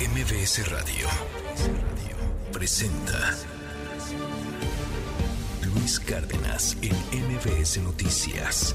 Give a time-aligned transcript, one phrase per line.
[0.00, 1.06] MBS Radio
[2.52, 3.32] presenta
[5.62, 8.74] Luis Cárdenas en MBS Noticias.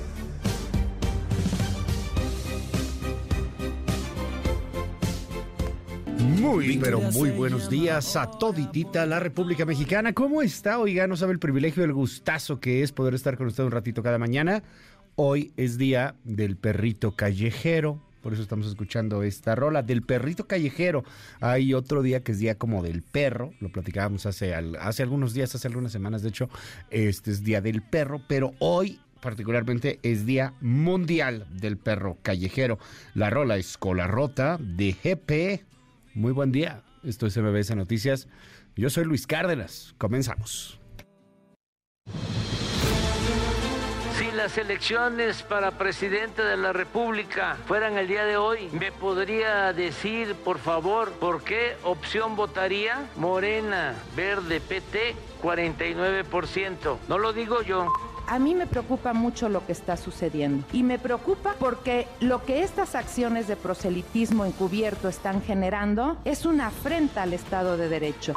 [6.18, 10.13] Muy, pero muy buenos días a toditita la República Mexicana.
[10.13, 10.79] ¿Cómo está?
[10.79, 14.01] Oiga, no sabe el privilegio, el gustazo que es poder estar con usted un ratito
[14.01, 14.63] cada mañana.
[15.15, 18.09] Hoy es día del perrito callejero.
[18.21, 21.04] Por eso estamos escuchando esta rola del perrito callejero.
[21.39, 23.54] Hay otro día que es día como del perro.
[23.60, 26.21] Lo platicábamos hace, hace algunos días, hace algunas semanas.
[26.21, 26.50] De hecho,
[26.89, 28.21] este es día del perro.
[28.27, 32.80] Pero hoy particularmente es Día Mundial del Perro Callejero.
[33.13, 35.66] La rola es Rota de GP.
[36.13, 36.83] Muy buen día.
[37.03, 38.27] Esto es MBS Noticias.
[38.75, 39.94] Yo soy Luis Cárdenas.
[39.97, 40.80] Comenzamos.
[44.39, 50.34] Las elecciones para presidente de la República fueran el día de hoy, ¿me podría decir,
[50.34, 53.09] por favor, por qué opción votaría?
[53.17, 55.13] Morena, Verde, PT,
[55.44, 57.00] 49%.
[57.09, 57.91] No lo digo yo
[58.28, 60.63] a mí me preocupa mucho lo que está sucediendo.
[60.72, 66.67] Y me preocupa porque lo que estas acciones de proselitismo encubierto están generando es una
[66.67, 68.35] afrenta al Estado de Derecho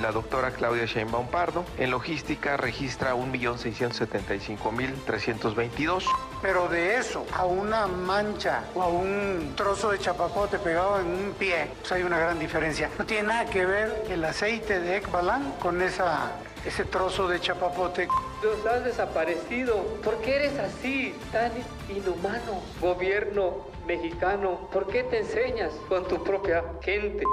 [0.00, 1.64] la doctora Claudia Sheinbaum Pardo.
[1.78, 6.04] En logística registra 1.675.322.
[6.42, 11.34] Pero de eso a una mancha o a un trozo de chapapote pegado en un
[11.38, 12.90] pie, pues hay una gran diferencia.
[12.98, 16.32] No tiene nada que ver el aceite de Ekbalan con esa
[16.64, 18.08] ese trozo de chapapote.
[18.42, 19.76] Los has desaparecido.
[20.04, 21.52] ¿Por qué eres así, tan
[21.88, 22.62] inhumano?
[22.80, 27.24] Gobierno mexicano, ¿por qué te enseñas con tu propia gente?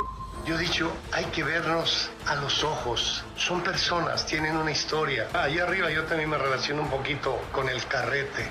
[0.45, 3.23] Yo he dicho, hay que vernos a los ojos.
[3.35, 5.27] Son personas, tienen una historia.
[5.33, 8.49] Allá arriba yo también me relaciono un poquito con el carrete.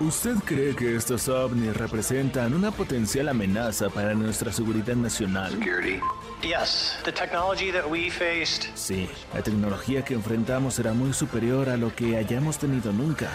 [0.00, 5.58] ¿Usted cree que estos ovnis representan una potencial amenaza para nuestra seguridad nacional?
[8.74, 13.28] Sí, la tecnología que enfrentamos será muy superior a lo que hayamos tenido nunca.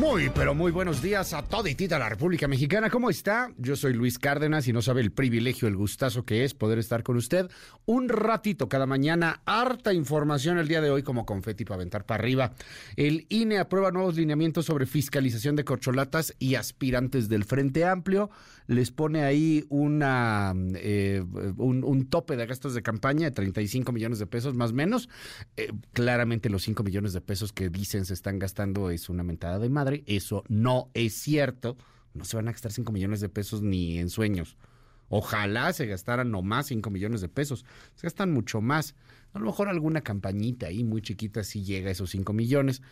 [0.00, 2.88] Muy, pero muy buenos días a toditita la República Mexicana.
[2.88, 3.52] ¿Cómo está?
[3.58, 7.02] Yo soy Luis Cárdenas y no sabe el privilegio, el gustazo que es poder estar
[7.02, 7.50] con usted
[7.84, 9.42] un ratito cada mañana.
[9.44, 12.54] Harta información el día de hoy como confeti para aventar para arriba.
[12.96, 18.30] El INE aprueba nuevos lineamientos sobre fiscalización de corcholatas y aspirantes del Frente Amplio.
[18.70, 21.24] Les pone ahí una, eh,
[21.56, 25.08] un, tope de gastos de campaña de 35 millones de pesos más o menos.
[25.56, 29.58] Eh, claramente los 5 millones de pesos que dicen se están gastando es una mentada
[29.58, 31.76] de madre eso no es cierto.
[32.14, 34.56] No se van a gastar 5 millones de pesos ni en sueños.
[35.08, 37.64] Ojalá se gastaran nomás 5 millones de pesos.
[37.96, 38.94] Se gastan mucho más.
[39.32, 42.82] A lo mejor alguna campañita ahí muy chiquita sí llega a esos 5 millones.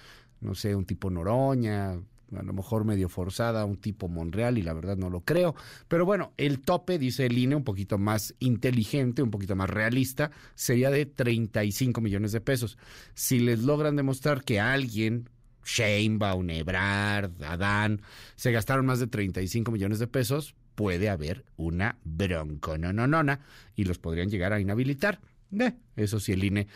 [0.40, 2.00] No sé, un tipo Noroña,
[2.36, 5.54] a lo mejor medio forzada, un tipo Monreal, y la verdad no lo creo.
[5.88, 10.30] Pero bueno, el tope, dice el INE, un poquito más inteligente, un poquito más realista,
[10.54, 12.78] sería de 35 millones de pesos.
[13.14, 15.28] Si les logran demostrar que alguien
[15.64, 18.00] Sheinbaum, Ebrard, Adán,
[18.36, 23.40] se gastaron más de 35 millones de pesos, puede haber una bronconononona
[23.74, 25.20] y los podrían llegar a inhabilitar.
[25.58, 26.68] Eh, eso si el INE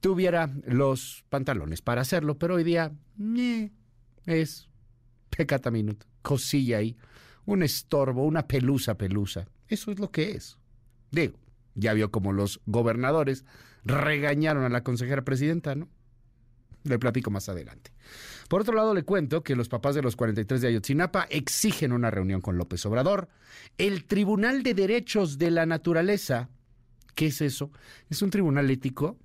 [0.00, 2.92] tuviera los pantalones para hacerlo, pero hoy día
[3.36, 3.70] eh,
[4.24, 4.69] es
[5.40, 6.98] pecata minuto, cosilla ahí,
[7.46, 9.48] un estorbo, una pelusa pelusa.
[9.68, 10.58] Eso es lo que es.
[11.10, 11.38] Digo,
[11.74, 13.46] ya vio como los gobernadores
[13.82, 15.88] regañaron a la consejera presidenta, ¿no?
[16.84, 17.90] Le platico más adelante.
[18.50, 22.10] Por otro lado, le cuento que los papás de los 43 de Ayotzinapa exigen una
[22.10, 23.30] reunión con López Obrador.
[23.78, 26.50] El Tribunal de Derechos de la Naturaleza,
[27.14, 27.70] ¿qué es eso?
[28.10, 29.16] Es un tribunal ético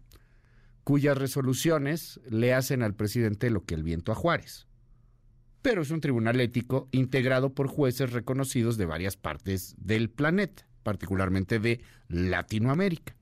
[0.85, 4.65] cuyas resoluciones le hacen al presidente lo que el viento a Juárez.
[5.65, 11.57] Pero es un tribunal ético integrado por jueces reconocidos de varias partes del planeta, particularmente
[11.57, 13.15] de Latinoamérica.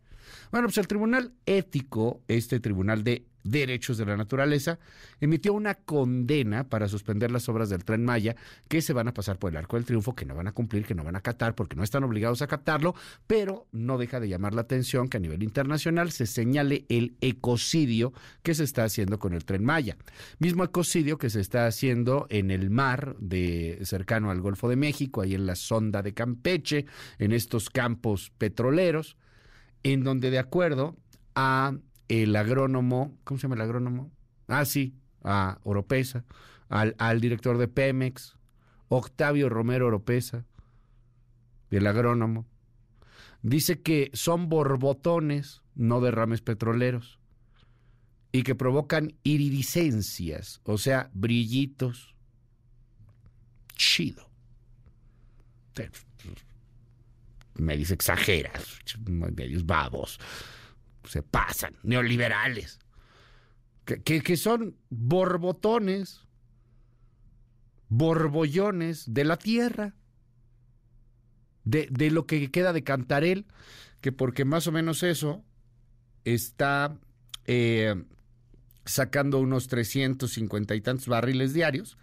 [0.51, 4.79] Bueno, pues el tribunal ético, este tribunal de Derechos de la Naturaleza,
[5.19, 8.35] emitió una condena para suspender las obras del tren Maya
[8.67, 10.85] que se van a pasar por el Arco del Triunfo, que no van a cumplir,
[10.85, 12.95] que no van a acatar porque no están obligados a acatarlo,
[13.27, 18.13] pero no deja de llamar la atención que a nivel internacional se señale el ecocidio
[18.41, 19.97] que se está haciendo con el tren Maya.
[20.39, 25.21] Mismo ecocidio que se está haciendo en el mar de cercano al Golfo de México,
[25.21, 26.85] ahí en la sonda de Campeche,
[27.19, 29.17] en estos campos petroleros,
[29.83, 30.95] en donde de acuerdo
[31.35, 31.75] a
[32.07, 34.11] el agrónomo, ¿cómo se llama el agrónomo?
[34.47, 36.25] Ah, sí, a Oropesa,
[36.69, 38.35] al, director de Pemex,
[38.89, 40.45] Octavio Romero Oropesa,
[41.71, 42.45] el agrónomo.
[43.41, 47.19] Dice que son borbotones, no derrames petroleros.
[48.35, 52.15] y que provocan iridiscencias, o sea, brillitos.
[53.75, 54.27] Chido.
[57.53, 60.19] Medios exageras, medios babos,
[61.05, 62.79] se pasan, neoliberales,
[63.85, 66.21] que, que son borbotones,
[67.89, 69.93] borbollones de la tierra,
[71.65, 73.45] de, de lo que queda de Cantarel,
[74.01, 75.43] que porque más o menos eso
[76.25, 76.97] está
[77.45, 78.03] eh,
[78.85, 81.97] sacando unos 350 y tantos barriles diarios,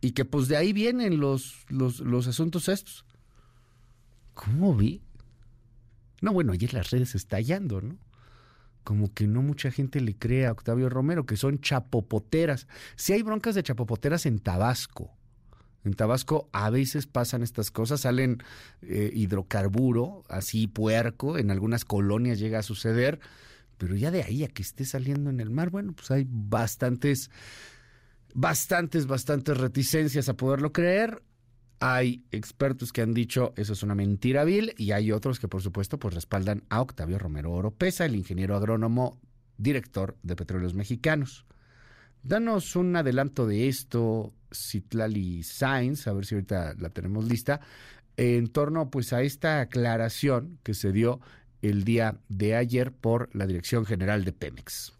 [0.00, 3.04] y que pues de ahí vienen los, los, los asuntos estos.
[4.34, 5.00] ¿Cómo vi?
[6.20, 7.96] No, bueno, ayer las redes estallando, ¿no?
[8.84, 12.68] Como que no mucha gente le cree a Octavio Romero, que son chapopoteras.
[12.96, 15.10] Si hay broncas de chapopoteras en Tabasco.
[15.84, 18.42] En Tabasco a veces pasan estas cosas, salen
[18.82, 23.20] eh, hidrocarburo, así puerco, en algunas colonias llega a suceder
[23.78, 27.30] pero ya de ahí a que esté saliendo en el mar, bueno, pues hay bastantes,
[28.34, 31.22] bastantes, bastantes reticencias a poderlo creer.
[31.80, 35.62] Hay expertos que han dicho eso es una mentira vil y hay otros que por
[35.62, 39.18] supuesto pues respaldan a Octavio Romero Oropesa, el ingeniero agrónomo,
[39.58, 41.44] director de Petróleos Mexicanos.
[42.22, 47.60] Danos un adelanto de esto, Citlali Sainz, a ver si ahorita la tenemos lista,
[48.16, 51.20] en torno pues a esta aclaración que se dio
[51.60, 54.93] el día de ayer por la Dirección General de Pemex.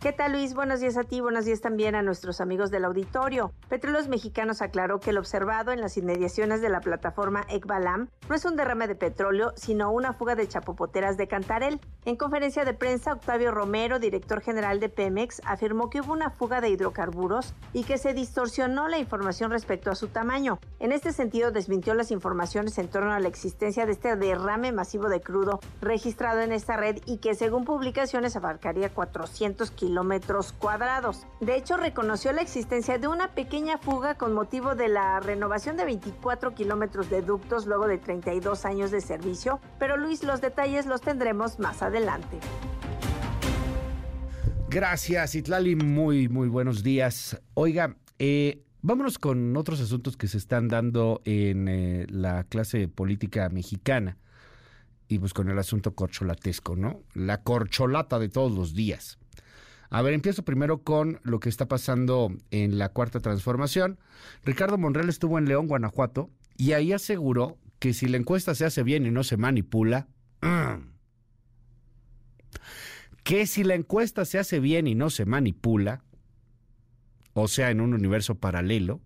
[0.00, 0.54] ¿Qué tal Luis?
[0.54, 3.52] Buenos días a ti, buenos días también a nuestros amigos del auditorio.
[3.68, 8.46] Petróleos Mexicanos aclaró que el observado en las inmediaciones de la plataforma Ekbalam no es
[8.46, 11.80] un derrame de petróleo, sino una fuga de chapopoteras de Cantarel.
[12.06, 16.62] En conferencia de prensa, Octavio Romero, director general de Pemex, afirmó que hubo una fuga
[16.62, 20.60] de hidrocarburos y que se distorsionó la información respecto a su tamaño.
[20.78, 25.10] En este sentido, desmintió las informaciones en torno a la existencia de este derrame masivo
[25.10, 31.26] de crudo registrado en esta red y que según publicaciones abarcaría 400 kilómetros kilómetros cuadrados.
[31.40, 35.84] De hecho, reconoció la existencia de una pequeña fuga con motivo de la renovación de
[35.84, 41.00] 24 kilómetros de ductos luego de 32 años de servicio, pero Luis, los detalles los
[41.00, 42.38] tendremos más adelante.
[44.68, 45.74] Gracias, Itlali.
[45.74, 47.42] Muy, muy buenos días.
[47.54, 53.48] Oiga, eh, vámonos con otros asuntos que se están dando en eh, la clase política
[53.48, 54.18] mexicana
[55.08, 57.02] y pues con el asunto corcholatesco, ¿no?
[57.12, 59.18] La corcholata de todos los días.
[59.90, 63.98] A ver, empiezo primero con lo que está pasando en la cuarta transformación.
[64.44, 68.84] Ricardo Monreal estuvo en León, Guanajuato, y ahí aseguró que si la encuesta se hace
[68.84, 70.06] bien y no se manipula,
[73.24, 76.04] que si la encuesta se hace bien y no se manipula,
[77.34, 79.00] o sea, en un universo paralelo,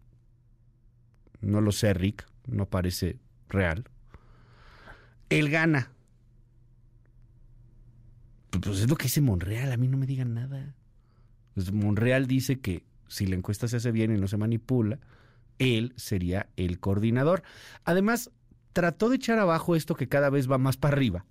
[1.41, 3.89] no lo sé, Rick, no parece real,
[5.31, 5.94] él gana.
[8.61, 10.75] Pues es lo que dice Monreal, a mí no me digan nada.
[11.73, 14.99] Monreal dice que si la encuesta se hace bien y no se manipula,
[15.59, 17.43] él sería el coordinador.
[17.85, 18.31] Además,
[18.73, 21.25] trató de echar abajo esto que cada vez va más para arriba.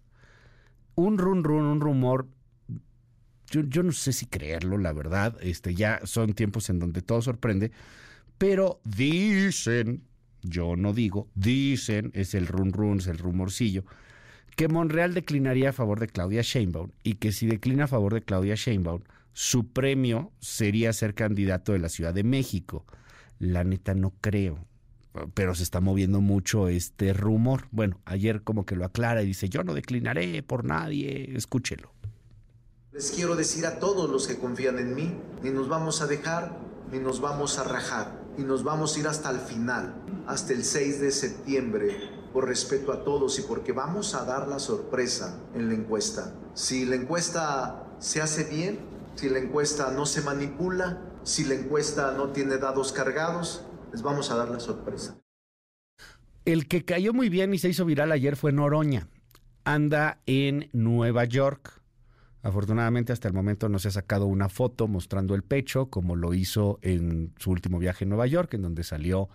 [0.96, 2.28] Un run run, un rumor.
[3.50, 5.38] Yo, yo no sé si creerlo, la verdad.
[5.42, 7.72] Este, ya son tiempos en donde todo sorprende.
[8.38, 10.04] Pero dicen,
[10.42, 13.86] yo no digo, dicen, es el run run, es el rumorcillo,
[14.56, 18.22] que Monreal declinaría a favor de Claudia Sheinbaum y que si declina a favor de
[18.22, 19.02] Claudia Sheinbaum,
[19.34, 22.86] su premio sería ser candidato de la Ciudad de México.
[23.40, 24.68] La neta no creo,
[25.34, 27.68] pero se está moviendo mucho este rumor.
[27.72, 31.92] Bueno, ayer como que lo aclara y dice, yo no declinaré por nadie, escúchelo.
[32.92, 36.60] Les quiero decir a todos los que confían en mí, ni nos vamos a dejar,
[36.92, 39.96] ni nos vamos a rajar, y nos vamos a ir hasta el final,
[40.28, 44.60] hasta el 6 de septiembre por respeto a todos y porque vamos a dar la
[44.60, 46.34] sorpresa en la encuesta.
[46.56, 48.80] Si la encuesta se hace bien,
[49.16, 54.32] si la encuesta no se manipula, si la encuesta no tiene dados cargados, les vamos
[54.32, 55.18] a dar la sorpresa.
[56.46, 59.08] El que cayó muy bien y se hizo viral ayer fue Noroña.
[59.64, 61.82] Anda en Nueva York.
[62.42, 66.34] Afortunadamente hasta el momento no se ha sacado una foto mostrando el pecho como lo
[66.34, 69.30] hizo en su último viaje en Nueva York, en donde salió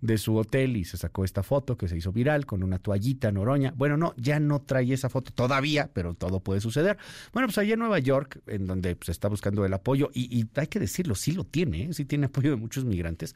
[0.00, 3.32] de su hotel y se sacó esta foto que se hizo viral con una toallita
[3.32, 3.72] noroña.
[3.76, 6.98] Bueno, no, ya no trae esa foto todavía, pero todo puede suceder.
[7.32, 10.46] Bueno, pues allá en Nueva York, en donde se pues, está buscando el apoyo, y,
[10.54, 11.92] hay que decirlo, sí lo tiene, ¿eh?
[11.92, 13.34] sí tiene apoyo de muchos migrantes,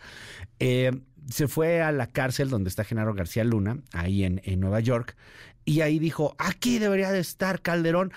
[0.59, 0.93] eh,
[1.29, 5.17] se fue a la cárcel donde está Genaro García Luna, ahí en, en Nueva York,
[5.65, 8.13] y ahí dijo, aquí debería de estar Calderón,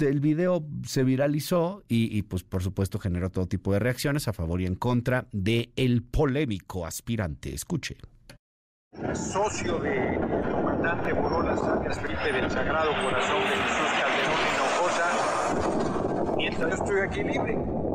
[0.00, 4.60] el video se viralizó y, pues por supuesto generó todo tipo de reacciones a favor
[4.60, 7.54] y en contra de el polémico aspirante.
[7.54, 7.96] Escuche.
[9.14, 10.18] Socio del
[10.50, 11.60] comandante Borolas
[11.98, 15.08] Felipe del Sagrado Corazón de Jesús Calderón Hinojosa
[16.38, 17.87] Yo estoy aquí libre.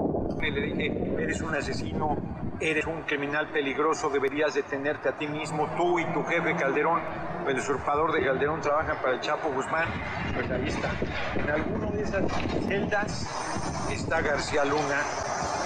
[0.44, 2.18] Y le dije, eres un asesino,
[2.60, 7.02] eres un criminal peligroso, deberías detenerte a ti mismo, tú y tu jefe Calderón,
[7.48, 9.88] el usurpador de Calderón, trabajan para el Chapo Guzmán.
[10.34, 10.92] Pues ahí está.
[11.36, 12.30] En alguna de esas
[12.68, 15.02] celdas está García Luna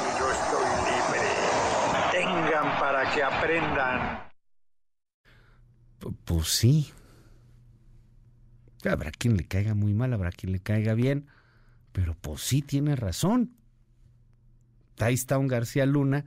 [0.03, 1.27] y yo estoy libre.
[2.11, 4.27] Tengan para que aprendan.
[6.23, 6.93] Pues sí.
[8.87, 11.27] Habrá quien le caiga muy mal, habrá quien le caiga bien,
[11.91, 13.56] pero pues sí tiene razón.
[15.37, 16.25] Un García Luna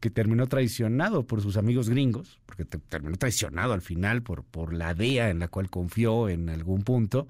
[0.00, 4.94] que terminó traicionado por sus amigos gringos, porque terminó traicionado al final por, por la
[4.94, 7.26] DEA en la cual confió en algún punto,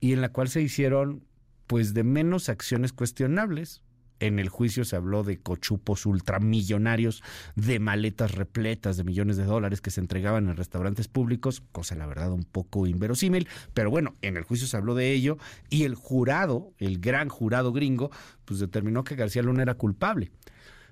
[0.00, 1.24] y en la cual se hicieron
[1.66, 3.82] pues de menos acciones cuestionables,
[4.22, 7.22] en el juicio se habló de cochupos ultramillonarios,
[7.56, 12.06] de maletas repletas de millones de dólares que se entregaban en restaurantes públicos, cosa la
[12.06, 15.38] verdad un poco inverosímil, pero bueno, en el juicio se habló de ello
[15.70, 18.10] y el jurado, el gran jurado gringo,
[18.44, 20.30] pues determinó que García Luna era culpable.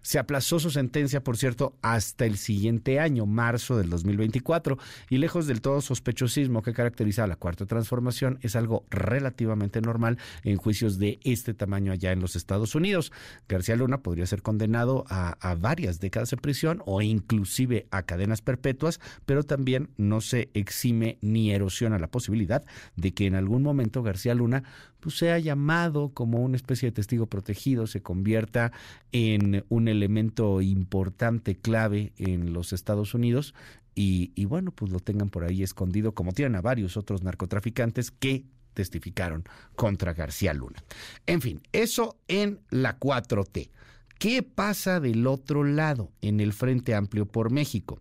[0.02, 4.78] Se aplazó su sentencia, por cierto, hasta el siguiente año, marzo del 2024,
[5.08, 10.18] y lejos del todo sospechosismo que caracteriza a la cuarta transformación, es algo relativamente normal
[10.44, 13.12] en juicios de este tamaño allá en los Estados Unidos.
[13.48, 18.42] García Luna podría ser condenado a, a varias décadas de prisión o inclusive a cadenas
[18.42, 22.64] perpetuas, pero también no se exime ni erosiona la posibilidad
[22.96, 24.64] de que en algún momento García Luna
[25.00, 28.72] pues, sea llamado como una especie de testigo protegido, se convierta
[29.12, 33.54] en un elemento importante, clave en los Estados Unidos
[33.94, 38.10] y, y bueno, pues lo tengan por ahí escondido, como tienen a varios otros narcotraficantes
[38.10, 40.82] que testificaron contra García Luna.
[41.26, 43.70] En fin, eso en la 4T.
[44.18, 48.00] ¿Qué pasa del otro lado, en el Frente Amplio por México?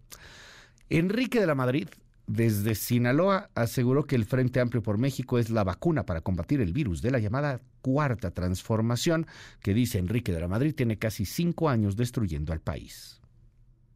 [0.90, 1.88] Enrique de la Madrid
[2.30, 6.74] desde Sinaloa aseguró que el Frente Amplio por México es la vacuna para combatir el
[6.74, 9.26] virus de la llamada cuarta transformación
[9.64, 13.19] que dice Enrique de la Madrid tiene casi cinco años destruyendo al país.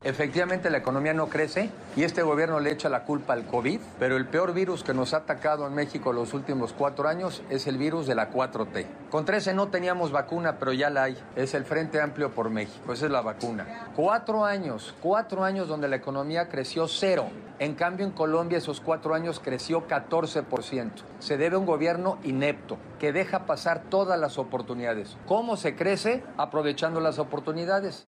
[0.06, 4.18] Efectivamente la economía no crece y este gobierno le echa la culpa al COVID, pero
[4.18, 7.78] el peor virus que nos ha atacado en México los últimos cuatro años es el
[7.78, 8.86] virus de la 4T.
[9.10, 11.18] Con 13 no teníamos vacuna, pero ya la hay.
[11.38, 13.92] Es el Frente Amplio por México, esa es la vacuna.
[13.96, 17.30] Cuatro años, cuatro años donde la economía creció cero.
[17.60, 20.92] En cambio en Colombia esos cuatro años creció 14%.
[21.20, 25.16] Se debe a un gobierno inepto que deja pasar todas las oportunidades.
[25.28, 26.24] ¿Cómo se crece?
[26.36, 28.10] Aprovechando las oportunidades.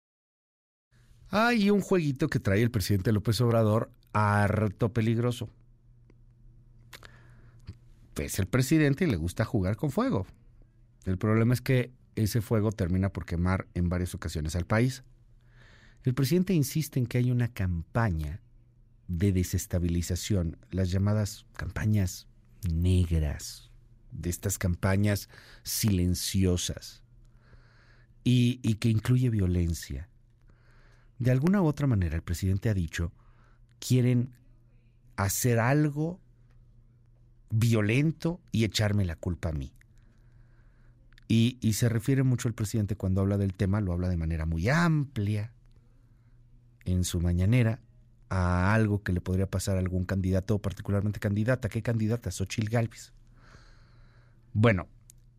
[1.33, 5.49] Hay un jueguito que trae el presidente López Obrador harto peligroso.
[8.17, 10.27] Es el presidente y le gusta jugar con fuego.
[11.05, 15.05] El problema es que ese fuego termina por quemar en varias ocasiones al país.
[16.03, 18.41] El presidente insiste en que hay una campaña
[19.07, 22.27] de desestabilización, las llamadas campañas
[22.69, 23.71] negras,
[24.11, 25.29] de estas campañas
[25.63, 27.03] silenciosas,
[28.25, 30.11] y, y que incluye violencia
[31.21, 33.13] de alguna u otra manera el presidente ha dicho,
[33.79, 34.33] quieren
[35.17, 36.19] hacer algo
[37.51, 39.73] violento y echarme la culpa a mí.
[41.29, 44.69] Y, se refiere mucho el presidente cuando habla del tema, lo habla de manera muy
[44.69, 45.53] amplia
[46.85, 47.79] en su mañanera
[48.31, 51.69] a algo que le podría pasar a algún candidato, particularmente candidata.
[51.69, 52.33] ¿Qué candidata?
[52.33, 53.13] Xochil Galvez.
[54.55, 54.89] Bueno,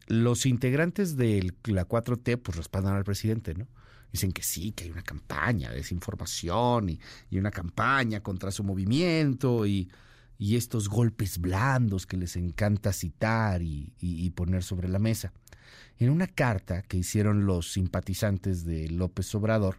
[0.08, 3.68] los integrantes de la 4T pues respaldan al presidente, ¿no?
[4.12, 7.00] Dicen que sí, que hay una campaña de desinformación y,
[7.30, 9.90] y una campaña contra su movimiento y,
[10.38, 15.32] y, estos golpes blandos que les encanta citar y, y poner sobre la mesa.
[15.98, 19.78] En una carta que hicieron los simpatizantes de López Obrador,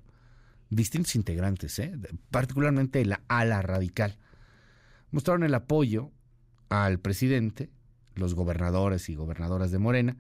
[0.71, 1.93] distintos integrantes, ¿eh?
[2.31, 4.17] particularmente la ala radical,
[5.11, 6.11] mostraron el apoyo
[6.69, 7.71] al presidente,
[8.15, 10.17] los gobernadores y gobernadoras de Morena,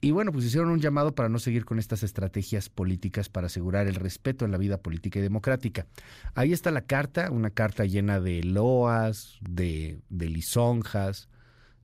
[0.00, 3.88] y bueno, pues hicieron un llamado para no seguir con estas estrategias políticas para asegurar
[3.88, 5.86] el respeto en la vida política y democrática.
[6.34, 11.28] Ahí está la carta, una carta llena de loas, de, de lisonjas,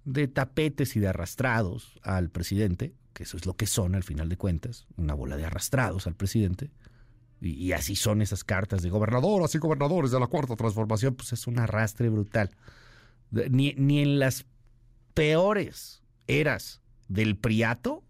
[0.04, 4.28] de tapetes y de arrastrados al presidente, que eso es lo que son al final
[4.28, 6.70] de cuentas, una bola de arrastrados al presidente.
[7.40, 11.46] Y, así son esas cartas de gobernadoras y gobernadores de la cuarta transformación, pues es
[11.46, 12.50] un arrastre brutal.
[13.30, 14.46] Ni, ni en las
[15.14, 18.03] peores eras del Priato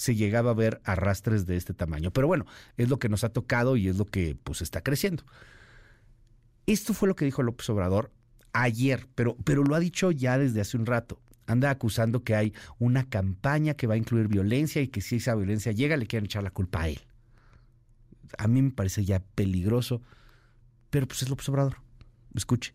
[0.00, 2.10] se llegaba a ver arrastres de este tamaño.
[2.10, 2.46] Pero bueno,
[2.78, 5.24] es lo que nos ha tocado y es lo que pues está creciendo.
[6.64, 8.10] Esto fue lo que dijo López Obrador
[8.54, 11.20] ayer, pero, pero lo ha dicho ya desde hace un rato.
[11.46, 15.34] Anda acusando que hay una campaña que va a incluir violencia y que si esa
[15.34, 17.00] violencia llega le quieren echar la culpa a él.
[18.38, 20.00] A mí me parece ya peligroso,
[20.88, 21.76] pero pues es López Obrador.
[22.34, 22.72] Escuche.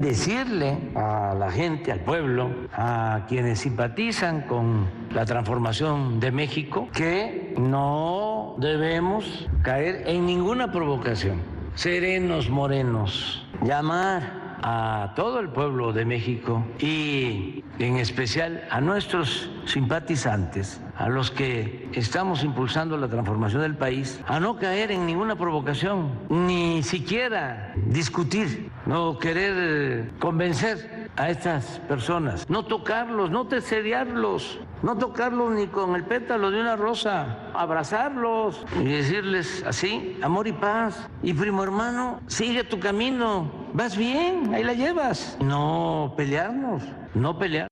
[0.00, 7.54] Decirle a la gente, al pueblo, a quienes simpatizan con la transformación de México, que
[7.58, 11.40] no debemos caer en ninguna provocación.
[11.74, 20.80] Serenos, morenos, llamar a todo el pueblo de México y en especial a nuestros simpatizantes,
[21.00, 26.12] a los que estamos impulsando la transformación del país, a no caer en ninguna provocación,
[26.28, 35.52] ni siquiera discutir, no querer convencer a estas personas, no tocarlos, no teseriarlos, no tocarlos
[35.52, 41.08] ni con el pétalo de una rosa, abrazarlos y decirles así, amor y paz.
[41.22, 45.38] Y primo hermano, sigue tu camino, vas bien, ahí la llevas.
[45.40, 46.82] No pelearnos,
[47.14, 47.68] no pelear.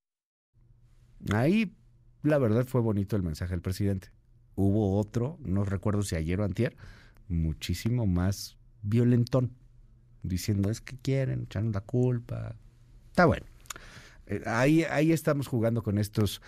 [1.30, 1.77] Ahí
[2.28, 4.10] la verdad fue bonito el mensaje del presidente.
[4.54, 6.76] Hubo otro, no recuerdo si ayer o antier,
[7.28, 9.52] muchísimo más violentón,
[10.22, 12.56] diciendo es que quieren, echando la culpa.
[13.10, 13.46] Está bueno.
[14.26, 16.42] Eh, ahí, estamos jugando con estos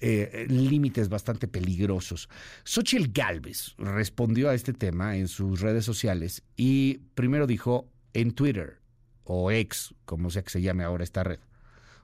[0.00, 2.28] eh, límites bastante peligrosos.
[2.64, 8.78] Xochitl Galvez respondió a este tema en sus redes sociales y primero dijo en Twitter,
[9.24, 11.40] o ex, como sea que se llame ahora esta red.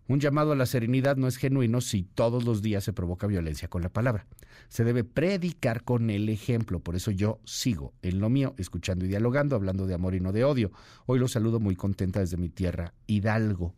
[0.08, 3.68] Un llamado a la serenidad no es genuino si todos los días se provoca violencia
[3.68, 4.26] con la palabra.
[4.68, 6.80] Se debe predicar con el ejemplo.
[6.80, 10.32] Por eso yo sigo en lo mío, escuchando y dialogando, hablando de amor y no
[10.32, 10.72] de odio.
[11.06, 13.74] Hoy lo saludo muy contenta desde mi tierra, Hidalgo.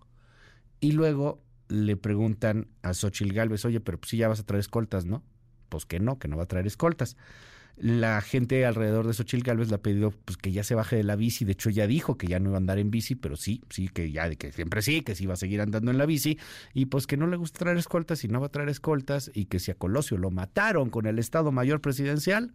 [0.80, 4.60] Y luego le preguntan a Xochil Gálvez, oye, pero si pues ya vas a traer
[4.60, 5.22] escoltas, ¿no?
[5.68, 7.16] Pues que no, que no va a traer escoltas.
[7.76, 11.02] La gente alrededor de Xochil Gálvez le ha pedido pues, que ya se baje de
[11.02, 11.44] la bici.
[11.44, 13.88] De hecho, ya dijo que ya no iba a andar en bici, pero sí, sí,
[13.88, 16.38] que ya, que siempre sí, que sí va a seguir andando en la bici.
[16.72, 19.30] Y pues que no le gusta traer escoltas y no va a traer escoltas.
[19.34, 22.54] Y que si a Colosio lo mataron con el Estado Mayor Presidencial,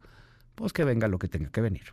[0.55, 1.83] pues que venga lo que tenga que venir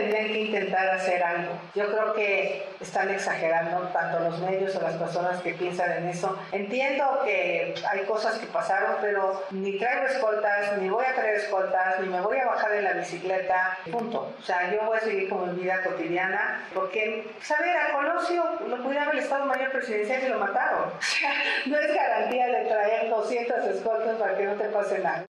[0.00, 1.52] tendrían que intentar hacer algo.
[1.74, 6.36] Yo creo que están exagerando tanto los medios o las personas que piensan en eso.
[6.52, 12.00] Entiendo que hay cosas que pasaron, pero ni traigo escoltas, ni voy a traer escoltas,
[12.00, 14.34] ni me voy a bajar en la bicicleta, punto.
[14.38, 18.82] O sea, yo voy a seguir con mi vida cotidiana, porque, saber, a Colosio lo
[18.82, 20.90] cuidaba el Estado Mayor Presidencial y lo mataron.
[21.00, 21.32] O sea,
[21.66, 25.26] no es garantía de traer 200 escoltas para que no te pase nada.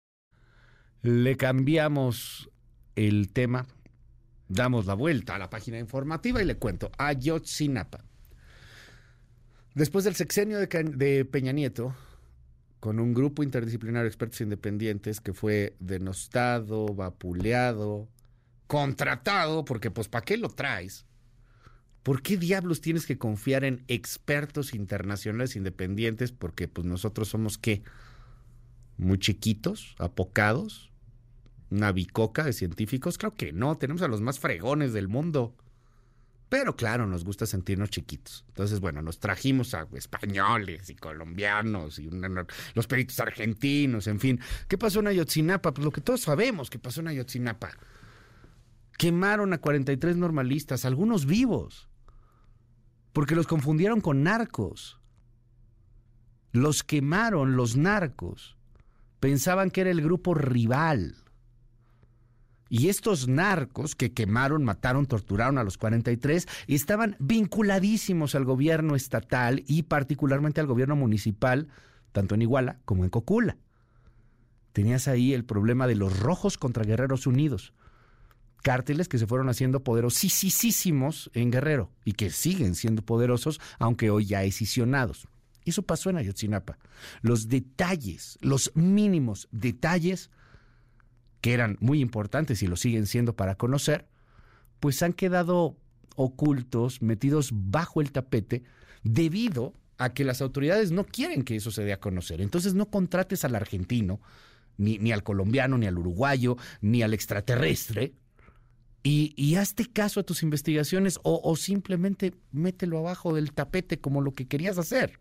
[1.02, 2.50] Le cambiamos
[2.96, 3.66] el tema
[4.50, 6.92] damos la vuelta a la página informativa y le cuento.
[6.98, 8.04] Ayotzinapa.
[9.76, 11.96] Después del sexenio de, Peña Nieto,
[12.80, 18.10] con un grupo interdisciplinario de expertos independientes que fue denostado, vapuleado,
[18.68, 21.06] contratado, porque pues ¿para qué lo traes?
[22.04, 26.32] ¿Por qué diablos tienes que confiar en expertos internacionales independientes?
[26.32, 27.84] Porque pues nosotros somos qué?
[28.98, 30.89] Muy chiquitos, apocados,
[31.70, 33.18] una bicoca de científicos?
[33.18, 35.56] Claro que no, tenemos a los más fregones del mundo.
[36.50, 38.44] Pero claro, nos gusta sentirnos chiquitos.
[38.48, 42.10] Entonces, bueno, nos trajimos a españoles y colombianos y
[42.74, 44.40] los peritos argentinos, en fin.
[44.68, 45.74] ¿Qué pasó en Ayotzinapa?
[45.74, 47.70] Pues lo que todos sabemos que pasó en Ayotzinapa.
[48.98, 51.88] Quemaron a 43 normalistas, algunos vivos,
[53.14, 55.00] porque los confundieron con narcos.
[56.52, 58.58] Los quemaron los narcos.
[59.20, 61.16] Pensaban que era el grupo rival.
[62.70, 69.64] Y estos narcos que quemaron, mataron, torturaron a los 43 estaban vinculadísimos al gobierno estatal
[69.68, 71.68] y particularmente al gobierno municipal,
[72.12, 73.58] tanto en Iguala como en Cocula.
[74.72, 77.74] Tenías ahí el problema de los rojos contra Guerreros Unidos.
[78.62, 84.26] Cárteles que se fueron haciendo poderosísimos en Guerrero y que siguen siendo poderosos, aunque hoy
[84.26, 85.28] ya escisionados.
[85.66, 86.78] Eso pasó en Ayotzinapa.
[87.22, 90.30] Los detalles, los mínimos detalles
[91.42, 94.08] que eran muy importantes y lo siguen siendo para conocer,
[94.80, 95.78] pues han quedado
[96.16, 98.64] ocultos, metidos bajo el tapete,
[99.04, 102.42] debido a que las autoridades no quieren que eso se dé a conocer.
[102.42, 104.20] Entonces no contrates al argentino,
[104.78, 108.14] ni, ni al colombiano, ni al uruguayo, ni al extraterrestre,
[109.02, 114.22] y, y hazte caso a tus investigaciones o, o simplemente mételo abajo del tapete como
[114.22, 115.20] lo que querías hacer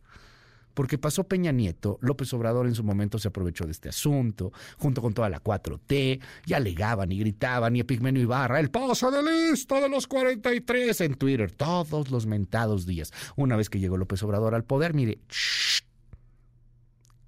[0.78, 5.02] porque pasó Peña Nieto, López Obrador en su momento se aprovechó de este asunto, junto
[5.02, 9.80] con toda la 4T, y alegaban y gritaban, y Epigmenio Ibarra, el paso de lista
[9.80, 13.12] de los 43 en Twitter, todos los mentados días.
[13.34, 15.18] Una vez que llegó López Obrador al poder, mire,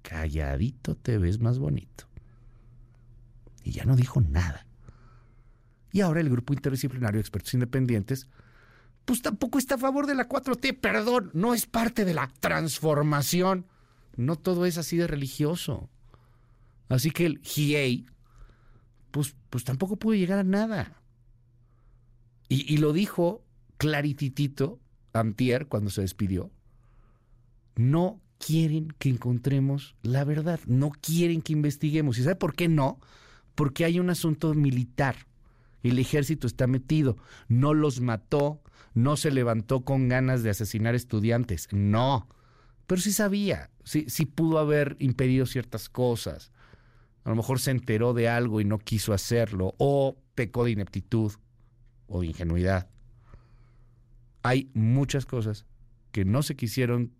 [0.01, 2.05] calladito te ves más bonito.
[3.65, 4.65] Y ya no dijo nada.
[5.91, 8.29] Y ahora el grupo interdisciplinario de expertos independientes
[9.05, 13.65] pues tampoco está a favor de la 4T, perdón, no es parte de la transformación.
[14.15, 15.89] No todo es así de religioso.
[16.89, 18.05] Así que el GIEI,
[19.11, 21.01] pues, pues tampoco pudo llegar a nada.
[22.49, 23.43] Y, y lo dijo
[23.77, 24.79] clarititito
[25.13, 26.51] antier, cuando se despidió,
[27.75, 32.17] no quieren que encontremos la verdad, no quieren que investiguemos.
[32.17, 32.99] ¿Y sabe por qué no?
[33.55, 35.15] Porque hay un asunto militar.
[35.83, 38.61] El ejército está metido, no los mató,
[38.93, 42.27] no se levantó con ganas de asesinar estudiantes, no.
[42.87, 46.51] Pero sí sabía, sí, pudo haber impedido ciertas cosas.
[47.23, 51.33] A lo mejor se enteró de algo y no quiso hacerlo, o pecó de ineptitud
[52.07, 52.89] o de ingenuidad.
[54.43, 55.65] Hay muchas cosas
[56.11, 57.13] que no se quisieron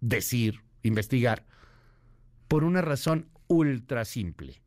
[0.00, 1.44] decir, investigar,
[2.48, 4.62] por una razón ultra simple.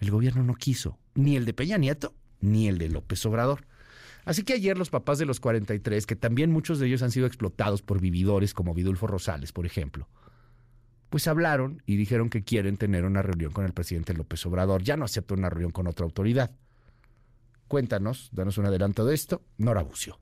[0.00, 3.66] El gobierno no quiso, ni el de Peña Nieto, ni el de López Obrador.
[4.28, 7.26] Así que ayer los papás de los 43, que también muchos de ellos han sido
[7.26, 10.06] explotados por vividores como Vidulfo Rosales, por ejemplo,
[11.08, 14.82] pues hablaron y dijeron que quieren tener una reunión con el presidente López Obrador.
[14.82, 16.50] Ya no acepta una reunión con otra autoridad.
[17.68, 20.18] Cuéntanos, danos un adelanto de esto, Nora Bucio.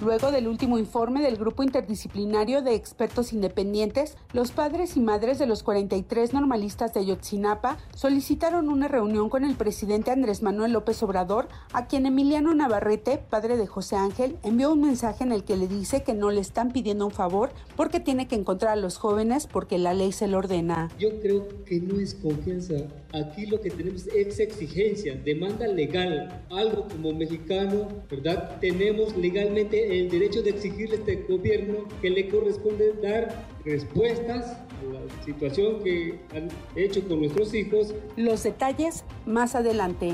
[0.00, 5.46] Luego del último informe del Grupo Interdisciplinario de Expertos Independientes, los padres y madres de
[5.46, 11.48] los 43 normalistas de Ayotzinapa solicitaron una reunión con el presidente Andrés Manuel López Obrador,
[11.72, 15.66] a quien Emiliano Navarrete, padre de José Ángel, envió un mensaje en el que le
[15.66, 19.48] dice que no le están pidiendo un favor porque tiene que encontrar a los jóvenes
[19.48, 20.92] porque la ley se lo ordena.
[21.00, 22.74] Yo creo que no es confianza.
[23.12, 26.44] Aquí lo que tenemos es exigencia, demanda legal.
[26.50, 28.60] Algo como mexicano, ¿verdad?
[28.60, 34.92] Tenemos legalmente el derecho de exigirle a este gobierno que le corresponde dar respuestas a
[34.92, 37.94] la situación que han hecho con nuestros hijos.
[38.16, 40.12] Los detalles más adelante.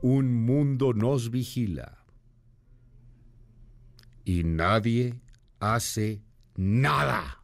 [0.00, 1.98] Un mundo nos vigila
[4.24, 5.14] y nadie
[5.60, 6.22] hace
[6.56, 7.38] nada.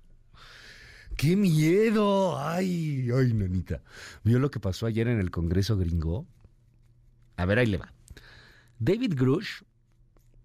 [1.16, 2.38] ¡Qué miedo!
[2.38, 3.82] ¡Ay, ay, nanita!
[4.22, 6.26] ¿Vio lo que pasó ayer en el Congreso gringo?
[7.38, 7.92] A ver, ahí le va.
[8.80, 9.62] David Grush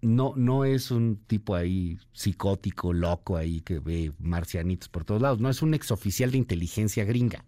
[0.00, 5.40] no, no es un tipo ahí psicótico, loco ahí que ve marcianitos por todos lados.
[5.40, 7.44] No, es un exoficial de inteligencia gringa.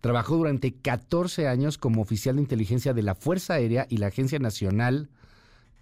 [0.00, 4.38] Trabajó durante 14 años como oficial de inteligencia de la Fuerza Aérea y la Agencia
[4.38, 5.10] Nacional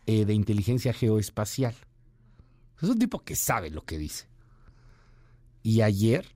[0.06, 1.74] eh, de Inteligencia Geoespacial.
[2.82, 4.26] Es un tipo que sabe lo que dice.
[5.62, 6.26] Y ayer,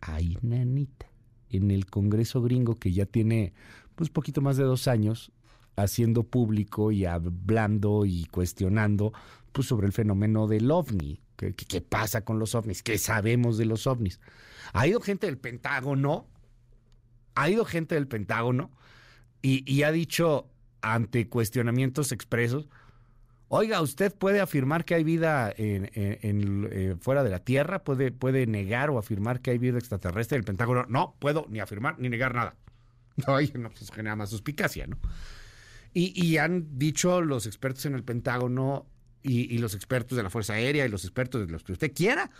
[0.00, 1.10] ahí nanita,
[1.50, 3.52] en el Congreso gringo que ya tiene
[3.94, 5.32] pues poquito más de dos años,
[5.76, 9.12] haciendo público y hablando y cuestionando
[9.52, 11.20] pues, sobre el fenómeno del ovni.
[11.36, 12.82] ¿Qué, ¿Qué, pasa con los ovnis?
[12.82, 14.20] ¿Qué sabemos de los ovnis?
[14.72, 16.28] Ha ido gente del Pentágono,
[17.34, 18.70] ha ido gente del Pentágono
[19.40, 20.48] y, y ha dicho
[20.82, 22.68] ante cuestionamientos expresos,
[23.54, 28.46] oiga, usted puede afirmar que hay vida en, eh, fuera de la Tierra, puede, puede
[28.46, 30.38] negar o afirmar que hay vida extraterrestre.
[30.38, 32.56] El Pentágono, no puedo ni afirmar ni negar nada.
[33.26, 33.34] No
[33.68, 34.96] pues genera más suspicacia, ¿no?
[35.94, 38.86] Y, han dicho los expertos en el Pentágono
[39.22, 42.30] y, los expertos de la Fuerza Aérea y los expertos de los que usted quiera,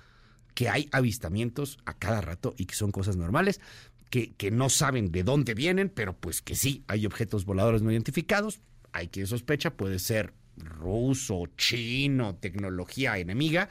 [0.54, 3.60] que hay avistamientos a cada rato y que son cosas normales,
[4.08, 7.92] que, que no saben de dónde vienen, pero pues que sí, hay objetos voladores no
[7.92, 8.60] identificados,
[8.92, 13.68] hay quien sospecha, puede ser ruso, chino, tecnología enemiga,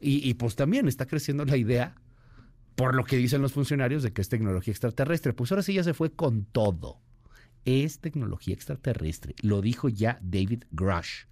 [0.00, 1.94] y, y pues también está creciendo la idea
[2.74, 5.34] por lo que dicen los funcionarios de que es tecnología extraterrestre.
[5.34, 6.98] Pues ahora sí ya se fue con todo
[7.64, 9.34] es tecnología extraterrestre.
[9.42, 11.24] Lo dijo ya David Grush.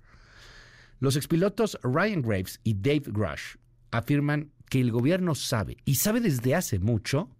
[1.00, 3.56] Los expilotos Ryan Graves y Dave Grush
[3.90, 7.30] afirman que el gobierno sabe, y sabe desde hace mucho,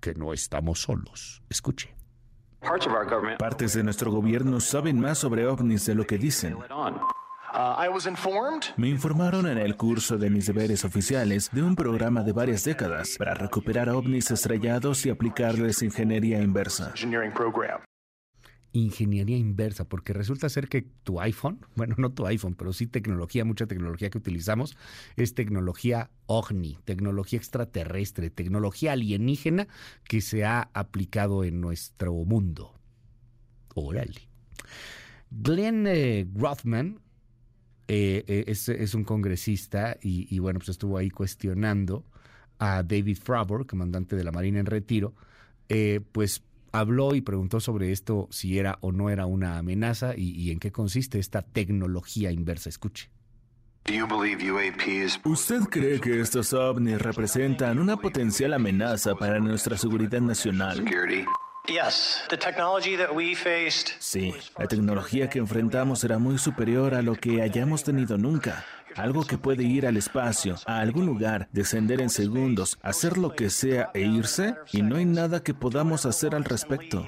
[0.00, 1.42] que no estamos solos.
[1.48, 1.94] Escuche.
[3.38, 6.56] Partes de nuestro gobierno saben más sobre ovnis de lo que dicen.
[8.76, 13.16] Me informaron en el curso de mis deberes oficiales de un programa de varias décadas
[13.18, 16.92] para recuperar ovnis estrellados y aplicarles ingeniería inversa
[18.78, 23.44] ingeniería inversa, porque resulta ser que tu iPhone, bueno, no tu iPhone, pero sí tecnología,
[23.44, 24.76] mucha tecnología que utilizamos,
[25.16, 29.68] es tecnología OVNI, tecnología extraterrestre, tecnología alienígena
[30.04, 32.74] que se ha aplicado en nuestro mundo.
[33.74, 34.28] Órale.
[35.30, 37.00] Glenn eh, Rothman
[37.86, 42.04] eh, eh, es, un congresista y, y, bueno, pues estuvo ahí cuestionando
[42.58, 45.14] a David Fravor, comandante de la Marina en retiro,
[45.68, 50.30] eh, pues habló y preguntó sobre esto, si era o no era una amenaza y,
[50.30, 52.68] y en qué consiste esta tecnología inversa.
[52.68, 53.10] Escuche.
[55.24, 60.84] ¿Usted cree que estos ovnis representan una potencial amenaza para nuestra seguridad nacional?
[63.98, 68.64] Sí, la tecnología que enfrentamos será muy superior a lo que hayamos tenido nunca.
[68.98, 73.48] Algo que puede ir al espacio, a algún lugar, descender en segundos, hacer lo que
[73.48, 77.06] sea e irse, y no hay nada que podamos hacer al respecto.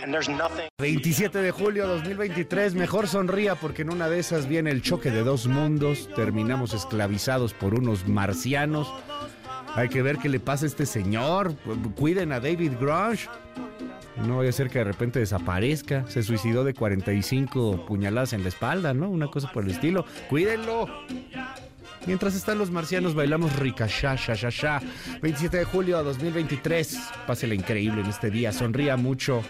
[0.79, 5.11] 27 de julio de 2023, mejor sonría porque en una de esas viene el choque
[5.11, 8.93] de dos mundos, terminamos esclavizados por unos marcianos.
[9.75, 11.55] Hay que ver qué le pasa a este señor.
[11.97, 13.27] Cuiden a David Grush.
[14.27, 16.07] No vaya a ser que de repente desaparezca.
[16.09, 19.09] Se suicidó de 45 puñaladas en la espalda, ¿no?
[19.09, 20.05] Una cosa por el estilo.
[20.29, 20.89] Cuídenlo.
[22.07, 24.81] Mientras están los marcianos, bailamos rica, sha, sha, sha, sha.
[25.21, 26.99] 27 de julio de 2023.
[27.27, 28.53] Pásela increíble en este día.
[28.53, 29.43] Sonría mucho,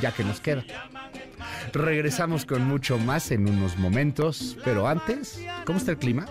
[0.00, 0.64] ya que nos queda.
[1.72, 4.58] Regresamos con mucho más en unos momentos.
[4.64, 6.26] Pero antes, ¿cómo está el clima?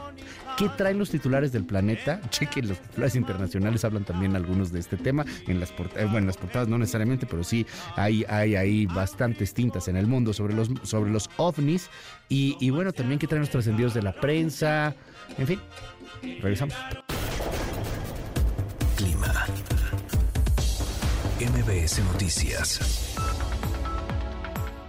[0.58, 2.22] ¿Qué traen los titulares del planeta?
[2.30, 5.26] Chequen, los titulares internacionales hablan también algunos de este tema.
[5.48, 7.66] En las, portadas, bueno, en las portadas no necesariamente, pero sí
[7.96, 11.90] hay, hay, hay bastantes tintas en el mundo sobre los, sobre los ovnis.
[12.28, 14.96] Y, y bueno, también qué traen los trascendidos de la prensa.
[15.38, 15.60] En fin,
[16.22, 16.76] regresamos.
[18.96, 19.46] Clima.
[21.40, 23.05] MBS Noticias.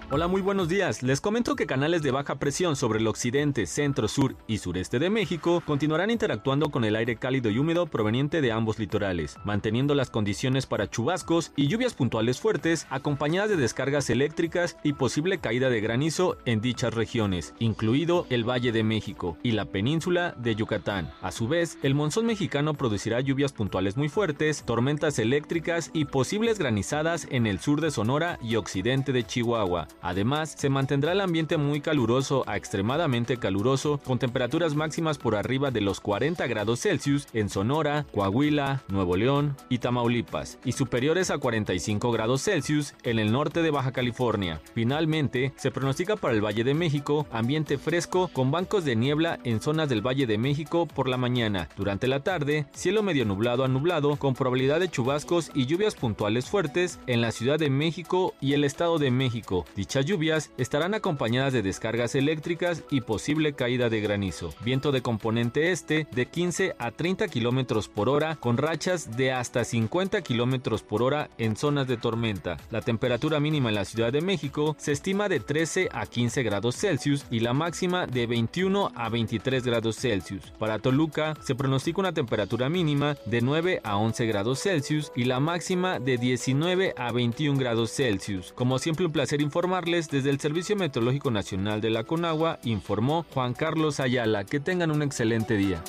[0.08, 1.02] Hola, muy buenos días.
[1.02, 5.10] Les comento que canales de baja presión sobre el occidente, centro, sur y sureste de
[5.10, 10.10] México continuarán interactuando con el aire cálido y húmedo proveniente de ambos litorales, manteniendo las
[10.10, 15.80] condiciones para chubascos y lluvias puntuales fuertes, acompañadas de descargas eléctricas y posible caída de
[15.80, 21.10] granizo en dichas regiones, incluido el Valle de México y la península de Yucatán.
[21.20, 26.60] A su vez, el monzón mexicano producirá lluvias puntuales muy fuertes, tormentas eléctricas y posibles
[26.60, 29.88] granizadas en el sur de Sonora y occidente de Chihuahua.
[30.06, 35.72] Además, se mantendrá el ambiente muy caluroso a extremadamente caluroso, con temperaturas máximas por arriba
[35.72, 41.38] de los 40 grados Celsius en Sonora, Coahuila, Nuevo León y Tamaulipas, y superiores a
[41.38, 44.60] 45 grados Celsius en el norte de Baja California.
[44.74, 49.60] Finalmente, se pronostica para el Valle de México ambiente fresco con bancos de niebla en
[49.60, 51.68] zonas del Valle de México por la mañana.
[51.76, 56.46] Durante la tarde, cielo medio nublado a nublado con probabilidad de chubascos y lluvias puntuales
[56.46, 59.64] fuertes en la Ciudad de México y el Estado de México.
[59.96, 64.52] Dichas lluvias estarán acompañadas de descargas eléctricas y posible caída de granizo.
[64.62, 69.64] Viento de componente este de 15 a 30 kilómetros por hora con rachas de hasta
[69.64, 72.58] 50 kilómetros por hora en zonas de tormenta.
[72.70, 76.76] La temperatura mínima en la Ciudad de México se estima de 13 a 15 grados
[76.76, 80.52] Celsius y la máxima de 21 a 23 grados Celsius.
[80.58, 85.40] Para Toluca se pronostica una temperatura mínima de 9 a 11 grados Celsius y la
[85.40, 88.52] máxima de 19 a 21 grados Celsius.
[88.52, 93.52] Como siempre un placer informar desde el Servicio Meteorológico Nacional de la Conagua, informó Juan
[93.52, 94.44] Carlos Ayala.
[94.44, 95.82] Que tengan un excelente día.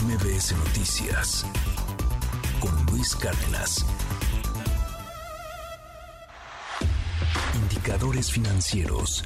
[0.00, 1.44] MBS Noticias
[2.60, 3.84] con Luis Cárdenas.
[7.54, 9.24] Indicadores financieros.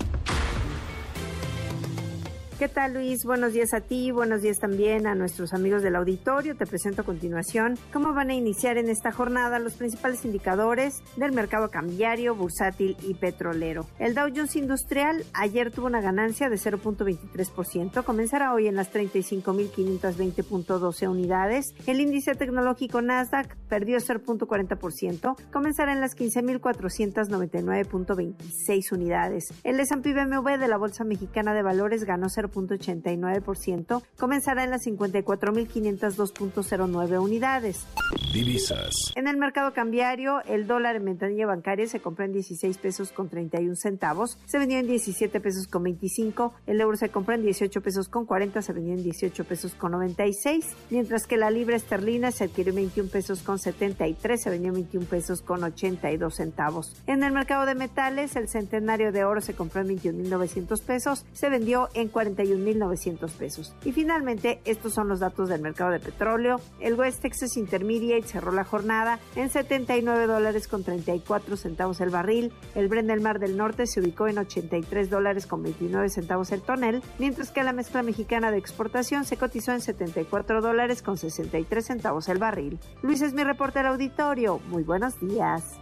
[2.59, 3.27] ¿Qué tal Luis?
[3.27, 6.57] Buenos días a ti, buenos días también a nuestros amigos del auditorio.
[6.57, 11.33] Te presento a continuación cómo van a iniciar en esta jornada los principales indicadores del
[11.33, 13.85] mercado cambiario, bursátil y petrolero.
[13.99, 21.11] El Dow Jones Industrial ayer tuvo una ganancia de 0.23%, comenzará hoy en las 35.520.12
[21.11, 21.75] unidades.
[21.87, 29.53] El índice tecnológico Nasdaq perdió 0.40%, comenzará en las 15.499.26 unidades.
[29.63, 34.87] El S&P BMW de la Bolsa Mexicana de Valores ganó 0 0.89%, comenzará en las
[34.87, 37.87] 54.502.09 unidades.
[38.33, 39.13] Divisas.
[39.15, 43.29] En el mercado cambiario, el dólar en ventanilla bancaria se compró en 16 pesos con
[43.29, 47.81] 31 centavos, se vendió en 17 pesos con 25, el euro se compró en 18
[47.81, 52.31] pesos con 40, se vendió en 18 pesos con 96, mientras que la libra esterlina
[52.31, 56.95] se adquirió en 21 pesos con 73, se vendió en 21 pesos con 82 centavos.
[57.07, 61.49] En el mercado de metales, el centenario de oro se compró en 21.900 pesos, se
[61.49, 63.75] vendió en 40 41.900 pesos.
[63.85, 66.61] Y finalmente, estos son los datos del mercado de petróleo.
[66.81, 72.53] El West Texas Intermediate cerró la jornada en 79 dólares con 34 centavos el barril.
[72.75, 76.63] El Brent del Mar del Norte se ubicó en 83 dólares con 29 centavos el
[76.63, 81.85] tonel, mientras que la mezcla mexicana de exportación se cotizó en 74 dólares con 63
[81.85, 82.79] centavos el barril.
[83.03, 84.61] Luis es mi reporte al auditorio.
[84.69, 85.77] Muy buenos días.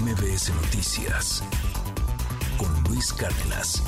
[0.00, 1.42] MBS Noticias
[2.90, 3.82] Luis Cárdenas.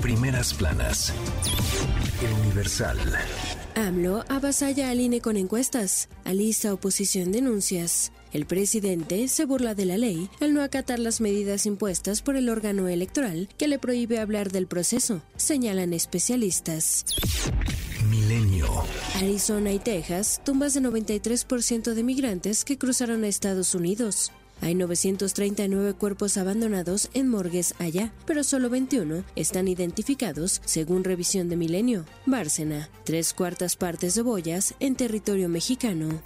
[0.00, 1.12] Primeras planas.
[2.22, 2.98] El Universal.
[3.74, 6.08] AMLO avasalla al INE con encuestas.
[6.24, 8.12] Alista oposición denuncias.
[8.32, 12.48] El presidente se burla de la ley al no acatar las medidas impuestas por el
[12.48, 17.04] órgano electoral que le prohíbe hablar del proceso, señalan especialistas.
[18.12, 18.66] Milenio.
[19.14, 24.32] Arizona y Texas, tumbas de 93% de migrantes que cruzaron a Estados Unidos.
[24.60, 31.56] Hay 939 cuerpos abandonados en morgues allá, pero solo 21 están identificados según revisión de
[31.56, 32.04] Milenio.
[32.26, 36.20] Bárcena, tres cuartas partes de boyas en territorio mexicano.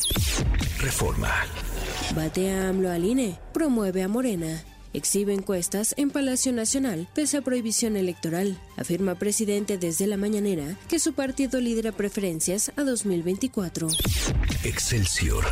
[0.80, 1.32] Reforma.
[2.16, 4.64] Batea AMLO al INE, promueve a Morena.
[4.92, 8.58] Exhibe encuestas en Palacio Nacional pese a prohibición electoral.
[8.76, 13.88] Afirma presidente desde la mañanera que su partido lidera preferencias a 2024.
[14.64, 15.44] Excelsior.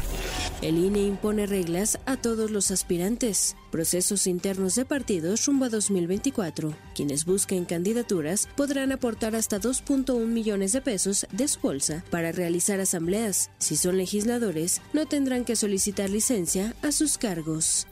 [0.63, 3.57] El INE impone reglas a todos los aspirantes.
[3.71, 6.75] Procesos internos de partidos rumbo a 2024.
[6.95, 12.81] Quienes busquen candidaturas podrán aportar hasta 2.1 millones de pesos de su bolsa para realizar
[12.81, 13.51] asambleas.
[13.59, 17.87] Si son legisladores, no tendrán que solicitar licencia a sus cargos.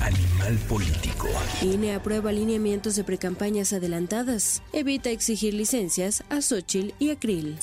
[0.00, 1.28] Animal político.
[1.62, 4.62] INE aprueba alineamientos de precampañas adelantadas.
[4.76, 7.56] Evita exigir licencias a Xochitl y a Krill.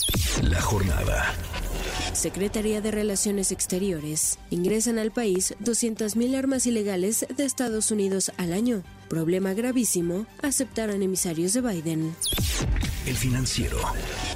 [0.44, 1.34] La jornada.
[2.14, 4.40] Secretaría de Relaciones Exteriores.
[4.50, 8.82] Ingresan al país 200.000 armas ilegales de Estados Unidos al año.
[9.10, 12.16] Problema gravísimo, aceptaron emisarios de Biden.
[13.08, 13.78] El financiero.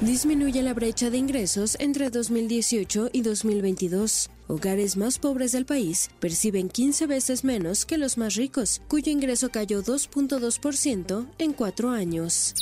[0.00, 4.28] Disminuye la brecha de ingresos entre 2018 y 2022.
[4.48, 9.50] Hogares más pobres del país perciben 15 veces menos que los más ricos, cuyo ingreso
[9.50, 12.54] cayó 2.2% en cuatro años.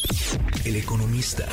[0.64, 1.46] El economista.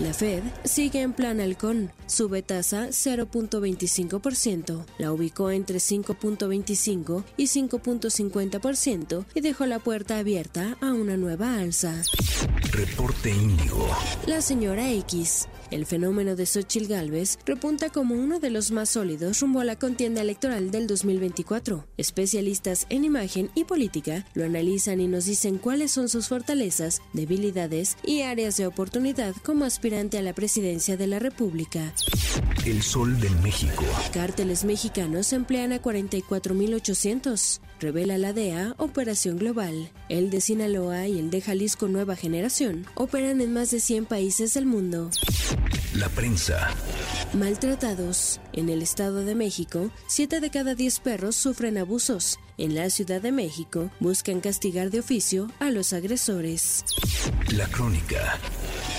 [0.00, 1.92] La Fed sigue en plan halcón.
[2.06, 4.84] Sube tasa 0.25%.
[4.98, 12.02] La ubicó entre 5.25 y 5.50% y dejó la puerta abierta a una nueva alza.
[12.72, 13.85] Reporte Índigo.
[14.26, 15.48] La señora X.
[15.70, 19.76] El fenómeno de Xochitl Gálvez repunta como uno de los más sólidos rumbo a la
[19.76, 21.86] contienda electoral del 2024.
[21.96, 27.96] Especialistas en imagen y política lo analizan y nos dicen cuáles son sus fortalezas, debilidades
[28.04, 31.92] y áreas de oportunidad como aspirante a la presidencia de la República.
[32.64, 33.84] El Sol de México.
[34.12, 37.60] Cárteles mexicanos emplean a 44.800.
[37.78, 39.90] Revela la DEA Operación Global.
[40.08, 44.54] El de Sinaloa y el de Jalisco Nueva Generación operan en más de 100 países
[44.54, 45.10] del mundo.
[45.94, 46.74] La prensa.
[47.34, 48.40] Maltratados.
[48.54, 52.38] En el Estado de México, 7 de cada 10 perros sufren abusos.
[52.56, 56.84] En la Ciudad de México, buscan castigar de oficio a los agresores.
[57.52, 58.38] La crónica.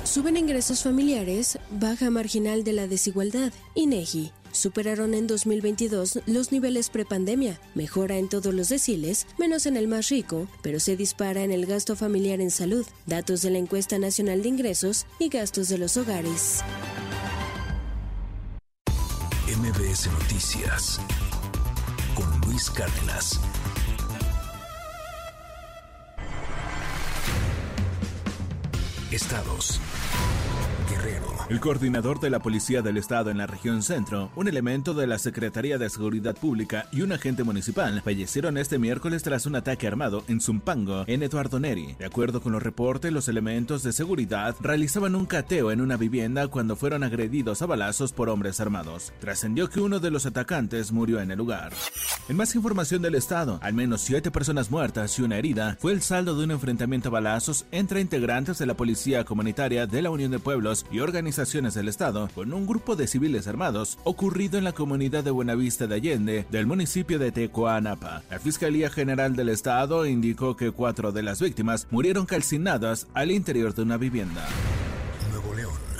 [0.03, 3.51] Suben ingresos familiares, baja marginal de la desigualdad.
[3.75, 7.59] INEGI superaron en 2022 los niveles prepandemia.
[7.75, 11.65] Mejora en todos los deciles, menos en el más rico, pero se dispara en el
[11.65, 12.85] gasto familiar en salud.
[13.05, 16.63] Datos de la encuesta nacional de ingresos y gastos de los hogares.
[19.47, 20.99] MBS Noticias
[22.15, 23.39] con Luis Cárdenas.
[29.11, 29.79] Estados.
[30.89, 31.36] Guerrero.
[31.49, 35.17] El coordinador de la Policía del Estado en la región centro, un elemento de la
[35.17, 40.25] Secretaría de Seguridad Pública y un agente municipal fallecieron este miércoles tras un ataque armado
[40.27, 41.95] en Zumpango, en Eduardo Neri.
[41.97, 46.49] De acuerdo con los reportes, los elementos de seguridad realizaban un cateo en una vivienda
[46.49, 49.13] cuando fueron agredidos a balazos por hombres armados.
[49.21, 51.71] Trascendió que uno de los atacantes murió en el lugar.
[52.27, 56.01] En más información del Estado, al menos siete personas muertas y una herida fue el
[56.01, 60.31] saldo de un enfrentamiento a balazos entre integrantes de la Policía Comunitaria de la Unión
[60.31, 64.71] de Pueblos y organizaciones del Estado con un grupo de civiles armados ocurrido en la
[64.71, 68.23] comunidad de Buenavista de Allende del municipio de Tecoanapa.
[68.31, 73.75] La Fiscalía General del Estado indicó que cuatro de las víctimas murieron calcinadas al interior
[73.75, 74.47] de una vivienda.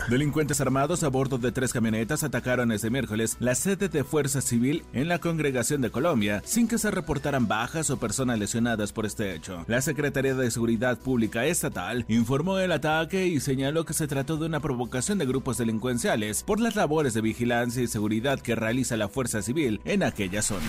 [0.09, 4.85] Delincuentes armados a bordo de tres camionetas atacaron este miércoles la sede de Fuerza Civil
[4.93, 9.35] en la Congregación de Colombia sin que se reportaran bajas o personas lesionadas por este
[9.35, 9.65] hecho.
[9.67, 14.45] La Secretaría de Seguridad Pública Estatal informó el ataque y señaló que se trató de
[14.45, 19.09] una provocación de grupos delincuenciales por las labores de vigilancia y seguridad que realiza la
[19.09, 20.67] Fuerza Civil en aquella zona.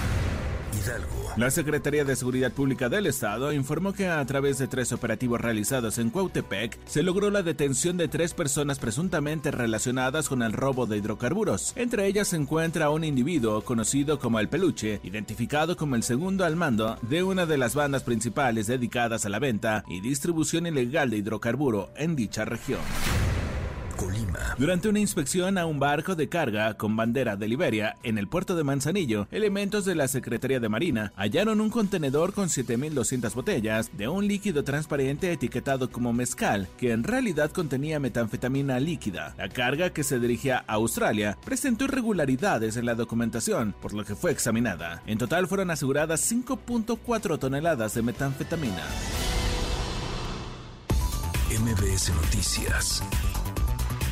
[1.36, 5.98] La Secretaría de Seguridad Pública del Estado informó que a través de tres operativos realizados
[5.98, 10.96] en Cuautepec se logró la detención de tres personas presuntamente relacionadas con el robo de
[10.96, 11.72] hidrocarburos.
[11.76, 16.56] Entre ellas se encuentra un individuo conocido como el Peluche, identificado como el segundo al
[16.56, 21.18] mando de una de las bandas principales dedicadas a la venta y distribución ilegal de
[21.18, 22.80] hidrocarburo en dicha región.
[23.98, 24.54] Colima.
[24.56, 28.54] Durante una inspección a un barco de carga con bandera de Liberia en el puerto
[28.54, 34.06] de Manzanillo, elementos de la Secretaría de Marina hallaron un contenedor con 7.200 botellas de
[34.08, 39.34] un líquido transparente etiquetado como mezcal, que en realidad contenía metanfetamina líquida.
[39.36, 44.14] La carga que se dirigía a Australia presentó irregularidades en la documentación, por lo que
[44.14, 45.02] fue examinada.
[45.06, 48.84] En total fueron aseguradas 5.4 toneladas de metanfetamina.
[51.50, 53.02] MBS Noticias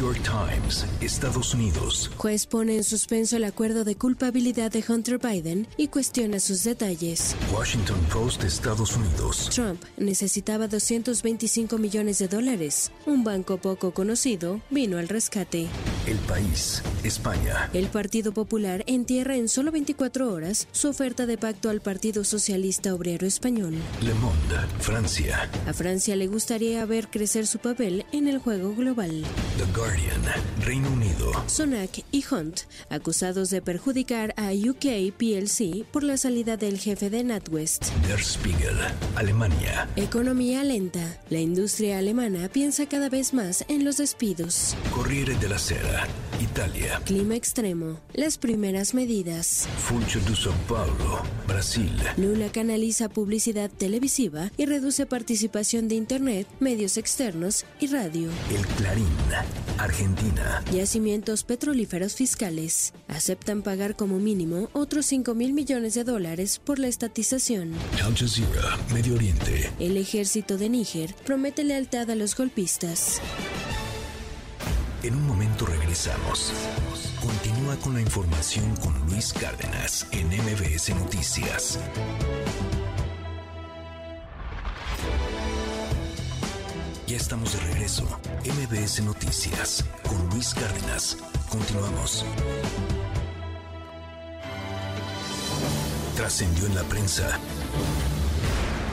[0.00, 2.10] New York Times, Estados Unidos.
[2.16, 7.36] Juez pone en suspenso el acuerdo de culpabilidad de Hunter Biden y cuestiona sus detalles.
[7.52, 9.50] Washington Post, Estados Unidos.
[9.50, 12.92] Trump necesitaba 225 millones de dólares.
[13.04, 15.68] Un banco poco conocido vino al rescate.
[16.06, 17.68] El país, España.
[17.74, 22.94] El Partido Popular entierra en solo 24 horas su oferta de pacto al Partido Socialista
[22.94, 23.74] Obrero Español.
[24.00, 25.50] Le Monde, Francia.
[25.66, 29.24] A Francia le gustaría ver crecer su papel en el juego global.
[29.58, 30.22] The Guardian,
[30.64, 31.32] Reino Unido.
[31.48, 32.60] Sonak y Hunt,
[32.90, 37.86] acusados de perjudicar a UK PLC por la salida del jefe de NatWest.
[38.06, 38.76] Der Spiegel,
[39.16, 39.88] Alemania.
[39.96, 41.18] Economía lenta.
[41.28, 44.76] La industria alemana piensa cada vez más en los despidos.
[44.94, 46.06] Corriere della Sera,
[46.40, 47.00] Italia.
[47.04, 47.98] Clima extremo.
[48.14, 49.66] Las primeras medidas.
[49.78, 51.90] Funcho de São Paulo, Brasil.
[52.16, 58.30] Lula canaliza publicidad televisiva y reduce participación de Internet, medios externos y radio.
[58.54, 59.08] El Clarín,
[59.80, 60.62] Argentina.
[60.72, 62.92] Yacimientos petrolíferos fiscales.
[63.08, 67.72] Aceptan pagar como mínimo otros 5 mil millones de dólares por la estatización.
[68.04, 69.70] Al Jazeera, Medio Oriente.
[69.78, 73.20] El ejército de Níger promete lealtad a los golpistas.
[75.02, 76.52] En un momento regresamos.
[77.20, 81.78] Continúa con la información con Luis Cárdenas en MBS Noticias.
[87.10, 88.04] Ya estamos de regreso.
[88.44, 91.16] MBS Noticias con Luis Cárdenas.
[91.48, 92.24] Continuamos.
[96.14, 97.36] Trascendió en la prensa.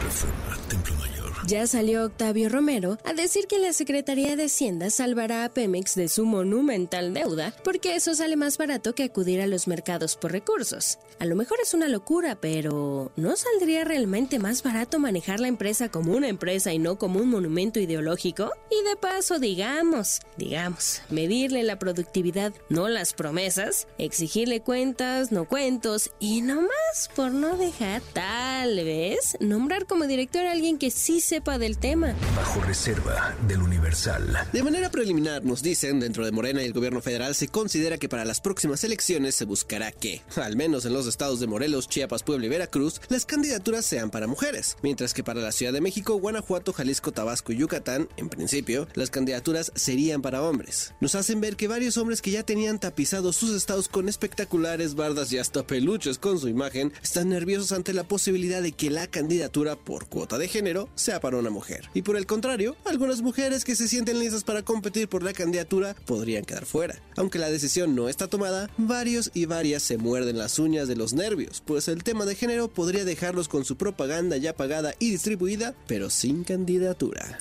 [0.04, 1.17] Reforma, Templo Mayor.
[1.48, 6.10] Ya salió Octavio Romero a decir que la Secretaría de Hacienda salvará a Pemex de
[6.10, 11.00] su monumental deuda porque eso sale más barato que acudir a los mercados por recursos.
[11.20, 15.90] A lo mejor es una locura, pero ¿no saldría realmente más barato manejar la empresa
[15.90, 18.52] como una empresa y no como un monumento ideológico?
[18.70, 26.12] Y de paso, digamos, digamos, medirle la productividad, no las promesas, exigirle cuentas, no cuentos,
[26.20, 31.22] y no más por no dejar, tal vez, nombrar como director a alguien que sí
[31.38, 32.16] sepa del tema.
[32.36, 34.50] Bajo reserva del Universal.
[34.52, 38.10] De manera preliminar, nos dicen, dentro de Morena y el gobierno federal se considera que
[38.10, 42.24] para las próximas elecciones se buscará que, al menos en los estados de Morelos, Chiapas,
[42.24, 46.16] Puebla y Veracruz, las candidaturas sean para mujeres, mientras que para la Ciudad de México,
[46.16, 50.96] Guanajuato, Jalisco, Tabasco y Yucatán, en principio, las candidaturas serían para hombres.
[51.02, 55.32] Nos hacen ver que varios hombres que ya tenían tapizados sus estados con espectaculares bardas
[55.32, 59.76] y hasta peluches con su imagen, están nerviosos ante la posibilidad de que la candidatura
[59.76, 61.90] por cuota de género sea para una mujer.
[61.94, 65.96] Y por el contrario, algunas mujeres que se sienten listas para competir por la candidatura
[66.06, 67.02] podrían quedar fuera.
[67.16, 71.14] Aunque la decisión no está tomada, varios y varias se muerden las uñas de los
[71.14, 75.74] nervios, pues el tema de género podría dejarlos con su propaganda ya pagada y distribuida,
[75.88, 77.38] pero sin candidatura.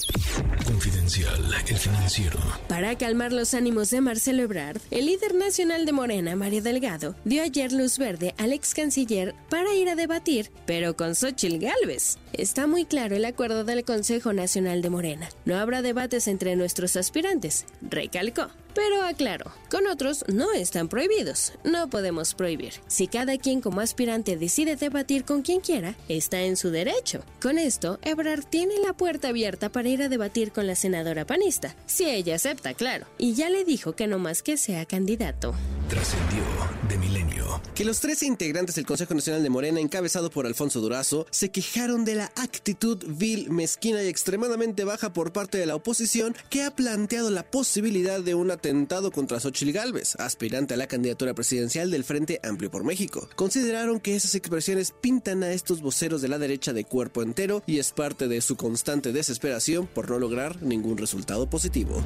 [0.64, 2.38] Confidencial, el financiero.
[2.68, 7.42] Para calmar los ánimos de Marcelo Ebrard, el líder nacional de Morena, Mario Delgado, dio
[7.42, 12.18] ayer luz verde al ex canciller para ir a debatir, pero con Xochitl Gálvez.
[12.36, 15.26] Está muy claro el acuerdo del Consejo Nacional de Morena.
[15.46, 18.48] No habrá debates entre nuestros aspirantes, recalcó.
[18.76, 22.74] Pero aclaró, con otros no están prohibidos, no podemos prohibir.
[22.88, 27.22] Si cada quien como aspirante decide debatir con quien quiera, está en su derecho.
[27.40, 31.74] Con esto, Ebrard tiene la puerta abierta para ir a debatir con la senadora panista,
[31.86, 33.06] si ella acepta, claro.
[33.16, 35.54] Y ya le dijo que no más que sea candidato.
[35.88, 36.42] Trascendió
[36.86, 37.62] de milenio.
[37.74, 42.04] Que los tres integrantes del Consejo Nacional de Morena, encabezado por Alfonso Durazo, se quejaron
[42.04, 46.74] de la actitud vil, mezquina y extremadamente baja por parte de la oposición que ha
[46.74, 52.02] planteado la posibilidad de un atentado contra Xochitl Gálvez, aspirante a la candidatura presidencial del
[52.02, 53.28] Frente Amplio por México.
[53.36, 57.78] Consideraron que esas expresiones pintan a estos voceros de la derecha de cuerpo entero y
[57.78, 62.02] es parte de su constante desesperación por no lograr ningún resultado positivo.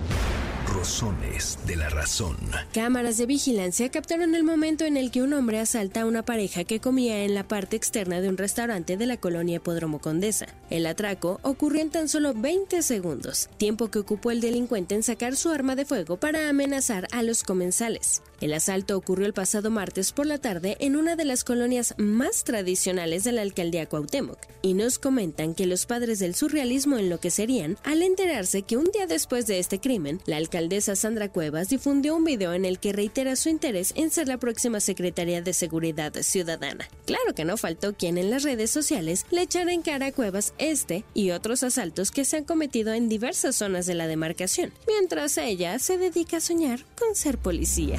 [0.66, 2.36] Rosones de la razón.
[2.72, 6.64] Cámaras de vigilancia captaron el momento en el que un hombre asalta a una pareja
[6.64, 10.46] que comía en la parte externa de un restaurante de la colonia Hipódromo Condesa.
[10.68, 15.34] El atraco ocurrió en tan solo 20 segundos, tiempo que ocupó el delincuente en sacar
[15.34, 18.22] su arma de fuego para amenazar a los comensales.
[18.40, 22.42] El asalto ocurrió el pasado martes por la tarde en una de las colonias más
[22.44, 28.02] tradicionales de la alcaldía Cuauhtémoc, y nos comentan que los padres del surrealismo enloquecerían al
[28.02, 32.54] enterarse que un día después de este crimen, la alcaldesa Sandra Cuevas difundió un video
[32.54, 36.88] en el que reitera su interés en ser la próxima secretaria de Seguridad Ciudadana.
[37.04, 40.54] Claro que no faltó quien en las redes sociales le echara en cara a Cuevas
[40.56, 45.36] este y otros asaltos que se han cometido en diversas zonas de la demarcación, mientras
[45.36, 47.98] ella se dedica a soñar con ser policía.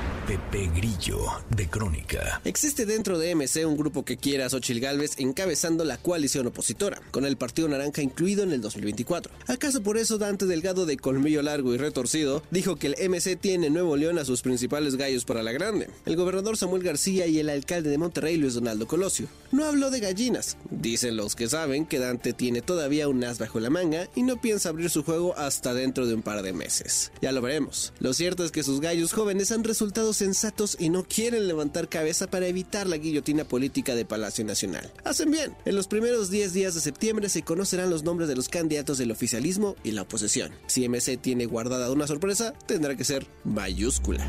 [0.31, 2.39] Pepe Grillo, de Crónica.
[2.45, 7.01] Existe dentro de MC un grupo que quiere a Xochil Gálvez encabezando la coalición opositora,
[7.11, 9.29] con el Partido Naranja incluido en el 2024.
[9.47, 13.69] ¿Acaso por eso Dante Delgado de colmillo largo y retorcido dijo que el MC tiene
[13.69, 15.89] Nuevo León a sus principales gallos para la grande?
[16.05, 19.27] El gobernador Samuel García y el alcalde de Monterrey Luis Donaldo Colosio.
[19.51, 20.55] No habló de gallinas.
[20.69, 24.39] Dicen los que saben que Dante tiene todavía un as bajo la manga y no
[24.39, 27.11] piensa abrir su juego hasta dentro de un par de meses.
[27.21, 27.91] Ya lo veremos.
[27.99, 32.27] Lo cierto es que sus gallos jóvenes han resultado sensatos y no quieren levantar cabeza
[32.27, 34.91] para evitar la guillotina política de Palacio Nacional.
[35.03, 35.55] Hacen bien.
[35.65, 39.09] En los primeros 10 días de septiembre se conocerán los nombres de los candidatos del
[39.09, 40.51] oficialismo y la oposición.
[40.67, 44.23] Si MC tiene guardada una sorpresa, tendrá que ser mayúscula.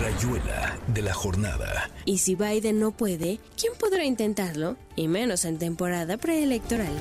[0.00, 1.90] Rayuela de la jornada.
[2.04, 4.76] Y si Biden no puede, ¿quién podrá intentarlo?
[4.94, 6.94] Y menos en temporada preelectoral.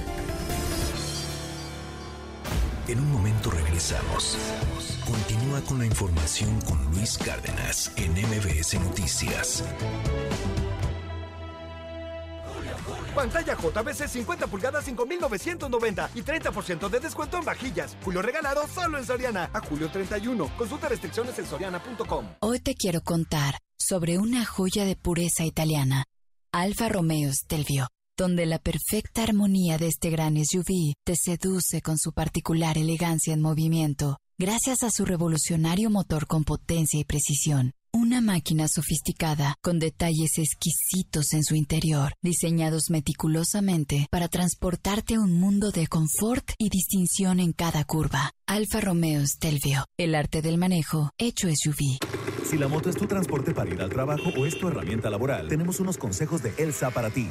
[2.87, 4.37] En un momento regresamos.
[5.13, 9.63] Continúa con la información con Luis Cárdenas en MBS Noticias.
[13.13, 17.95] Pantalla JBC 50 pulgadas 5.990 y 30% de descuento en vajillas.
[18.03, 19.51] Julio regalado solo en Soriana.
[19.53, 20.57] A julio 31.
[20.57, 22.25] Consulta restricciones en soriana.com.
[22.39, 26.05] Hoy te quiero contar sobre una joya de pureza italiana,
[26.51, 27.87] Alfa Romeo Stelvio,
[28.17, 33.41] donde la perfecta armonía de este gran SUV te seduce con su particular elegancia en
[33.41, 37.71] movimiento, gracias a su revolucionario motor con potencia y precisión.
[37.95, 45.39] Una máquina sofisticada con detalles exquisitos en su interior, diseñados meticulosamente para transportarte a un
[45.39, 48.31] mundo de confort y distinción en cada curva.
[48.47, 51.99] Alfa Romeo Stelvio, el arte del manejo hecho SUV.
[52.49, 55.47] Si la moto es tu transporte para ir al trabajo o es tu herramienta laboral,
[55.47, 57.27] tenemos unos consejos de Elsa para ti.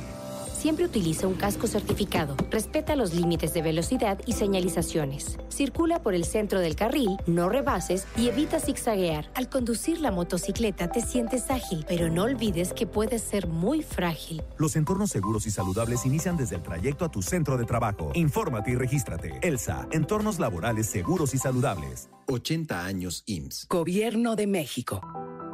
[0.62, 5.36] Siempre utiliza un casco certificado, respeta los límites de velocidad y señalizaciones.
[5.48, 9.28] Circula por el centro del carril, no rebases y evita zigzaguear.
[9.34, 14.44] Al conducir la motocicleta te sientes ágil, pero no olvides que puedes ser muy frágil.
[14.56, 18.12] Los entornos seguros y saludables inician desde el trayecto a tu centro de trabajo.
[18.14, 19.40] Infórmate y regístrate.
[19.42, 22.08] Elsa, entornos laborales seguros y saludables.
[22.28, 23.66] 80 años IMSS.
[23.68, 25.00] Gobierno de México.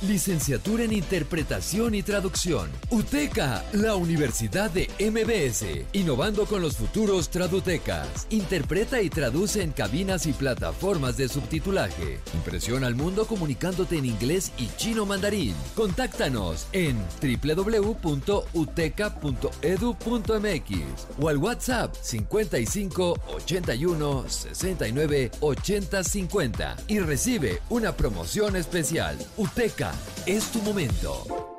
[0.00, 2.70] Licenciatura en Interpretación y Traducción.
[2.90, 5.64] UTECA, la Universidad de MBS.
[5.92, 8.26] Innovando con los futuros tradutecas.
[8.30, 12.18] Interpreta y traduce en cabinas y plataformas de subtitulaje.
[12.34, 15.54] Impresiona al mundo comunicándote en inglés y chino mandarín.
[15.76, 18.02] Contáctanos en www.uteca.edu.mx
[21.20, 29.16] o al WhatsApp 55 81 69 80 50 y recibe una promoción especial.
[29.36, 29.81] UTECA
[30.26, 31.51] es tu momento.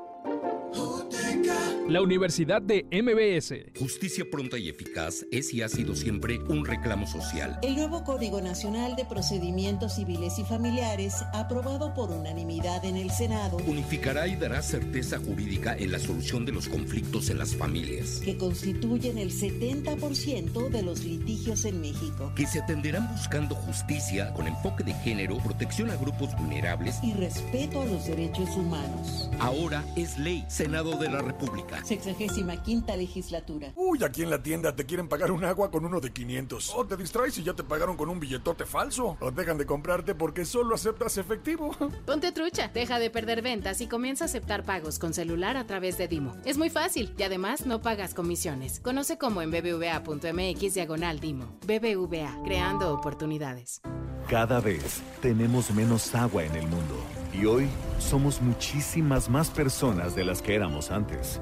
[1.90, 3.78] La Universidad de MBS.
[3.78, 7.60] Justicia pronta y eficaz es y ha sido siempre un reclamo social.
[7.62, 13.58] El nuevo Código Nacional de Procedimientos Civiles y Familiares, aprobado por unanimidad en el Senado,
[13.68, 18.38] unificará y dará certeza jurídica en la solución de los conflictos en las familias, que
[18.38, 24.86] constituyen el 70% de los litigios en México, que se atenderán buscando justicia con enfoque
[24.86, 29.30] de género, protección a grupos vulnerables y respeto a los derechos humanos.
[29.40, 31.73] Ahora es ley, Senado de la República.
[31.84, 33.72] Sexagésima quinta legislatura.
[33.76, 36.74] Uy, aquí en la tienda te quieren pagar un agua con uno de 500.
[36.76, 39.18] O te distraes y ya te pagaron con un billetote falso.
[39.20, 41.76] O dejan de comprarte porque solo aceptas efectivo.
[42.06, 45.98] Ponte trucha, deja de perder ventas y comienza a aceptar pagos con celular a través
[45.98, 46.36] de Dimo.
[46.46, 48.80] Es muy fácil y además no pagas comisiones.
[48.80, 51.58] Conoce cómo en bbva.mx diagonal Dimo.
[51.66, 53.82] BBVA, creando oportunidades.
[54.30, 56.96] Cada vez tenemos menos agua en el mundo.
[57.34, 57.68] Y hoy
[58.00, 61.42] somos muchísimas más personas de las que éramos antes.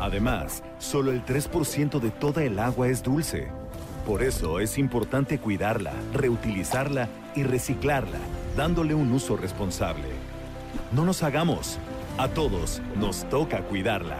[0.00, 3.48] Además, solo el 3% de toda el agua es dulce.
[4.06, 8.18] Por eso es importante cuidarla, reutilizarla y reciclarla,
[8.56, 10.08] dándole un uso responsable.
[10.92, 11.78] No nos hagamos,
[12.16, 14.18] A todos nos toca cuidarla.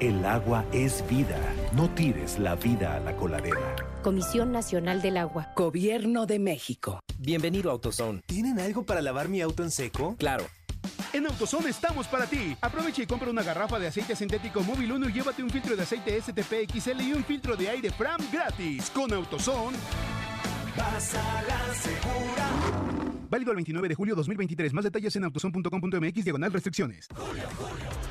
[0.00, 1.40] El agua es vida.
[1.72, 3.74] No tires la vida a la coladera.
[4.02, 5.48] Comisión Nacional del Agua.
[5.56, 7.00] Gobierno de México.
[7.18, 8.20] Bienvenido a AutoZone.
[8.26, 10.14] ¿Tienen algo para lavar mi auto en seco?
[10.18, 10.44] Claro.
[11.12, 12.56] En AutoZone estamos para ti.
[12.60, 15.82] Aprovecha y compra una garrafa de aceite sintético móvil 1 y llévate un filtro de
[15.82, 18.90] aceite STP XL y un filtro de aire Fram gratis.
[18.90, 19.76] Con AutoZone.
[20.76, 22.98] Vas a la segura.
[23.30, 24.72] Válido el 29 de julio 2023.
[24.72, 27.08] Más detalles en autoson.com.mx diagonal restricciones.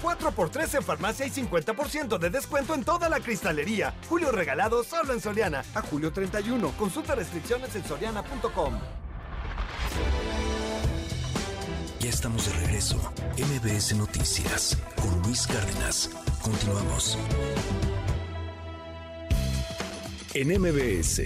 [0.03, 3.93] 4x3 en farmacia y 50% de descuento en toda la cristalería.
[4.07, 5.63] Julio regalado solo en Soriana.
[5.73, 6.71] A julio 31.
[6.71, 8.73] Consulta restricciones en soriana.com.
[11.99, 12.97] Ya estamos de regreso.
[13.37, 16.09] MBS Noticias con Luis Cárdenas.
[16.43, 17.17] Continuamos.
[20.35, 21.23] En MBS,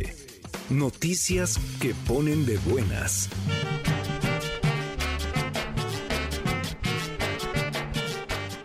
[0.69, 3.28] noticias que ponen de buenas.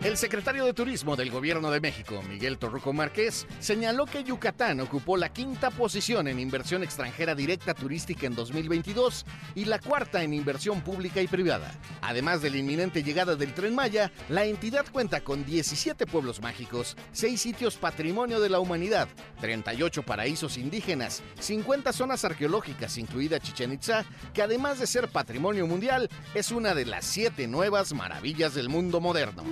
[0.07, 5.17] El secretario de Turismo del Gobierno de México, Miguel Torruco Márquez, señaló que Yucatán ocupó
[5.17, 10.79] la quinta posición en inversión extranjera directa turística en 2022 y la cuarta en inversión
[10.79, 11.73] pública y privada.
[12.01, 16.95] Además de la inminente llegada del Tren Maya, la entidad cuenta con 17 pueblos mágicos,
[17.11, 19.09] 6 sitios patrimonio de la humanidad,
[19.41, 26.09] 38 paraísos indígenas, 50 zonas arqueológicas, incluida Chichen Itza, que además de ser patrimonio mundial,
[26.33, 29.43] es una de las siete nuevas maravillas del mundo moderno.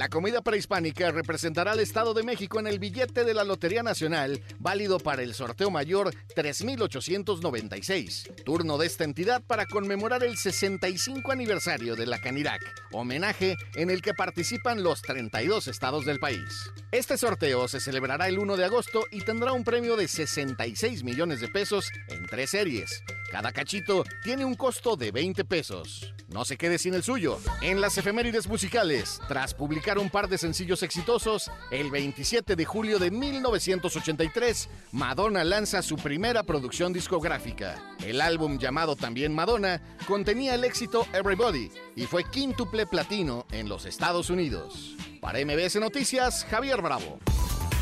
[0.00, 4.40] La comida prehispánica representará al Estado de México en el billete de la Lotería Nacional,
[4.58, 11.96] válido para el sorteo mayor 3896, turno de esta entidad para conmemorar el 65 aniversario
[11.96, 16.70] de la Canirac, homenaje en el que participan los 32 estados del país.
[16.92, 21.42] Este sorteo se celebrará el 1 de agosto y tendrá un premio de 66 millones
[21.42, 23.02] de pesos en tres series.
[23.30, 26.12] Cada cachito tiene un costo de 20 pesos.
[26.28, 27.38] No se quede sin el suyo.
[27.62, 32.98] En las efemérides musicales, tras publicar un par de sencillos exitosos, el 27 de julio
[32.98, 37.80] de 1983, Madonna lanza su primera producción discográfica.
[38.04, 43.86] El álbum llamado también Madonna contenía el éxito Everybody y fue quíntuple platino en los
[43.86, 44.96] Estados Unidos.
[45.20, 47.20] Para MBS Noticias, Javier Bravo.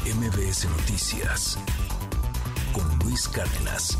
[0.04, 1.58] MBS Noticias
[2.72, 3.98] con Luis Cárdenas.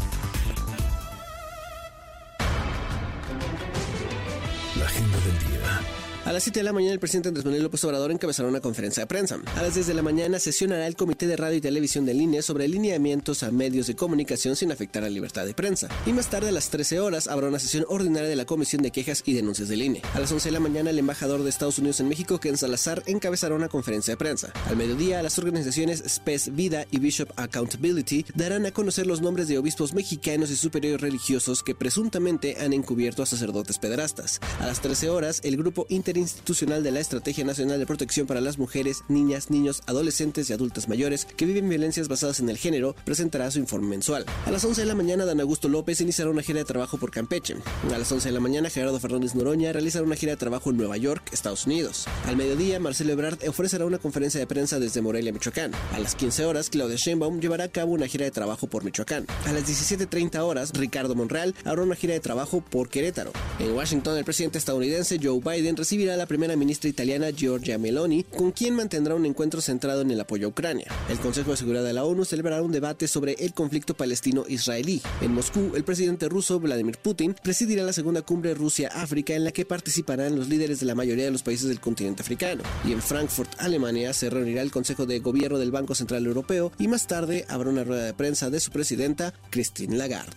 [4.99, 5.98] Agenda del.
[6.29, 9.03] A las 7 de la mañana, el presidente Andrés Manuel López Obrador encabezará una conferencia
[9.03, 9.39] de prensa.
[9.57, 12.43] A las 10 de la mañana, sesionará el Comité de Radio y Televisión de Línea
[12.43, 15.89] sobre lineamientos a medios de comunicación sin afectar la libertad de prensa.
[16.05, 18.91] Y más tarde, a las 13 horas, habrá una sesión ordinaria de la Comisión de
[18.91, 20.03] Quejas y Denuncias de Línea.
[20.13, 23.03] A las 11 de la mañana, el embajador de Estados Unidos en México, Ken Salazar,
[23.07, 24.53] encabezará una conferencia de prensa.
[24.67, 29.57] Al mediodía, las organizaciones SPES Vida y Bishop Accountability darán a conocer los nombres de
[29.57, 34.41] obispos mexicanos y superiores religiosos que presuntamente han encubierto a sacerdotes pederastas.
[34.61, 35.87] A las 13 horas, el grupo
[36.19, 40.89] interinstitucional de la Estrategia Nacional de Protección para las Mujeres, Niñas, Niños, Adolescentes y Adultas
[40.89, 44.27] Mayores que viven violencias basadas en el género presentará su informe mensual.
[44.47, 47.11] A las 11 de la mañana, Dan Augusto López iniciará una gira de trabajo por
[47.11, 47.57] Campeche.
[47.93, 50.77] A las 11 de la mañana, Gerardo Fernández Noroña realizará una gira de trabajo en
[50.77, 52.07] Nueva York, Estados Unidos.
[52.27, 55.73] Al mediodía, Marcelo Ebrard ofrecerá una conferencia de prensa desde Morelia, Michoacán.
[55.93, 59.27] A las 15 horas, Claudia Sheinbaum llevará a cabo una gira de trabajo por Michoacán.
[59.47, 63.33] A las 17.30 horas, Ricardo Monreal hará una gira de trabajo por Querétaro.
[63.59, 68.25] En Washington, el presidente estadounidense Joe Biden recibirá a la primera ministra italiana Giorgia Meloni,
[68.25, 70.87] con quien mantendrá un encuentro centrado en el apoyo a Ucrania.
[71.09, 75.03] El Consejo de Seguridad de la ONU celebrará un debate sobre el conflicto palestino-israelí.
[75.21, 79.65] En Moscú, el presidente ruso Vladimir Putin presidirá la segunda cumbre Rusia-África en la que
[79.65, 82.63] participarán los líderes de la mayoría de los países del continente africano.
[82.87, 86.89] Y en Frankfurt, Alemania, se reunirá el Consejo de Gobierno del Banco Central Europeo y
[86.89, 90.37] más tarde habrá una rueda de prensa de su presidenta, Christine Lagarde.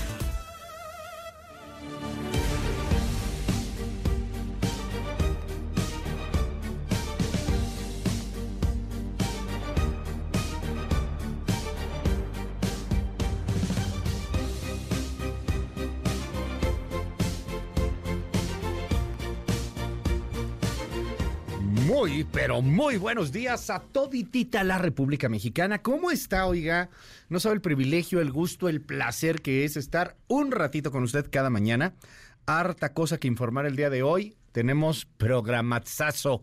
[22.01, 25.83] Muy, pero muy buenos días a toditita la República Mexicana.
[25.83, 26.89] ¿Cómo está, oiga?
[27.29, 31.27] No sabe el privilegio, el gusto, el placer que es estar un ratito con usted
[31.29, 31.93] cada mañana.
[32.47, 34.35] Harta cosa que informar el día de hoy.
[34.51, 36.41] Tenemos programazazo.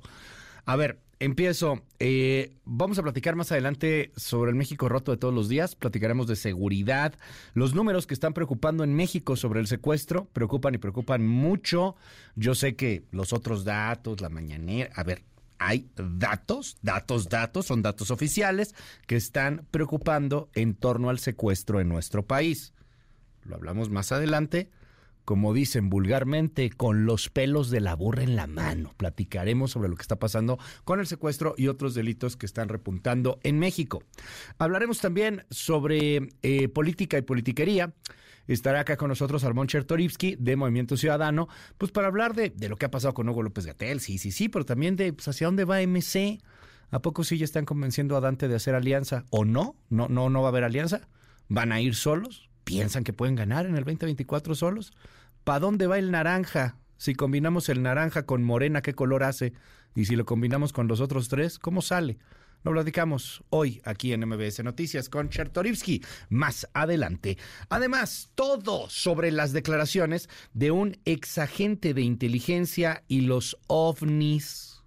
[0.65, 1.83] A ver, empiezo.
[1.99, 5.75] Eh, vamos a platicar más adelante sobre el México roto de todos los días.
[5.75, 7.15] Platicaremos de seguridad.
[7.55, 11.97] Los números que están preocupando en México sobre el secuestro preocupan y preocupan mucho.
[12.37, 14.93] Yo sé que los otros datos, la mañanera.
[14.95, 15.25] A ver,
[15.59, 18.75] hay datos, datos, datos, son datos oficiales
[19.07, 22.73] que están preocupando en torno al secuestro en nuestro país.
[23.45, 24.71] Lo hablamos más adelante
[25.29, 28.95] como dicen vulgarmente, con los pelos de la burra en la mano.
[28.97, 33.39] Platicaremos sobre lo que está pasando con el secuestro y otros delitos que están repuntando
[33.43, 34.03] en México.
[34.57, 37.93] Hablaremos también sobre eh, política y politiquería.
[38.49, 42.87] Estará acá con nosotros Armón Chertorivsky de Movimiento Ciudadano, pues para hablar de, lo que
[42.87, 45.65] ha pasado con Hugo López Gatel, sí, sí, sí, pero también de pues, hacia dónde
[45.65, 46.41] va MC.
[46.91, 49.27] ¿A poco sí ya están convenciendo a Dante de hacer alianza?
[49.31, 49.77] ¿O no?
[49.91, 51.03] ¿No, no, no va a haber alianza?
[51.49, 52.49] ¿Van a ir solos?
[52.65, 54.93] ¿Piensan que pueden ganar en el 2024 solos?
[55.45, 56.77] ¿Para dónde va el naranja?
[56.97, 59.53] Si combinamos el naranja con morena, ¿qué color hace?
[59.95, 62.19] Y si lo combinamos con los otros tres, ¿cómo sale?
[62.65, 67.39] Lo platicamos hoy aquí en MBS Noticias con Chertorivsky más adelante.
[67.69, 74.83] Además, todo sobre las declaraciones de un exagente de inteligencia y los ovnis.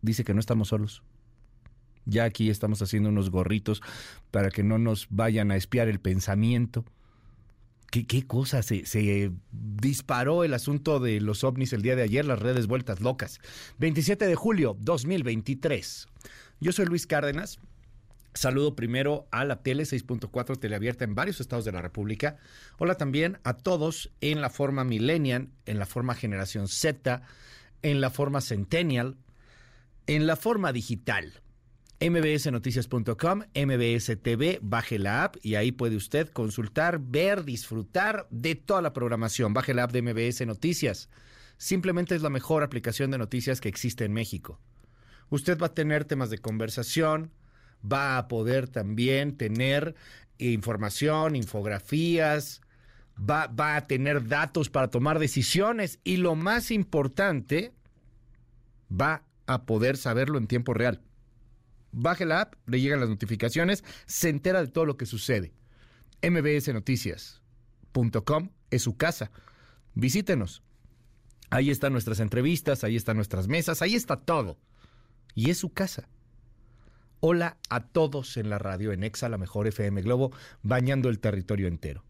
[0.00, 1.02] Dice que no estamos solos.
[2.04, 3.80] Ya aquí estamos haciendo unos gorritos
[4.32, 6.84] para que no nos vayan a espiar el pensamiento.
[7.92, 8.62] ¿Qué, cosa?
[8.62, 13.38] Se, disparó el asunto de los ovnis el día de ayer, las redes vueltas locas.
[13.80, 16.08] 27 de julio 2023.
[16.62, 17.58] Yo soy Luis Cárdenas.
[18.34, 22.36] Saludo primero a la tele 6.4 teleabierta en varios estados de la República.
[22.78, 27.22] Hola también a todos en la forma millennial, en la forma generación Z,
[27.82, 29.16] en la forma centennial,
[30.06, 31.42] en la forma digital
[32.00, 38.82] mbsnoticias.com, mbs TV, baje la app y ahí puede usted consultar, ver, disfrutar de toda
[38.82, 39.52] la programación.
[39.52, 41.08] Baje la app de MBS Noticias.
[41.56, 44.60] Simplemente es la mejor aplicación de noticias que existe en México.
[45.32, 47.32] Usted va a tener temas de conversación,
[47.82, 49.94] va a poder también tener
[50.38, 52.60] información, infografías,
[53.18, 57.72] va, va a tener datos para tomar decisiones y lo más importante,
[58.88, 61.00] va a poder saberlo en tiempo real
[61.92, 65.52] baje la app, le llegan las notificaciones, se entera de todo lo que sucede.
[66.22, 69.30] mbsnoticias.com es su casa.
[69.94, 70.62] Visítenos.
[71.50, 74.56] Ahí están nuestras entrevistas, ahí están nuestras mesas, ahí está todo.
[75.34, 76.08] Y es su casa.
[77.20, 81.68] Hola a todos en la radio, en Exa, la mejor FM Globo, bañando el territorio
[81.68, 82.04] entero.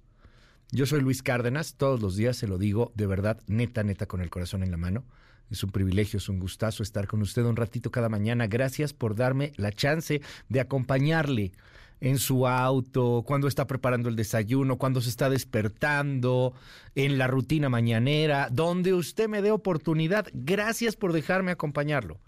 [0.71, 4.23] Yo soy Luis Cárdenas, todos los días se lo digo de verdad, neta, neta, con
[4.23, 5.05] el corazón en la mano.
[5.51, 8.47] Es un privilegio, es un gustazo estar con usted un ratito cada mañana.
[8.47, 11.53] Gracias por darme la chance de acompañarle
[12.01, 16.55] en su auto, cuando está preparando el desayuno, cuando se está despertando,
[16.95, 20.27] en la rutina mañanera, donde usted me dé oportunidad.
[20.33, 22.19] Gracias por dejarme acompañarlo.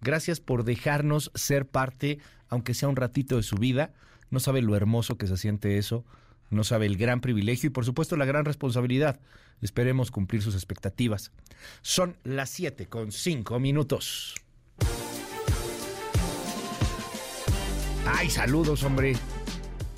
[0.00, 3.92] Gracias por dejarnos ser parte, aunque sea un ratito de su vida.
[4.30, 6.04] No sabe lo hermoso que se siente eso
[6.50, 9.20] no sabe el gran privilegio y por supuesto la gran responsabilidad.
[9.62, 11.32] Esperemos cumplir sus expectativas.
[11.80, 14.34] Son las 7 con 5 minutos.
[18.06, 19.14] Ay, saludos, hombre.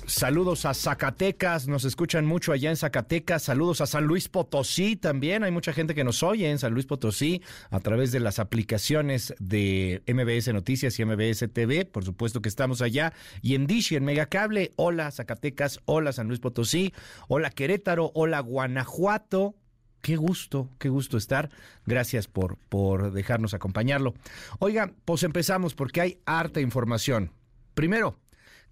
[0.05, 3.43] Saludos a Zacatecas, nos escuchan mucho allá en Zacatecas.
[3.43, 5.43] Saludos a San Luis Potosí también.
[5.43, 9.33] Hay mucha gente que nos oye en San Luis Potosí a través de las aplicaciones
[9.39, 11.85] de MBS Noticias y MBS TV.
[11.85, 13.13] Por supuesto que estamos allá.
[13.41, 14.73] Y en Dish y en Megacable.
[14.75, 16.93] Hola Zacatecas, hola San Luis Potosí,
[17.29, 19.55] hola Querétaro, hola Guanajuato.
[20.01, 21.49] Qué gusto, qué gusto estar.
[21.85, 24.15] Gracias por, por dejarnos acompañarlo.
[24.59, 27.31] Oiga, pues empezamos porque hay harta información.
[27.73, 28.19] Primero,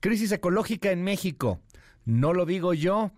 [0.01, 1.61] Crisis ecológica en México.
[2.05, 3.11] No lo digo yo,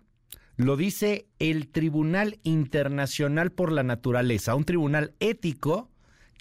[0.56, 5.90] lo dice el Tribunal Internacional por la Naturaleza, un tribunal ético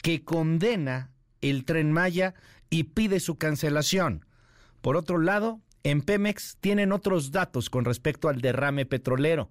[0.01, 2.33] que condena el tren Maya
[2.69, 4.25] y pide su cancelación.
[4.81, 9.49] Por otro lado, en Pemex tienen otros datos con respecto al derrame petrolero,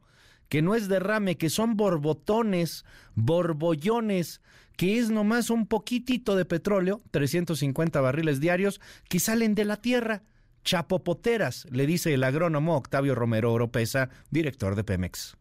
[0.51, 2.84] que no es derrame, que son borbotones,
[3.14, 4.43] borbollones,
[4.76, 8.78] que es nomás un poquitito de petróleo, 350 barriles diarios,
[9.09, 10.22] que salen de la tierra
[10.63, 15.37] chapopoteras, le dice el agrónomo Octavio Romero Oropesa, director de Pemex.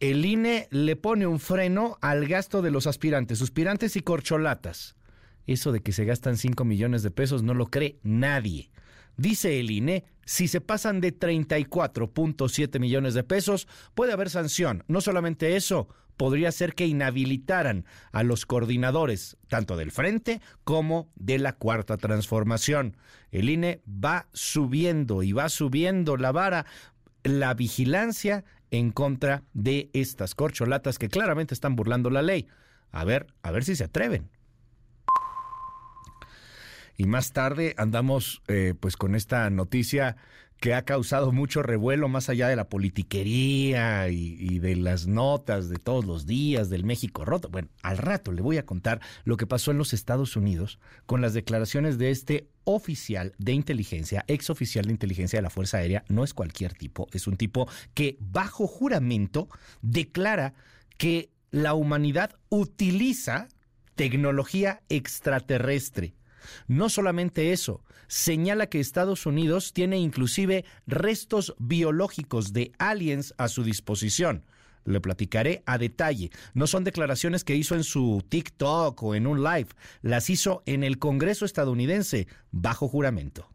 [0.00, 4.96] El INE le pone un freno al gasto de los aspirantes, suspirantes y corcholatas.
[5.46, 8.70] Eso de que se gastan 5 millones de pesos no lo cree nadie.
[9.16, 14.82] Dice el INE, si se pasan de 34.7 millones de pesos, puede haber sanción.
[14.88, 21.38] No solamente eso, podría ser que inhabilitaran a los coordinadores, tanto del Frente como de
[21.38, 22.96] la Cuarta Transformación.
[23.30, 26.66] El INE va subiendo y va subiendo la vara,
[27.22, 32.46] la vigilancia en contra de estas corcholatas que claramente están burlando la ley.
[32.90, 34.30] A ver, a ver si se atreven.
[36.96, 40.16] y más tarde andamos eh, pues con esta noticia
[40.60, 45.76] que ha causado mucho revuelo más allá de la politiquería y, de las notas de
[45.76, 47.48] todos los días del México roto.
[47.50, 51.20] Bueno, al rato le voy a contar lo que pasó en los Estados Unidos con
[51.20, 56.04] las declaraciones de este oficial de inteligencia, ex oficial de inteligencia de la Fuerza Aérea.
[56.08, 59.48] No es cualquier tipo, es un tipo que bajo juramento
[59.82, 60.54] declara
[60.96, 63.48] que la humanidad utiliza
[63.94, 66.14] tecnología extraterrestre.
[66.66, 73.64] No solamente eso, señala que Estados Unidos tiene inclusive restos biológicos de aliens a su
[73.64, 74.44] disposición.
[74.84, 76.30] Le platicaré a detalle.
[76.52, 79.68] No son declaraciones que hizo en su TikTok o en un live,
[80.02, 83.48] las hizo en el Congreso estadounidense bajo juramento.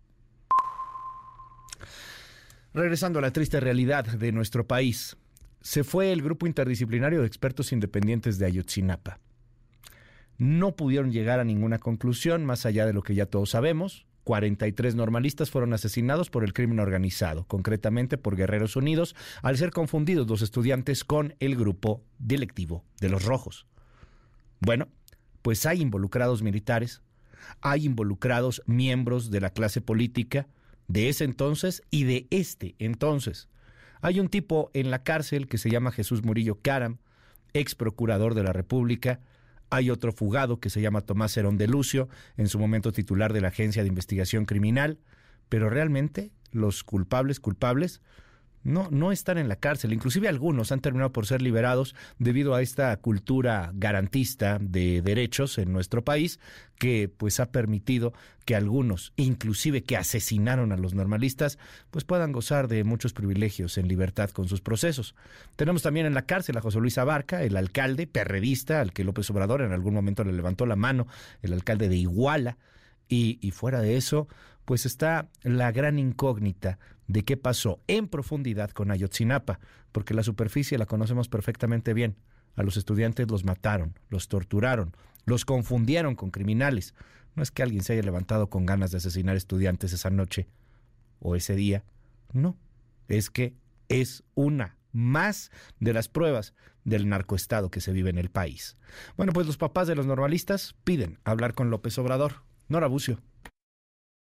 [2.73, 5.17] Regresando a la triste realidad de nuestro país,
[5.61, 9.19] se fue el grupo interdisciplinario de expertos independientes de Ayotzinapa
[10.39, 14.07] no pudieron llegar a ninguna conclusión más allá de lo que ya todos sabemos.
[14.23, 20.27] 43 normalistas fueron asesinados por el crimen organizado, concretamente por Guerreros Unidos, al ser confundidos
[20.27, 23.67] los estudiantes con el grupo delictivo de los rojos.
[24.61, 24.87] Bueno,
[25.41, 27.01] pues hay involucrados militares,
[27.61, 30.47] hay involucrados miembros de la clase política
[30.87, 33.49] de ese entonces y de este entonces.
[34.01, 36.99] Hay un tipo en la cárcel que se llama Jesús Murillo Caram,
[37.53, 39.19] ex procurador de la República,
[39.69, 43.41] hay otro fugado que se llama Tomás Herón de Lucio, en su momento titular de
[43.41, 44.99] la Agencia de Investigación Criminal,
[45.47, 48.01] pero realmente los culpables, culpables,
[48.63, 49.93] no, no están en la cárcel.
[49.93, 55.71] Inclusive algunos han terminado por ser liberados debido a esta cultura garantista de derechos en
[55.71, 56.39] nuestro país
[56.77, 58.13] que pues ha permitido
[58.45, 61.59] que algunos, inclusive que asesinaron a los normalistas,
[61.91, 65.13] pues puedan gozar de muchos privilegios en libertad con sus procesos.
[65.55, 69.29] Tenemos también en la cárcel a José Luis Abarca, el alcalde perredista al que López
[69.29, 71.07] Obrador en algún momento le levantó la mano,
[71.41, 72.57] el alcalde de Iguala,
[73.07, 74.27] y, y fuera de eso,
[74.65, 76.77] pues está la gran incógnita
[77.09, 79.59] de qué pasó en profundidad con Ayotzinapa,
[79.91, 82.15] porque la superficie la conocemos perfectamente bien.
[82.55, 84.95] A los estudiantes los mataron, los torturaron,
[85.25, 86.93] los confundieron con criminales.
[87.35, 90.47] No es que alguien se haya levantado con ganas de asesinar estudiantes esa noche
[91.19, 91.83] o ese día.
[92.31, 92.55] No,
[93.07, 93.55] es que
[93.87, 95.49] es una más
[95.79, 96.53] de las pruebas
[96.83, 98.77] del narcoestado que se vive en el país.
[99.17, 102.43] Bueno, pues los papás de los normalistas piden hablar con López Obrador.
[102.67, 103.19] Nora Bucio.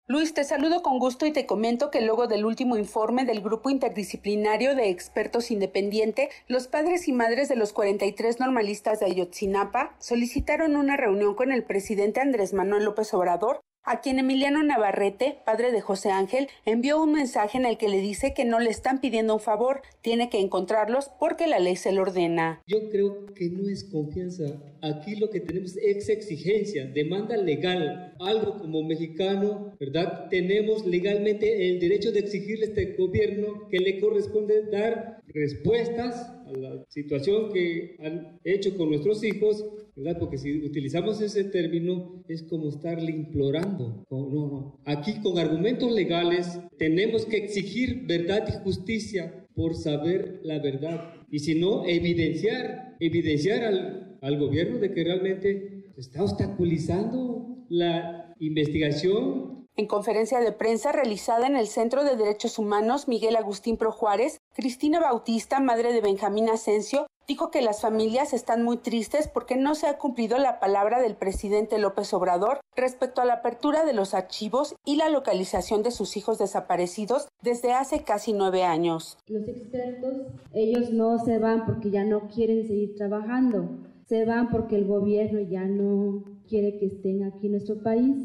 [0.07, 3.71] Luis, te saludo con gusto y te comento que luego del último informe del Grupo
[3.71, 10.75] Interdisciplinario de Expertos Independiente, los padres y madres de los 43 normalistas de Ayotzinapa solicitaron
[10.75, 15.81] una reunión con el presidente Andrés Manuel López Obrador a quien Emiliano Navarrete, padre de
[15.81, 19.35] José Ángel, envió un mensaje en el que le dice que no le están pidiendo
[19.35, 22.61] un favor, tiene que encontrarlos porque la ley se lo ordena.
[22.67, 24.45] Yo creo que no es confianza.
[24.81, 28.15] Aquí lo que tenemos es exigencia, demanda legal.
[28.19, 30.29] Algo como mexicano, ¿verdad?
[30.29, 36.51] Tenemos legalmente el derecho de exigirle a este gobierno que le corresponde dar respuestas a
[36.57, 39.65] la situación que han hecho con nuestros hijos
[39.95, 40.17] ¿verdad?
[40.19, 44.05] Porque si utilizamos ese término es como estarle implorando.
[44.09, 44.79] No, no.
[44.85, 51.13] Aquí con argumentos legales tenemos que exigir verdad y justicia por saber la verdad.
[51.29, 59.55] Y si no, evidenciar, evidenciar al, al gobierno de que realmente está obstaculizando la investigación
[59.77, 64.39] en conferencia de prensa realizada en el Centro de Derechos Humanos Miguel Agustín Pro Juárez,
[64.53, 69.75] Cristina Bautista, madre de Benjamín Asensio, dijo que las familias están muy tristes porque no
[69.75, 74.13] se ha cumplido la palabra del presidente López Obrador respecto a la apertura de los
[74.13, 79.17] archivos y la localización de sus hijos desaparecidos desde hace casi nueve años.
[79.27, 80.13] Los expertos,
[80.53, 83.69] ellos no se van porque ya no quieren seguir trabajando,
[84.07, 88.15] se van porque el gobierno ya no quiere que estén aquí en nuestro país,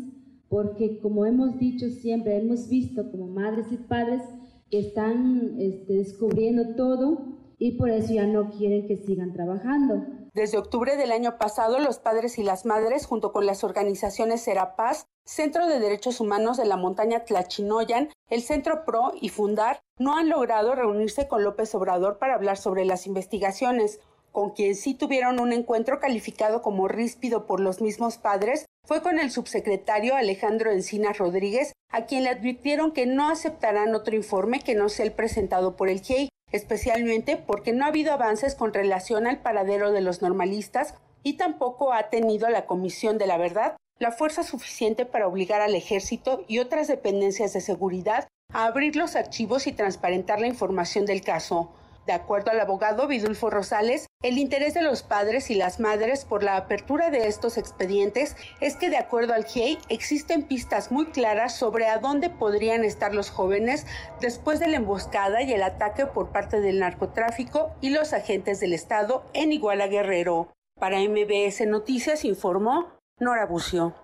[0.49, 4.23] porque como hemos dicho siempre, hemos visto como madres y padres
[4.71, 10.03] que están este, descubriendo todo y por eso ya no quieren que sigan trabajando.
[10.33, 15.05] Desde octubre del año pasado, los padres y las madres, junto con las organizaciones Serapaz,
[15.27, 20.31] Centro de Derechos Humanos de la Montaña Tlachinoyan, el Centro PRO y Fundar, no han
[20.31, 24.01] logrado reunirse con López Obrador para hablar sobre las investigaciones.
[24.33, 29.19] Con quien sí tuvieron un encuentro calificado como ríspido por los mismos padres fue con
[29.19, 34.75] el subsecretario Alejandro Encinas Rodríguez, a quien le advirtieron que no aceptarán otro informe que
[34.75, 39.27] no sea el presentado por el GIEI especialmente porque no ha habido avances con relación
[39.27, 44.13] al paradero de los normalistas y tampoco ha tenido la Comisión de la Verdad la
[44.13, 49.67] fuerza suficiente para obligar al ejército y otras dependencias de seguridad a abrir los archivos
[49.67, 51.71] y transparentar la información del caso.
[52.11, 56.43] De acuerdo al abogado Vidulfo Rosales, el interés de los padres y las madres por
[56.43, 61.57] la apertura de estos expedientes es que de acuerdo al GIEI existen pistas muy claras
[61.57, 63.87] sobre a dónde podrían estar los jóvenes
[64.21, 68.73] después de la emboscada y el ataque por parte del narcotráfico y los agentes del
[68.73, 70.53] Estado en Iguala Guerrero.
[70.81, 73.95] Para MBS Noticias informó Nora Bucio.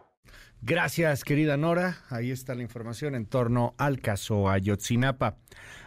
[0.62, 2.04] Gracias, querida Nora.
[2.08, 5.38] Ahí está la información en torno al caso Ayotzinapa.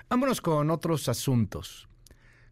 [0.10, 1.89] Vámonos con otros asuntos.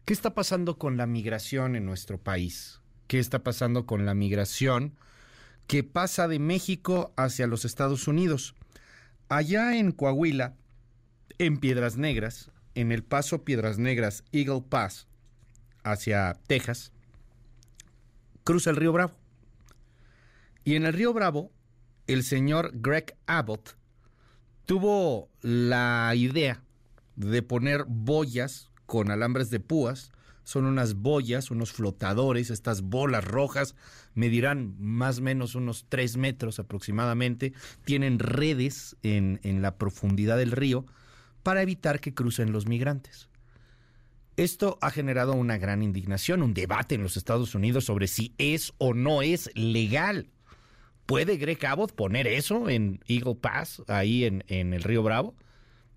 [0.08, 2.80] ¿Qué está pasando con la migración en nuestro país?
[3.08, 4.96] ¿Qué está pasando con la migración
[5.66, 8.54] que pasa de México hacia los Estados Unidos?
[9.28, 10.56] Allá en Coahuila,
[11.36, 15.08] en Piedras Negras, en el paso Piedras Negras Eagle Pass
[15.84, 16.90] hacia Texas,
[18.44, 19.12] cruza el río Bravo.
[20.64, 21.52] Y en el río Bravo,
[22.06, 23.76] el señor Greg Abbott
[24.64, 26.62] tuvo la idea
[27.14, 30.12] de poner boyas con alambres de púas.
[30.44, 33.74] Son unas boyas, unos flotadores, estas bolas rojas
[34.14, 37.52] medirán más o menos unos tres metros aproximadamente.
[37.84, 40.86] Tienen redes en, en la profundidad del río
[41.42, 43.28] para evitar que crucen los migrantes.
[44.38, 48.72] Esto ha generado una gran indignación, un debate en los Estados Unidos sobre si es
[48.78, 50.30] o no es legal.
[51.04, 55.34] ¿Puede Greg Abbott poner eso en Eagle Pass, ahí en, en el río Bravo?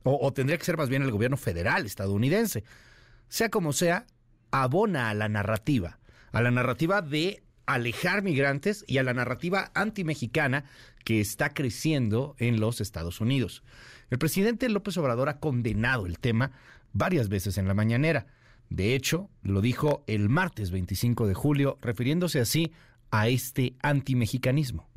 [0.03, 2.63] O, tendría que ser más bien el gobierno federal estadounidense.
[3.29, 4.07] Sea como sea,
[4.49, 5.99] abona a la narrativa,
[6.31, 10.65] a la narrativa de alejar migrantes y a la narrativa antimexicana
[11.05, 13.63] que está creciendo en los Estados Unidos.
[14.09, 16.51] El presidente López Obrador ha condenado el tema
[16.93, 18.27] varias veces en la mañanera.
[18.69, 22.73] De hecho, lo dijo el martes 25 de julio, refiriéndose así
[23.11, 24.90] a este antimexicanismo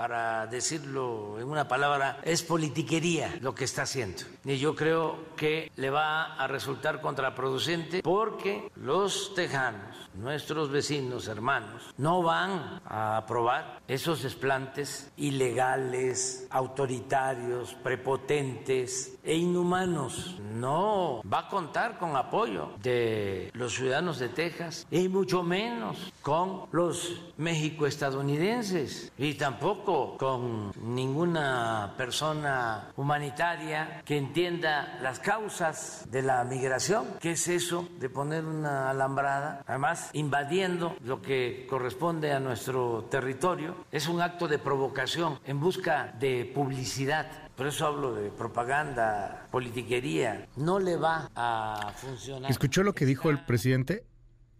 [0.00, 4.22] para decirlo en una palabra, es politiquería lo que está haciendo.
[4.46, 11.94] Y yo creo que le va a resultar contraproducente porque los tejanos, nuestros vecinos, hermanos,
[11.98, 20.36] no van a aprobar esos desplantes ilegales, autoritarios, prepotentes e inhumanos.
[20.54, 26.62] No va a contar con apoyo de los ciudadanos de Texas y mucho menos con
[26.72, 37.06] los México-estadounidenses y tampoco con ninguna persona humanitaria que entienda las causas de la migración.
[37.20, 39.64] ¿Qué es eso de poner una alambrada?
[39.66, 43.74] Además, invadiendo lo que corresponde a nuestro territorio.
[43.90, 47.50] Es un acto de provocación en busca de publicidad.
[47.56, 50.48] Por eso hablo de propaganda, politiquería.
[50.56, 52.50] No le va a funcionar.
[52.50, 54.04] ¿Escuchó lo que dijo el presidente?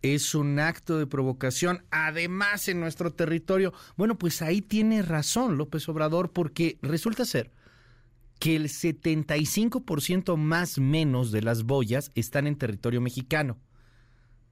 [0.03, 3.73] Es un acto de provocación, además en nuestro territorio.
[3.97, 7.51] Bueno, pues ahí tiene razón López Obrador, porque resulta ser
[8.39, 13.59] que el 75% más menos de las boyas están en territorio mexicano.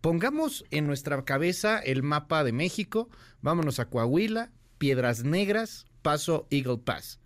[0.03, 3.09] Pongamos en nuestra cabeza el mapa de México,
[3.41, 7.19] vámonos a Coahuila, Piedras Negras, Paso Eagle Pass.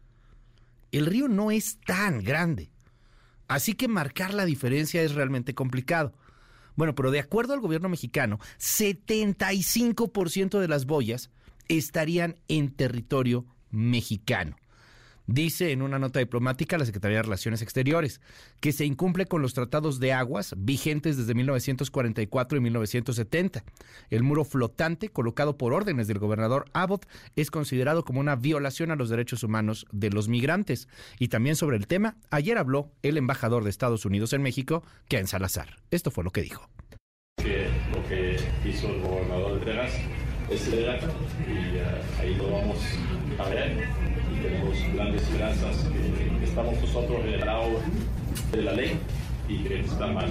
[0.92, 2.70] El río no es tan grande,
[3.48, 6.14] así que marcar la diferencia es realmente complicado.
[6.76, 11.30] Bueno, pero de acuerdo al gobierno mexicano, 75% de las boyas
[11.68, 14.56] estarían en territorio mexicano.
[15.26, 18.20] Dice en una nota diplomática la Secretaría de Relaciones Exteriores
[18.60, 23.64] que se incumple con los tratados de aguas vigentes desde 1944 y 1970.
[24.10, 27.06] El muro flotante, colocado por órdenes del gobernador Abbott,
[27.36, 30.88] es considerado como una violación a los derechos humanos de los migrantes.
[31.18, 35.26] Y también sobre el tema, ayer habló el embajador de Estados Unidos en México, Ken
[35.26, 35.78] Salazar.
[35.90, 36.68] Esto fue lo que dijo.
[37.36, 38.36] Que lo que
[38.68, 39.92] hizo el gobernador de Texas
[40.50, 41.84] es y eh,
[42.20, 42.78] ahí lo vamos
[43.38, 43.88] a ver
[44.42, 45.76] tenemos grandes esperanzas
[46.38, 47.80] que estamos nosotros en el lado
[48.50, 48.98] de la ley
[49.48, 50.30] y que está mal.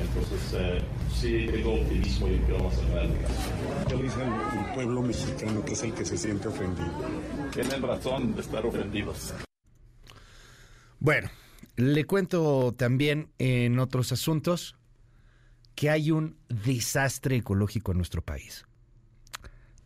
[0.00, 0.82] Entonces, eh,
[1.14, 3.18] sí tengo optimismo y que vamos a adelante.
[3.88, 6.90] ¿Qué dice el, pueblo mexicano que es el que se siente ofendido?
[7.52, 9.34] Tienen razón de estar ofendidos.
[10.98, 11.28] Bueno,
[11.76, 14.76] le cuento también en otros asuntos
[15.74, 18.64] que hay un desastre ecológico en nuestro país.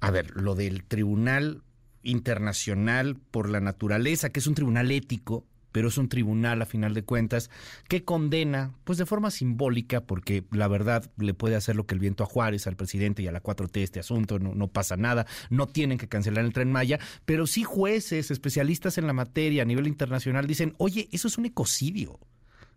[0.00, 1.62] A ver, lo del Tribunal
[2.08, 6.94] internacional por la naturaleza, que es un tribunal ético, pero es un tribunal a final
[6.94, 7.50] de cuentas
[7.88, 12.00] que condena, pues de forma simbólica, porque la verdad le puede hacer lo que el
[12.00, 15.26] viento a Juárez, al presidente y a la 4T este asunto, no, no pasa nada,
[15.50, 19.66] no tienen que cancelar el tren Maya, pero sí jueces, especialistas en la materia a
[19.66, 22.18] nivel internacional dicen, oye, eso es un ecocidio,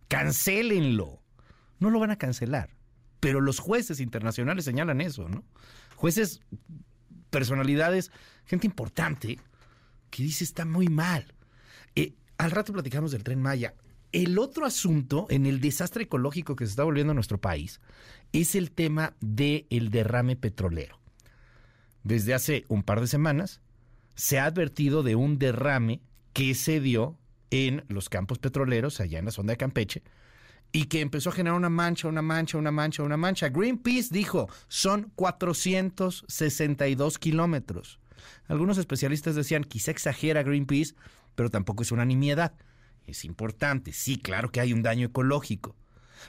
[0.08, 1.22] cancélenlo,
[1.78, 2.70] no lo van a cancelar,
[3.20, 5.44] pero los jueces internacionales señalan eso, ¿no?
[5.96, 6.40] Jueces
[7.32, 8.12] personalidades,
[8.44, 9.40] gente importante,
[10.10, 11.34] que dice está muy mal.
[11.96, 13.74] Eh, al rato platicamos del tren Maya.
[14.12, 17.80] el otro asunto en el desastre ecológico que se está volviendo en nuestro país
[18.32, 21.00] es el tema del el derrame petrolero.
[22.04, 23.62] Desde hace un par de semanas
[24.14, 26.02] se ha advertido de un derrame
[26.34, 27.18] que se dio
[27.50, 30.02] en los campos petroleros, allá en la zona de Campeche,
[30.72, 33.50] y que empezó a generar una mancha, una mancha, una mancha, una mancha.
[33.50, 38.00] Greenpeace dijo, son 462 kilómetros.
[38.46, 40.94] Algunos especialistas decían, quizá exagera Greenpeace,
[41.34, 42.54] pero tampoco es una nimiedad.
[43.06, 45.76] Es importante, sí, claro que hay un daño ecológico.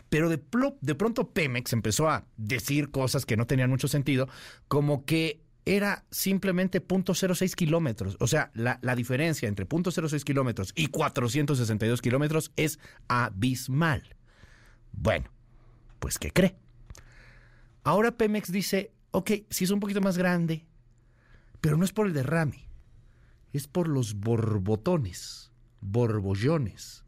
[0.10, 0.41] Pero de,
[0.82, 4.28] de pronto Pemex empezó a decir cosas que no tenían mucho sentido,
[4.68, 8.18] como que era simplemente 0.06 kilómetros.
[8.20, 14.16] O sea, la, la, diferencia entre 0.06 kilómetros y 462 kilómetros es abismal.
[14.94, 15.30] Bueno,
[16.00, 16.56] pues ¿qué cree?
[17.84, 20.66] Ahora Pemex dice, ok, sí es un poquito más grande,
[21.60, 22.68] pero no es por el derrame,
[23.52, 27.04] es por los borbotones, borbollones,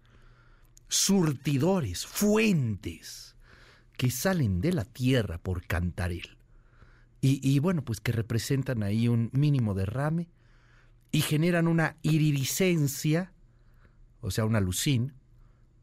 [0.89, 3.35] surtidores, fuentes
[3.97, 6.37] que salen de la tierra por Cantarel.
[7.21, 10.29] Y, y, bueno, pues que representan ahí un mínimo derrame
[11.11, 13.33] y generan una iridiscencia,
[14.21, 15.13] o sea, una lucín,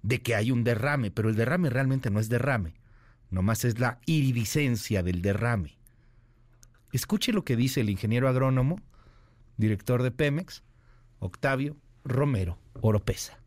[0.02, 2.74] de que hay un derrame, pero el derrame realmente no es derrame,
[3.30, 5.76] nomás es la iridiscencia del derrame.
[6.92, 8.80] Escuche lo que dice el ingeniero agrónomo,
[9.56, 10.62] director de Pemex,
[11.20, 13.41] Octavio Romero Oropesa.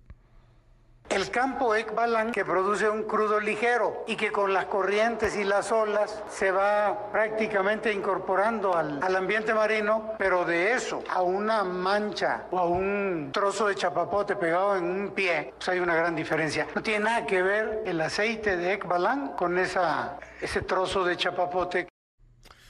[1.10, 5.72] El campo Ekbalan que produce un crudo ligero y que con las corrientes y las
[5.72, 12.48] olas se va prácticamente incorporando al, al, ambiente marino, pero de eso a una mancha
[12.52, 16.68] o a un trozo de chapapote pegado en un pie, pues hay una gran diferencia.
[16.76, 21.88] No tiene nada que ver el aceite de Ekbalan con ese trozo de chapapote.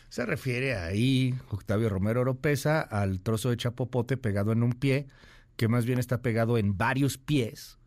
[0.09, 5.07] Se refiere ahí, Octavio Romero Oropesa, al trozo de chapapote pegado en un pie,
[5.55, 7.79] que más bien está pegado en varios pies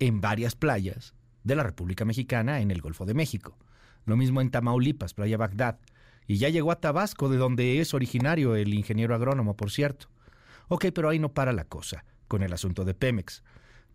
[0.00, 3.56] en varias playas de la República Mexicana en el Golfo de México.
[4.04, 5.78] Lo mismo en Tamaulipas, Playa Bagdad.
[6.26, 10.08] Y ya llegó a Tabasco, de donde es originario el ingeniero agrónomo, por cierto.
[10.68, 13.42] Ok, pero ahí no para la cosa con el asunto de Pemex.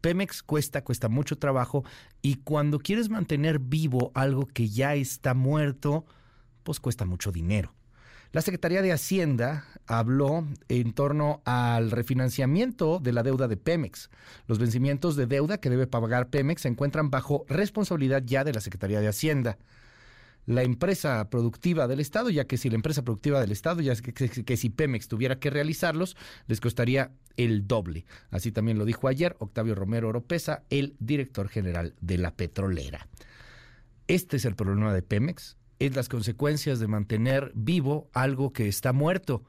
[0.01, 1.83] Pemex cuesta, cuesta mucho trabajo
[2.21, 6.05] y cuando quieres mantener vivo algo que ya está muerto,
[6.63, 7.73] pues cuesta mucho dinero.
[8.35, 14.09] La Secretaría de Hacienda habló en torno al refinanciamiento de la deuda de Pemex.
[14.45, 18.59] Los vencimientos de deuda que debe pagar Pemex se encuentran bajo responsabilidad ya de la
[18.59, 19.57] Secretaría de Hacienda.
[20.45, 24.11] La empresa productiva del Estado, ya que si la empresa productiva del Estado, ya que,
[24.13, 26.17] que, si Pemex tuviera que realizarlos,
[26.47, 28.05] les costaría el doble.
[28.31, 33.07] Así también lo dijo ayer Octavio Romero Oropesa, el director general de la petrolera.
[34.09, 38.93] Este es el problema de Pemex es las consecuencias de mantener vivo algo que está
[38.93, 39.43] muerto.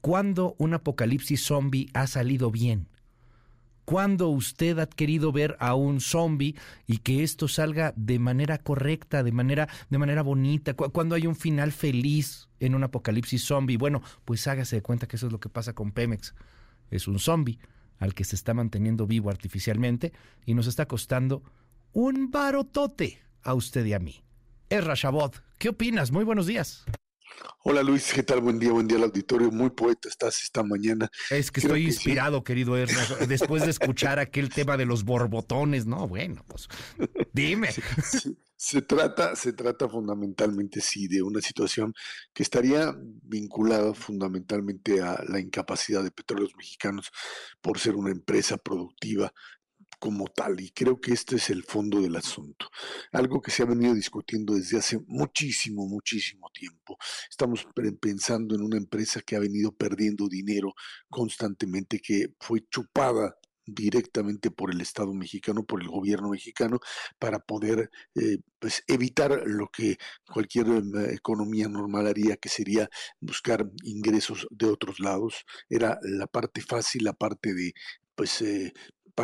[0.00, 2.88] ¿Cuándo un apocalipsis zombie ha salido bien?
[3.84, 6.54] ¿Cuándo usted ha querido ver a un zombie
[6.86, 10.74] y que esto salga de manera correcta, de manera, de manera bonita?
[10.74, 13.76] ¿Cuándo hay un final feliz en un apocalipsis zombie?
[13.76, 16.34] Bueno, pues hágase de cuenta que eso es lo que pasa con Pemex.
[16.90, 17.58] Es un zombie
[17.98, 20.12] al que se está manteniendo vivo artificialmente
[20.46, 21.42] y nos está costando
[21.92, 24.22] un barotote a usted y a mí.
[24.68, 25.42] Es Rashabot.
[25.60, 26.10] ¿Qué opinas?
[26.10, 26.86] Muy buenos días.
[27.64, 28.40] Hola Luis, ¿qué tal?
[28.40, 29.50] Buen día, buen día al auditorio.
[29.50, 31.10] Muy poeta estás esta mañana.
[31.28, 32.44] Es que Creo estoy que inspirado, sí.
[32.44, 35.84] querido Erra, después de escuchar aquel tema de los borbotones.
[35.84, 36.66] No, bueno, pues
[37.34, 37.70] dime.
[37.72, 38.38] Sí, sí.
[38.56, 41.92] Se trata, se trata fundamentalmente, sí, de una situación
[42.32, 47.10] que estaría vinculada fundamentalmente a la incapacidad de petróleos mexicanos
[47.60, 49.30] por ser una empresa productiva
[50.00, 50.60] como tal.
[50.60, 52.68] Y creo que este es el fondo del asunto.
[53.12, 56.98] Algo que se ha venido discutiendo desde hace muchísimo, muchísimo tiempo.
[57.30, 57.66] Estamos
[58.00, 60.74] pensando en una empresa que ha venido perdiendo dinero
[61.08, 63.36] constantemente, que fue chupada
[63.66, 66.80] directamente por el Estado mexicano, por el gobierno mexicano,
[67.18, 72.88] para poder eh, pues, evitar lo que cualquier eh, economía normal haría, que sería
[73.20, 75.44] buscar ingresos de otros lados.
[75.68, 77.72] Era la parte fácil, la parte de
[78.14, 78.74] pues eh,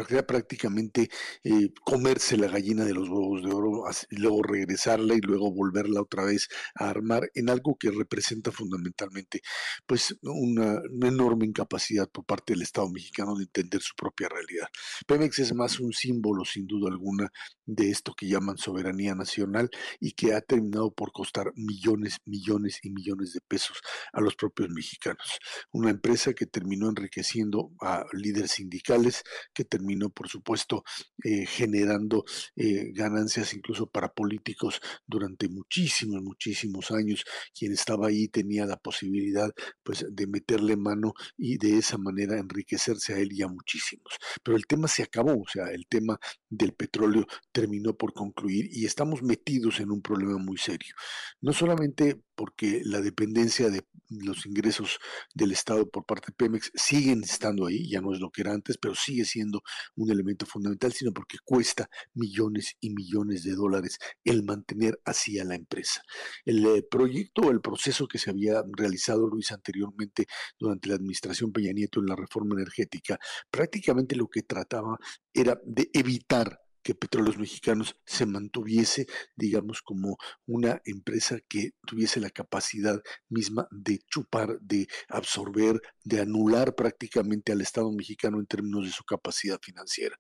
[0.05, 1.09] prácticamente
[1.45, 6.03] eh, comerse la gallina de los huevos de oro y luego regresarla y luego volverla
[6.03, 9.41] otra vez a armar en algo que representa fundamentalmente
[9.87, 14.67] pues una, una, enorme incapacidad por parte del Estado mexicano de entender su propia realidad.
[15.07, 17.31] Pemex es más un símbolo sin duda alguna
[17.65, 22.91] de esto que llaman soberanía nacional y que ha terminado por costar millones, millones y
[22.91, 23.79] millones de pesos
[24.13, 25.39] a los propios mexicanos.
[25.73, 29.23] Una empresa que terminó enriqueciendo a líderes sindicales,
[29.55, 30.83] que terminó terminó, por supuesto,
[31.23, 32.25] eh, generando
[32.57, 37.25] eh, ganancias incluso para políticos durante muchísimos, muchísimos años.
[37.57, 39.53] Quien estaba ahí tenía la posibilidad
[39.85, 44.17] pues, de meterle mano y de esa manera enriquecerse a él y a muchísimos.
[44.43, 46.19] Pero el tema se acabó, o sea, el tema
[46.51, 50.95] del petróleo terminó por concluir y estamos metidos en un problema muy serio.
[51.41, 54.99] No solamente porque la dependencia de los ingresos
[55.35, 58.53] del Estado por parte de Pemex siguen estando ahí, ya no es lo que era
[58.53, 59.63] antes, pero sigue siendo
[59.97, 65.45] un elemento fundamental, sino porque cuesta millones y millones de dólares el mantener así a
[65.45, 66.03] la empresa.
[66.45, 70.27] El eh, proyecto o el proceso que se había realizado, Luis, anteriormente
[70.59, 73.19] durante la administración Peña Nieto en la reforma energética,
[73.51, 74.99] prácticamente lo que trataba
[75.33, 82.31] era de evitar que Petróleos Mexicanos se mantuviese, digamos, como una empresa que tuviese la
[82.31, 88.93] capacidad misma de chupar, de absorber, de anular prácticamente al Estado mexicano en términos de
[88.93, 90.17] su capacidad financiera.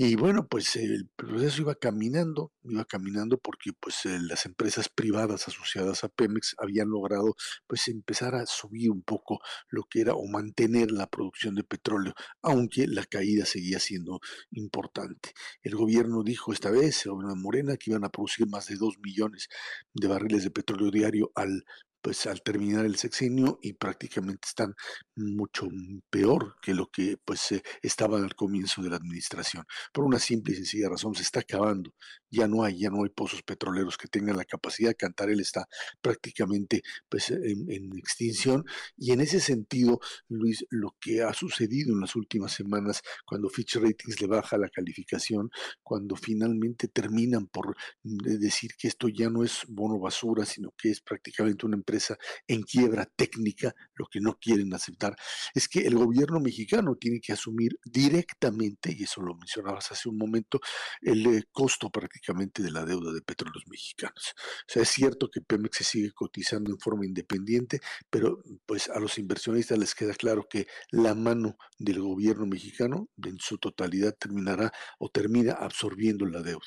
[0.00, 5.48] Y bueno, pues el proceso iba caminando, iba caminando porque pues eh, las empresas privadas
[5.48, 7.34] asociadas a Pemex habían logrado
[7.66, 12.14] pues empezar a subir un poco lo que era o mantener la producción de petróleo,
[12.42, 14.20] aunque la caída seguía siendo
[14.52, 15.32] importante.
[15.64, 18.76] El gobierno dijo esta vez, el gobierno de Morena, que iban a producir más de
[18.76, 19.48] dos millones
[19.94, 21.64] de barriles de petróleo diario al
[22.00, 24.74] pues al terminar el sexenio y prácticamente están
[25.16, 25.68] mucho
[26.10, 29.64] peor que lo que pues eh, estaban al comienzo de la administración.
[29.92, 31.94] Por una simple y sencilla razón, se está acabando.
[32.30, 34.94] Ya no hay, ya no hay pozos petroleros que tengan la capacidad.
[34.96, 35.66] Cantarel está
[36.00, 37.68] prácticamente pues en,
[37.98, 38.64] extinción
[38.96, 43.76] y en ese sentido, Luis, lo que ha sucedido en las últimas semanas cuando Fitch
[43.76, 45.50] Ratings le baja la calificación,
[45.82, 50.90] cuando finalmente terminan por mm, decir que esto ya no es bono basura, sino que
[50.90, 55.16] es prácticamente una empresa en quiebra técnica, lo que no quieren aceptar,
[55.54, 60.18] es que el gobierno mexicano tiene que asumir directamente, y eso lo mencionabas hace un
[60.18, 60.60] momento,
[61.00, 64.34] el eh, costo prácticamente de la deuda de petróleos mexicanos.
[64.36, 69.00] O sea, es cierto que Pemex se sigue cotizando en forma independiente, pero pues a
[69.00, 74.72] los inversionistas les queda claro que la mano del gobierno mexicano en su totalidad terminará
[74.98, 76.66] o termina absorbiendo la deuda.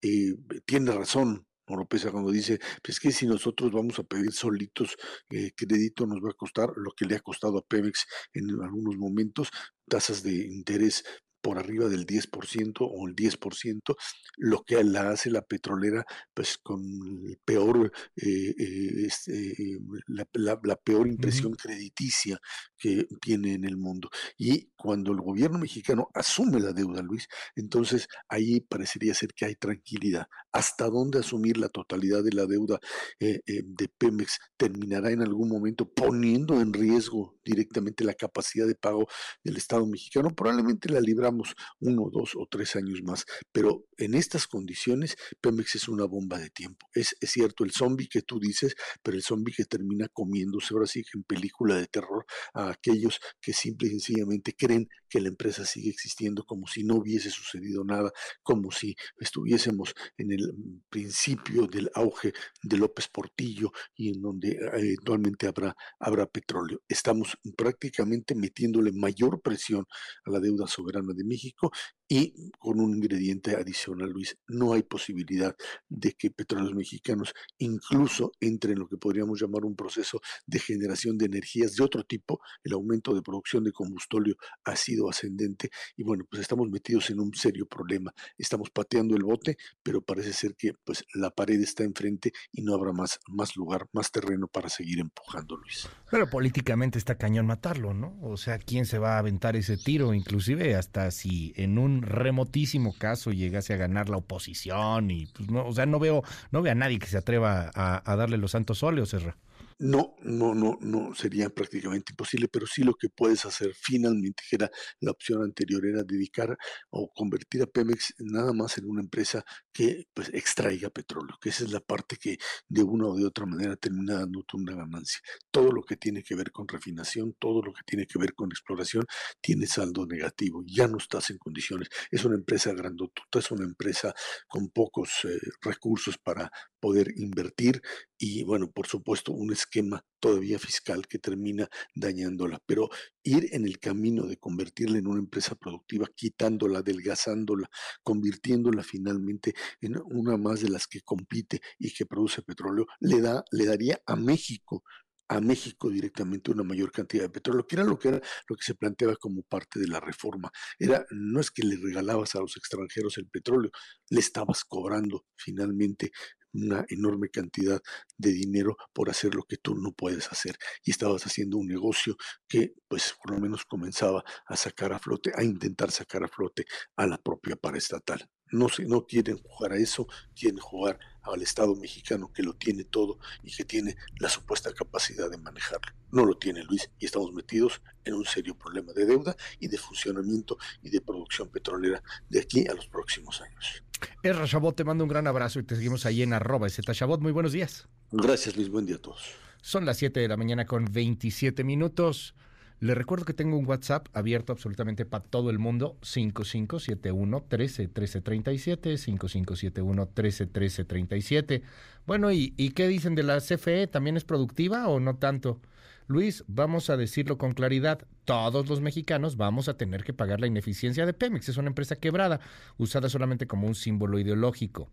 [0.00, 0.34] Eh,
[0.64, 4.96] tiene razón Oropesa cuando dice, pues que si nosotros vamos a pedir solitos
[5.30, 8.96] eh, crédito nos va a costar lo que le ha costado a Pemex en algunos
[8.96, 9.48] momentos,
[9.88, 11.04] tasas de interés
[11.42, 13.96] por arriba del 10% o el 10%,
[14.38, 16.80] lo que la hace la petrolera, pues con
[17.26, 22.40] el peor, eh, eh, este, la, peor impresión crediticia
[22.78, 24.08] que tiene en el mundo.
[24.38, 29.56] Y cuando el gobierno mexicano asume la deuda, Luis, entonces ahí parecería ser que hay
[29.56, 30.26] tranquilidad.
[30.52, 32.78] ¿Hasta dónde asumir la totalidad de la deuda
[33.18, 39.08] eh, de Pemex terminará en algún momento poniendo en riesgo directamente la capacidad de pago
[39.42, 40.30] del Estado mexicano?
[40.30, 41.31] Probablemente la libramos
[41.80, 43.24] uno, dos o tres años más.
[43.52, 46.86] Pero en estas condiciones, Pemex es una bomba de tiempo.
[46.94, 51.02] Es, cierto, el zombie que tú dices, pero el zombie que termina comiéndose, ahora sí
[51.14, 55.90] en película de terror, a aquellos que simple y sencillamente creen que la empresa sigue
[55.90, 58.10] existiendo como si no hubiese sucedido nada,
[58.42, 60.54] como si estuviésemos en el
[60.88, 62.32] principio del auge
[62.62, 66.80] de López Portillo y en donde eh, eventualmente habrá, habrá petróleo.
[66.88, 69.84] Estamos prácticamente metiéndole mayor presión
[70.24, 71.70] a la deuda soberana de México
[72.08, 75.56] y con un ingrediente adicional, Luis, no hay posibilidad
[75.88, 81.16] de que petróleos mexicanos incluso entre en lo que podríamos llamar un proceso de generación
[81.16, 82.40] de energías de otro tipo.
[82.62, 84.34] El aumento de producción de combustóleo
[84.64, 88.12] ha sido ascendente y bueno, pues estamos metidos en un serio problema.
[88.36, 92.74] Estamos pateando el bote, pero parece ser que pues la pared está enfrente y no
[92.74, 95.88] habrá más, más lugar, más terreno para seguir empujando, Luis.
[96.10, 98.18] Pero políticamente está cañón matarlo, ¿no?
[98.20, 100.12] O sea, ¿quién se va a aventar ese tiro?
[100.12, 105.66] Inclusive hasta si en un remotísimo caso llegase a ganar la oposición y pues no,
[105.66, 108.82] o sea, no veo, no veo a nadie que se atreva a, darle los santos
[108.82, 109.36] óleos, Serra.
[109.78, 114.56] No, no, no, no, sería prácticamente imposible, pero sí lo que puedes hacer finalmente, que
[114.56, 114.70] era
[115.00, 116.56] la opción anterior, era dedicar
[116.90, 121.64] o convertir a Pemex nada más en una empresa que pues extraiga petróleo, que esa
[121.64, 122.38] es la parte que
[122.68, 125.20] de una o de otra manera termina dando una ganancia.
[125.50, 128.50] Todo lo que tiene que ver con refinación, todo lo que tiene que ver con
[128.50, 129.04] exploración,
[129.40, 131.88] tiene saldo negativo, ya no estás en condiciones.
[132.10, 134.14] Es una empresa grandotota, es una empresa
[134.48, 136.50] con pocos eh, recursos para
[136.80, 137.80] poder invertir
[138.18, 142.60] y bueno, por supuesto, un esquema todavía fiscal que termina dañándola.
[142.66, 142.88] Pero
[143.24, 147.68] ir en el camino de convertirla en una empresa productiva, quitándola, adelgazándola,
[148.04, 149.61] convirtiéndola finalmente en
[150.06, 154.16] una más de las que compite y que produce petróleo, le, da, le daría a
[154.16, 154.82] México
[155.28, 158.64] a México directamente una mayor cantidad de petróleo, que era lo que era lo que
[158.64, 160.50] se planteaba como parte de la reforma.
[160.78, 163.70] Era no es que le regalabas a los extranjeros el petróleo,
[164.10, 166.10] le estabas cobrando finalmente
[166.52, 167.80] una enorme cantidad
[168.18, 172.16] de dinero por hacer lo que tú no puedes hacer y estabas haciendo un negocio
[172.46, 176.66] que pues por lo menos comenzaba a sacar a flote, a intentar sacar a flote
[176.96, 178.28] a la propia paraestatal.
[178.52, 182.84] No, se, no quieren jugar a eso, quieren jugar al Estado mexicano que lo tiene
[182.84, 185.92] todo y que tiene la supuesta capacidad de manejarlo.
[186.10, 189.78] No lo tiene Luis y estamos metidos en un serio problema de deuda y de
[189.78, 193.82] funcionamiento y de producción petrolera de aquí a los próximos años.
[194.22, 197.20] Erra Chabot, te mando un gran abrazo y te seguimos ahí en arroba Chabot.
[197.20, 197.88] Muy buenos días.
[198.10, 199.32] Gracias Luis, buen día a todos.
[199.62, 202.34] Son las 7 de la mañana con 27 minutos.
[202.82, 208.98] Le recuerdo que tengo un WhatsApp abierto absolutamente para todo el mundo, 5571 13 1337,
[208.98, 211.62] 5571 13 1337.
[212.08, 213.86] Bueno, ¿y, ¿y qué dicen de la CFE?
[213.86, 215.60] ¿También es productiva o no tanto?
[216.08, 220.48] Luis, vamos a decirlo con claridad, todos los mexicanos vamos a tener que pagar la
[220.48, 221.50] ineficiencia de Pemex.
[221.50, 222.40] Es una empresa quebrada,
[222.78, 224.90] usada solamente como un símbolo ideológico.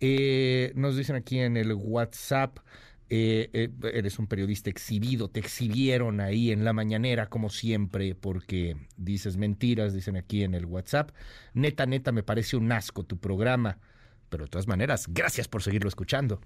[0.00, 2.58] Eh, nos dicen aquí en el WhatsApp,
[3.08, 8.76] eh, eh, eres un periodista exhibido, te exhibieron ahí en la mañanera como siempre porque
[8.96, 11.10] dices mentiras, dicen aquí en el WhatsApp.
[11.54, 13.78] Neta, neta, me parece un asco tu programa,
[14.28, 16.40] pero de todas maneras, gracias por seguirlo escuchando.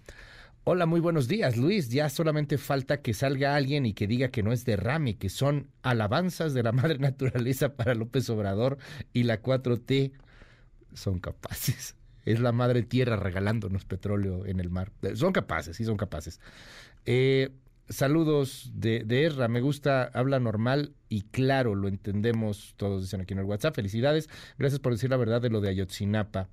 [0.64, 1.88] Hola, muy buenos días, Luis.
[1.88, 5.70] Ya solamente falta que salga alguien y que diga que no es derrame, que son
[5.82, 8.76] alabanzas de la madre naturaleza para López Obrador
[9.14, 10.12] y la 4T.
[10.92, 11.96] Son capaces.
[12.24, 14.92] Es la madre tierra regalándonos petróleo en el mar.
[15.02, 16.40] Eh, son capaces, sí son capaces.
[17.06, 17.50] Eh,
[17.88, 23.34] saludos de, de Erra, me gusta, habla normal y claro, lo entendemos, todos dicen aquí
[23.34, 23.74] en el WhatsApp.
[23.74, 24.28] Felicidades,
[24.58, 26.48] gracias por decir la verdad de lo de Ayotzinapa.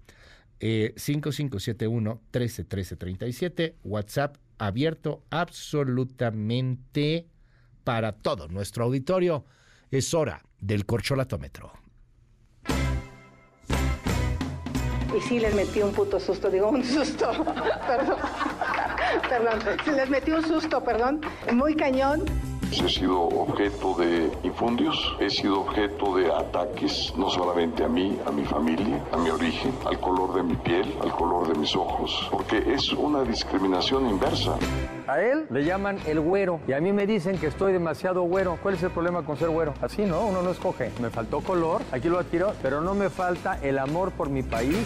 [0.59, 7.27] 5571 131337 WhatsApp abierto absolutamente
[7.83, 9.45] para todo nuestro auditorio.
[9.91, 11.71] Es hora del corcholatómetro.
[15.17, 17.31] Y sí les metí un puto susto, digo un susto,
[17.87, 18.17] perdón,
[19.27, 19.59] perdón,
[19.95, 21.21] les metí un susto, perdón,
[21.53, 22.23] muy cañón.
[22.69, 28.31] He sido objeto de infundios, he sido objeto de ataques, no solamente a mí, a
[28.31, 32.27] mi familia, a mi origen, al color de mi piel, al color de mis ojos,
[32.29, 34.57] porque es una discriminación inversa.
[35.07, 38.57] A él le llaman el güero y a mí me dicen que estoy demasiado güero.
[38.61, 39.73] ¿Cuál es el problema con ser güero?
[39.81, 40.91] Así no, uno no escoge.
[41.01, 44.77] Me faltó color, aquí lo adquiero, pero no me falta el amor por mi país.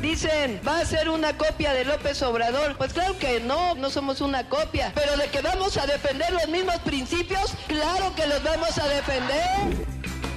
[0.00, 2.74] Dicen, va a ser una copia de López Obrador.
[2.78, 4.92] Pues claro que no, no somos una copia.
[4.94, 9.86] Pero de que vamos a defender los mismos principios, claro que los vamos a defender.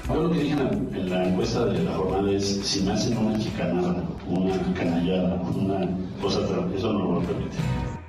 [0.10, 3.40] Yo lo que dije en la encuesta de la jornada es, si me hacen una
[3.40, 5.88] chicanada, una canallada, una
[6.22, 6.40] cosa,
[6.76, 8.03] eso no lo permitir.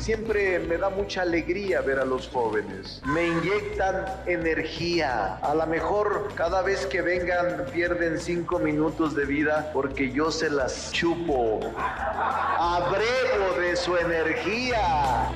[0.00, 3.02] Siempre me da mucha alegría ver a los jóvenes.
[3.04, 5.36] Me inyectan energía.
[5.36, 10.50] A lo mejor cada vez que vengan pierden cinco minutos de vida porque yo se
[10.50, 11.60] las chupo.
[11.76, 15.30] Abrego de su energía.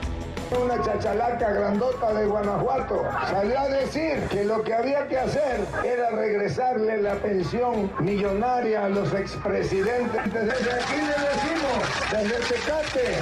[0.60, 6.10] Una chachalaca grandota de Guanajuato salió a decir que lo que había que hacer era
[6.10, 10.32] regresarle la pensión millonaria a los expresidentes.
[10.32, 11.82] Desde aquí le decimos,
[12.12, 13.18] desde Tecate,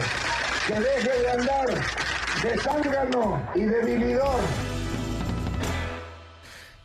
[0.66, 1.68] que deje de andar
[2.42, 4.40] de zángano y de vividor.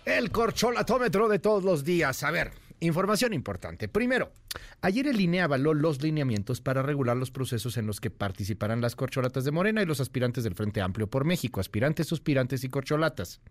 [0.06, 2.23] El corcholatómetro de todos los días.
[2.23, 3.88] A ver, información importante.
[3.88, 4.31] Primero,
[4.81, 8.95] ayer el INE avaló los lineamientos para regular los procesos en los que participarán las
[8.95, 13.41] corcholatas de Morena y los aspirantes del Frente Amplio por México, aspirantes, suspirantes y corcholatas.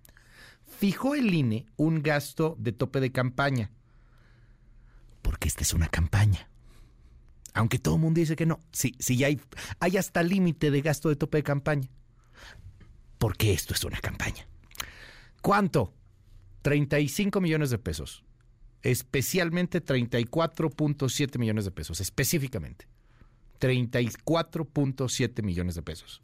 [0.79, 3.71] Fijó el INE un gasto de tope de campaña,
[5.23, 6.49] porque esta es una campaña.
[7.55, 8.61] Aunque todo el mundo dice que no.
[8.73, 9.41] Sí, sí, hay,
[9.79, 11.89] hay hasta límite de gasto de tope de campaña.
[13.17, 14.47] Porque esto es una campaña.
[15.41, 15.95] ¿Cuánto?
[16.63, 18.25] 35 millones de pesos.
[18.83, 22.01] Especialmente 34.7 millones de pesos.
[22.01, 22.89] Específicamente.
[23.61, 26.23] 34.7 millones de pesos.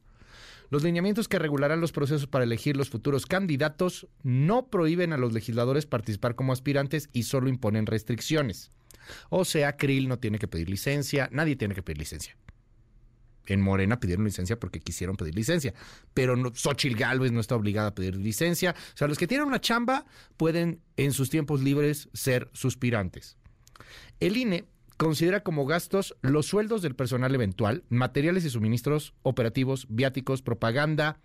[0.69, 5.32] Los lineamientos que regularán los procesos para elegir los futuros candidatos no prohíben a los
[5.32, 8.73] legisladores participar como aspirantes y solo imponen restricciones.
[9.28, 12.37] O sea, Krill no tiene que pedir licencia, nadie tiene que pedir licencia.
[13.47, 15.74] En Morena pidieron licencia porque quisieron pedir licencia,
[16.15, 18.74] pero no, Xochitl no está obligada a pedir licencia.
[18.95, 20.07] O sea, los que tienen una chamba
[20.37, 23.37] pueden en sus tiempos libres ser suspirantes.
[24.20, 24.66] El INE
[24.97, 31.19] considera como gastos los sueldos del personal eventual, materiales y suministros operativos, viáticos, propaganda,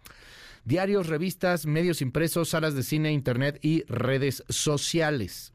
[0.63, 5.53] diarios, revistas, medios impresos, salas de cine, internet y redes sociales.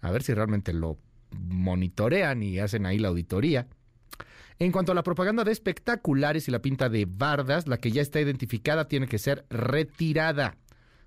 [0.00, 0.98] A ver si realmente lo
[1.32, 3.68] monitorean y hacen ahí la auditoría.
[4.58, 8.02] En cuanto a la propaganda de espectaculares y la pinta de bardas, la que ya
[8.02, 10.56] está identificada tiene que ser retirada.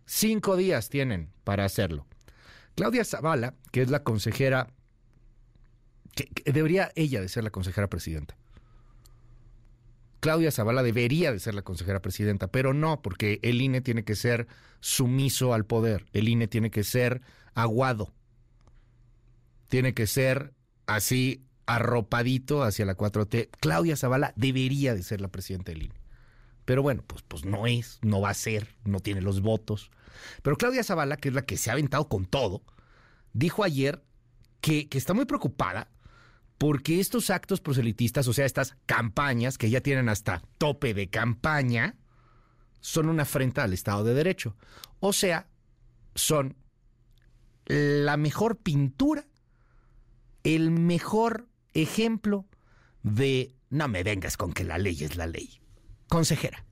[0.06, 2.06] Cinco días tienen para hacerlo.
[2.76, 4.68] Claudia Zavala, que es la consejera,
[6.46, 8.36] debería ella de ser la consejera presidenta.
[10.20, 14.16] Claudia Zavala debería de ser la consejera presidenta, pero no, porque el INE tiene que
[14.16, 14.48] ser
[14.80, 17.22] sumiso al poder, el INE tiene que ser
[17.54, 18.12] aguado,
[19.68, 20.54] tiene que ser
[20.86, 23.50] así arropadito hacia la 4T.
[23.60, 25.96] Claudia Zavala debería de ser la presidenta del INE.
[26.66, 29.92] Pero bueno, pues, pues no es, no va a ser, no tiene los votos.
[30.42, 32.64] Pero Claudia Zavala, que es la que se ha aventado con todo,
[33.34, 34.04] dijo ayer
[34.62, 35.90] que, que está muy preocupada
[36.58, 41.96] porque estos actos proselitistas, o sea, estas campañas que ya tienen hasta tope de campaña,
[42.80, 44.56] son una afrenta al Estado de Derecho.
[45.00, 45.48] O sea,
[46.16, 46.56] son
[47.66, 49.26] la mejor pintura,
[50.46, 52.46] el mejor ejemplo
[53.02, 55.60] de no me vengas con que la ley es la ley.
[56.08, 56.64] Consejera.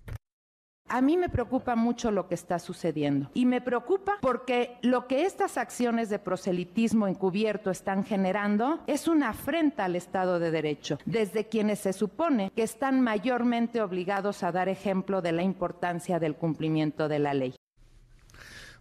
[0.90, 5.26] A mí me preocupa mucho lo que está sucediendo y me preocupa porque lo que
[5.26, 11.48] estas acciones de proselitismo encubierto están generando es una afrenta al Estado de Derecho, desde
[11.48, 17.08] quienes se supone que están mayormente obligados a dar ejemplo de la importancia del cumplimiento
[17.08, 17.56] de la ley.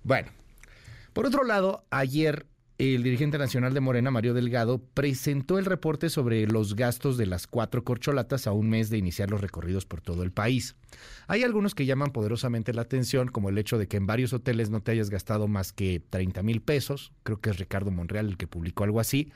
[0.02, 0.32] Bueno,
[1.14, 2.46] por otro lado, ayer
[2.82, 7.46] el dirigente nacional de Morena, Mario Delgado, presentó el reporte sobre los gastos de las
[7.46, 10.74] cuatro corcholatas a un mes de iniciar los recorridos por todo el país.
[11.28, 14.70] Hay algunos que llaman poderosamente la atención, como el hecho de que en varios hoteles
[14.70, 17.12] no te hayas gastado más que 30 mil pesos.
[17.22, 19.32] Creo que es Ricardo Monreal el que publicó algo así.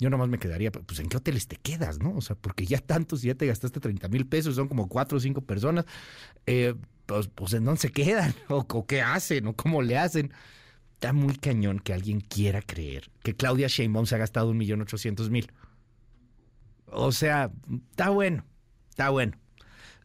[0.00, 2.16] Yo nomás me quedaría, pues ¿en qué hoteles te quedas, no?
[2.16, 5.20] O sea, porque ya tantos, ya te gastaste 30 mil pesos, son como cuatro o
[5.20, 5.84] cinco personas.
[6.46, 6.74] Eh,
[7.06, 8.34] pues, pues ¿en dónde se quedan?
[8.48, 9.46] ¿O, o qué hacen?
[9.46, 10.32] ¿O cómo le hacen?
[11.04, 14.80] Está muy cañón que alguien quiera creer que Claudia Sheinbaum se ha gastado un millón
[14.80, 15.52] ochocientos mil.
[16.86, 17.52] O sea,
[17.90, 18.46] está bueno,
[18.88, 19.36] está bueno.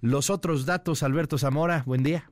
[0.02, 2.30] Los otros datos, Alberto Zamora, buen día.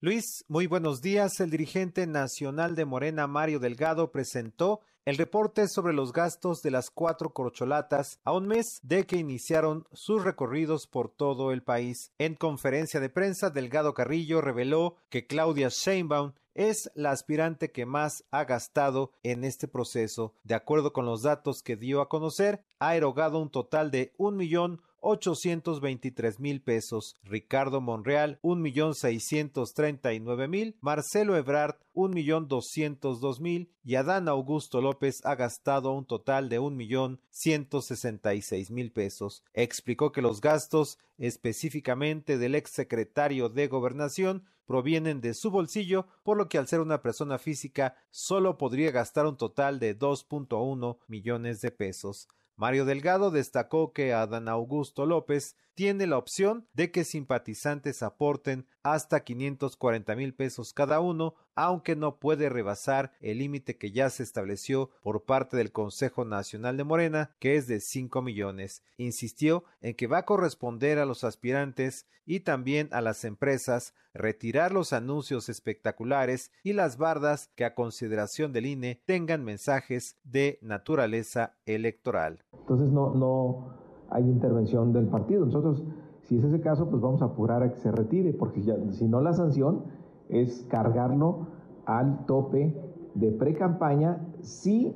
[0.00, 1.38] Luis, muy buenos días.
[1.38, 6.90] El dirigente nacional de Morena, Mario Delgado, presentó el reporte sobre los gastos de las
[6.90, 12.10] cuatro corcholatas a un mes de que iniciaron sus recorridos por todo el país.
[12.18, 18.26] En conferencia de prensa, Delgado Carrillo reveló que Claudia Sheinbaum es la aspirante que más
[18.30, 20.34] ha gastado en este proceso.
[20.44, 24.36] De acuerdo con los datos que dio a conocer, ha erogado un total de un
[24.36, 31.76] millón 823 mil pesos, Ricardo Monreal un millón seiscientos treinta y nueve mil, Marcelo Ebrard
[31.92, 36.76] un millón doscientos dos mil y Adán Augusto López ha gastado un total de un
[36.76, 39.44] millón ciento sesenta y seis mil pesos.
[39.54, 46.48] Explicó que los gastos específicamente del exsecretario de Gobernación provienen de su bolsillo, por lo
[46.48, 51.72] que al ser una persona física solo podría gastar un total de 2.1 millones de
[51.72, 52.28] pesos.
[52.60, 59.24] Mario Delgado destacó que Adán Augusto López tiene la opción de que simpatizantes aporten hasta
[59.24, 64.90] 540 mil pesos cada uno, aunque no puede rebasar el límite que ya se estableció
[65.02, 68.82] por parte del Consejo Nacional de Morena, que es de 5 millones.
[68.98, 74.72] Insistió en que va a corresponder a los aspirantes y también a las empresas retirar
[74.72, 81.56] los anuncios espectaculares y las bardas que a consideración del INE tengan mensajes de naturaleza
[81.64, 82.44] electoral.
[82.52, 85.46] Entonces no, no hay intervención del partido.
[85.46, 85.82] Nosotros,
[86.22, 89.06] si es ese caso, pues vamos a apurar a que se retire, porque ya, si
[89.06, 89.84] no la sanción
[90.28, 91.46] es cargarlo
[91.86, 92.74] al tope
[93.14, 94.94] de pre-campaña si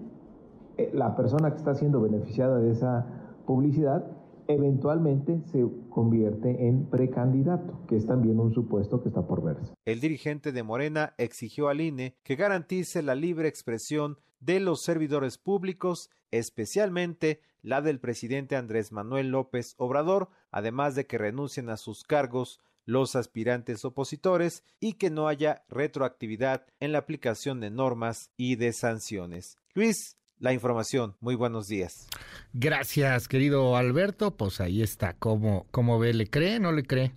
[0.76, 3.06] eh, la persona que está siendo beneficiada de esa
[3.46, 4.04] publicidad
[4.46, 9.72] eventualmente se convierte en precandidato, que es también un supuesto que está por verse.
[9.84, 15.38] El dirigente de Morena exigió al INE que garantice la libre expresión de los servidores
[15.38, 22.04] públicos, especialmente la del presidente Andrés Manuel López Obrador, además de que renuncien a sus
[22.04, 28.56] cargos los aspirantes opositores y que no haya retroactividad en la aplicación de normas y
[28.56, 29.56] de sanciones.
[29.72, 31.16] Luis, la información.
[31.20, 32.06] Muy buenos días.
[32.52, 34.36] Gracias, querido Alberto.
[34.36, 35.14] Pues ahí está.
[35.14, 36.12] ¿Cómo, cómo ve?
[36.12, 36.60] ¿Le cree?
[36.60, 37.14] ¿No le cree?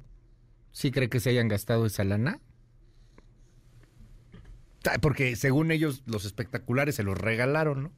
[0.71, 2.39] ¿Sí cree que se hayan gastado esa lana?
[5.01, 7.91] Porque según ellos, los espectaculares se los regalaron, ¿no?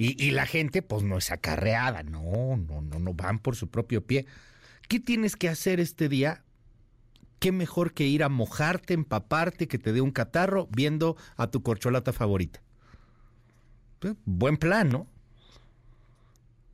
[0.00, 4.06] Y, la gente, pues no es acarreada, no, no, no, no van por su propio
[4.06, 4.26] pie.
[4.86, 6.44] ¿Qué tienes que hacer este día?
[7.40, 11.64] ¿Qué mejor que ir a mojarte, empaparte, que te dé un catarro viendo a tu
[11.64, 12.62] corcholata favorita?
[13.98, 15.08] Pues, buen plan, ¿no?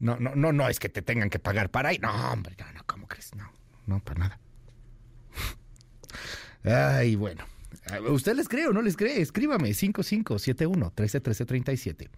[0.00, 1.98] No, no, no, no es que te tengan que pagar para ahí.
[1.98, 3.34] No, hombre, no, no, ¿cómo crees?
[3.34, 3.50] No,
[3.86, 4.40] no, para nada.
[6.98, 7.46] Ay, bueno.
[8.08, 9.20] ¿Usted les cree o no les cree?
[9.20, 12.10] Escríbame 5571 131337.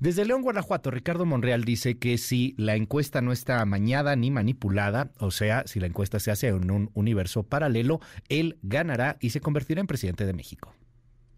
[0.00, 5.10] Desde León, Guanajuato, Ricardo Monreal dice que si la encuesta no está amañada ni manipulada,
[5.18, 9.40] o sea, si la encuesta se hace en un universo paralelo, él ganará y se
[9.40, 10.74] convertirá en presidente de México.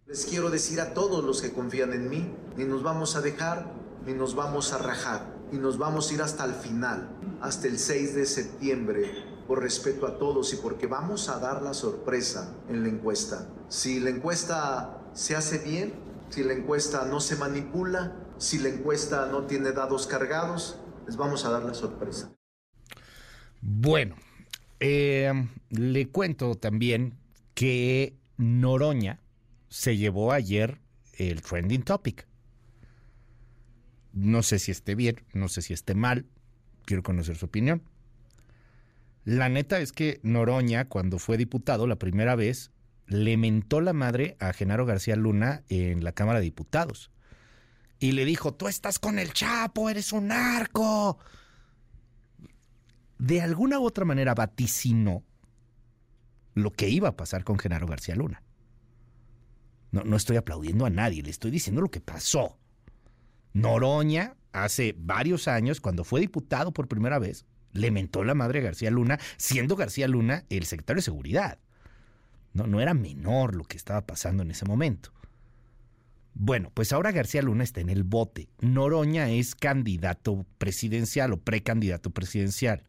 [0.06, 3.72] Les quiero decir a todos los que confían en mí, ni nos vamos a dejar,
[4.06, 7.10] ni nos vamos a rajar, y nos vamos a ir hasta el final,
[7.40, 11.74] hasta el 6 de septiembre, por respeto a todos y porque vamos a dar la
[11.74, 13.48] sorpresa en la encuesta.
[13.68, 15.94] Si la encuesta se hace bien,
[16.30, 21.44] si la encuesta no se manipula, si la encuesta no tiene dados cargados, les vamos
[21.44, 22.32] a dar la sorpresa.
[23.60, 24.16] Bueno,
[24.80, 25.32] eh,
[25.70, 27.14] le cuento también
[27.54, 29.20] que Noroña,
[29.68, 30.78] se llevó ayer
[31.14, 32.26] el trending topic.
[34.12, 36.26] No sé si esté bien, no sé si esté mal,
[36.84, 37.82] quiero conocer su opinión.
[39.26, 42.70] La neta es que Noroña, cuando fue diputado la primera vez,
[43.08, 47.10] le mentó la madre a Genaro García Luna en la Cámara de Diputados.
[47.98, 51.18] Y le dijo, tú estás con el Chapo, eres un narco.
[53.18, 55.24] De alguna u otra manera vaticinó
[56.54, 58.44] lo que iba a pasar con Genaro García Luna.
[59.90, 62.60] No, estoy aplaudiendo a nadie, le estoy diciendo lo que pasó.
[63.54, 67.44] Noroña, hace varios años, cuando fue diputado por primera vez,
[67.76, 71.58] le mentó la madre García Luna, siendo García Luna el secretario de Seguridad.
[72.52, 75.12] No, no era menor lo que estaba pasando en ese momento.
[76.34, 78.48] Bueno, pues ahora García Luna está en el bote.
[78.60, 82.82] Noroña es candidato presidencial o precandidato presidencial.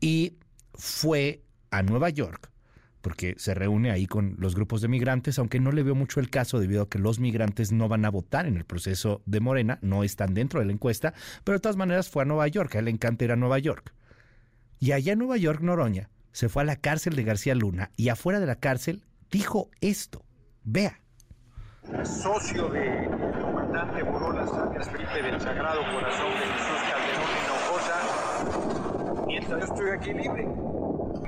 [0.00, 0.36] Y
[0.74, 2.50] fue a Nueva York
[3.08, 6.28] porque se reúne ahí con los grupos de migrantes, aunque no le veo mucho el
[6.28, 9.78] caso debido a que los migrantes no van a votar en el proceso de Morena,
[9.80, 12.80] no están dentro de la encuesta, pero de todas maneras fue a Nueva York, a
[12.80, 13.94] él le encanta ir a Nueva York.
[14.78, 18.10] Y allá en Nueva York, Noroña, se fue a la cárcel de García Luna y
[18.10, 20.22] afuera de la cárcel dijo esto.
[20.64, 21.00] Vea.
[22.04, 23.08] Socio del
[23.40, 24.50] comandante Borolas
[24.86, 27.28] Felipe del Sagrado Corazón de Jesús Calderón
[29.26, 30.67] mientras yo estoy aquí libre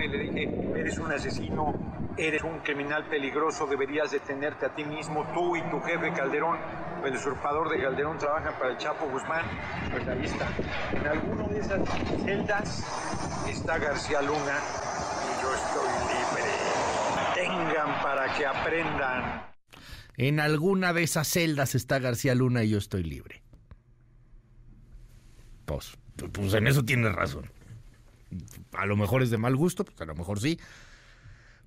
[0.09, 1.75] le dije, eres un asesino,
[2.17, 6.59] eres un criminal peligroso, deberías detenerte a ti mismo, tú y tu jefe Calderón,
[7.05, 9.45] el usurpador de Calderón trabajan para el Chapo Guzmán,
[9.91, 10.49] pues ahí está.
[10.93, 11.89] En alguna de esas
[12.25, 12.85] celdas
[13.49, 14.59] está García Luna
[15.25, 16.51] y yo estoy libre.
[17.35, 19.47] Tengan para que aprendan.
[20.17, 23.43] En alguna de esas celdas está García Luna y yo estoy libre.
[25.65, 25.97] Pues,
[26.33, 27.51] pues en eso tienes razón
[28.73, 30.59] a lo mejor es de mal gusto, pues a lo mejor sí.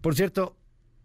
[0.01, 0.57] Por cierto,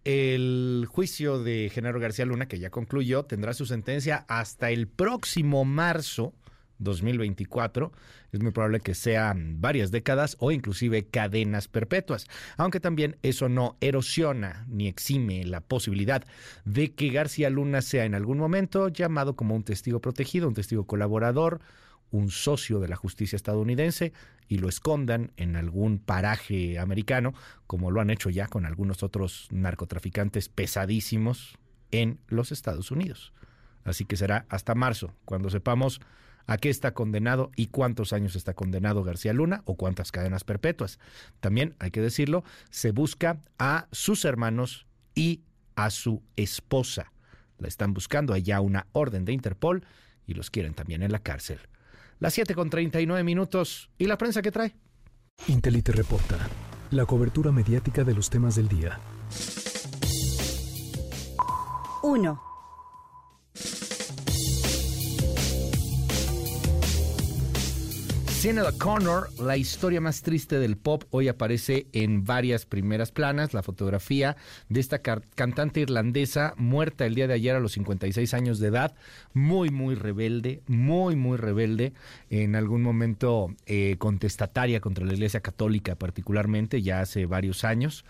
[0.04, 5.64] el juicio de Genaro García Luna, que ya concluyó, tendrá su sentencia hasta el próximo
[5.64, 6.34] marzo
[6.78, 7.92] 2024.
[8.32, 12.26] Es muy probable que sean varias décadas o inclusive cadenas perpetuas,
[12.56, 16.24] aunque también eso no erosiona ni exime la posibilidad
[16.64, 20.86] de que García Luna sea en algún momento llamado como un testigo protegido, un testigo
[20.86, 21.60] colaborador,
[22.10, 24.12] un socio de la justicia estadounidense
[24.48, 27.34] y lo escondan en algún paraje americano,
[27.66, 31.58] como lo han hecho ya con algunos otros narcotraficantes pesadísimos
[31.90, 33.32] en los Estados Unidos.
[33.84, 36.00] Así que será hasta marzo, cuando sepamos
[36.46, 40.98] a qué está condenado y cuántos años está condenado García Luna o cuántas cadenas perpetuas.
[41.40, 45.42] También, hay que decirlo, se busca a sus hermanos y
[45.76, 47.12] a su esposa.
[47.58, 49.84] La están buscando, allá una orden de Interpol
[50.26, 51.60] y los quieren también en la cárcel.
[52.20, 53.90] Las 7 con 39 minutos.
[53.98, 54.74] ¿Y la prensa qué trae?
[55.46, 56.36] Intelite reporta.
[56.90, 58.98] La cobertura mediática de los temas del día.
[62.02, 62.47] 1.
[68.38, 73.52] Sinead Connor, la historia más triste del pop, hoy aparece en varias primeras planas.
[73.52, 74.36] La fotografía
[74.68, 78.94] de esta cantante irlandesa muerta el día de ayer a los 56 años de edad,
[79.34, 81.94] muy, muy rebelde, muy, muy rebelde,
[82.30, 88.04] en algún momento eh, contestataria contra la Iglesia Católica particularmente, ya hace varios años.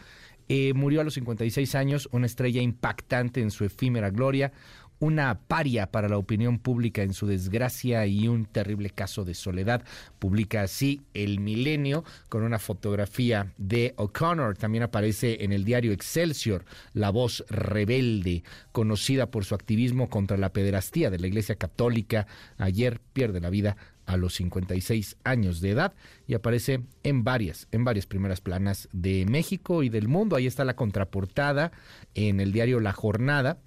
[0.50, 4.52] Eh, murió a los 56 años, una estrella impactante en su efímera gloria,
[5.00, 9.82] una paria para la opinión pública en su desgracia y un terrible caso de soledad.
[10.18, 14.56] Publica así El Milenio con una fotografía de O'Connor.
[14.56, 18.42] También aparece en el diario Excelsior la voz rebelde,
[18.72, 22.26] conocida por su activismo contra la pederastía de la Iglesia Católica.
[22.56, 23.76] Ayer pierde la vida
[24.08, 25.92] a los 56 años de edad
[26.26, 30.34] y aparece en varias, en varias primeras planas de México y del mundo.
[30.34, 31.72] Ahí está la contraportada
[32.14, 33.58] en el diario La Jornada.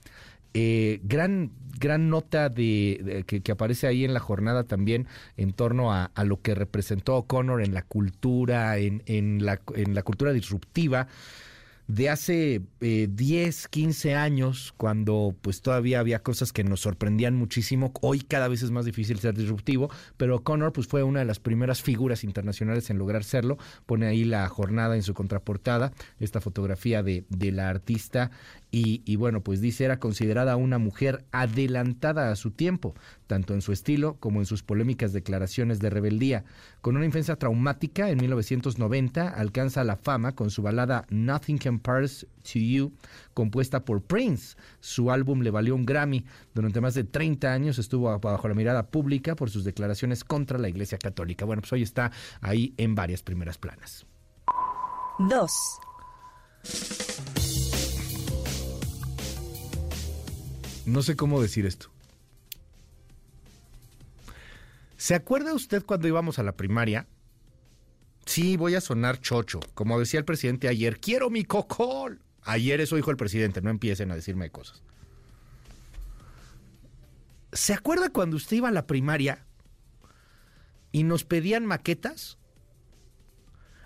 [0.53, 5.07] Eh, gran, gran nota de, que, aparece ahí en la jornada también
[5.37, 10.03] en torno a, lo que representó O'Connor en la cultura, en, en, la, en la
[10.03, 11.07] cultura disruptiva
[11.95, 17.91] de hace 10, 15 años, cuando pues todavía había cosas que nos sorprendían muchísimo.
[18.01, 21.39] Hoy cada vez es más difícil ser disruptivo, pero Connor pues fue una de las
[21.39, 23.57] primeras figuras internacionales en lograr serlo.
[23.85, 28.31] Pone ahí la jornada en su contraportada, esta fotografía de, de la artista
[28.73, 32.95] y, bueno, pues dice era considerada una mujer adelantada a su tiempo,
[33.27, 36.45] tanto en su estilo como en sus polémicas declaraciones de rebeldía.
[36.79, 42.59] Con una infancia traumática, en 1990 alcanza la fama con su balada Nothing Compares to
[42.59, 42.93] You,
[43.33, 44.55] compuesta por Prince.
[44.79, 46.25] Su álbum le valió un Grammy.
[46.53, 50.69] Durante más de 30 años estuvo bajo la mirada pública por sus declaraciones contra la
[50.69, 51.43] Iglesia Católica.
[51.43, 54.05] Bueno, pues hoy está ahí en varias primeras planas.
[55.19, 55.51] 2.
[60.85, 61.89] No sé cómo decir esto.
[64.97, 67.07] ¿Se acuerda usted cuando íbamos a la primaria?
[68.25, 69.59] Sí, voy a sonar chocho.
[69.73, 72.21] Como decía el presidente ayer, quiero mi cocol.
[72.43, 74.83] Ayer eso dijo el presidente, no empiecen a decirme cosas.
[77.51, 79.45] ¿Se acuerda cuando usted iba a la primaria
[80.91, 82.37] y nos pedían maquetas?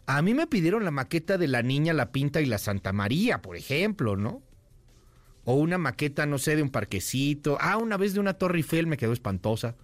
[0.06, 3.42] A mí me pidieron la maqueta de la niña, la pinta y la Santa María,
[3.42, 4.44] por ejemplo, ¿no?
[5.46, 7.58] O una maqueta, no sé, de un parquecito.
[7.62, 9.76] Ah, una vez de una Torre Eiffel me quedó espantosa.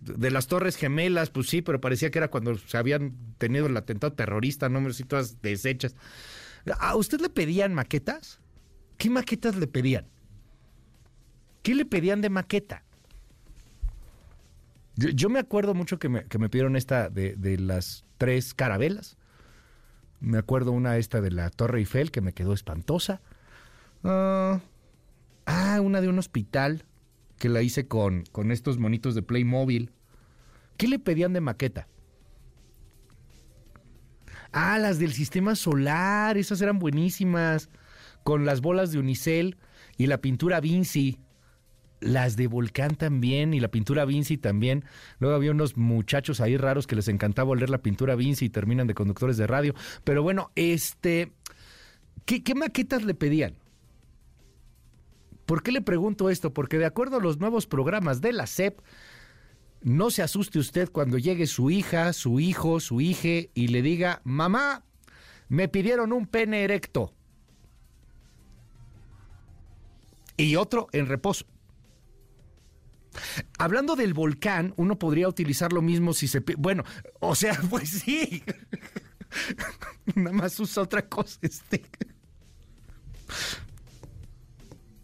[0.00, 3.76] De las Torres Gemelas, pues sí, pero parecía que era cuando se habían tenido el
[3.76, 4.88] atentado terrorista, ¿no?
[4.88, 5.96] y todas deshechas.
[6.78, 8.40] ¿A usted le pedían maquetas?
[8.98, 10.06] ¿Qué maquetas le pedían?
[11.62, 12.84] ¿Qué le pedían de maqueta?
[14.96, 19.16] Yo, me acuerdo mucho que me, que me pidieron esta de, de, las tres carabelas.
[20.20, 23.22] Me acuerdo una esta de la Torre Eiffel que me quedó espantosa.
[24.04, 24.60] Ah,
[25.46, 26.84] ah, una de un hospital
[27.38, 29.92] que la hice con, con estos monitos de Playmobil.
[30.76, 31.88] ¿Qué le pedían de maqueta?
[34.52, 37.70] Ah, las del sistema solar, esas eran buenísimas.
[38.24, 39.56] Con las bolas de Unicel
[39.96, 41.18] y la pintura Vinci.
[42.00, 44.84] Las de Volcán también y la pintura Vinci también.
[45.18, 48.86] Luego había unos muchachos ahí raros que les encantaba oler la pintura Vinci y terminan
[48.86, 49.74] de conductores de radio.
[50.04, 51.32] Pero bueno, este.
[52.24, 53.56] ¿Qué, qué maquetas le pedían?
[55.50, 56.54] ¿Por qué le pregunto esto?
[56.54, 58.78] Porque de acuerdo a los nuevos programas de la SEP,
[59.82, 64.20] no se asuste usted cuando llegue su hija, su hijo, su hije y le diga,
[64.22, 64.84] mamá,
[65.48, 67.12] me pidieron un pene erecto.
[70.36, 71.46] Y otro en reposo.
[73.58, 76.44] Hablando del volcán, uno podría utilizar lo mismo si se...
[76.58, 76.84] Bueno,
[77.18, 78.44] o sea, pues sí.
[80.14, 81.84] Nada más usa otra cosa este.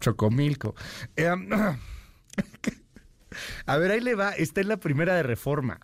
[0.07, 0.73] Chocomilco.
[1.17, 1.27] Eh,
[3.65, 4.31] a ver, ahí le va.
[4.31, 5.81] Está en la primera de reforma.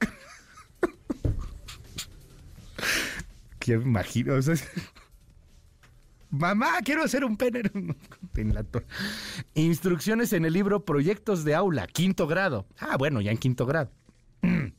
[3.60, 4.34] ¿Qué me imagino?
[6.30, 7.62] Mamá, quiero hacer un pene.
[9.54, 12.66] Instrucciones en el libro Proyectos de Aula, quinto grado.
[12.80, 13.92] Ah, bueno, ya en quinto grado.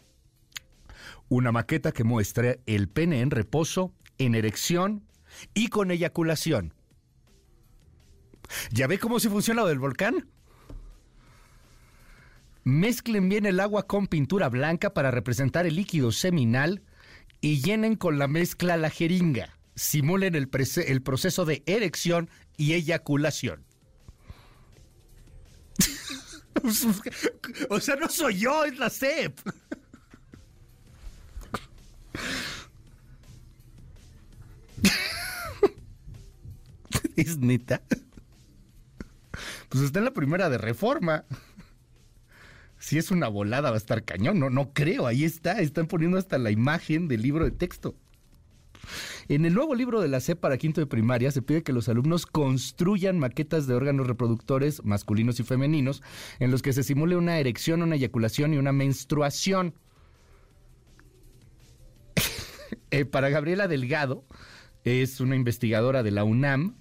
[1.30, 5.05] Una maqueta que muestre el pene en reposo, en erección
[5.53, 6.73] y con eyaculación.
[8.71, 10.27] ¿Ya ve cómo se funciona lo del volcán?
[12.63, 16.81] Mezclen bien el agua con pintura blanca para representar el líquido seminal
[17.41, 19.57] y llenen con la mezcla la jeringa.
[19.75, 23.65] Simulen el, proceso de erección y eyaculación.
[27.69, 29.38] o sea, no soy yo, es la CEP.
[37.17, 37.81] ¿Es neta?
[39.74, 41.26] Pues está en la primera de reforma.
[42.78, 46.20] Si es una volada va a estar cañón, no, no creo, ahí está, están poniendo
[46.20, 47.95] hasta la imagen del libro de texto.
[49.30, 51.90] En el nuevo libro de la C para quinto de primaria se pide que los
[51.90, 56.04] alumnos construyan maquetas de órganos reproductores masculinos y femeninos
[56.38, 59.74] en los que se simule una erección, una eyaculación y una menstruación.
[62.90, 64.24] Eh, para Gabriela Delgado,
[64.84, 66.76] es una investigadora de la UNAM,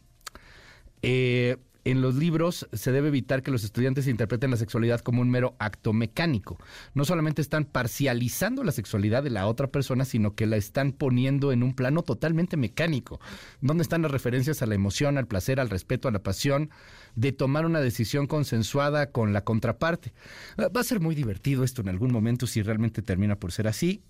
[1.01, 5.31] eh, en los libros se debe evitar que los estudiantes interpreten la sexualidad como un
[5.31, 6.59] mero acto mecánico.
[6.95, 11.53] No solamente están parcializando la sexualidad de la otra persona, sino que la están poniendo
[11.53, 13.21] en un plano totalmente mecánico,
[13.61, 16.71] donde están las referencias a la emoción, al placer, al respeto, a la pasión,
[17.17, 20.13] de tomar una decisión consensuada con la contraparte.
[20.57, 23.67] Ah, va a ser muy divertido esto en algún momento si realmente termina por ser
[23.67, 24.03] así.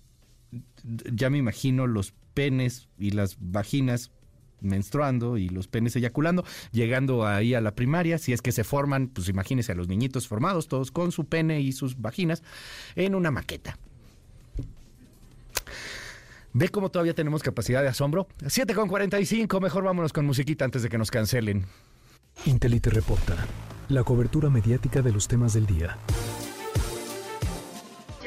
[0.83, 4.11] Ya me imagino los penes y las vaginas
[4.63, 9.07] menstruando y los penes eyaculando, llegando ahí a la primaria, si es que se forman,
[9.07, 12.43] pues imagínense a los niñitos formados, todos con su pene y sus vaginas,
[12.95, 13.77] en una maqueta.
[16.53, 18.27] ¿Ve cómo todavía tenemos capacidad de asombro?
[18.45, 21.65] 7 con 45, mejor vámonos con musiquita antes de que nos cancelen.
[22.45, 23.35] Intelite reporta
[23.89, 25.97] la cobertura mediática de los temas del día.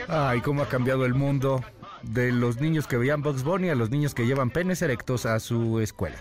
[0.09, 1.65] Ay, cómo ha cambiado el mundo
[2.09, 5.39] de los niños que veían Bugs Bunny a los niños que llevan penes erectos a
[5.41, 6.17] su escuela.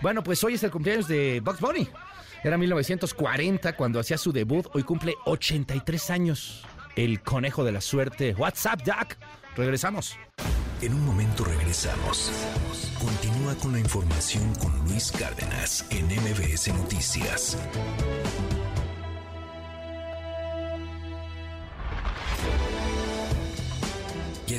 [0.00, 1.88] Bueno, pues hoy es el cumpleaños de Bugs Bunny.
[2.44, 4.66] Era 1940 cuando hacía su debut.
[4.72, 6.64] Hoy cumple 83 años.
[6.96, 8.34] El conejo de la suerte.
[8.36, 9.16] What's up, Jack?
[9.56, 10.16] Regresamos.
[10.80, 12.32] En un momento regresamos.
[12.98, 17.56] Continúa con la información con Luis Cárdenas en MBS Noticias.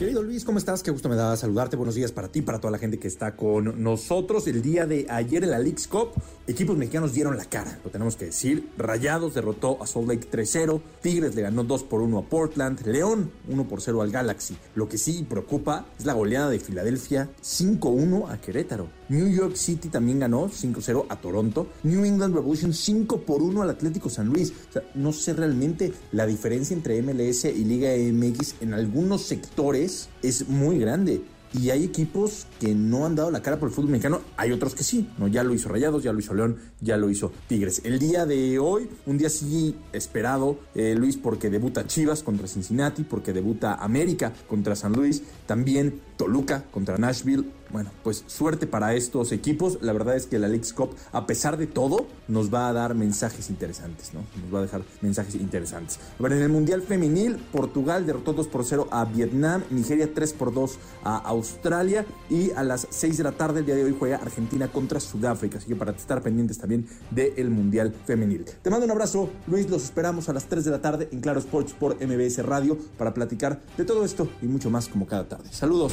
[0.00, 0.82] Querido Luis, ¿cómo estás?
[0.82, 1.76] Qué gusto me da saludarte.
[1.76, 4.46] Buenos días para ti, para toda la gente que está con nosotros.
[4.46, 6.12] El día de ayer en la League's Cup,
[6.46, 8.70] equipos mexicanos dieron la cara, lo tenemos que decir.
[8.78, 13.30] Rayados derrotó a Salt Lake 3-0, Tigres le ganó 2 por 1 a Portland, León
[13.46, 14.56] 1 por 0 al Galaxy.
[14.74, 18.99] Lo que sí preocupa es la goleada de Filadelfia 5-1 a Querétaro.
[19.10, 21.66] New York City también ganó 5-0 a Toronto.
[21.82, 24.52] New England Revolution 5 por 1 al Atlético San Luis.
[24.70, 30.08] O sea, no sé realmente la diferencia entre MLS y Liga MX en algunos sectores
[30.22, 31.22] es muy grande.
[31.52, 34.20] Y hay equipos que no han dado la cara por el fútbol mexicano.
[34.36, 35.26] Hay otros que sí, ¿no?
[35.26, 37.80] Ya lo hizo Rayados, ya lo hizo León, ya lo hizo Tigres.
[37.82, 43.02] El día de hoy, un día sí esperado, eh, Luis, porque debuta Chivas contra Cincinnati,
[43.02, 47.44] porque debuta América contra San Luis, también Toluca contra Nashville.
[47.72, 49.78] Bueno, pues suerte para estos equipos.
[49.80, 52.94] La verdad es que la League's Cup, a pesar de todo, nos va a dar
[52.94, 54.20] mensajes interesantes, ¿no?
[54.42, 55.98] Nos va a dejar mensajes interesantes.
[56.18, 60.32] A ver, en el Mundial Femenil, Portugal derrotó 2 por 0 a Vietnam, Nigeria 3
[60.32, 63.94] por 2 a Australia y a las 6 de la tarde el día de hoy
[63.98, 65.58] juega Argentina contra Sudáfrica.
[65.58, 68.44] Así que para estar pendientes también del Mundial Femenil.
[68.62, 69.68] Te mando un abrazo, Luis.
[69.70, 73.14] Los esperamos a las 3 de la tarde en Claro Sports por MBS Radio para
[73.14, 75.48] platicar de todo esto y mucho más como cada tarde.
[75.52, 75.92] Saludos.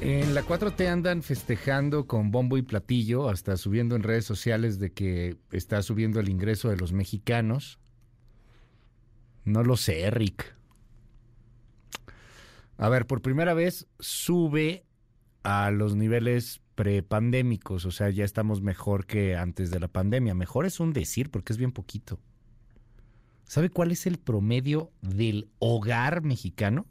[0.00, 4.92] En la 4T andan festejando con bombo y platillo, hasta subiendo en redes sociales de
[4.92, 7.80] que está subiendo el ingreso de los mexicanos.
[9.44, 10.54] No lo sé, Rick.
[12.76, 14.86] A ver, por primera vez sube
[15.42, 20.32] a los niveles prepandémicos, o sea, ya estamos mejor que antes de la pandemia.
[20.32, 22.20] Mejor es un decir porque es bien poquito.
[23.46, 26.86] ¿Sabe cuál es el promedio del hogar mexicano?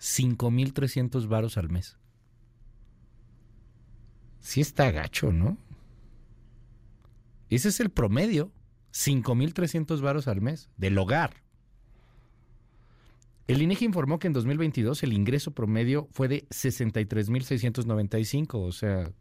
[0.00, 1.99] 5.300 varos al mes.
[4.40, 5.56] Sí está gacho, ¿no?
[7.48, 8.52] Ese es el promedio.
[8.92, 11.44] 5.300 varos al mes del hogar.
[13.46, 19.12] El INEGI informó que en 2022 el ingreso promedio fue de 63.695, o sea,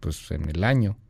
[0.00, 0.96] pues en el año.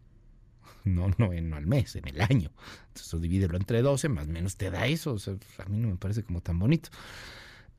[0.85, 2.51] No, no, no al mes, en el año.
[2.89, 5.16] Entonces, divídelo entre 12, más o menos te da eso.
[5.16, 6.89] Sea, a mí no me parece como tan bonito.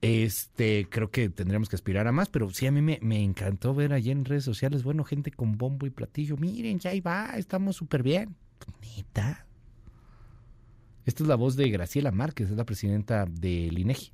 [0.03, 3.73] Este, creo que tendríamos que aspirar a más, pero sí a mí me, me encantó
[3.73, 7.38] ver allí en redes sociales, bueno, gente con bombo y platillo, miren, ya ahí va,
[7.38, 8.35] estamos súper bien.
[8.81, 9.45] Neta.
[11.05, 14.11] Esta es la voz de Graciela Márquez, es la presidenta del INEGI.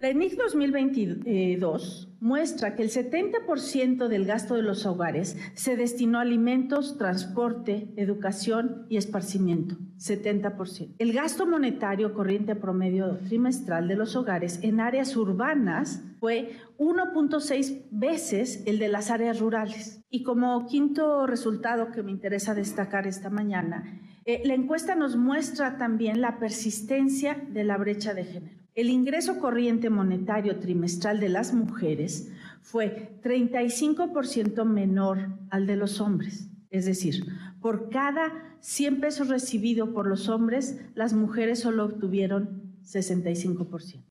[0.00, 6.20] La ENIC 2022 muestra que el 70% del gasto de los hogares se destinó a
[6.20, 9.74] alimentos, transporte, educación y esparcimiento.
[9.98, 10.94] 70%.
[10.98, 18.62] El gasto monetario corriente promedio trimestral de los hogares en áreas urbanas fue 1.6 veces
[18.66, 20.04] el de las áreas rurales.
[20.10, 25.76] Y como quinto resultado que me interesa destacar esta mañana, eh, la encuesta nos muestra
[25.76, 28.57] también la persistencia de la brecha de género.
[28.78, 32.30] El ingreso corriente monetario trimestral de las mujeres
[32.62, 36.48] fue 35% menor al de los hombres.
[36.70, 37.26] Es decir,
[37.60, 44.04] por cada 100 pesos recibidos por los hombres, las mujeres solo obtuvieron 65%.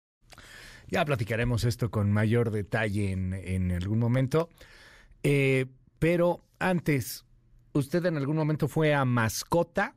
[0.90, 4.50] Ya platicaremos esto con mayor detalle en, en algún momento.
[5.24, 5.68] Eh,
[5.98, 7.24] pero antes,
[7.72, 9.96] ¿usted en algún momento fue a Mascota?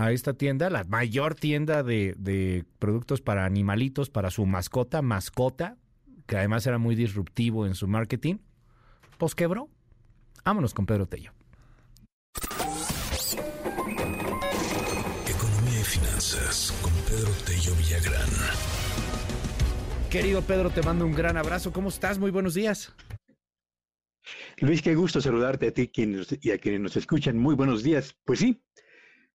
[0.00, 5.76] A esta tienda, la mayor tienda de, de, productos para animalitos, para su mascota, mascota.
[6.26, 8.36] que además era muy disruptivo en su marketing,
[9.18, 9.68] pues quebró.
[10.44, 11.32] Vámonos con Pedro Tello.
[15.28, 18.30] Economía y finanzas con Pedro Tello Villagrán.
[20.08, 21.72] Querido Pedro, te mando un gran abrazo.
[21.72, 22.18] ¿Cómo estás?
[22.18, 22.94] Muy buenos días.
[24.60, 25.90] Luis, qué gusto saludarte a ti
[26.40, 27.36] y a quienes nos escuchan.
[27.36, 28.16] Muy buenos días.
[28.24, 28.62] Pues sí,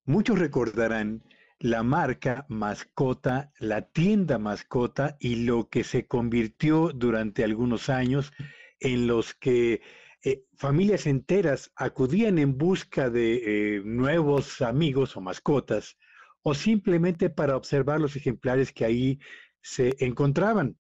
[0.06, 1.24] muchos recordarán
[1.60, 8.32] la marca mascota, la tienda mascota y lo que se convirtió durante algunos años
[8.80, 9.82] en los que
[10.24, 15.98] eh, familias enteras acudían en busca de eh, nuevos amigos o mascotas
[16.42, 19.20] o simplemente para observar los ejemplares que ahí
[19.62, 20.78] se encontraban.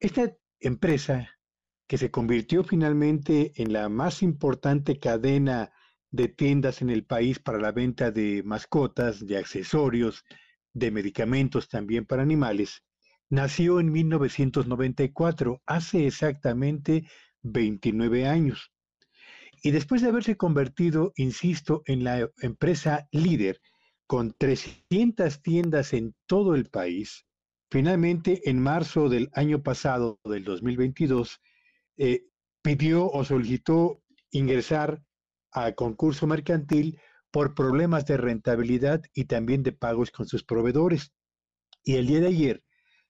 [0.00, 1.28] Esta empresa
[1.86, 5.70] que se convirtió finalmente en la más importante cadena
[6.10, 10.24] de tiendas en el país para la venta de mascotas, de accesorios,
[10.72, 12.82] de medicamentos también para animales,
[13.28, 17.08] nació en 1994, hace exactamente
[17.42, 18.72] 29 años.
[19.62, 23.60] Y después de haberse convertido, insisto, en la empresa líder
[24.06, 27.26] con 300 tiendas en todo el país,
[27.70, 31.40] finalmente en marzo del año pasado, del 2022,
[31.96, 32.26] eh,
[32.62, 35.02] pidió o solicitó ingresar
[35.56, 37.00] a concurso mercantil
[37.30, 41.12] por problemas de rentabilidad y también de pagos con sus proveedores.
[41.82, 42.62] Y el día de ayer,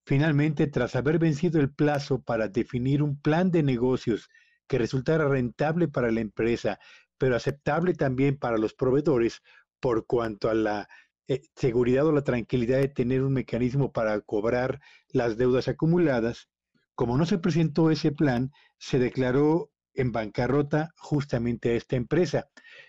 [0.05, 4.29] finalmente, tras haber vencido el plazo para definir un plan de negocios
[4.69, 6.79] que resultara rentable para la empresa,
[7.19, 9.43] pero aceptable también para los proveedores
[9.81, 10.89] por cuanto a la
[11.27, 16.49] eh, seguridad o la tranquilidad de tener un mecanismo para cobrar las deudas acumuladas,
[16.95, 22.49] como no se presentó ese plan, se declaró en bancarrota justamente a esta empresa.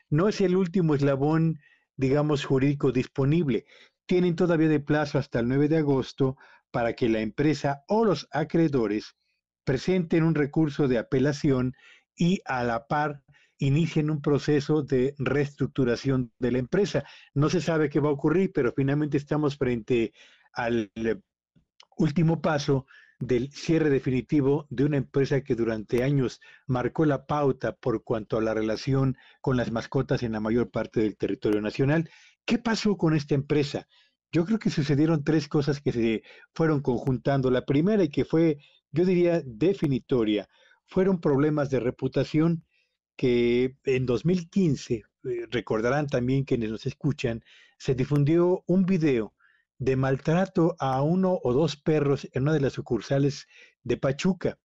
[0.09, 1.59] No es el último eslabón,
[1.95, 3.65] digamos, jurídico disponible.
[4.05, 6.37] Tienen todavía de plazo hasta el 9 de agosto
[6.71, 9.15] para que la empresa o los acreedores
[9.63, 11.73] presenten un recurso de apelación
[12.15, 13.23] y a la par
[13.59, 17.03] inicien un proceso de reestructuración de la empresa.
[17.33, 20.13] No se sabe qué va a ocurrir, pero finalmente estamos frente
[20.53, 20.91] al
[21.97, 22.85] último paso
[23.19, 28.41] del cierre definitivo de una empresa que durante años marcó la pauta por cuanto a
[28.41, 32.09] la relación con las mascotas en la mayor parte del territorio nacional.
[32.45, 33.87] ¿Qué pasó con esta empresa?
[34.31, 36.23] Yo creo que sucedieron tres cosas que se
[36.53, 37.49] fueron conjuntando.
[37.49, 38.57] La primera y que fue,
[38.91, 40.47] yo diría, definitoria,
[40.85, 42.63] fueron problemas de reputación
[43.15, 45.03] que en 2015, eh,
[45.49, 47.43] recordarán también quienes nos escuchan,
[47.79, 49.33] se difundió un video
[49.79, 53.47] de maltrato a uno o dos perros en una de las sucursales
[53.83, 54.57] de Pachuca.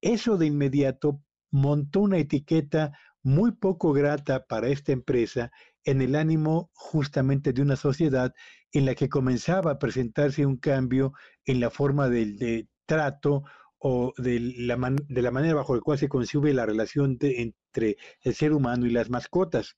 [0.00, 1.20] Eso de inmediato
[1.50, 5.50] montó una etiqueta muy poco grata para esta empresa
[5.84, 8.32] en el ánimo justamente de una sociedad
[8.72, 11.12] en la que comenzaba a presentarse un cambio
[11.44, 13.44] en la forma del trato
[13.78, 14.76] o de la,
[15.08, 18.90] de la manera bajo la cual se concibe la relación entre el ser humano y
[18.90, 19.76] las mascotas.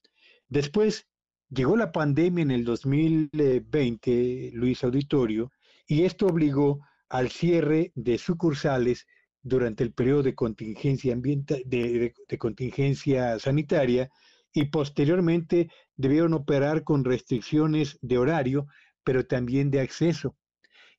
[0.49, 1.07] Después
[1.55, 5.53] Llegó la pandemia en el 2020, Luis Auditorio,
[5.87, 9.07] y esto obligó al cierre de sucursales
[9.41, 14.11] durante el periodo de contingencia ambiental, de, contingencia sanitaria
[14.53, 18.67] y posteriormente debieron operar con restricciones de horario,
[19.05, 20.35] pero también de acceso.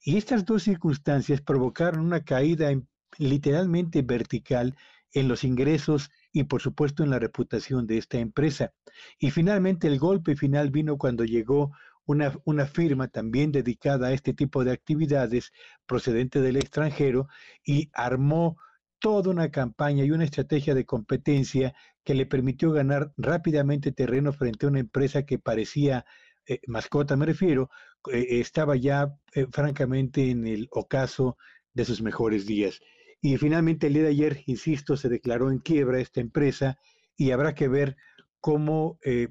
[0.01, 2.71] Y estas dos circunstancias provocaron una caída
[3.17, 4.73] literalmente vertical
[5.11, 8.73] en los ingresos y por supuesto en la reputación de esta empresa.
[9.17, 11.71] Y finalmente el golpe final vino cuando llegó
[12.05, 15.53] una, una, firma también dedicada a este tipo de actividades
[15.85, 17.29] procedente del extranjero
[17.63, 18.57] y armó
[18.99, 24.65] toda una campaña y una estrategia de competencia que le permitió ganar rápidamente terreno frente
[24.65, 26.05] a una empresa que parecía
[26.47, 27.69] eh, mascota, me refiero,
[28.11, 31.37] eh, estaba ya eh, francamente en el ocaso
[31.73, 32.81] de sus mejores días.
[33.25, 36.77] Y finalmente el día de ayer, insisto, se declaró en quiebra esta empresa
[37.17, 37.97] y habrá que ver
[38.39, 39.29] cómo eh,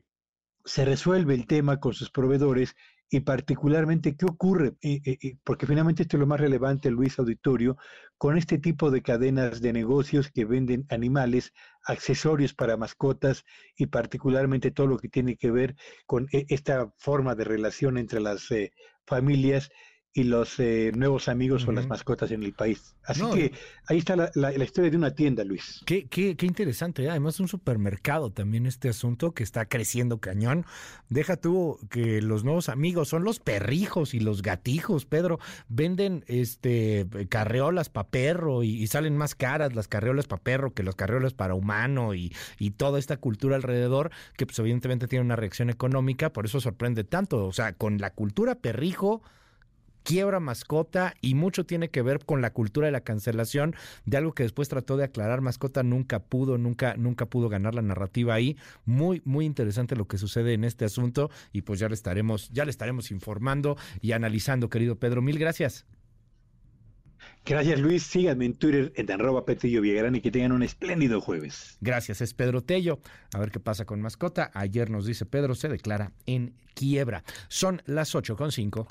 [0.65, 2.75] se resuelve el tema con sus proveedores
[3.09, 4.73] y particularmente qué ocurre,
[5.45, 7.77] porque finalmente esto es lo más relevante, Luis Auditorio,
[8.19, 11.53] con este tipo de cadenas de negocios que venden animales,
[11.85, 13.45] accesorios para mascotas
[13.77, 15.77] y particularmente todo lo que tiene que ver
[16.07, 18.73] con eh, esta forma de relación entre las eh,
[19.07, 19.71] familias
[20.17, 22.95] y los eh, nuevos amigos o las mascotas en el país.
[23.03, 23.53] Así que
[23.89, 25.83] ahí está la, historia de una tienda, Luis.
[25.87, 27.11] Qué, qué, qué interesante, ¿eh?
[27.11, 30.67] además un supermercado también este asunto que está creciendo cañón.
[31.09, 35.41] Deja tú que los nuevos amigos son los perrijos y los gatijos, Pedro.
[35.69, 40.95] Venden este carreolas para perro y, salen más caras las carreolas para perro que las
[40.95, 45.71] carreolas para humano y, y toda esta cultura alrededor que pues evidentemente tiene una reacción
[45.71, 47.47] económica, por eso sorprende tanto.
[47.47, 49.21] O sea, con la cultura perrijo
[50.05, 53.75] quiebra mascota y mucho tiene que ver con la cultura de la cancelación
[54.05, 55.41] de algo que después trató de aclarar.
[55.41, 58.57] Mascota nunca pudo, nunca, nunca pudo ganar la narrativa ahí.
[58.85, 62.65] Muy, muy interesante lo que sucede en este asunto y pues ya le estaremos, ya
[62.65, 65.23] le estaremos informando y analizando, querido Pedro.
[65.23, 65.87] Mil gracias.
[67.47, 71.79] Gracias Luis, síganme en Twitter en arroba Petrillo Villagrán y que tengan un espléndido jueves.
[71.81, 73.01] Gracias, es Pedro Tello.
[73.33, 74.51] A ver qué pasa con mascota.
[74.53, 77.25] Ayer nos dice Pedro, se declara en quiebra.
[77.49, 78.87] Son las 8 con 5.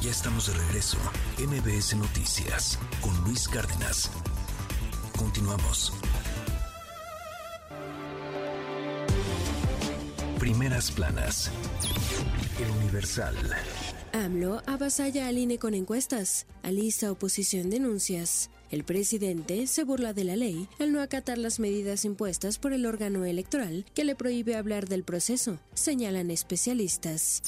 [0.00, 0.96] Ya estamos de regreso.
[1.38, 4.08] MBS Noticias con Luis Cárdenas.
[5.16, 5.92] Continuamos.
[10.38, 11.50] Primeras planas.
[12.60, 13.34] El Universal.
[14.12, 16.46] AMLO avasalla al INE con encuestas.
[16.62, 18.50] Alista oposición denuncias.
[18.70, 22.86] El presidente se burla de la ley al no acatar las medidas impuestas por el
[22.86, 27.42] órgano electoral que le prohíbe hablar del proceso, señalan especialistas.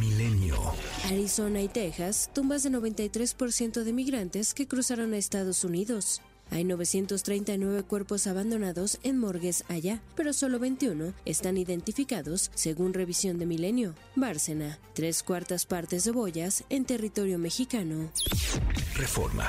[0.00, 0.56] Milenio.
[1.04, 6.22] Arizona y Texas, tumbas de 93% de migrantes que cruzaron a Estados Unidos.
[6.50, 13.44] Hay 939 cuerpos abandonados en morgues allá, pero solo 21 están identificados según revisión de
[13.44, 13.94] Milenio.
[14.16, 18.10] Bárcena, tres cuartas partes de boyas en territorio mexicano.
[18.96, 19.48] Reforma.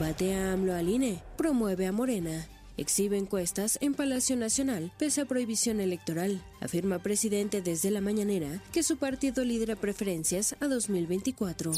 [0.00, 2.48] Batea AMLO al INE, promueve a Morena.
[2.78, 6.42] Exhibe encuestas en Palacio Nacional pese a prohibición electoral.
[6.60, 11.72] Afirma presidente desde la mañanera que su partido lidera preferencias a 2024.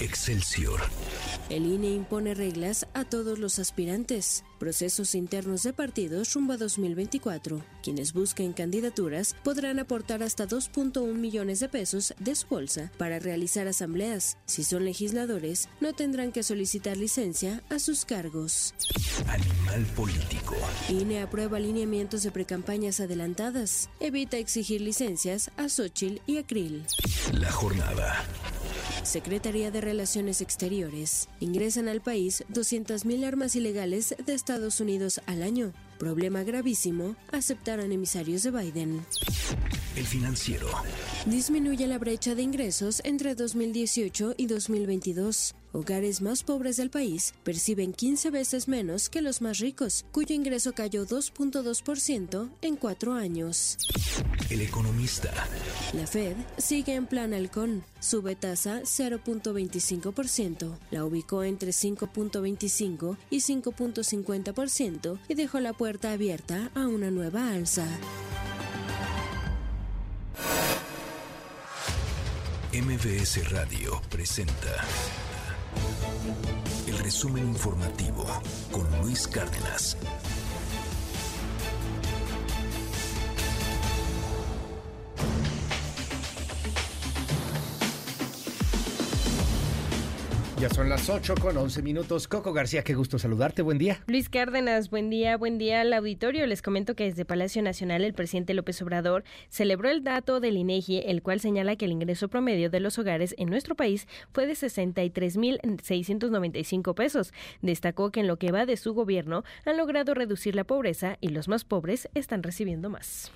[0.00, 0.80] Excelsior.
[1.50, 4.44] El INE impone reglas a todos los aspirantes.
[4.58, 7.64] Procesos internos de partidos rumbo a 2024.
[7.82, 13.68] Quienes busquen candidaturas podrán aportar hasta 2.1 millones de pesos de su bolsa para realizar
[13.68, 14.36] asambleas.
[14.46, 18.74] Si son legisladores, no tendrán que solicitar licencia a sus cargos.
[19.26, 20.56] Animal político.
[20.88, 23.88] INE aprueba alineamientos de precampañas adelantadas.
[24.00, 26.84] Evita exigir licencias a Xochitl y a Krill.
[27.32, 28.24] La jornada.
[29.02, 31.28] Secretaría de Relaciones Exteriores.
[31.40, 35.72] Ingresan al país 200.000 armas ilegales de Estados Unidos al año.
[35.98, 39.04] Problema gravísimo, aceptaron emisarios de Biden.
[39.96, 40.68] El financiero.
[41.26, 45.56] Disminuye la brecha de ingresos entre 2018 y 2022.
[45.72, 50.72] Hogares más pobres del país perciben 15 veces menos que los más ricos, cuyo ingreso
[50.72, 53.76] cayó 2.2% en cuatro años.
[54.48, 55.32] El economista.
[55.92, 57.84] La Fed sigue en plan halcón.
[58.00, 60.78] Sube tasa 0.25%.
[60.90, 67.86] La ubicó entre 5.25 y 5.50% y dejó la puerta abierta a una nueva alza.
[72.72, 74.84] MBS Radio presenta
[76.86, 78.24] el resumen informativo
[78.70, 79.96] con Luis Cárdenas.
[90.60, 92.26] Ya son las 8 con 11 minutos.
[92.26, 93.62] Coco García, qué gusto saludarte.
[93.62, 94.00] Buen día.
[94.08, 96.44] Luis Cárdenas, buen día, buen día al auditorio.
[96.48, 101.04] Les comento que desde Palacio Nacional el presidente López Obrador celebró el dato del INEGI,
[101.06, 104.54] el cual señala que el ingreso promedio de los hogares en nuestro país fue de
[104.54, 107.32] 63.695 pesos.
[107.62, 111.28] Destacó que en lo que va de su gobierno han logrado reducir la pobreza y
[111.28, 113.30] los más pobres están recibiendo más.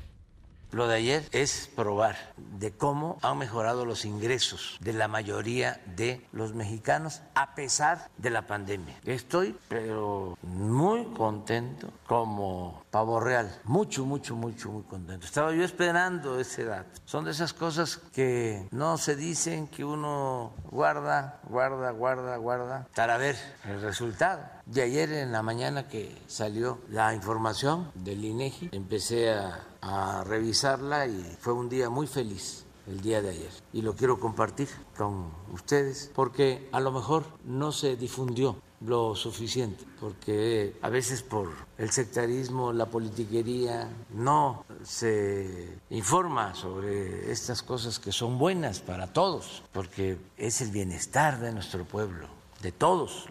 [0.72, 6.26] Lo de ayer es probar de cómo han mejorado los ingresos de la mayoría de
[6.32, 8.98] los mexicanos a pesar de la pandemia.
[9.04, 15.26] Estoy pero muy contento como pavo real, mucho, mucho, mucho, muy contento.
[15.26, 17.00] Estaba yo esperando ese dato.
[17.04, 23.16] Son de esas cosas que no se dicen, que uno guarda, guarda, guarda, guarda para
[23.16, 24.44] ver el resultado.
[24.66, 31.06] De ayer en la mañana que salió la información del INEGI, empecé a a revisarla
[31.06, 35.30] y fue un día muy feliz el día de ayer y lo quiero compartir con
[35.52, 41.90] ustedes porque a lo mejor no se difundió lo suficiente, porque a veces por el
[41.90, 50.18] sectarismo, la politiquería, no se informa sobre estas cosas que son buenas para todos, porque
[50.36, 52.28] es el bienestar de nuestro pueblo,
[52.62, 53.28] de todos.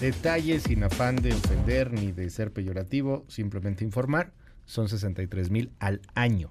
[0.00, 4.32] Detalles sin afán de ofender ni de ser peyorativo, simplemente informar
[4.66, 6.50] son 63 mil al año.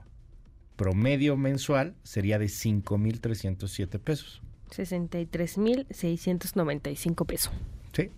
[0.76, 4.41] Promedio mensual sería de 5 mil 307 pesos.
[4.74, 7.54] 63 mil 695 pesos.
[7.94, 8.10] Sí.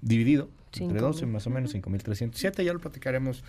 [0.00, 0.48] Dividido
[0.78, 2.62] entre 12 más o menos, 5.307.
[2.62, 3.42] Ya lo platicaremos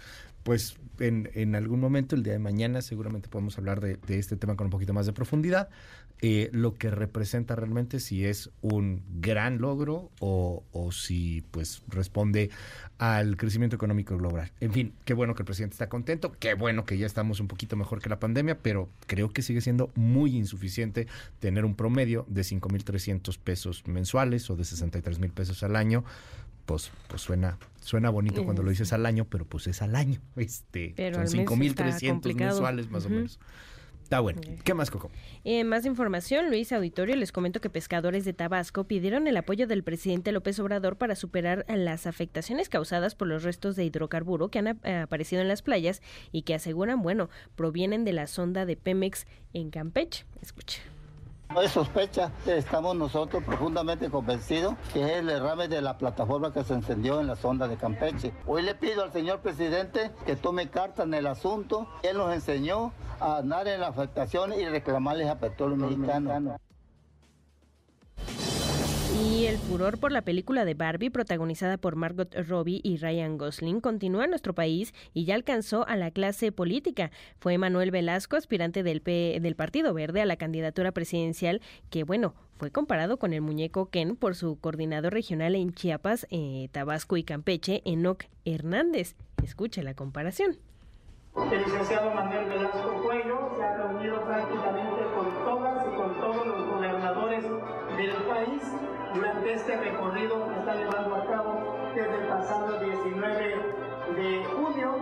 [0.43, 4.67] pues en, algún momento, el día de mañana, seguramente podemos hablar de, este tema con
[4.67, 5.69] un poquito más de profundidad.
[6.21, 12.49] Eh, lo que representa realmente si es un gran logro o, si pues responde
[12.97, 14.51] al crecimiento económico global.
[14.59, 17.47] En fin, qué bueno que el presidente está contento, qué bueno que ya estamos un
[17.47, 21.07] poquito mejor que la pandemia, pero creo que sigue siendo muy insuficiente
[21.39, 26.03] tener un promedio de 5.300 pesos mensuales o de 63 mil pesos al año
[26.69, 27.57] pues, pues suena,
[27.89, 30.21] suena bonito cuando lo dices al año, pero pues es al año.
[30.35, 33.11] Este, pero son 5.300 mensuales más uh -huh.
[33.11, 33.39] o menos.
[34.03, 34.41] Está bueno.
[34.63, 35.11] ¿Qué más, Coco?
[35.43, 37.15] Eh, más información, Luis Auditorio.
[37.15, 41.63] Les comento que pescadores de Tabasco pidieron el apoyo del presidente López Obrador para superar
[41.67, 46.01] las afectaciones causadas por los restos de hidrocarburo que han ap aparecido en las playas
[46.31, 50.25] y que aseguran, bueno, provienen de la sonda de Pemex en Campeche.
[50.41, 50.81] Escucha.
[51.53, 56.63] No es sospecha, estamos nosotros profundamente convencidos que es el derrame de la plataforma que
[56.63, 58.33] se encendió en la sonda de Campeche.
[58.45, 61.89] Hoy le pido al señor presidente que tome carta en el asunto.
[62.03, 66.59] Él nos enseñó a andar en la afectación y reclamarles a petróleo mexicano.
[69.21, 73.81] Y el furor por la película de Barbie, protagonizada por Margot Robbie y Ryan Gosling,
[73.81, 77.11] continúa en nuestro país y ya alcanzó a la clase política.
[77.37, 82.33] Fue Manuel Velasco, aspirante del, P del Partido Verde a la candidatura presidencial, que bueno,
[82.57, 87.23] fue comparado con el muñeco Ken por su coordinador regional en Chiapas, eh, Tabasco y
[87.23, 89.15] Campeche, Enoc Hernández.
[89.43, 90.57] Escuche la comparación.
[91.51, 94.88] El licenciado Manuel Velasco Cuello se ha reunido prácticamente
[99.49, 103.55] este recorrido que está llevando a cabo desde el pasado 19
[104.15, 104.95] de junio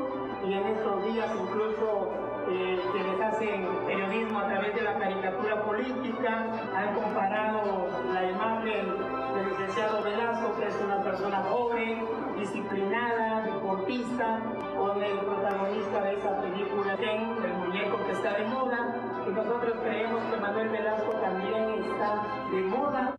[0.45, 2.11] y en estos días incluso
[2.49, 8.87] eh, quienes hacen periodismo a través de la caricatura política han comparado la imagen
[9.35, 12.05] del licenciado Velasco, que es una persona joven,
[12.39, 14.39] disciplinada, deportista,
[14.77, 18.95] con el protagonista de esa película, el muñeco que está de moda,
[19.27, 23.16] y nosotros creemos que Manuel Velasco también está de moda.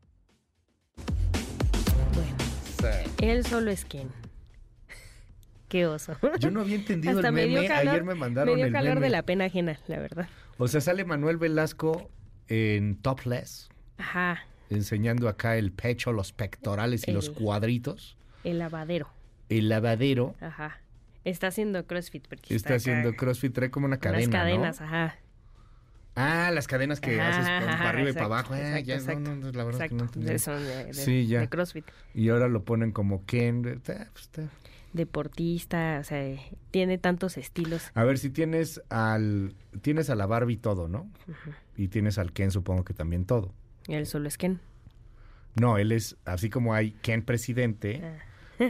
[3.21, 4.09] Él solo es Ken.
[5.69, 6.17] Qué oso.
[6.39, 7.61] Yo no había entendido Hasta el me meme.
[7.61, 9.07] dio calor, Ayer me mandaron me dio el calor meme.
[9.07, 10.29] de la pena ajena, la verdad.
[10.57, 12.11] O sea, sale Manuel Velasco
[12.49, 13.69] en topless,
[13.99, 14.41] Ajá,
[14.71, 18.17] enseñando acá el pecho, los pectorales y los cuadritos.
[18.45, 19.09] el lavadero.
[19.49, 20.79] El lavadero Ajá.
[21.25, 24.33] Está haciendo CrossFit porque está haciendo crossfit, trae como una cadena, ¿no?
[24.33, 25.17] cadenas, ajá.
[26.21, 28.55] Ah, las cadenas que Ajá, haces ajá, para arriba y para abajo.
[28.55, 30.27] Ah, exacto, ya, no, exacto, no, la verdad es que no entendí.
[30.29, 31.41] De- son de- de- sí, ya.
[31.41, 31.85] de CrossFit.
[32.15, 33.63] Y ahora lo ponen como Ken.
[33.85, 34.31] pues,
[34.93, 36.37] Deportista, o sea,
[36.71, 37.91] tiene tantos estilos.
[37.95, 41.09] A ver, si tienes al tienes a la Barbie todo, ¿no?
[41.77, 43.53] Y tienes al Ken, supongo que también todo.
[43.87, 44.61] Él solo es Ken.
[45.55, 48.03] No, él es, así como hay Ken presidente,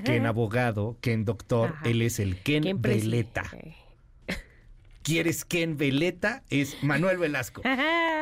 [0.04, 3.44] Ken abogado, Ken doctor, él es el Ken, Ken Veleta.
[5.02, 6.42] ¿Quieres Ken Veleta?
[6.50, 7.62] Es Manuel Velasco.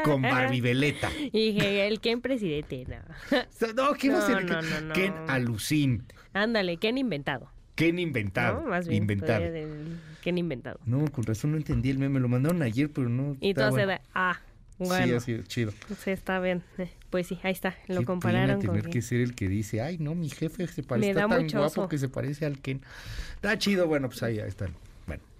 [0.04, 1.10] con Barbie Veleta.
[1.32, 2.96] Y el Ken presidente, no.
[3.74, 4.44] No, ¿qué va a ser?
[4.44, 5.32] No, no, no, Ken no.
[5.32, 6.04] Alucin.
[6.32, 7.50] Ándale, Ken inventado.
[7.74, 8.62] Ken inventado.
[8.62, 8.70] ¿no?
[8.70, 9.02] Más bien.
[9.02, 9.40] inventado.
[9.50, 10.78] del Ken inventado.
[10.86, 12.20] No, con razón no entendí el meme.
[12.20, 13.36] Lo mandaron ayer, pero no.
[13.40, 14.40] Y todo se da, ah,
[14.78, 15.20] bueno.
[15.20, 15.72] Sí, así, chido.
[16.02, 16.62] Sí, está bien.
[16.78, 17.76] Eh, Pues sí, ahí está.
[17.88, 20.66] Lo Qué compararon pena con tener que ser el que dice, ay, no, mi jefe
[20.66, 21.88] se parece está tan guapo oso.
[21.88, 22.82] que se parece al Ken.
[23.36, 24.70] Está chido, bueno, pues ahí, ahí están.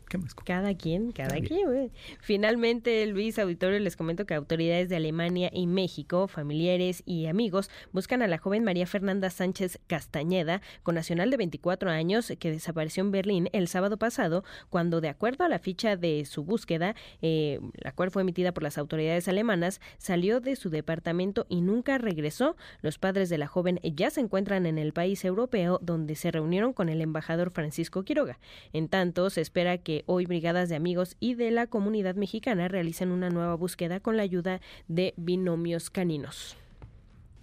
[0.08, 0.34] ¿Qué más?
[0.34, 1.66] Cada quien, cada quien.
[1.66, 1.90] güey.
[2.20, 8.22] Finalmente, Luis Auditorio, les comento que autoridades de Alemania y México, familiares y amigos, buscan
[8.22, 13.10] a la joven María Fernanda Sánchez Castañeda, con nacional de 24 años, que desapareció en
[13.10, 17.92] Berlín el sábado pasado, cuando, de acuerdo a la ficha de su búsqueda, eh, la
[17.92, 22.56] cual fue emitida por las autoridades alemanas, salió de su departamento y nunca regresó.
[22.80, 26.72] Los padres de la joven ya se encuentran en el país europeo, donde se reunieron
[26.72, 28.38] con el embajador Francisco Quiroga.
[28.72, 33.10] En tanto, se espera que hoy brigadas de amigos y de la comunidad mexicana realicen
[33.10, 36.56] una nueva búsqueda con la ayuda de binomios caninos.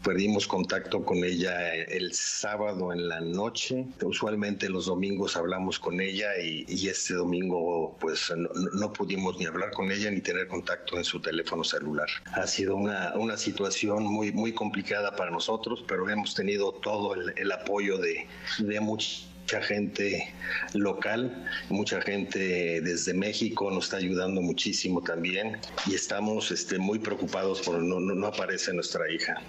[0.03, 3.85] Perdimos contacto con ella el sábado en la noche.
[4.02, 9.45] Usualmente los domingos hablamos con ella y, y este domingo pues no, no pudimos ni
[9.45, 12.10] hablar con ella ni tener contacto en su teléfono celular.
[12.34, 17.34] Ha sido una, una situación muy, muy complicada para nosotros, pero hemos tenido todo el,
[17.38, 18.27] el apoyo de,
[18.60, 20.33] de muchos mucha gente
[20.73, 27.61] local, mucha gente desde México nos está ayudando muchísimo también y estamos este, muy preocupados
[27.61, 29.41] por no, no, no aparece nuestra hija.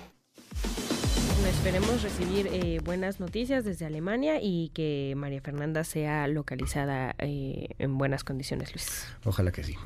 [1.35, 7.69] Bueno, esperemos recibir eh, buenas noticias desde Alemania y que María Fernanda sea localizada eh,
[7.79, 9.07] en buenas condiciones, Luis.
[9.25, 9.77] Ojalá que sí.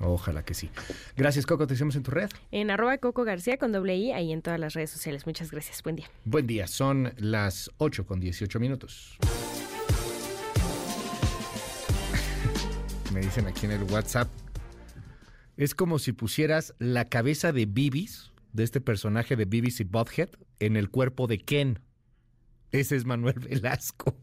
[0.00, 0.70] Ojalá que sí.
[1.16, 1.66] Gracias, Coco.
[1.66, 2.30] Te hacemos en tu red.
[2.52, 5.26] En arroba Coco García con doble I, ahí en todas las redes sociales.
[5.26, 5.82] Muchas gracias.
[5.82, 6.06] Buen día.
[6.24, 6.66] Buen día.
[6.66, 9.18] Son las 8 con 18 minutos.
[13.12, 14.28] Me dicen aquí en el WhatsApp.
[15.56, 20.28] Es como si pusieras la cabeza de Bibis, de este personaje de Bibis y Butthead,
[20.60, 21.80] en el cuerpo de Ken.
[22.70, 24.14] Ese es Manuel Velasco.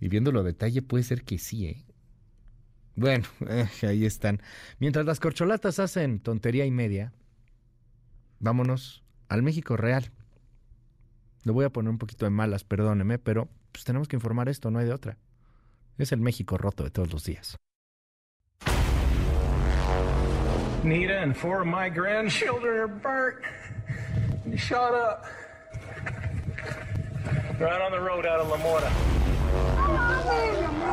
[0.00, 1.84] Y viéndolo a detalle, puede ser que sí, ¿eh?
[2.96, 4.40] Bueno, eh, ahí están.
[4.78, 7.12] Mientras las corcholatas hacen tontería y media,
[8.38, 10.10] vámonos al México real.
[11.44, 14.70] Lo voy a poner un poquito de malas, perdóneme, pero pues tenemos que informar esto,
[14.70, 15.18] no hay de otra.
[15.96, 17.56] Es el México roto de todos los días.
[20.82, 23.38] Nita and four of my grandchildren are burnt.
[24.56, 25.24] Shut up.
[27.58, 28.90] Right on the road out of La Mora.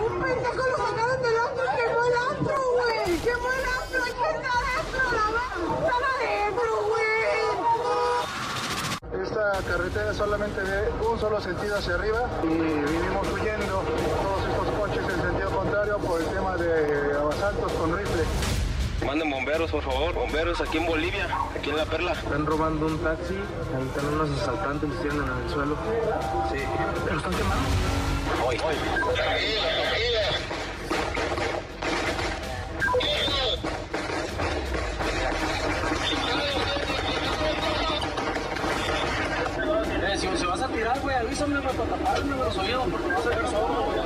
[0.02, 3.18] Un pendejo lo sacaron del antro y quemó el antro, güey.
[3.19, 3.65] Quemó el
[4.14, 5.26] gente adentro, la
[5.82, 7.22] están adentro, güey.
[9.23, 13.84] Esta carretera solamente de un solo sentido hacia arriba y vinimos huyendo
[14.23, 14.60] todos estos
[15.97, 18.23] por el tema de asaltos con rifle.
[19.05, 20.13] Manden bomberos, por favor.
[20.13, 22.13] Bomberos aquí en Bolivia, aquí en La Perla.
[22.13, 25.76] Están robando un taxi, están unos asaltantes que en el suelo.
[26.51, 26.59] Sí.
[27.05, 27.68] ¿Pero están quemando?
[28.45, 28.57] Hoy.
[40.03, 43.34] Eh, si se vas a tirar, güey, avísame para taparme los oídos porque vas a
[43.34, 44.01] ir solo, güey.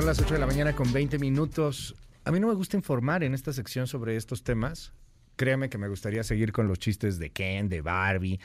[0.00, 1.94] Son las 8 de la mañana con 20 minutos.
[2.24, 4.94] A mí no me gusta informar en esta sección sobre estos temas.
[5.36, 8.40] Créame que me gustaría seguir con los chistes de Ken, de Barbie,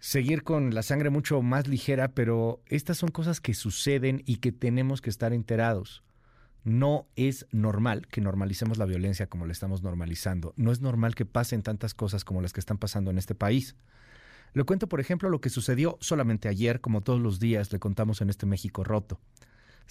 [0.00, 4.50] seguir con la sangre mucho más ligera, pero estas son cosas que suceden y que
[4.50, 6.02] tenemos que estar enterados.
[6.64, 10.52] No es normal que normalicemos la violencia como la estamos normalizando.
[10.56, 13.76] No es normal que pasen tantas cosas como las que están pasando en este país.
[14.52, 18.20] Le cuento, por ejemplo, lo que sucedió solamente ayer, como todos los días le contamos
[18.20, 19.20] en este México roto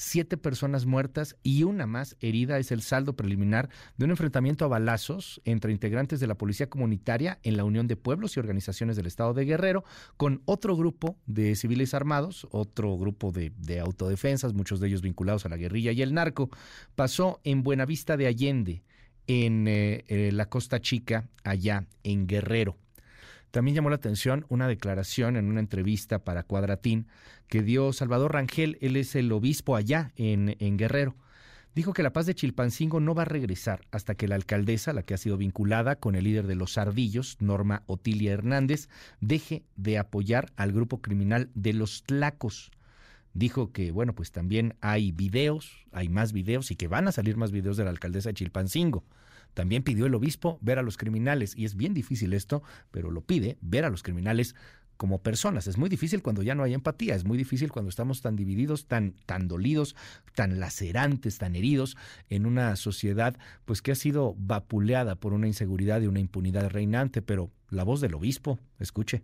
[0.02, 4.68] siete personas muertas y una más herida es el saldo preliminar de un enfrentamiento a
[4.68, 9.06] balazos entre integrantes de la Policía Comunitaria en la Unión de Pueblos y Organizaciones del
[9.06, 9.84] Estado de Guerrero
[10.18, 15.50] con otro grupo de civiles armados, otro grupo de, autodefensas, muchos de ellos vinculados a
[15.50, 16.50] la guerrilla y el narco.
[16.96, 18.84] Pasó en Buenavista de Allende,
[19.28, 22.76] en eh, eh, la Costa Chica, allá en Guerrero.
[23.52, 27.08] También llamó la atención una declaración en una entrevista para Cuadratín
[27.48, 31.16] que dio Salvador Rangel, él es el obispo allá en, en Guerrero.
[31.76, 35.04] Dijo que la paz de Chilpancingo no va a regresar hasta que la alcaldesa, la
[35.04, 38.90] que ha sido vinculada con el líder de los ardillos, Norma Otilia Hernández,
[39.22, 42.72] deje de apoyar al grupo criminal de los Tlacos.
[43.34, 47.38] Dijo que, bueno, pues también hay videos, hay más videos y que van a salir
[47.38, 49.06] más videos de la alcaldesa de Chilpancingo.
[49.54, 53.22] También pidió el obispo ver a los criminales, y es bien difícil esto, pero lo
[53.22, 54.56] pide, ver a los criminales
[55.02, 55.66] como personas.
[55.66, 58.86] Es muy difícil cuando ya no hay empatía, es muy difícil cuando estamos tan divididos,
[58.86, 59.96] tan, tan dolidos,
[60.36, 61.98] tan lacerantes, tan heridos
[62.30, 67.24] en una sociedad pues que ha sido vapuleada por una inseguridad y una impunidad reinante,
[67.24, 69.24] pero la voz del obispo, escuche.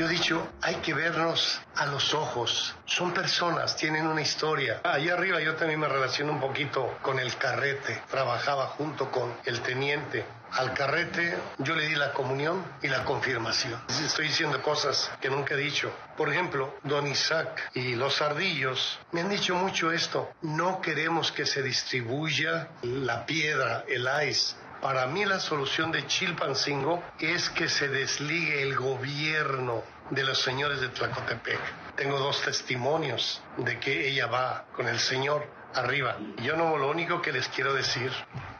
[0.00, 2.74] Yo he dicho, hay que vernos a los ojos.
[2.86, 4.80] Son personas, tienen una historia.
[4.84, 8.00] Allá arriba yo también me relaciono un poquito con el carrete.
[8.08, 10.24] Trabajaba junto con el teniente.
[10.52, 13.80] Al carrete yo le di la comunión y la confirmación.
[13.88, 15.92] Estoy diciendo cosas que nunca he dicho.
[16.16, 20.30] Por ejemplo, don Isaac y los ardillos me han dicho mucho esto.
[20.40, 27.02] No queremos que se distribuya la piedra, el ice, para mí la solución de Chilpancingo
[27.18, 31.60] es que se desligue el gobierno de los señores de Tlacotepec.
[31.96, 36.16] Tengo dos testimonios de que ella va con el señor arriba.
[36.42, 38.10] Yo no, lo único que les quiero decir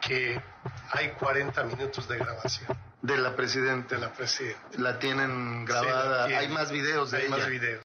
[0.00, 0.40] que
[0.92, 2.78] hay 40 minutos de grabación.
[3.02, 3.94] De la presidenta.
[3.94, 4.60] De la presidenta.
[4.78, 6.24] La tienen grabada.
[6.26, 7.36] hay más videos de hay ella.
[7.36, 7.84] más videos.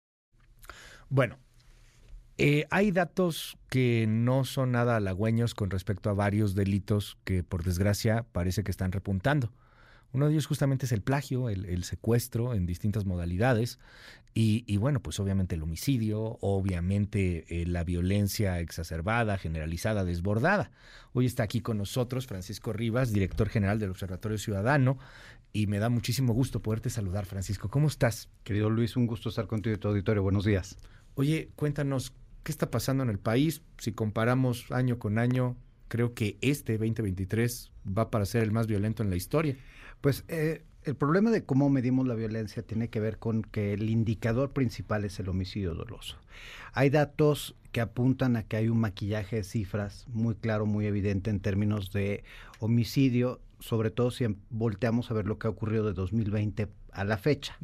[1.09, 1.37] Bueno,
[2.37, 7.63] eh, hay datos que no son nada halagüeños con respecto a varios delitos que, por
[7.63, 9.51] desgracia, parece que están repuntando.
[10.11, 13.79] Uno de ellos justamente es el plagio, el, secuestro en distintas modalidades
[14.33, 20.71] y, bueno, pues obviamente el homicidio, obviamente eh, la violencia exacerbada, generalizada, desbordada.
[21.11, 24.97] Hoy está aquí con nosotros Francisco Rivas, director general del Observatorio Ciudadano
[25.51, 27.69] y me da muchísimo gusto poderte saludar, Francisco.
[27.69, 28.29] ¿Cómo estás?
[28.43, 30.23] Querido Luis, un gusto estar contigo y tu auditorio.
[30.23, 30.77] Buenos días.
[31.15, 32.13] Oye, cuéntanos,
[32.45, 33.63] ¿qué está pasando en el país?
[33.79, 35.57] Si comparamos año con año,
[35.87, 39.57] creo que este 2023 va para ser el más violento en la historia.
[39.99, 43.89] Pues eh, el problema de cómo medimos la violencia tiene que ver con que el
[43.89, 46.17] indicador principal es el homicidio doloso.
[46.73, 51.31] Hay datos que apuntan a que hay un maquillaje de cifras muy claro, muy evidente
[51.31, 52.23] en términos de
[52.59, 57.17] homicidio, sobre todo si volteamos a ver lo que ha ocurrido de 2020 a la
[57.17, 57.57] fecha.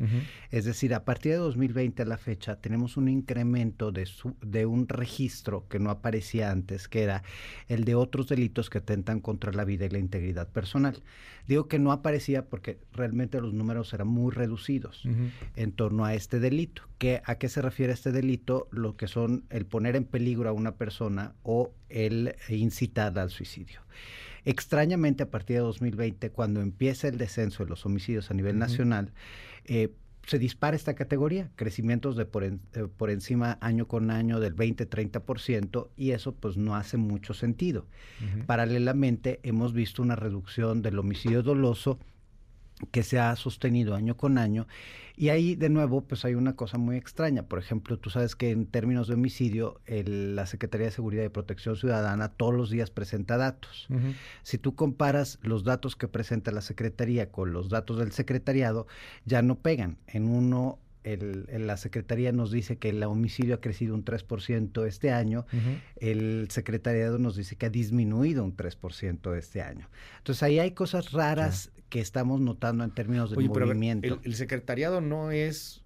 [0.49, 4.07] Es decir, a partir de 2020 a la fecha tenemos un incremento de,
[4.41, 7.23] de un registro que no aparecía antes, que era
[7.67, 11.01] el de otros delitos que atentan contra la vida y la integridad personal.
[11.47, 15.03] Digo que no aparecía porque realmente los números eran muy reducidos
[15.55, 16.83] en torno a este delito.
[16.97, 18.67] ¿Qué, ¿A qué se refiere este delito?
[18.71, 23.81] Lo que son el poner en peligro a una persona o el incitar al suicidio.
[24.45, 29.13] Extrañamente, a partir de 2020, cuando empieza el descenso de los homicidios a nivel nacional,
[29.65, 29.93] eh,
[30.25, 32.57] se dispara esta categoría, crecimientos de por, eh,
[32.97, 37.85] por encima año con año del 20-30% y eso pues no hace mucho sentido.
[38.45, 41.99] Paralelamente hemos visto una reducción del homicidio doloso
[42.91, 44.67] que se ha sostenido año con año.
[45.21, 47.43] Y ahí, de nuevo, pues hay una cosa muy extraña.
[47.43, 51.75] Por ejemplo, tú sabes que en términos de homicidio, la Secretaría de Seguridad y Protección
[51.75, 53.87] Ciudadana todos los días presenta datos.
[54.41, 58.87] Si tú comparas los datos que presenta la Secretaría con los datos del secretariado,
[59.23, 59.99] ya no pegan.
[60.07, 65.11] En uno el, la Secretaría nos dice que el homicidio ha crecido un 3% este
[65.11, 65.45] año,
[65.97, 69.89] el Secretariado nos dice que ha disminuido un 3% este año.
[70.19, 74.19] Entonces ahí hay cosas raras que estamos notando en términos de movimiento.
[74.23, 75.80] el, secretariado no es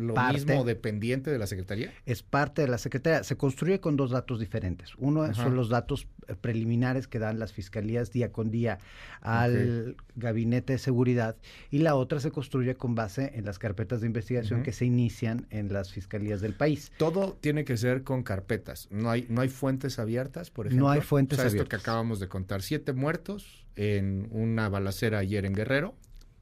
[0.00, 1.92] lo mismo dependiente de la Secretaría?
[2.06, 3.24] Es parte de la Secretaría.
[3.24, 4.92] Se construye con dos datos diferentes.
[4.98, 8.78] Uno son los datos eh, preliminares que dan las fiscalías día con día
[9.20, 11.36] al gabinete de seguridad
[11.70, 15.46] y la otra se construye con base en las carpetas de investigación que se inician
[15.50, 16.92] en las fiscalías del país.
[16.96, 18.88] Todo tiene que ser con carpetas.
[18.90, 20.86] No hay, no hay fuentes abiertas, por ejemplo.
[20.86, 21.64] No hay fuentes o sea, abiertas.
[21.66, 25.94] Esto que acabamos de contar, siete muertos en una balacera ayer en Guerrero,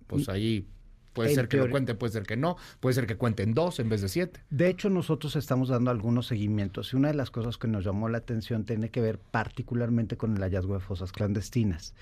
[0.06, 0.66] pues ahí
[1.12, 3.88] Puede ser que lo cuente, puede ser que no, puede ser que cuenten dos en
[3.88, 4.40] vez de siete.
[4.50, 8.08] De hecho, nosotros estamos dando algunos seguimientos y una de las cosas que nos llamó
[8.08, 11.94] la atención tiene que ver particularmente con el hallazgo de fosas clandestinas.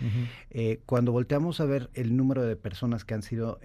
[0.51, 3.59] Eh, cuando volteamos a ver el número de personas que han sido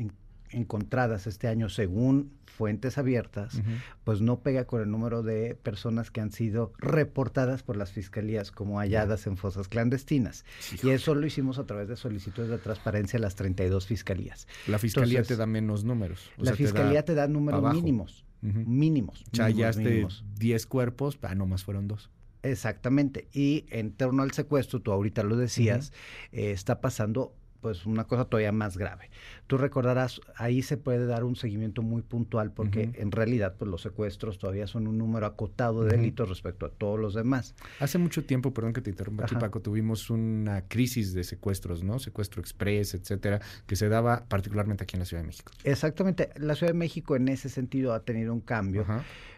[0.52, 3.62] encontradas este año según fuentes abiertas,
[4.04, 8.52] pues no pega con el número de personas que han sido reportadas por las fiscalías
[8.52, 10.46] como halladas en fosas clandestinas.
[10.84, 14.48] y eso lo hicimos a través de solicitudes de transparencia a las 32 fiscalías.
[14.68, 16.30] La fiscalía te da menos números.
[16.38, 18.26] la fiscalía te da, números mínimos.
[18.42, 19.24] Mínimos.
[19.32, 20.08] O sea, hallaste
[20.40, 22.10] 10 cuerpos, ah, nomás fueron dos.
[22.44, 23.28] Exactamente.
[23.34, 25.94] Y en torno al secuestro, tú ahorita lo decías,
[26.32, 29.10] eh, está pasando pues una cosa todavía más grave.
[29.48, 33.82] Tú recordarás, ahí se puede dar un seguimiento muy puntual porque en realidad pues los
[33.82, 37.56] secuestros todavía son un número acotado de delitos respecto a todos los demás.
[37.80, 42.00] Hace mucho tiempo, perdón que te interrumpa aquí Paco, tuvimos una crisis de secuestros, ¿no?
[42.00, 45.52] Secuestro express, etcétera, que se daba particularmente aquí en la Ciudad de México.
[45.64, 48.86] Exactamente, la Ciudad de México en ese sentido ha tenido un cambio.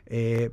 [0.06, 0.52] Eh,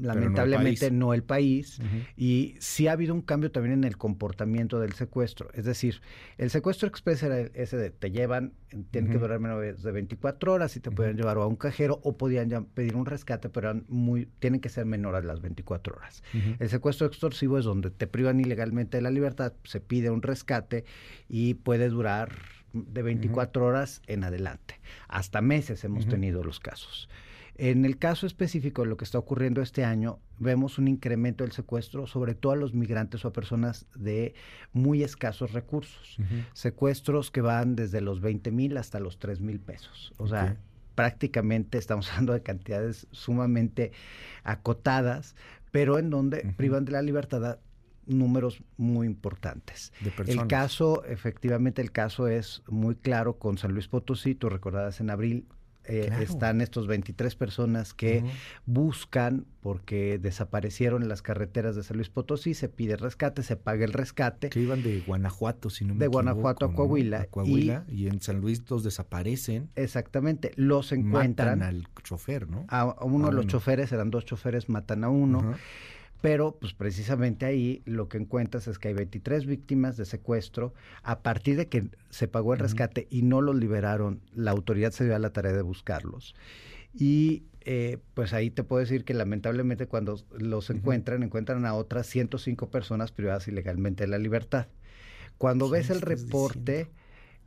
[0.00, 1.80] lamentablemente no el país,
[2.16, 5.50] y sí ha habido un cambio también en el comportamiento del secuestro.
[5.54, 6.00] Es decir,
[6.36, 8.52] el secuestro express era ese de te llevan,
[8.90, 12.16] tienen que durar menos de 24 horas y te pueden llevar a un cajero o
[12.16, 16.22] podían ya pedir un rescate, pero eran muy, tienen que ser menores las 24 horas.
[16.58, 20.84] El secuestro extorsivo es donde te privan ilegalmente de la libertad, se pide un rescate
[21.28, 22.30] y puede durar
[22.72, 24.80] de 24 horas en adelante.
[25.08, 27.08] Hasta meses hemos tenido los casos.
[27.58, 31.52] En el caso específico de lo que está ocurriendo este año, vemos un incremento del
[31.52, 34.34] secuestro, sobre todo a los migrantes o a personas de
[34.72, 36.18] muy escasos recursos.
[36.52, 40.14] Secuestros que van desde los 20 mil hasta los 3 mil pesos.
[40.18, 40.56] O sea,
[40.94, 43.90] prácticamente estamos hablando de cantidades sumamente
[44.44, 45.34] acotadas,
[45.72, 47.58] pero en donde privan de la libertad
[48.06, 49.92] números muy importantes.
[50.26, 55.10] el caso, efectivamente, el caso es muy claro con San Luis Potosí, tú recordarás en
[55.10, 55.44] abril
[55.88, 58.22] eh, están estos 23 personas que
[58.66, 63.84] buscan porque desaparecieron en las carreteras de San Luis Potosí, se pide rescate, se paga
[63.84, 64.50] el rescate.
[64.50, 67.24] Que iban de Guanajuato, si no me De Guanajuato a Coahuila.
[67.26, 69.70] Coahuila y, en San Luis los desaparecen.
[69.76, 71.58] Exactamente, los encuentran.
[71.58, 72.66] Matan al chofer, ¿no?
[72.68, 75.54] A, uno de los choferes, eran dos choferes, matan a uno.
[76.20, 80.74] Pero, pues precisamente ahí lo que encuentras es que hay 23 víctimas de secuestro.
[81.02, 85.04] A partir de que se pagó el rescate y no los liberaron, la autoridad se
[85.04, 86.34] dio a la tarea de buscarlos.
[86.92, 92.06] Y eh, pues ahí te puedo decir que lamentablemente cuando los encuentran, encuentran a otras
[92.06, 94.68] 105 personas privadas ilegalmente de la libertad.
[95.36, 96.88] Cuando ves el reporte,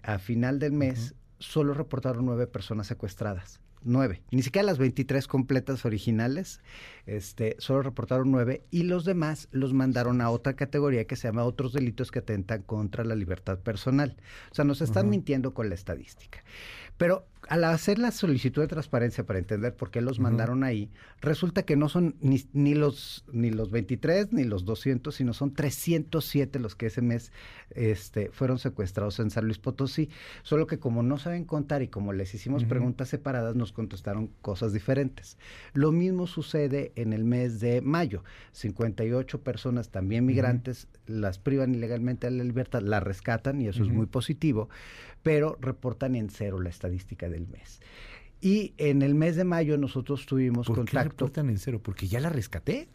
[0.04, 3.60] a final del mes, solo reportaron nueve personas secuestradas.
[3.84, 6.62] nueve, ni siquiera las 23 completas originales,
[7.06, 11.44] este, solo reportaron nueve y los demás los mandaron a otra categoría que se llama
[11.44, 14.18] otros delitos que atentan contra la libertad personal.
[14.52, 16.44] O sea, nos están mintiendo con la estadística.
[16.98, 21.64] Pero al hacer la solicitud de transparencia para entender por qué los mandaron ahí, resulta
[21.64, 26.60] que no son ni, ni, los ni los 23 ni los 200, sino son 307
[26.60, 27.32] los que ese mes
[27.72, 30.10] este, fueron secuestrados en San Luis Potosí.
[30.44, 34.72] Solo que como no saben contar y como les hicimos preguntas separadas, nos contestaron cosas
[34.72, 35.38] diferentes.
[35.74, 38.24] Lo mismo sucede en el mes de mayo.
[38.54, 43.90] 58 personas también migrantes las privan ilegalmente de la libertad, la rescatan y eso es
[43.90, 44.70] muy positivo,
[45.24, 47.80] pero reportan en cero la estadística del mes.
[48.40, 51.26] Y en el mes de mayo nosotros tuvimos ¿Por qué contacto.
[51.26, 51.80] reportan en cero?
[51.84, 52.88] ¿Porque ya la rescaté?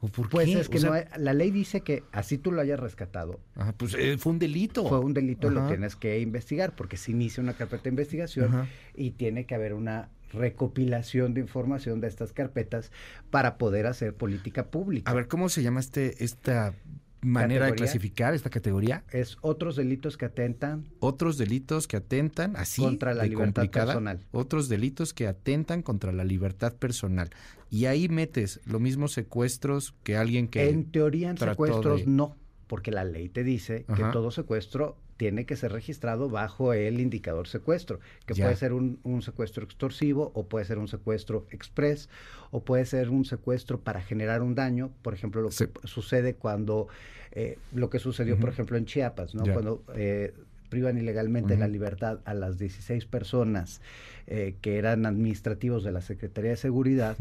[0.00, 0.60] ¿O por Pues qué?
[0.60, 3.40] es que O sea, no hay- la ley dice que así tú lo hayas rescatado.
[3.56, 4.88] Ajá, pues eh, fue un delito.
[4.88, 5.70] Fue un delito y lo Ajá.
[5.70, 8.68] tienes que investigar porque se inicia una carpeta de investigación Ajá.
[8.94, 12.90] y tiene que haber una recopilación de información de estas carpetas
[13.30, 15.10] para poder hacer política pública.
[15.10, 16.74] A ver, ¿cómo se llama este esta
[17.20, 19.04] manera de clasificar esta categoría?
[19.10, 23.86] Es otros delitos que atentan Otros delitos que atentan así Contra la de libertad complicada,
[23.86, 24.26] personal.
[24.30, 27.30] Otros delitos que atentan contra la libertad personal.
[27.70, 32.36] Y ahí metes lo mismo secuestros que alguien que En teoría en secuestros de- no,
[32.66, 37.46] porque la ley te dice que todo secuestro tiene que ser registrado bajo el indicador
[37.48, 38.44] secuestro, que Ya.
[38.46, 42.08] puede ser un, un secuestro extorsivo o puede ser un secuestro express
[42.50, 46.88] o puede ser un secuestro para generar un daño, por ejemplo, lo que sucede cuando,
[47.32, 49.44] eh, lo que sucedió, por ejemplo, en Chiapas, ¿no?
[49.44, 49.52] Ya.
[49.52, 50.32] Cuando eh,
[50.70, 53.80] privan ilegalmente la libertad a las 16 personas
[54.28, 57.16] eh, que eran administrativos de la Secretaría de Seguridad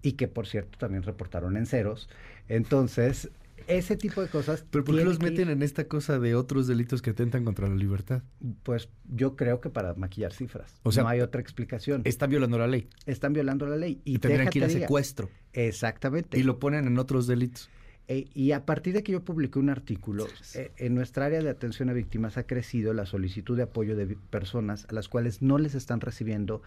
[0.00, 2.08] y que, por cierto, también reportaron en ceros.
[2.48, 3.30] Entonces,
[3.66, 4.64] ese tipo de cosas.
[4.70, 7.68] ¿Pero por qué los ir- meten en esta cosa de otros delitos que atentan contra
[7.68, 8.22] la libertad?
[8.62, 10.80] Pues yo creo que para maquillar cifras.
[10.82, 12.02] O sea, no hay otra explicación.
[12.04, 12.88] Están violando la ley.
[13.06, 14.00] Están violando la ley.
[14.04, 15.30] Y, Y tendrían que ir a secuestro.
[15.52, 16.38] Exactamente.
[16.38, 17.70] Y lo ponen en otros delitos.
[18.06, 21.48] E- y a partir de que yo publiqué un artículo, eh, en nuestra área de
[21.48, 25.56] atención a víctimas ha crecido la solicitud de apoyo de personas a las cuales no
[25.56, 26.60] les están recibiendo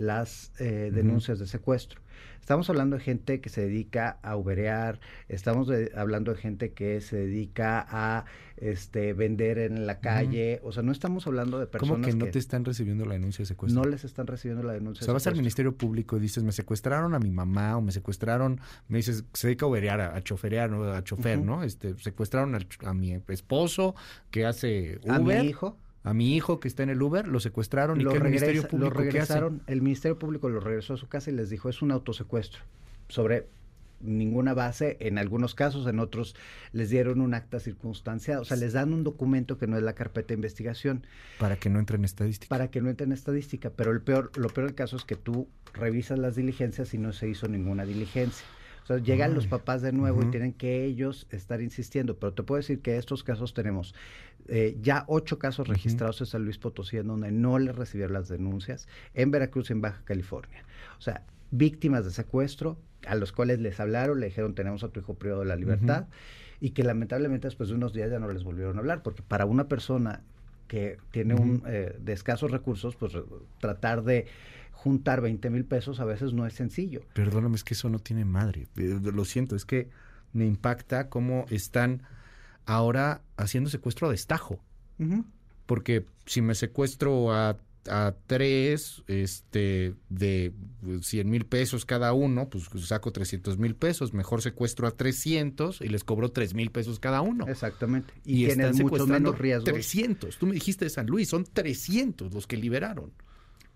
[0.00, 2.00] las eh, denuncias de secuestro.
[2.40, 4.98] Estamos hablando de gente que se dedica a uberear,
[5.28, 8.24] estamos de- hablando de gente que se dedica a
[8.56, 12.26] este, vender en la calle, o sea, no estamos hablando de ¿Cómo personas que no
[12.30, 13.82] te están recibiendo la denuncia de secuestro?
[13.82, 15.02] no les están recibiendo la denuncia.
[15.02, 15.36] O sea, de vas al.
[15.36, 19.46] Ministerio Público y dices, me secuestraron a mi mamá o me secuestraron, me dices, se
[19.46, 20.84] dedica a uberear, a, a choferear, ¿no?
[20.92, 21.38] a chofer.
[21.40, 21.62] ¿no?
[21.62, 23.94] Este, secuestraron ch- a, mi esposo
[24.30, 25.44] que hace A mi Uber.
[25.44, 25.78] hijo.
[26.02, 28.62] A mi hijo que está en el Uber, lo secuestraron y Lo que el Ministerio
[28.62, 29.34] regresa- lo Público ¿qué hace?
[29.34, 32.62] regresaron, el Ministerio Público lo regresó a su casa y les dijo, es un autosecuestro.
[33.08, 33.46] Sobre
[34.02, 36.34] ninguna base, en algunos casos, en otros
[36.72, 39.92] les dieron un acta circunstanciada, o sea, les dan un documento que no es la
[39.94, 41.04] carpeta de investigación
[41.38, 42.48] Para que no entre en estadística.
[42.48, 45.16] para que no entre en estadística, pero el peor, lo peor del caso es que
[45.16, 48.46] tú revisas las diligencias y no se hizo ninguna diligencia.
[48.82, 52.42] O sea, llegan los papás de nuevo y tienen que ellos estar insistiendo, pero te
[52.42, 53.94] puedo decir que estos casos tenemos
[54.48, 58.28] eh, ya ocho casos registrados en San Luis Potosí en donde no le recibieron las
[58.28, 60.64] denuncias, en Veracruz y en Baja California.
[60.98, 65.00] O sea, víctimas de secuestro a los cuales les hablaron, le dijeron tenemos a tu
[65.00, 66.06] hijo privado de la libertad
[66.60, 69.46] y que lamentablemente después de unos días ya no les volvieron a hablar, porque para
[69.46, 70.22] una persona
[70.68, 73.12] que tiene un eh, de escasos recursos, pues
[73.58, 74.26] tratar de
[74.82, 77.02] juntar 20 mil pesos a veces no es sencillo.
[77.12, 78.66] Perdóname, es que eso no tiene madre.
[78.76, 79.90] Eh, Lo siento, es que
[80.32, 82.02] me impacta cómo están
[82.64, 84.58] ahora haciendo secuestro a destajo.
[85.66, 87.58] Porque si me secuestro a,
[87.88, 90.52] a tres este, de
[91.02, 94.14] 100 mil pesos cada uno, pues saco 300 mil pesos.
[94.14, 97.46] Mejor secuestro a 300 y les cobro 3 mil pesos cada uno.
[97.48, 98.14] Exactamente.
[98.24, 99.64] Y, Y, están mucho menos riesgos.
[99.64, 100.38] 300.
[100.38, 103.12] Tú me dijiste de San Luis, son 300 los que liberaron.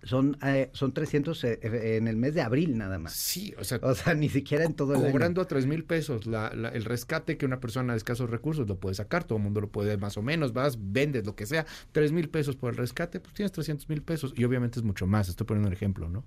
[0.05, 3.15] Son, eh, son 300 eh, eh, en el mes de abril nada más.
[3.15, 5.11] Sí, o sea, O sea, ni siquiera en todo el año.
[5.11, 8.69] cobrando a tres mil pesos la- la- el rescate que una persona de escasos recursos
[8.69, 11.47] lo puede sacar, todo el mundo lo puede más o menos, vas, vendes lo que
[11.47, 14.85] sea, tres mil pesos por el rescate, pues tienes 300 mil pesos y obviamente es
[14.85, 16.23] mucho más, estoy poniendo un ejemplo, ¿no?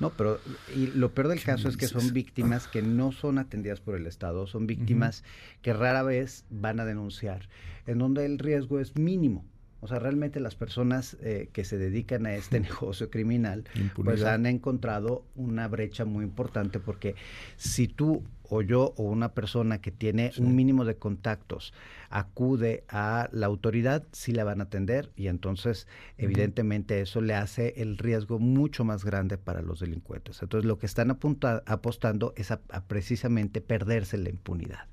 [0.00, 0.40] No, pero
[0.74, 3.94] y lo peor del ¿Qué caso es que son víctimas que no son atendidas por
[3.94, 5.22] el Estado, son víctimas
[5.62, 7.48] que rara vez van a denunciar,
[7.86, 9.44] en donde el riesgo es mínimo.
[9.80, 13.64] O sea, realmente las personas eh, que se dedican a este negocio criminal,
[14.04, 17.14] pues han encontrado una brecha muy importante porque
[17.56, 21.72] si tú o yo o una persona que tiene un mínimo de contactos
[22.10, 25.86] acude a la autoridad, sí la van a atender y entonces
[26.18, 30.42] evidentemente eso le hace el riesgo mucho más grande para los delincuentes.
[30.42, 34.88] Entonces lo que están apostando es a precisamente perderse la impunidad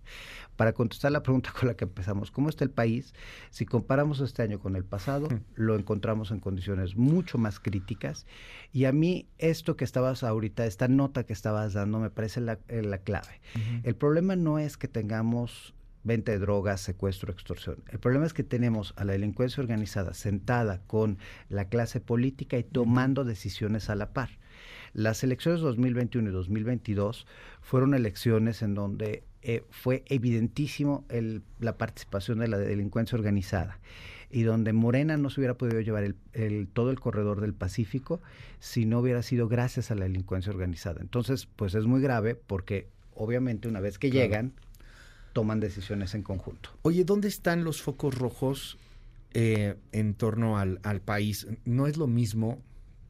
[0.57, 3.13] para contestar la pregunta con la que empezamos, ¿cómo está el país?
[3.49, 8.25] Si comparamos este año con el pasado, lo encontramos en condiciones mucho más críticas.
[8.73, 12.59] Y a mí esto que estabas ahorita, esta nota que estabas dando, me parece la,
[12.67, 13.39] eh, clave.
[13.83, 17.83] El problema no es que tengamos venta de drogas, secuestro, extorsión.
[17.89, 21.19] El problema es que tenemos a la delincuencia organizada sentada con
[21.49, 24.29] la clase política y tomando decisiones a la par.
[24.93, 27.27] Las elecciones 2021 y 2022
[27.61, 31.05] fueron elecciones en donde eh, fue evidentísimo
[31.59, 33.79] la participación de la delincuencia organizada
[34.29, 36.03] y donde Morena no se hubiera podido llevar
[36.33, 38.21] el, todo el corredor del Pacífico
[38.59, 41.01] si no hubiera sido gracias a la delincuencia organizada.
[41.01, 44.53] Entonces, pues es muy grave porque obviamente una vez que llegan,
[45.33, 46.71] toman decisiones en conjunto.
[46.81, 48.77] Oye, ¿dónde están los focos rojos
[49.33, 51.47] eh, en torno al, al país?
[51.63, 52.61] No es lo mismo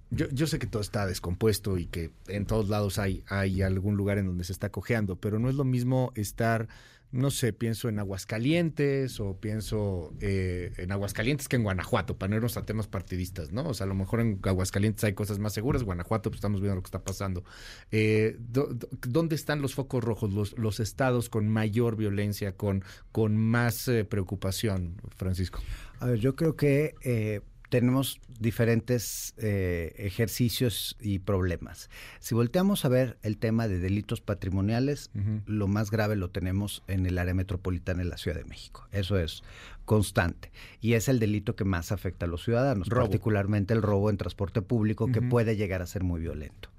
[0.10, 3.98] yo, yo, sé que todo está descompuesto y que en todos lados hay, hay algún
[3.98, 6.70] lugar en donde se está cojeando, pero no es lo mismo estar,
[7.12, 12.36] no sé, pienso en Aguascalientes o pienso eh, en Aguascalientes que en Guanajuato, para no
[12.38, 13.68] irnos a temas partidistas, ¿no?
[13.68, 16.76] O sea, a lo mejor en Aguascalientes hay cosas más seguras, Guanajuato, pues estamos viendo
[16.76, 17.44] lo que está pasando.
[17.92, 23.90] Eh, ¿Dónde están los focos rojos, los, los estados con mayor violencia, con, con más
[23.90, 25.60] eh, preocupación, Francisco?
[26.00, 31.90] A ver, yo creo que tenemos diferentes eh, ejercicios y problemas.
[32.20, 35.12] Si volteamos a ver el tema de delitos patrimoniales,
[35.46, 38.88] lo más grave lo tenemos en el área metropolitana de la Ciudad de México.
[38.92, 39.44] Eso es
[39.88, 40.52] constante.
[40.82, 44.62] Y es el delito que más afecta a los ciudadanos, particularmente el robo en transporte
[44.62, 46.70] público, que puede llegar a ser muy violento.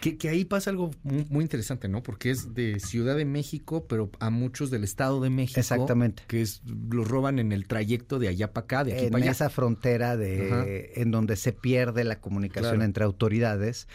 [0.00, 2.02] Que, ahí pasa algo muy, interesante, ¿no?
[2.02, 5.60] Porque es de Ciudad de México, pero a muchos del Estado de México.
[5.60, 6.22] Exactamente.
[6.26, 9.24] Que es, los roban en el trayecto de allá para acá, de aquí en para
[9.24, 9.32] allá.
[9.32, 13.88] esa frontera de, en donde se pierde la comunicación entre autoridades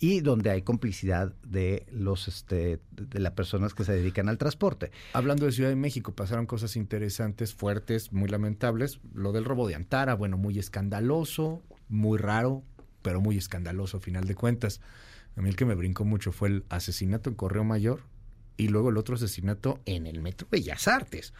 [0.00, 4.92] y donde hay complicidad de los este de las personas que se dedican al transporte.
[5.12, 9.00] Hablando de Ciudad de México, pasaron cosas interesantes, fuertes, muy lamentables.
[9.12, 12.62] Lo del robo de Antara, bueno, muy escandaloso, muy raro,
[13.02, 14.80] pero muy escandaloso a final de cuentas.
[15.36, 18.02] A mí el que me brincó mucho fue el asesinato en Correo Mayor
[18.56, 21.32] y luego el otro asesinato en el Metro Bellas Artes.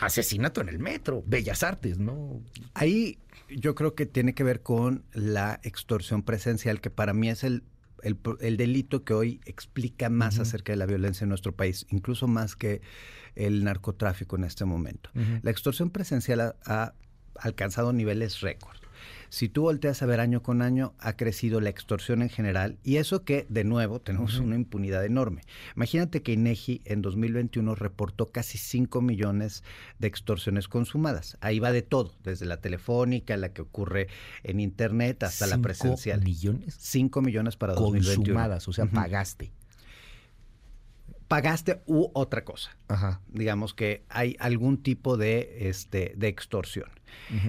[0.00, 2.42] Asesinato en el Metro, Bellas Artes, ¿no?
[2.74, 3.18] Ahí
[3.48, 7.64] yo creo que tiene que ver con la extorsión presencial, que para mí es el,
[8.02, 12.56] el, delito que hoy explica más acerca de la violencia en nuestro país, incluso más
[12.56, 12.80] que
[13.34, 15.10] el narcotráfico en este momento.
[15.42, 16.94] La extorsión presencial ha
[17.36, 18.76] alcanzado niveles récord.
[19.30, 22.96] Si tú volteas a ver año con año, ha crecido la extorsión en general y
[22.96, 25.42] eso que, de nuevo, tenemos una impunidad enorme.
[25.76, 29.64] Imagínate que INEGI en 2021 reportó casi 5 millones
[29.98, 31.36] de extorsiones consumadas.
[31.40, 34.08] Ahí va de todo, desde la telefónica, la que ocurre
[34.42, 36.22] en Internet, hasta la presencial.
[36.22, 36.76] millones?
[36.78, 38.16] 5 millones para 2021.
[38.16, 39.52] Consumadas, o sea, pagaste
[41.28, 42.70] pagaste u otra cosa.
[43.28, 46.88] Digamos que hay algún tipo de, este, de extorsión.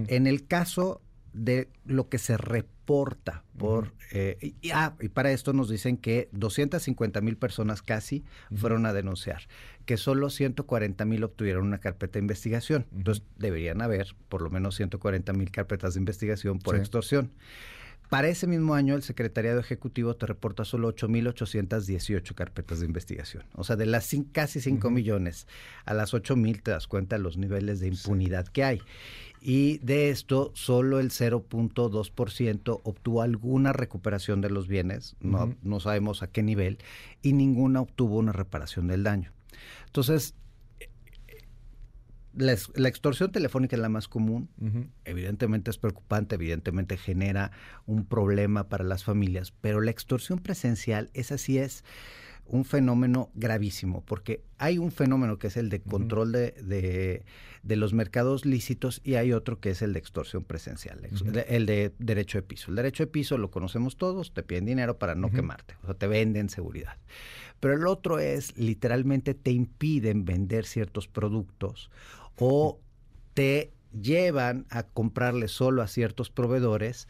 [0.08, 1.02] En el caso
[1.34, 3.94] de lo que se reporta por...
[4.12, 8.24] Eh, y, ah, y para esto nos dicen que 250 mil personas casi
[8.56, 9.44] fueron a denunciar,
[9.86, 12.88] que solo 140 mil obtuvieron una carpeta de investigación.
[12.96, 17.32] Entonces deberían haber por lo menos 140 mil carpetas de investigación por extorsión.
[18.10, 23.44] Para ese mismo año, el Secretariado Ejecutivo te reporta solo 8.818 carpetas de investigación.
[23.54, 25.46] O sea, de las casi 5 millones
[25.86, 28.82] a las 8.000 te das cuenta los niveles de impunidad que hay
[29.42, 36.24] y de esto solo el 0.2% obtuvo alguna recuperación de los bienes, no, no sabemos
[36.24, 36.80] a qué nivel,
[37.22, 39.32] y ninguna obtuvo una reparación del daño.
[39.86, 40.36] Entonces,
[42.34, 42.54] la,
[42.88, 44.50] extorsión telefónica es la más común,
[45.04, 47.52] evidentemente es preocupante, evidentemente genera
[47.86, 51.84] un problema para las familias, pero la extorsión presencial, esa sí es
[52.50, 57.24] un fenómeno gravísimo, porque hay un fenómeno que es el de control de,
[57.64, 61.02] de, los mercados lícitos y hay otro que es el de extorsión presencial,
[61.48, 62.72] el de derecho de piso.
[62.72, 65.94] El derecho de piso lo conocemos todos, te piden dinero para no quemarte, o sea,
[65.94, 66.98] te venden seguridad.
[67.60, 71.92] Pero el otro es, literalmente, te impiden vender ciertos productos
[72.38, 72.80] o
[73.34, 77.08] te llevan a comprarle solo a ciertos proveedores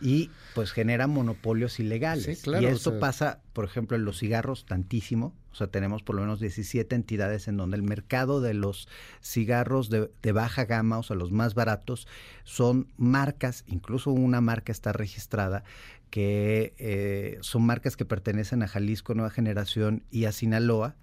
[0.00, 2.42] y pues genera monopolios ilegales.
[2.42, 5.34] claro, y o esto sea- pasa, por ejemplo, en los cigarros tantísimo.
[5.52, 8.86] O sea, tenemos por lo menos 17 entidades en donde el mercado de los
[9.22, 12.06] cigarros de, de baja gama, o sea, los más baratos,
[12.44, 15.64] son marcas, incluso una marca está registrada,
[16.10, 20.94] que eh, son marcas que pertenecen a Jalisco Nueva Generación y a Sinaloa,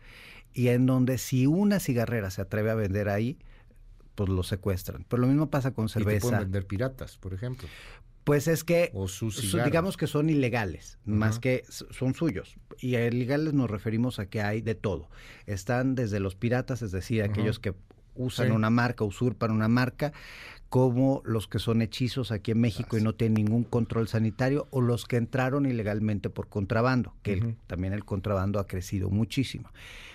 [0.54, 3.38] y en donde si una cigarrera se atreve a vender ahí,
[4.16, 5.06] pues lo secuestran.
[5.10, 6.22] Pero lo mismo pasa con Y te cerveza.
[6.30, 7.68] pueden vender piratas, por ejemplo.
[8.26, 9.08] Pues es que O
[9.64, 12.58] digamos que son ilegales, más que son suyos.
[12.80, 15.10] Y a ilegales nos referimos a que hay de todo.
[15.46, 17.74] Están desde los piratas, es decir, aquellos que
[18.16, 18.52] usan Sí.
[18.54, 20.12] una marca, usurpan una marca,
[20.70, 24.82] como los que son hechizos aquí en México y no tienen ningún control sanitario, o
[24.82, 29.70] los que entraron ilegalmente por contrabando, que el- también el contrabando ha crecido muchísimo.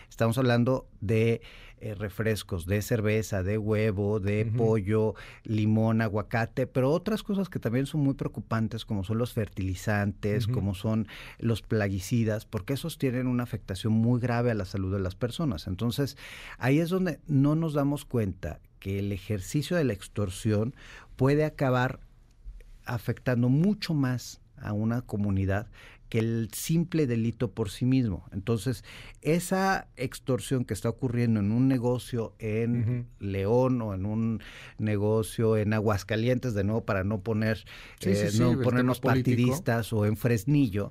[0.08, 1.40] Estamos hablando de
[1.80, 7.86] eh, refrescos, de cerveza, de huevo, de pollo, limón, aguacate, pero otras cosas que también
[7.86, 11.08] son muy preocupantes, como son los fertilizantes, como son
[11.38, 15.66] los plaguicidas, porque esos tienen una afectación muy grave a la salud de las personas.
[15.66, 16.18] Entonces,
[16.58, 20.74] ahí es donde no nos damos cuenta que el ejercicio de la extorsión
[21.16, 22.00] puede acabar
[22.84, 25.68] afectando mucho más a una comunidad
[26.10, 28.26] que el simple delito por sí mismo.
[28.32, 28.84] Entonces,
[29.22, 34.42] esa extorsión que está ocurriendo en un negocio en León o en un
[34.78, 37.64] negocio en Aguascalientes, de nuevo para no poner,
[38.00, 39.36] Sí, eh, sí, no ponernos político.
[39.36, 40.90] partidistas o en Fresnillo,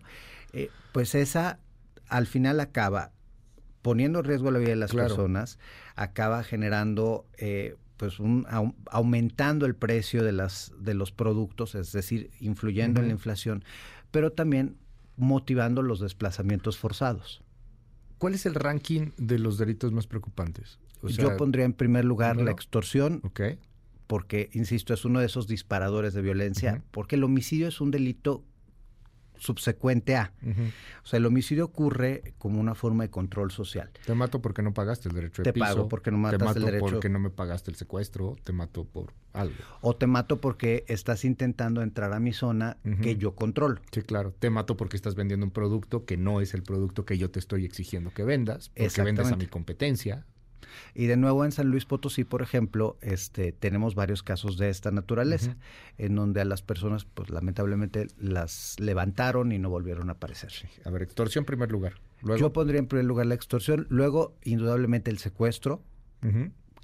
[0.54, 1.60] eh, pues esa
[2.08, 3.12] al final acaba
[3.82, 5.10] poniendo en riesgo la vida de las Claro.
[5.16, 5.60] personas,
[5.96, 11.92] acaba generando eh, pues un au- aumentando el precio de las de los productos, es
[11.92, 13.64] decir, influyendo en la inflación,
[14.12, 14.78] pero también
[15.20, 17.44] motivando los desplazamientos forzados.
[18.18, 20.80] ¿Cuál es el ranking de los delitos más preocupantes?
[21.02, 23.22] O sea, Yo pondría en primer lugar la extorsión,
[24.08, 28.44] porque, insisto, es uno de esos disparadores de violencia, porque el homicidio es un delito
[29.40, 30.32] subsecuente a.
[31.04, 33.90] O sea, el homicidio ocurre como una forma de control social.
[34.06, 35.66] Te mato porque no pagaste el derecho de Te piso.
[35.66, 36.86] pago porque no Te matas el mato derecho.
[36.86, 38.36] porque no me pagaste el secuestro.
[38.44, 39.56] Te mato por algo.
[39.82, 43.82] O te mato porque estás intentando entrar a mi zona que yo controlo.
[43.92, 44.34] Sí, claro.
[44.38, 47.40] Te mato porque estás vendiendo un producto que no es el producto que yo te
[47.40, 48.70] estoy exigiendo que vendas.
[48.70, 50.26] Porque vendes a mi competencia.
[50.94, 54.92] Y de nuevo en San Luis Potosí, por ejemplo, este, tenemos varios casos de esta
[54.92, 55.58] naturaleza,
[55.98, 60.52] en donde a las personas, pues lamentablemente, las levantaron y no volvieron a aparecer.
[60.86, 61.94] A ver, extorsión en primer lugar.
[62.22, 62.40] Luego.
[62.40, 65.82] Yo pondría en primer lugar la extorsión, luego, indudablemente, el secuestro,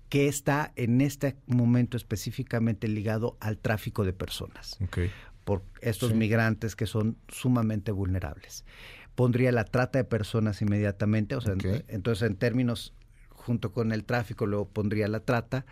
[0.10, 4.78] que está en este momento específicamente ligado al tráfico de personas.
[5.44, 6.16] Por estos Sí.
[6.16, 8.66] migrantes que son sumamente vulnerables.
[9.16, 11.54] Pondría la trata de personas inmediatamente, o sea,
[11.88, 12.94] entonces en términos
[13.46, 15.66] junto con el tráfico luego pondría la trata,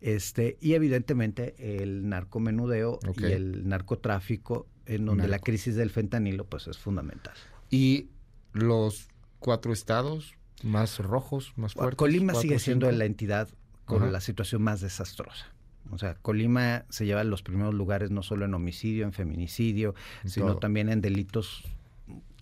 [0.00, 6.68] este y evidentemente el narcomenudeo y el narcotráfico en donde la crisis del fentanilo pues
[6.68, 7.34] es fundamental.
[7.70, 8.08] Y
[8.52, 11.96] los cuatro estados más rojos, más fuertes.
[11.96, 12.98] Colima cuatro, sigue siendo cinco.
[12.98, 13.48] la entidad
[13.84, 15.46] con la situación más desastrosa.
[15.90, 19.94] O sea, Colima se lleva los primeros lugares no solo en homicidio, en feminicidio,
[20.24, 20.58] En sino todo.
[20.58, 21.62] también en delitos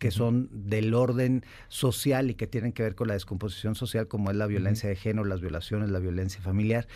[0.04, 4.30] que son del orden social y que tienen que ver con la descomposición social, como
[4.30, 6.86] es la violencia de género, las violaciones, la violencia familiar.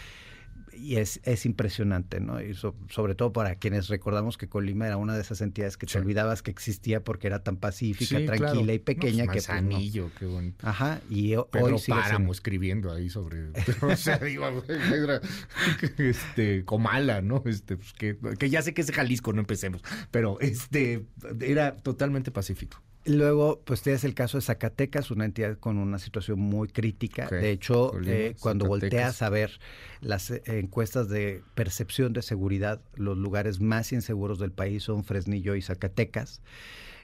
[0.75, 2.41] Y es, es impresionante, ¿no?
[2.43, 5.87] Y so- sobre todo para quienes recordamos que Colima era una de esas entidades que
[5.87, 8.73] te olvidabas que existía porque era tan pacífica, Sí, tranquila claro.
[8.75, 9.63] y pequeña No, que pues, pues, no.
[9.71, 10.69] Manzanillo, qué bonito.
[10.69, 13.47] Ajá, y Pedro hoy Páramo escribiendo ahí sobre,
[13.83, 14.45] o sea, digo,
[15.99, 17.43] este, Comala, ¿no?
[17.47, 21.07] Este, pues, que, que ya sé que es de Jalisco, no empecemos, pero este,
[21.41, 22.83] era totalmente pacífico.
[23.05, 27.27] Luego, pues tienes el caso de Zacatecas, una entidad con una situación muy crítica.
[27.29, 28.69] De hecho, Colima, eh, cuando Zacatecas.
[28.69, 29.61] volteas a ver
[30.01, 35.55] las eh, encuestas de percepción de seguridad, los lugares más inseguros del país son Fresnillo
[35.55, 36.43] y Zacatecas.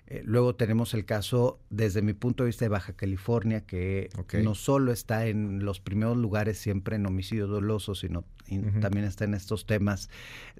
[0.06, 4.10] Eh, luego tenemos el caso, desde mi punto de vista, de Baja California, que
[4.43, 8.24] no solo está en los primeros lugares siempre en homicidio doloso, sino
[8.81, 10.10] también está en estos temas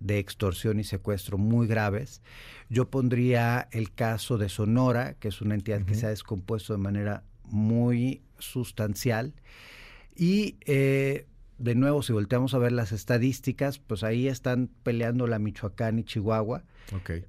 [0.01, 2.23] de extorsión y secuestro muy graves.
[2.71, 6.79] Yo pondría el caso de Sonora, que es una entidad que se ha descompuesto de
[6.79, 9.35] manera muy sustancial.
[10.17, 11.27] Y eh,
[11.59, 16.05] de nuevo, si volteamos a ver las estadísticas, pues ahí están peleando la Michoacán y
[16.05, 16.65] Chihuahua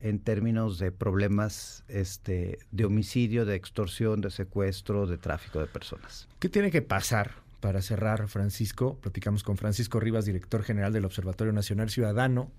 [0.01, 6.27] En términos de problemas este, de homicidio, de extorsión, de secuestro, de tráfico de personas.
[6.39, 8.99] ¿Qué tiene que pasar para cerrar, Francisco?
[8.99, 12.51] Platicamos con Francisco Rivas, director general del Observatorio Nacional Ciudadano.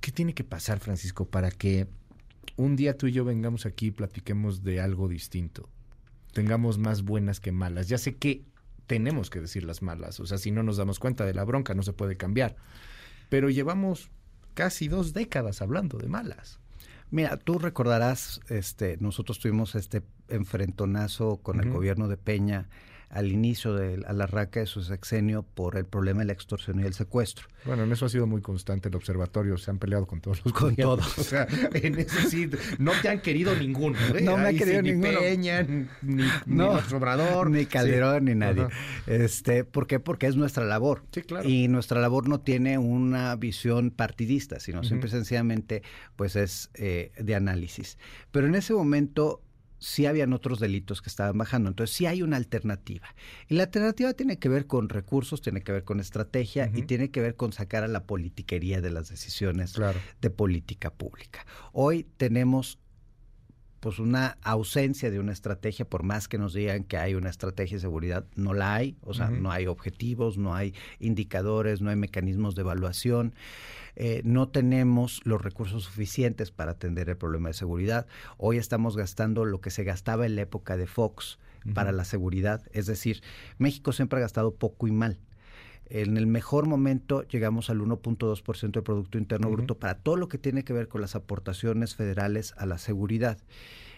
[0.00, 1.88] ¿Qué tiene que pasar, Francisco, para que
[2.56, 5.68] un día tú y yo vengamos aquí y platiquemos de algo distinto?
[6.32, 7.88] Tengamos más buenas que malas.
[7.88, 8.44] Ya sé que
[8.86, 11.74] tenemos que decir las malas, o sea, si no nos damos cuenta de la bronca
[11.74, 12.56] no se puede cambiar.
[13.28, 14.10] Pero llevamos
[14.58, 16.58] casi dos décadas hablando de malas.
[17.12, 22.68] Mira, tú recordarás, este, nosotros tuvimos este enfrentonazo con el gobierno de Peña
[23.10, 26.82] al inicio de la arranque de su sexenio por el problema de la extorsión y
[26.84, 27.46] el secuestro.
[27.64, 30.52] Bueno, en eso ha sido muy constante el observatorio, se han peleado con todos los
[30.52, 31.18] Con todos.
[31.18, 33.98] O sea, en eso sí, no te han querido ninguno.
[34.14, 34.20] ¿eh?
[34.22, 35.18] No me ha sí, querido ni ninguno.
[35.20, 35.62] Peña,
[36.02, 37.50] ni, No, Obrador.
[37.50, 38.24] Ni Calderón, Sí.
[38.26, 38.62] ni nadie.
[38.64, 38.76] Ajá.
[39.06, 40.00] Este, ¿Por qué?
[40.00, 41.04] Porque es nuestra labor.
[41.12, 41.48] Sí, claro.
[41.48, 44.88] Y nuestra labor no tiene una visión partidista, sino Ujú.
[44.88, 45.82] simple y sencillamente
[46.16, 47.96] pues es eh, de análisis.
[48.30, 49.42] Pero en ese momento
[49.78, 53.14] sí habían otros delitos que estaban bajando, entonces sí hay una alternativa.
[53.48, 57.10] Y la alternativa tiene que ver con recursos, tiene que ver con estrategia y tiene
[57.10, 59.74] que ver con sacar a la politiquería de las decisiones
[60.20, 61.46] de política pública.
[61.72, 62.78] Hoy tenemos
[63.80, 67.76] pues una ausencia de una estrategia, por más que nos digan que hay una estrategia
[67.76, 71.96] de seguridad, no la hay, o sea, no hay objetivos, no hay indicadores, no hay
[71.96, 73.34] mecanismos de evaluación,
[73.96, 78.06] eh, no tenemos los recursos suficientes para atender el problema de seguridad.
[78.36, 81.38] Hoy estamos gastando lo que se gastaba en la época de Fox
[81.74, 83.22] para la seguridad, es decir,
[83.58, 85.18] México siempre ha gastado poco y mal.
[85.90, 90.38] En el mejor momento llegamos al 1.2% del Producto Interno Bruto para todo lo que
[90.38, 93.38] tiene que ver con las aportaciones federales a la seguridad.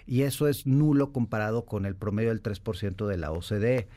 [0.06, 3.88] Y eso es nulo comparado con el promedio del 3% de la OCDE.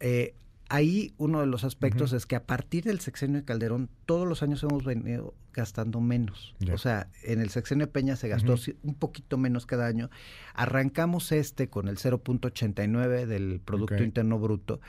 [0.00, 0.34] Eh,
[0.68, 4.42] ahí uno de los aspectos es que a partir del sexenio de Calderón, todos los
[4.42, 6.54] años hemos venido gastando menos.
[6.72, 10.10] O sea, en el sexenio de Peña se gastó un poquito menos cada año.
[10.54, 14.02] Arrancamos este con el 0.89 del Producto.
[14.02, 14.80] Interno Bruto.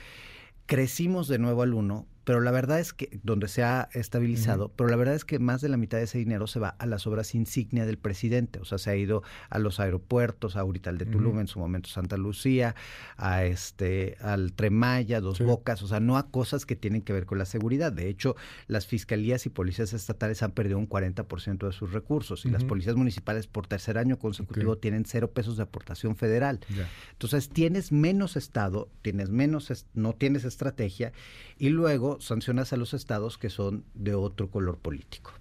[0.65, 4.89] Crecimos de nuevo al 1, pero la verdad es que, donde se ha estabilizado, pero
[4.89, 7.07] la verdad es que más de la mitad de ese dinero se va a las
[7.07, 8.59] obras insignia del presidente.
[8.59, 11.87] O sea, se ha ido a los aeropuertos, ahorita al de Tulum, en su momento
[11.87, 12.75] Santa Lucía,
[13.15, 17.25] a este, al Tremaya, Dos Bocas, o sea, no a cosas que tienen que ver
[17.25, 17.93] con la seguridad.
[17.93, 18.35] De hecho,
[18.67, 22.97] las fiscalías y policías estatales han perdido un 40% de sus recursos y las policías
[22.97, 26.59] municipales por tercer año consecutivo tienen cero pesos de aportación federal.
[27.13, 31.13] Entonces tienes menos Estado, tienes menos, no tienes estrategia
[31.59, 35.31] y luego sancionas a los estados que son de otro color político.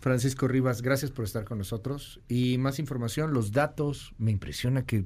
[0.00, 2.20] Francisco Rivas, gracias por estar con nosotros.
[2.28, 5.04] Y más información, los datos, me impresiona que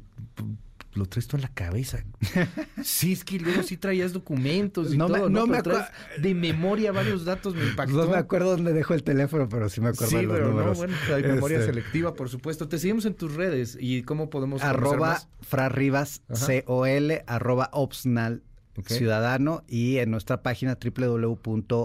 [0.94, 2.04] lo traes tú en la cabeza.
[2.82, 5.46] Sí, es que luego sí traías documentos y No me- todo, no ¿no?
[5.46, 5.86] me traes
[6.20, 7.94] de memoria varios datos, me impactó.
[7.94, 10.46] No me acuerdo dónde dejo el teléfono, pero sí me acuerdo Sí, de los pero
[10.48, 10.78] no, números.
[10.78, 12.68] bueno, hay memoria Este, selectiva, por supuesto.
[12.68, 15.28] Te seguimos en tus redes y cómo podemos Arroba más?
[15.42, 16.44] Fra Rivas, Ajá.
[16.46, 18.42] C-O-L, arroba Opsnal
[18.86, 21.82] ciudadano y en nuestra página www.onc.org.mx,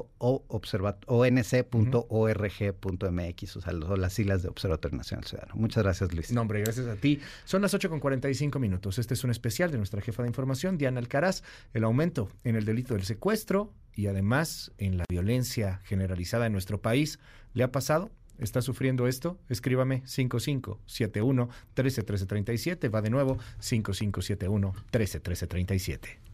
[3.56, 5.56] o sea, las siglas de Observatorio Nacional Ciudadano.
[5.56, 6.32] Muchas gracias, Luis.
[6.32, 7.20] No, hombre, gracias a ti.
[7.46, 9.00] Son las 8 con 45 minutos.
[9.00, 11.44] Este es un especial de nuestra jefa de información, Diana Alcaraz,
[11.74, 16.82] el aumento en el delito del secuestro y además en la violencia generalizada en nuestro
[16.82, 17.20] país.
[17.54, 18.12] ¿Le ha pasado?
[18.38, 19.40] ¿Está sufriendo esto?
[19.50, 22.90] Escríbame 5571 13 13 37.
[22.90, 26.27] Va de nuevo 5571 13 13 37.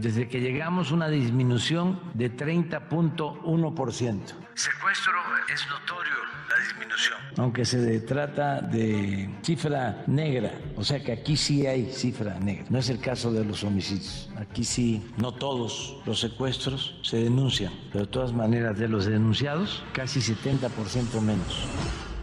[0.00, 4.20] Desde que llegamos una disminución de 30.1%.
[4.54, 5.12] Secuestro
[5.52, 6.14] es notorio
[6.48, 7.18] la disminución.
[7.38, 12.64] Aunque se trata de cifra negra, o sea que aquí sí hay cifra negra.
[12.70, 14.30] No es el caso de los homicidios.
[14.36, 19.84] Aquí sí, no todos los secuestros se denuncian, pero de todas maneras de los denunciados,
[19.92, 21.66] casi 70% menos.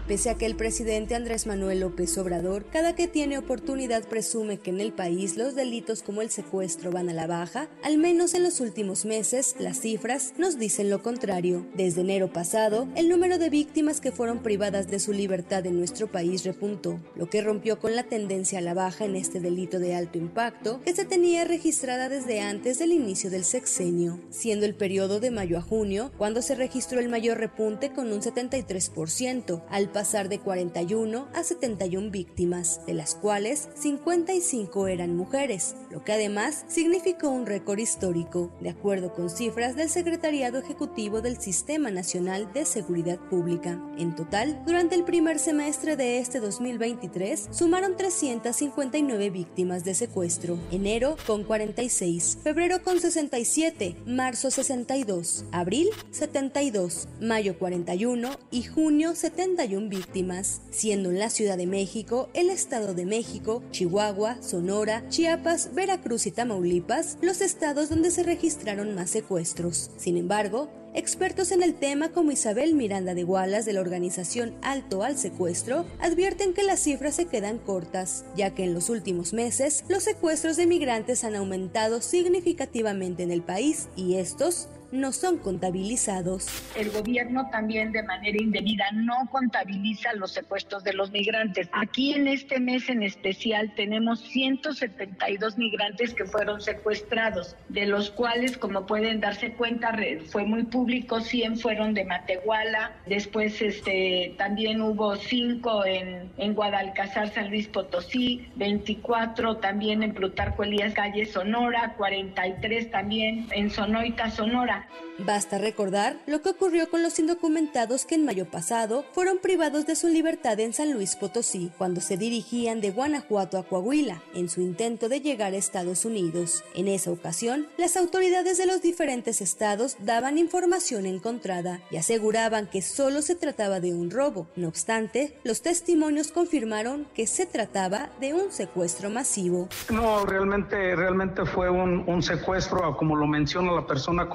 [0.08, 4.70] Pese a que el presidente Andrés Manuel López Obrador cada que tiene oportunidad presume que
[4.70, 8.44] en el país los delitos como el secuestro van a la baja, al menos en
[8.44, 11.66] los últimos meses las cifras nos dicen lo contrario.
[11.74, 16.08] Desde enero pasado, el número de víctimas que fueron privadas de su libertad en nuestro
[16.12, 19.96] país repuntó, lo que rompió con la tendencia a la baja en este delito de
[19.96, 25.22] alto impacto que se tenía registrada desde antes del inicio del sexenio, siendo el periodo
[25.22, 30.28] de mayo a junio cuando se registró el mayor repunte con un 73%, al pasar
[30.28, 37.30] de 41 a 71 víctimas, de las cuales 55 eran mujeres, lo que además significó
[37.30, 43.20] un récord histórico, de acuerdo con cifras del Secretariado Ejecutivo del Sistema Nacional de Seguridad
[43.30, 43.80] Pública.
[43.98, 51.16] En total, durante el primer semestre de este 2023, sumaron 359 víctimas de secuestro, enero
[51.28, 60.62] con 46, febrero con 67, marzo 62, abril 72, mayo 41 y junio 71 víctimas,
[60.72, 66.32] siendo en la Ciudad de México, el Estado de México, Chihuahua, Sonora, Chiapas, Veracruz y
[66.32, 69.92] Tamaulipas los estados donde se registraron más secuestros.
[69.98, 75.02] Sin embargo, Expertos en el tema como Isabel Miranda de Wallace de la organización Alto
[75.02, 79.84] al Secuestro advierten que las cifras se quedan cortas, ya que en los últimos meses
[79.88, 86.48] los secuestros de migrantes han aumentado significativamente en el país y estos no son contabilizados.
[86.76, 91.68] El gobierno también de manera indebida no contabiliza los secuestros de los migrantes.
[91.72, 98.56] Aquí en este mes en especial tenemos 172 migrantes que fueron secuestrados, de los cuales,
[98.58, 99.98] como pueden darse cuenta,
[100.32, 107.34] fue muy público, 100 fueron de Matehuala, después este, también hubo 5 en, en Guadalcazar,
[107.34, 114.83] San Luis Potosí, 24 también en Plutarco Elías Calle Sonora, 43 también en Sonoita, Sonora.
[115.20, 119.96] Basta recordar lo que ocurrió con los indocumentados que en mayo pasado fueron privados de
[119.96, 124.62] su libertad en San Luis Potosí, cuando se dirigían de Guanajuato a Coahuila, en su
[124.62, 126.64] intento de llegar a Estados Unidos.
[126.74, 132.82] En esa ocasión, las autoridades de los diferentes estados daban información encontrada y aseguraban que
[132.82, 134.48] solo se trataba de un robo.
[134.56, 139.70] No obstante, los testimonios confirmaron que se trataba de un secuestro masivo.
[139.92, 144.28] No, realmente, realmente fue un, un secuestro, como lo menciona la persona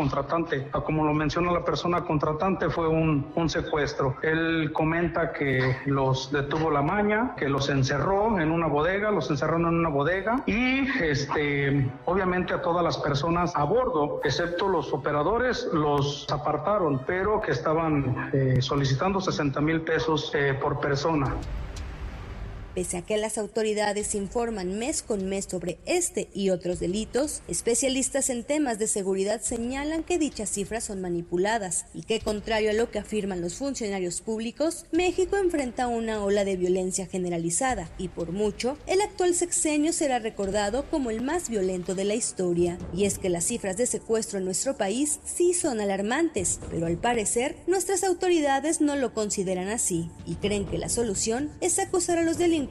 [0.44, 4.16] contratante como lo menciona la persona contratante, fue un, un secuestro.
[4.22, 9.66] Él comenta que los detuvo la maña, que los encerró en una bodega, los encerraron
[9.66, 15.68] en una bodega y este, obviamente a todas las personas a bordo, excepto los operadores,
[15.72, 21.34] los apartaron, pero que estaban eh, solicitando 60 mil pesos eh, por persona.
[22.78, 28.30] Pese a que las autoridades informan mes con mes sobre este y otros delitos, especialistas
[28.30, 32.88] en temas de seguridad señalan que dichas cifras son manipuladas y que, contrario a lo
[32.92, 38.78] que afirman los funcionarios públicos, México enfrenta una ola de violencia generalizada y por mucho,
[38.86, 42.78] el actual sexenio será recordado como el más violento de la historia.
[42.94, 46.96] Y es que las cifras de secuestro en nuestro país sí son alarmantes, pero al
[46.96, 52.22] parecer nuestras autoridades no lo consideran así y creen que la solución es acusar a
[52.22, 52.67] los delincuentes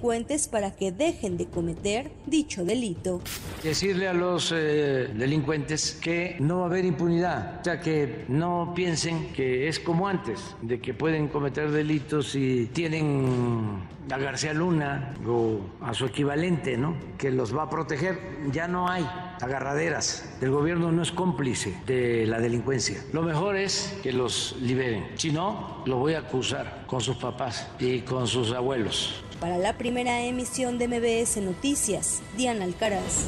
[0.52, 3.22] para que dejen de cometer dicho delito.
[3.64, 8.74] Decirle a los eh, delincuentes que no va a haber impunidad, o sea, que no
[8.76, 15.14] piensen que es como antes, de que pueden cometer delitos y tienen a García Luna
[15.28, 16.96] o a su equivalente, ¿no?
[17.18, 18.20] Que los va a proteger.
[18.52, 19.04] Ya no hay
[19.42, 20.38] agarraderas.
[20.42, 23.04] El gobierno no es cómplice de la delincuencia.
[23.14, 25.08] Lo mejor es que los liberen.
[25.16, 29.24] Si no, lo voy a acusar con sus papás y con sus abuelos.
[29.40, 33.28] Para la primera emisión de MBS Noticias, Diana Alcaraz.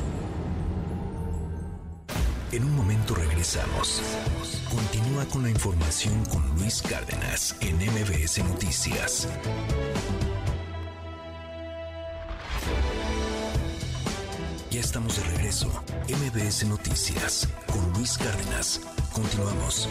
[2.52, 4.02] En un momento regresamos.
[4.72, 9.28] Continúa con la información con Luis Cárdenas en MBS Noticias.
[14.72, 15.68] Ya estamos de regreso.
[16.08, 18.82] MBS Noticias con Luis Cárdenas.
[19.14, 19.88] Continuamos.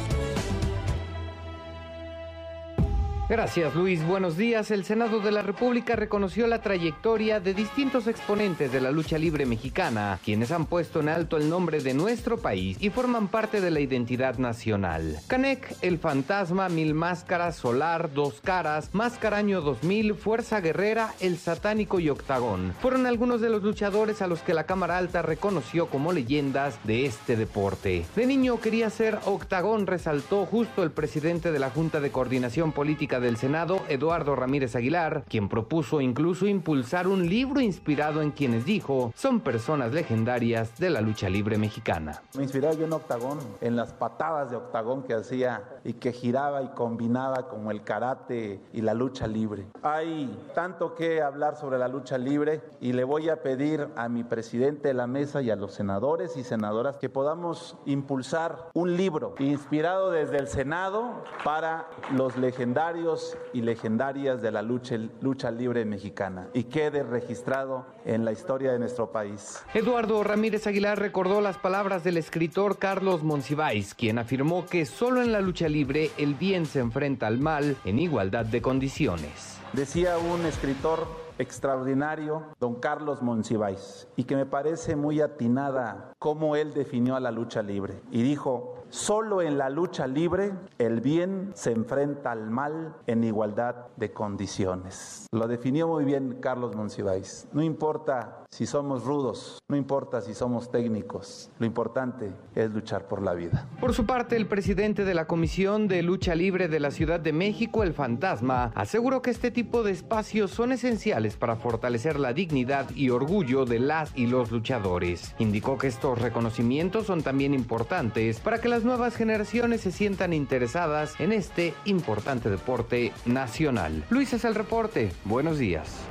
[3.29, 4.71] Gracias Luis, buenos días.
[4.71, 9.45] El Senado de la República reconoció la trayectoria de distintos exponentes de la lucha libre
[9.45, 13.71] mexicana, quienes han puesto en alto el nombre de nuestro país y forman parte de
[13.71, 15.19] la identidad nacional.
[15.27, 22.09] Canek, El Fantasma, Mil Máscaras, Solar, Dos Caras, Mascaraño 2000, Fuerza Guerrera, El Satánico y
[22.09, 26.79] Octagón fueron algunos de los luchadores a los que la Cámara Alta reconoció como leyendas
[26.85, 28.07] de este deporte.
[28.17, 33.18] De niño quería ser Octagón, resaltó justo el presidente de la Junta de Coordinación Política
[33.21, 39.13] del Senado, Eduardo Ramírez Aguilar, quien propuso incluso impulsar un libro inspirado en quienes dijo
[39.17, 42.23] son personas legendarias de la lucha libre mexicana.
[42.37, 46.63] Me inspiraba yo en Octagón, en las patadas de Octagón que hacía y que giraba
[46.63, 49.67] y combinaba como el karate y la lucha libre.
[49.83, 54.25] Hay tanto que hablar sobre la lucha libre y le voy a pedir a mi
[54.25, 59.35] presidente de la mesa y a los senadores y senadoras que podamos impulsar un libro
[59.39, 63.08] inspirado desde el Senado para los legendarios
[63.55, 68.79] y legendarias de la lucha, lucha libre mexicana y quede registrado en la historia de
[68.79, 69.63] nuestro país.
[69.73, 75.33] Eduardo Ramírez Aguilar recordó las palabras del escritor Carlos Monsiváis, quien afirmó que solo en
[75.33, 79.59] la lucha libre el bien se enfrenta al mal en igualdad de condiciones.
[79.73, 81.07] Decía un escritor
[81.39, 87.31] extraordinario, don Carlos Monsiváis, y que me parece muy atinada cómo él definió a la
[87.31, 88.01] lucha libre.
[88.11, 93.89] Y dijo, Solo en la lucha libre el bien se enfrenta al mal en igualdad
[93.97, 95.27] de condiciones.
[95.31, 97.47] Lo definió muy bien Carlos Monsiváis.
[97.53, 103.23] No importa si somos rudos, no importa si somos técnicos, lo importante es luchar por
[103.23, 103.69] la vida.
[103.81, 107.33] Por su parte, el presidente de la Comisión de Lucha Libre de la Ciudad de
[107.33, 112.91] México, el Fantasma, aseguró que este tipo de espacios son esenciales para fortalecer la dignidad
[112.97, 115.37] y orgullo de las y los luchadores.
[115.39, 121.21] Indicó que estos reconocimientos son también importantes para que las nuevas generaciones se sientan interesadas
[121.21, 124.05] en este importante deporte nacional.
[124.11, 125.13] Luis es el reporte.
[125.25, 126.09] Buenos días.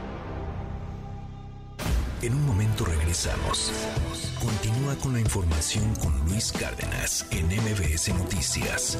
[2.21, 3.71] En un momento regresamos.
[4.39, 8.97] Continúa con la información con Luis Cárdenas en MBS Noticias.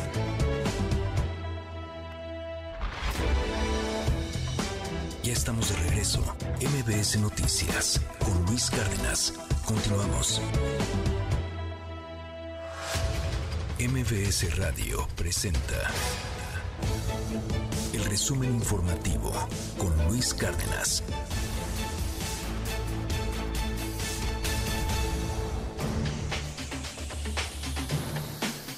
[5.24, 6.22] Ya estamos de regreso.
[6.62, 9.34] MBS Noticias con Luis Cárdenas.
[9.66, 10.40] Continuamos.
[13.80, 15.92] MBS Radio presenta
[17.94, 19.32] el resumen informativo
[19.80, 21.04] con Luis Cárdenas.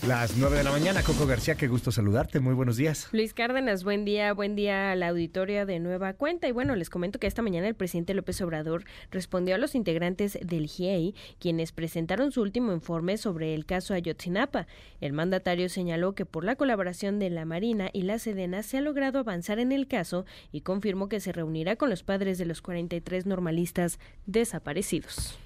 [0.10, 2.40] Las 9 de la mañana, Coco García, qué gusto saludarte.
[2.40, 3.10] Muy buenos días.
[3.12, 6.48] Luis Cárdenas, buen día, buen día a la auditoria de Nueva Cuenta.
[6.48, 10.40] Y bueno, les comento que esta mañana el presidente López Obrador respondió a los integrantes
[10.42, 14.66] del GIEI, quienes presentaron su último informe sobre el caso Ayotzinapa.
[15.00, 18.82] El mandatario señaló que por la colaboración de la Marina y la Sedena se ha
[18.82, 22.64] logrado avanzar en el caso y confirmó que se reunirá con los padres de los
[22.64, 25.38] 43 normalistas desaparecidos.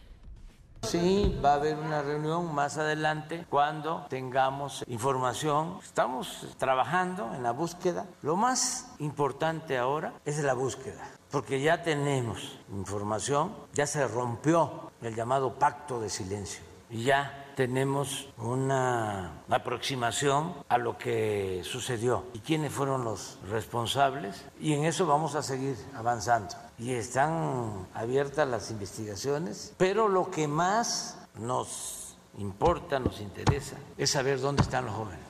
[0.84, 5.80] Sí, va a haber una reunión más adelante cuando tengamos información.
[5.82, 8.06] Estamos trabajando en la búsqueda.
[8.22, 15.16] Lo más importante ahora es la búsqueda, porque ya tenemos información, ya se rompió el
[15.16, 22.72] llamado pacto de silencio y ya tenemos una aproximación a lo que sucedió y quiénes
[22.72, 29.74] fueron los responsables y en eso vamos a seguir avanzando y están abiertas las investigaciones,
[29.78, 35.24] pero lo que más nos importa, nos interesa, es saber dónde están los jóvenes.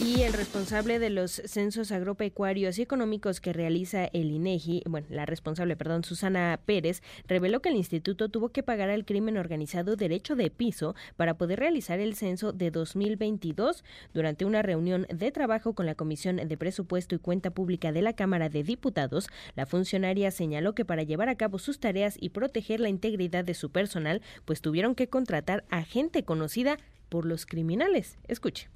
[0.00, 5.26] Y el responsable de los censos agropecuarios y económicos que realiza el INEGI, bueno, la
[5.26, 10.36] responsable, perdón, Susana Pérez, reveló que el instituto tuvo que pagar al crimen organizado derecho
[10.36, 13.82] de piso para poder realizar el censo de 2022.
[14.14, 18.12] Durante una reunión de trabajo con la Comisión de Presupuesto y Cuenta Pública de la
[18.12, 22.78] Cámara de Diputados, la funcionaria señaló que para llevar a cabo sus tareas y proteger
[22.78, 26.78] la integridad de su personal, pues tuvieron que contratar a gente conocida
[27.08, 28.16] por los criminales.
[28.28, 28.68] Escuche.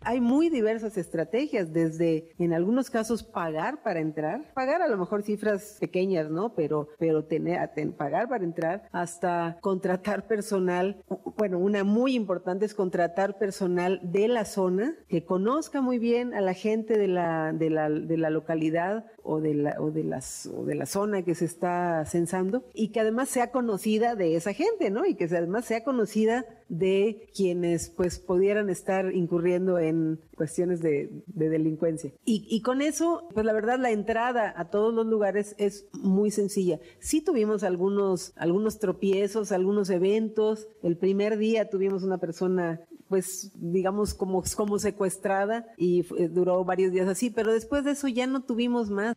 [0.00, 5.22] Hay muy diversas estrategias, desde en algunos casos pagar para entrar, pagar a lo mejor
[5.22, 6.54] cifras pequeñas, ¿no?
[6.54, 7.58] Pero, pero tener,
[7.96, 11.02] pagar para entrar, hasta contratar personal.
[11.36, 16.40] Bueno, una muy importante es contratar personal de la zona que conozca muy bien a
[16.40, 20.46] la gente de la, de la, de la localidad o de la, o de las,
[20.46, 24.52] o de la zona que se está censando y que además sea conocida de esa
[24.52, 25.04] gente, ¿no?
[25.04, 29.87] Y que además sea conocida de quienes pues pudieran estar incurriendo en
[30.36, 32.12] cuestiones de, de delincuencia.
[32.24, 36.30] Y, y, con eso, pues la verdad, la entrada a todos los lugares es muy
[36.30, 36.80] sencilla.
[37.00, 40.68] Sí tuvimos algunos, algunos tropiezos, algunos eventos.
[40.82, 47.08] El primer día tuvimos una persona pues digamos como, como secuestrada y duró varios días
[47.08, 49.16] así, pero después de eso ya no tuvimos más.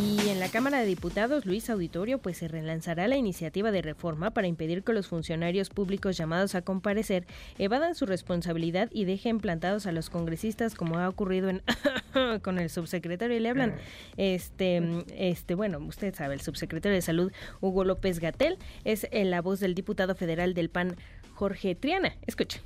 [0.00, 4.30] Y en la Cámara de Diputados, Luis Auditorio, pues se relanzará la iniciativa de reforma
[4.30, 7.26] para impedir que los funcionarios públicos llamados a comparecer
[7.58, 11.62] evadan su responsabilidad y dejen plantados a los congresistas, como ha ocurrido en
[12.42, 13.36] con el subsecretario.
[13.36, 13.76] Y le hablan,
[14.16, 14.80] este,
[15.18, 17.30] este, bueno, usted sabe, el subsecretario de Salud,
[17.60, 20.96] Hugo López Gatel, es la voz del diputado federal del PAN,
[21.34, 22.16] Jorge Triana.
[22.26, 22.60] Escucha.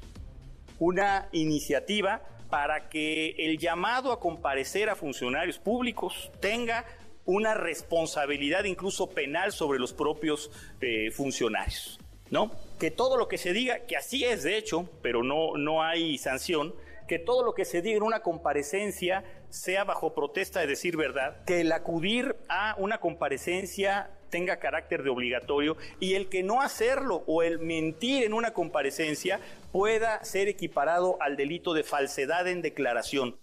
[0.79, 6.85] Una iniciativa para que el llamado a comparecer a funcionarios públicos tenga
[7.25, 11.99] una responsabilidad incluso penal sobre los propios eh, funcionarios,
[12.31, 12.51] ¿no?
[12.79, 16.19] Que todo lo que se diga, que así es de hecho, pero no, no hay
[16.19, 16.75] sanción,
[17.09, 21.45] que todo lo que se diga en una comparecencia sea bajo protesta de decir verdad,
[21.45, 27.23] que el acudir a una comparecencia tenga carácter de obligatorio y el que no hacerlo
[27.27, 29.39] o el mentir en una comparecencia
[29.71, 33.37] pueda ser equiparado al delito de falsedad en declaración.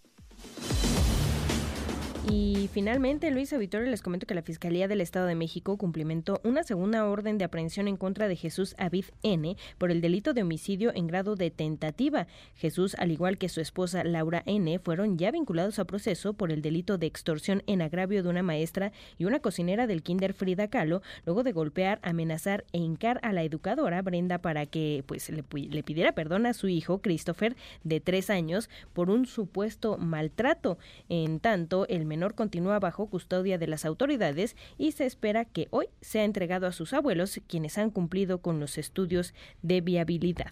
[2.30, 6.64] Y finalmente, Luis Auditorio, les comento que la Fiscalía del Estado de México cumplimentó una
[6.64, 10.92] segunda orden de aprehensión en contra de Jesús Avid N por el delito de homicidio
[10.94, 12.28] en grado de tentativa.
[12.54, 16.62] Jesús, al igual que su esposa Laura N, fueron ya vinculados a proceso por el
[16.62, 21.02] delito de extorsión en agravio de una maestra y una cocinera del Kinder Frida Kahlo,
[21.26, 25.84] luego de golpear, amenazar e hincar a la educadora Brenda para que pues le, le
[25.84, 30.78] pidiera perdón a su hijo Christopher de tres años por un supuesto maltrato.
[31.10, 35.88] En tanto, el menor continúa bajo custodia de las autoridades y se espera que hoy
[36.02, 40.52] sea entregado a sus abuelos, quienes han cumplido con los estudios de viabilidad.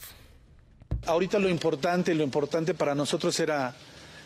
[1.05, 3.75] Ahorita lo importante, lo importante para nosotros era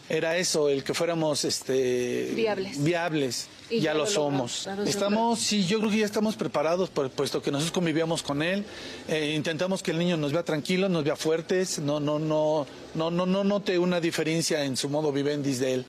[0.09, 2.83] era eso, el que fuéramos este viables.
[2.83, 3.47] viables.
[3.69, 4.67] Y ya, lo, somos.
[4.85, 8.65] Estamos, sí, yo creo que ya estamos preparados, puesto que nosotros convivíamos con él.
[9.07, 13.09] Eh, intentamos que el niño nos vea tranquilos, nos vea fuertes, no, no, no, no,
[13.09, 15.85] no, no note una diferencia en su modo vivendis de él.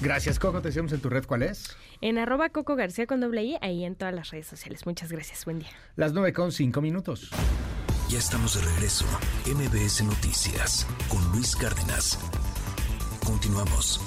[0.00, 0.60] Gracias, Coco.
[0.62, 1.76] Te decimos en tu red, ¿cuál es?
[2.00, 4.86] En arroba Coco García con doble I, ahí en todas las redes sociales.
[4.86, 5.44] Muchas gracias.
[5.44, 5.70] Buen día.
[5.96, 7.30] Las 9 con 5 minutos.
[8.08, 9.04] Ya estamos de regreso.
[9.46, 12.18] MBS Noticias con Luis Cárdenas.
[13.24, 14.00] Continuamos.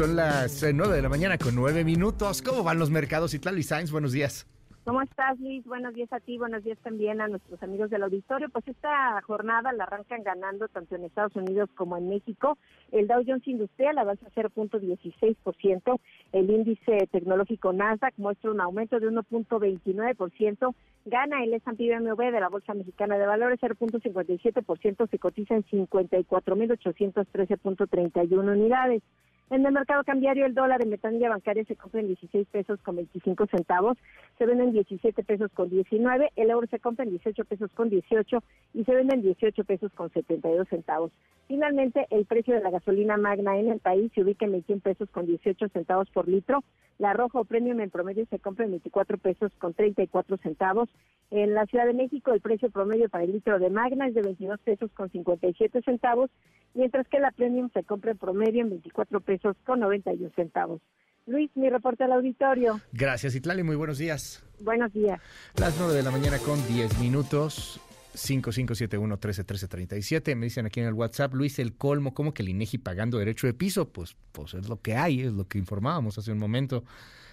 [0.00, 2.40] Son las 9 de la mañana con 9 minutos.
[2.40, 3.34] ¿Cómo van los mercados?
[3.34, 4.46] Itlali Sainz, buenos días.
[4.84, 5.62] ¿Cómo estás, Luis?
[5.66, 8.48] Buenos días a ti, buenos días también a nuestros amigos del auditorio.
[8.48, 12.56] Pues esta jornada la arrancan ganando tanto en Estados Unidos como en México.
[12.92, 16.00] El Dow Jones Industrial avanza 0.16%,
[16.32, 22.48] el índice tecnológico Nasdaq muestra un aumento de 1.29%, gana el S&P BMW de la
[22.48, 29.02] Bolsa Mexicana de Valores 0.57%, se cotiza en 54.813.31 unidades.
[29.50, 32.94] En el mercado cambiario, el dólar en metanilla bancaria se compra en 16 pesos con
[32.94, 33.98] 25 centavos,
[34.38, 37.90] se vende en 17 pesos con 19, el euro se compra en 18 pesos con
[37.90, 41.10] 18 y se vende en 18 pesos con 72 centavos.
[41.48, 45.10] Finalmente, el precio de la gasolina magna en el país se ubica en 21 pesos
[45.10, 46.62] con 18 centavos por litro,
[47.00, 50.90] la roja o premium en promedio se compra en 24 pesos con 34 centavos.
[51.30, 54.20] En la Ciudad de México, el precio promedio para el litro de magna es de
[54.20, 56.30] 22 pesos con 57 centavos,
[56.74, 60.80] mientras que la premium se compra en promedio en 24 pesos con 91 centavos.
[61.26, 62.80] Luis, mi reporte al auditorio.
[62.92, 63.62] Gracias, Itlali.
[63.62, 64.42] Muy buenos días.
[64.60, 65.20] Buenos días.
[65.58, 67.80] Las 9 de la mañana con 10 minutos.
[68.14, 70.34] 5571-131337.
[70.34, 73.46] Me dicen aquí en el WhatsApp, Luis, el colmo, ¿cómo que el INEGI pagando derecho
[73.46, 73.92] de piso?
[73.92, 76.82] Pues, pues es lo que hay, es lo que informábamos hace un momento,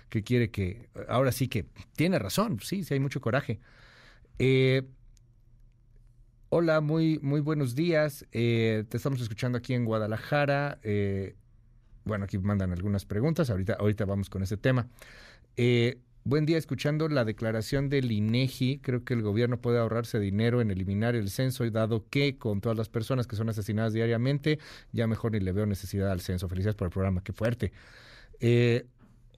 [0.10, 3.60] que quiere que, ahora sí que tiene razón, sí, sí hay mucho coraje.
[4.40, 4.84] Eh,
[6.50, 8.26] hola, muy, muy buenos días.
[8.32, 10.80] Eh, te estamos escuchando aquí en Guadalajara.
[10.84, 11.36] Eh,
[12.08, 14.88] bueno, aquí mandan algunas preguntas, ahorita, ahorita vamos con ese tema.
[15.58, 20.62] Eh, buen día, escuchando la declaración del INEGI, creo que el gobierno puede ahorrarse dinero
[20.62, 24.60] en eliminar el censo, dado que con todas las personas que son asesinadas diariamente,
[24.92, 26.48] ya mejor ni le veo necesidad al censo.
[26.50, 27.72] Felicidades por el programa, qué fuerte.
[28.40, 28.86] Eh,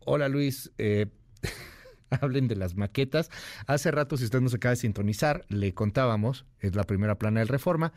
[0.05, 1.07] hola Luis, eh,
[2.21, 3.29] hablen de las maquetas.
[3.67, 7.49] Hace rato, si usted nos acaba de sintonizar, le contábamos, es la primera plana del
[7.49, 7.93] Reforma,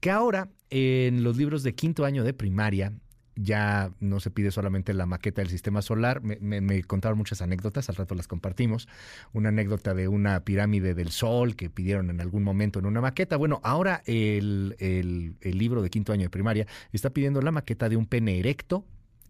[0.00, 2.92] que ahora en los libros de quinto año de primaria
[3.36, 6.22] ya no se pide solamente la maqueta del sistema solar.
[6.22, 8.88] Me, contaron muchas anécdotas, al rato las compartimos.
[9.34, 13.36] Una anécdota de una pirámide del sol que pidieron en algún momento en una maqueta.
[13.36, 17.90] Bueno, ahora el, el, el libro de quinto año de primaria está pidiendo la maqueta
[17.90, 18.86] de un pene erecto,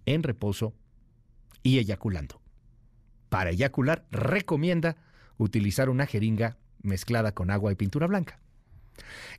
[0.06, 0.72] en reposo
[1.64, 2.40] y eyaculando.
[3.28, 4.96] Para eyacular, recomienda
[5.36, 8.38] utilizar una jeringa mezclada con agua y pintura blanca.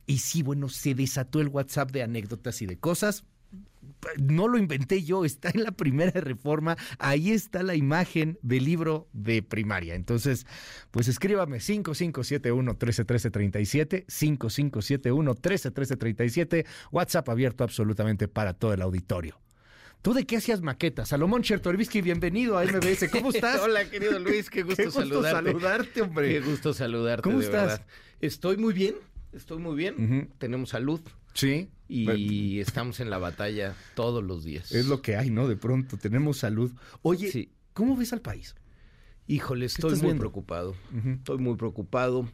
[0.06, 3.24] Y sí, bueno, se desató el WhatsApp de anécdotas y de cosas
[4.16, 9.08] no lo inventé yo, está en la primera reforma, ahí está la imagen del libro
[9.12, 9.94] de primaria.
[9.94, 10.46] Entonces,
[10.90, 19.38] pues escríbame 5571-131337, 5571-131337, WhatsApp abierto absolutamente para todo el auditorio.
[20.00, 21.08] ¿Tú de qué hacías maquetas?
[21.08, 23.08] Salomón Chertoribisky, bienvenido a MBS.
[23.12, 23.60] ¿Cómo estás?
[23.60, 26.02] Hola, querido Luis, qué gusto, saludarte.
[26.02, 26.28] hombre.
[26.28, 27.22] Qué gusto saludarte.
[27.22, 27.82] ¿Cómo estás?
[28.20, 28.94] Estoy muy bien,
[29.32, 30.30] estoy muy bien.
[30.38, 31.00] Tenemos salud.
[31.38, 31.68] Sí.
[31.88, 34.72] Y estamos en la batalla todos los días.
[34.72, 35.48] Es lo que hay, ¿no?
[35.48, 36.72] De pronto tenemos salud.
[37.02, 38.56] Oye, ¿cómo ves al país?
[39.28, 40.74] Híjole, estoy muy preocupado.
[41.06, 42.28] Estoy muy preocupado.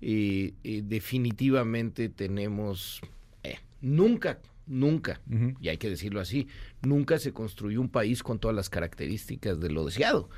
[0.00, 3.00] Y, definitivamente tenemos...
[3.44, 5.20] Eh, nunca, nunca,
[5.60, 6.48] y hay que decirlo así,
[6.82, 10.28] nunca se construyó un país con todas las características de lo deseado.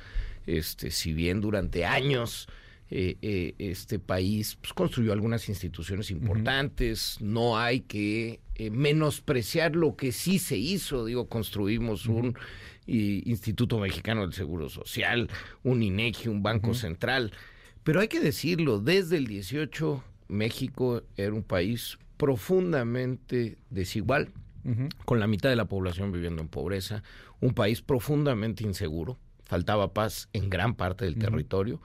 [0.45, 2.47] Este, si bien durante años
[2.95, 9.95] eh, eh, este país pues, construyó algunas instituciones importantes, no hay que eh, menospreciar lo
[9.95, 12.37] que sí se hizo, digo, construimos un
[12.85, 15.27] Instituto Mexicano del Seguro Social,
[15.63, 17.31] un INEGI, un Banco Central,
[17.83, 24.29] pero hay que decirlo, desde el 18 México era un país profundamente desigual,
[25.05, 27.01] con la mitad de la población viviendo en pobreza,
[27.39, 31.81] un país profundamente inseguro, faltaba paz en gran parte del territorio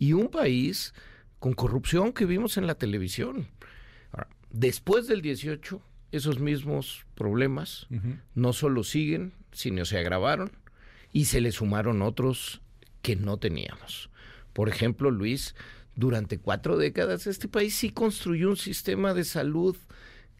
[0.00, 0.92] y un país
[1.38, 3.46] con corrupción que vimos en la televisión.
[4.50, 5.80] después del 18,
[6.10, 7.86] esos mismos problemas
[8.34, 10.50] no solo siguen, sino se agravaron
[11.12, 12.62] y se le sumaron otros
[13.02, 14.10] que no teníamos.
[14.52, 15.54] Por ejemplo, Luis,
[15.94, 19.76] durante cuatro décadas este país sí construyó un sistema de salud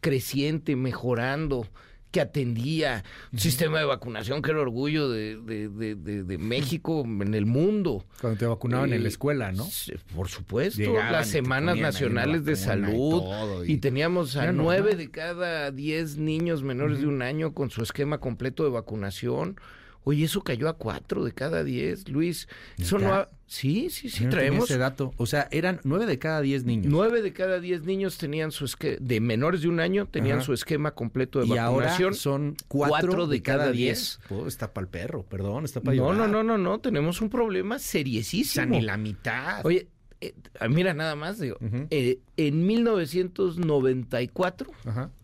[0.00, 1.68] creciente, mejorando,
[2.10, 8.04] que atendía, un sistema de vacunación que era orgullo de, de, México en el mundo.
[8.20, 9.68] Cuando te vacunaban en la escuela, ¿no?
[10.14, 13.22] Por supuesto, las semanas nacionales de salud.
[13.66, 18.18] Y, teníamos a nueve de cada diez niños menores de un año con su esquema
[18.18, 19.56] completo de vacunación.
[20.04, 22.48] Oye, eso cayó a cuatro de cada diez, Luis.
[22.78, 24.70] Eso no Sí, sí, sí, traemos.
[24.70, 25.12] ese dato.
[25.16, 26.86] O sea, eran nueve de cada diez niños.
[26.88, 30.52] Nueve de cada diez niños tenían su esquema, de menores de un año, tenían su
[30.52, 32.10] esquema completo de y vacunación.
[32.10, 34.20] Ahora son cuatro, de, cada diez.
[34.30, 37.28] Oh, está para el perro, perdón, está para No, no, no, no, no, tenemos un
[37.28, 38.62] problema seriesísimo.
[38.62, 39.66] O sea, ni la mitad.
[39.66, 39.88] Oye,
[40.20, 40.32] eh,
[40.68, 41.56] mira nada más, digo,
[41.90, 44.70] eh, en 1994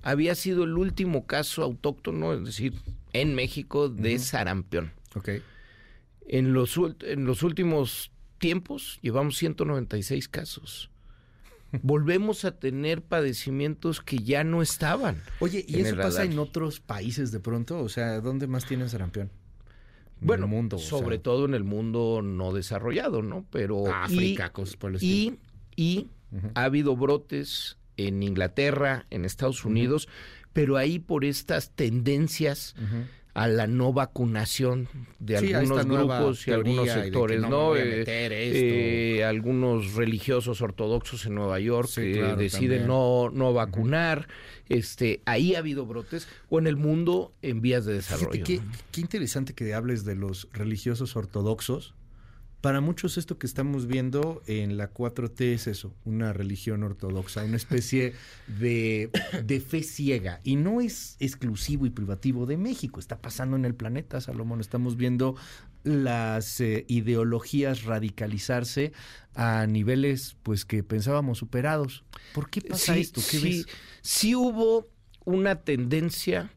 [0.02, 2.72] había sido el último caso autóctono, es decir,
[3.20, 4.92] en México, de sarampión.
[5.14, 5.30] Ok.
[6.28, 10.90] En los, en los últimos tiempos llevamos 196 casos.
[11.82, 15.22] Volvemos a tener padecimientos que ya no estaban.
[15.40, 17.80] Oye, ¿y eso pasa en otros países de pronto?
[17.80, 19.30] O sea, ¿dónde más tienen sarampión?
[20.20, 23.46] bueno, mundo, sobre todo en el mundo no desarrollado, ¿no?
[23.50, 25.38] Pero África, cosas por el y,
[25.76, 26.08] y
[26.54, 30.08] ha habido brotes en Inglaterra, en Estados Unidos,
[30.56, 32.74] pero ahí por estas tendencias
[33.34, 37.76] a la no vacunación de algunos grupos y algunos sectores, ¿no?
[37.76, 44.28] Eh, eh, algunos religiosos ortodoxos en Nueva York que deciden no, no vacunar.
[44.70, 48.42] Este, ahí ha habido brotes o en el mundo en vías de desarrollo.
[48.42, 48.62] qué,
[48.92, 51.92] qué interesante que hables de los religiosos ortodoxos
[52.66, 57.54] para muchos esto que estamos viendo en la 4T es eso, una religión ortodoxa, una
[57.54, 58.14] especie
[58.58, 59.08] de,
[59.64, 60.40] fe ciega.
[60.42, 64.58] Y no es exclusivo y privativo de México, está pasando en el planeta, Salomón.
[64.60, 65.36] Estamos viendo
[65.84, 68.92] las eh, ideologías radicalizarse
[69.36, 72.02] a niveles pues que pensábamos superados.
[72.34, 73.20] ¿Por qué pasa esto?
[73.30, 73.66] ¿Qué sí,
[74.02, 74.88] sí hubo
[75.24, 76.50] una tendencia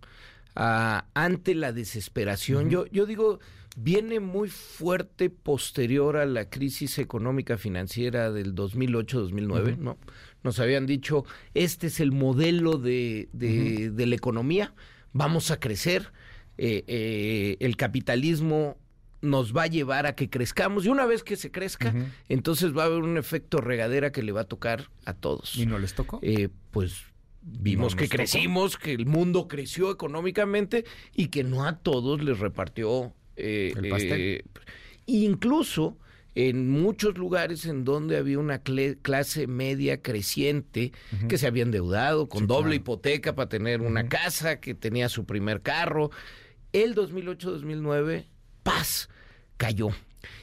[0.56, 2.70] ante la desesperación.
[2.70, 3.40] yo, yo digo
[3.78, 9.98] viene muy fuerte posterior a la crisis económica financiera del 2008-2009, ¿no?
[10.44, 14.74] Nos habían dicho, este es el modelo de, de, la economía,
[15.14, 16.12] vamos a crecer,
[16.58, 18.78] eh, eh, el capitalismo
[19.22, 21.94] nos va a llevar a que crezcamos y una vez que se crezca,
[22.30, 25.58] entonces va a haber un efecto regadera que le va a tocar a todos.
[25.58, 26.20] ¿Y no les tocó?
[26.22, 27.04] Eh, pues
[27.42, 33.14] vimos que crecimos, que el mundo creció económicamente y que no a todos les repartió
[33.40, 34.44] eh, eh,
[35.06, 35.98] incluso
[36.36, 40.94] en muchos lugares en donde había una clase media creciente
[41.28, 45.62] que se había endeudado con doble hipoteca para tener una casa, que tenía su primer
[45.62, 46.12] carro.
[46.72, 48.26] El 2008-2009,
[48.64, 49.10] paz,
[49.58, 49.90] cayó.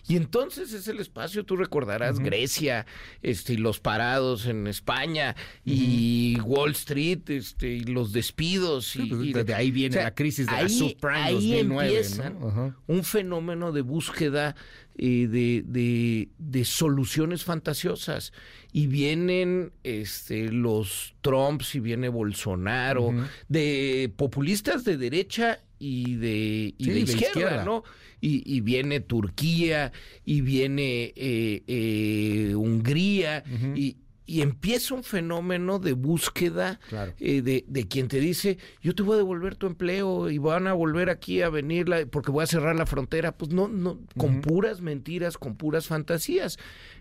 [0.09, 2.87] Y entonces es el espacio, tú recordarás Grecia,
[3.23, 8.97] este, y los parados en España, y Wall Street, este, y los despidos.
[8.97, 13.73] y, pues, de ahí viene la crisis de ahí, la subprime ahí 2009, un fenómeno
[13.73, 14.55] de búsqueda
[14.99, 18.33] eh, de, de, soluciones fantasiosas.
[18.73, 23.13] Y vienen este, los Trumps y viene Bolsonaro,
[23.49, 27.85] de populistas de derecha y de, y de, izquierda, ¿no?
[28.27, 29.93] Y, viene Turquía
[30.25, 33.97] y viene eh, eh, Hungría y,
[34.29, 36.81] empieza un fenómeno de búsqueda
[37.21, 40.73] eh, de, quien te dice, yo te voy a devolver tu empleo y van a
[40.73, 43.31] volver aquí a venir porque voy a cerrar la frontera.
[43.31, 46.59] Pues no, no, con puras mentiras, con puras fantasías.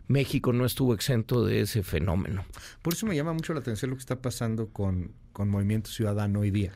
[0.07, 2.45] México no estuvo exento de ese fenómeno.
[2.83, 6.41] Por eso me llama mucho la atención lo que está pasando con, con Movimiento Ciudadano
[6.41, 6.73] hoy día.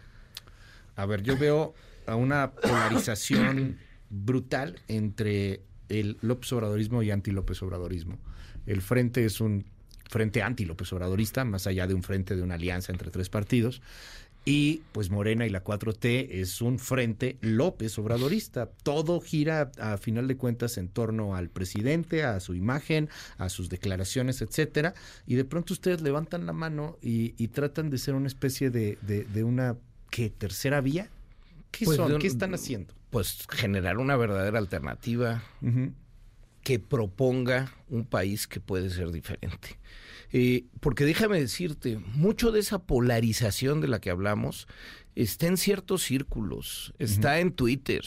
[0.96, 1.76] A ver, yo veo
[2.08, 3.78] a una polarización
[4.10, 8.18] brutal entre el López Obradorismo y anti-López Obradorismo.
[8.66, 9.66] El frente es un
[10.10, 13.82] frente anti-López Obradorista, más allá de un frente de una alianza entre tres partidos.
[14.46, 18.68] Y pues Morena y la 4T es un frente López Obradorista.
[18.84, 23.70] Todo gira a final de cuentas en torno al presidente, a su imagen, a sus
[23.70, 24.94] declaraciones, etcétera.
[25.28, 29.44] Y de pronto ustedes levantan la mano y, tratan de ser una especie de, de,
[29.44, 29.78] una
[30.10, 30.30] ¿qué?
[30.30, 31.10] tercera vía.
[31.72, 32.20] ¿Qué pues son?
[32.20, 32.94] ¿Qué están haciendo?
[33.10, 35.44] pues generar una verdadera alternativa
[36.64, 39.80] que proponga un país que puede ser diferente.
[40.32, 44.68] Eh, porque déjame decirte, mucho de esa polarización de la que hablamos
[45.16, 48.02] está en ciertos círculos, está en Twitter,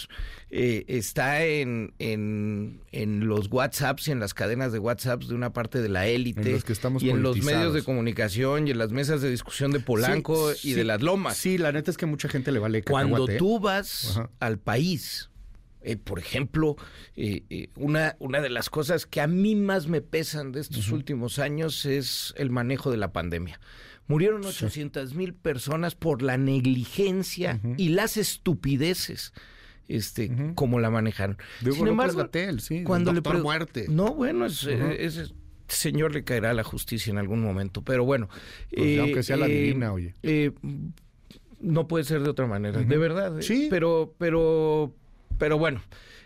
[0.50, 2.80] eh, está en, en,
[3.26, 6.60] los WhatsApps y en las cadenas de WhatsApps de una parte de la élite
[7.00, 10.72] y en los medios de comunicación y en las mesas de discusión de Polanco y
[10.72, 11.36] de las lomas.
[11.36, 15.28] Sí, la neta es que mucha gente le vale Cuando tú vas al país
[15.84, 16.76] eh, por ejemplo,
[17.16, 20.90] eh, eh, una, una de las cosas que a mí más me pesan de estos
[20.90, 23.60] últimos años es el manejo de la pandemia.
[24.12, 29.32] Murieron 800 mil personas por la negligencia y las estupideces
[29.88, 31.38] este, como la manejaron.
[31.60, 33.86] Sin embargo, sí, cuando le muerte.
[33.88, 35.32] No, bueno, ese
[35.68, 38.28] señor le caerá a la justicia en algún momento, pero bueno.
[38.74, 40.14] Pues aunque sea la divina, oye.
[41.60, 43.40] no puede ser de otra manera, de verdad.
[43.40, 43.68] Sí.
[43.70, 44.94] Pero, pero
[45.42, 45.82] pero bueno,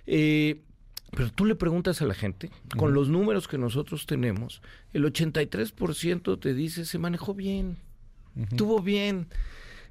[0.06, 0.60] eh,
[1.12, 4.62] pero tú le preguntas a la gente, con los números que nosotros tenemos,
[4.93, 7.76] el 83% te dice se manejó bien,
[8.36, 9.28] estuvo bien.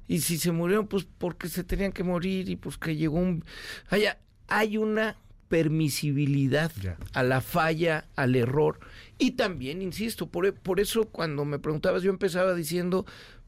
[0.08, 3.44] Y si se murieron, pues porque se tenían que morir y pues que llegó un...
[3.90, 4.04] Hay,
[4.46, 5.16] hay una
[5.48, 6.72] permisibilidad
[7.12, 8.80] a la falla, al error.
[9.18, 13.06] Y también, insisto, por, por eso cuando me preguntabas, yo empezaba diciendo,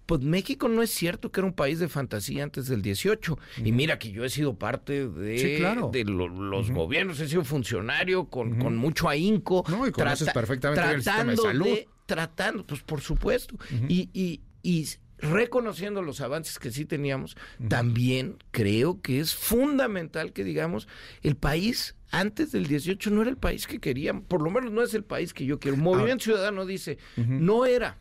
[0.08, 3.38] pues México no es cierto que era un país de fantasía antes del 18.
[3.62, 5.60] Y mira que yo he sido parte de,
[5.92, 9.66] de los gobiernos, he sido funcionario con, con mucho ahínco.
[9.68, 11.78] No, y conoces perfectamente el sistema de salud.
[12.06, 13.56] tratando, pues por supuesto.
[13.86, 14.88] y, y, y
[15.18, 17.36] reconociendo los avances que sí teníamos,
[17.68, 20.88] también creo que es fundamental que digamos,
[21.20, 24.80] el país antes del 18 no era el país que queríamos, por lo menos no
[24.82, 25.76] es el país que yo quiero.
[25.76, 27.98] Movimiento Ciudadano dice, no era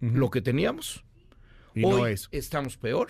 [0.00, 1.03] lo que teníamos,
[1.82, 3.08] Hoy estamos peor.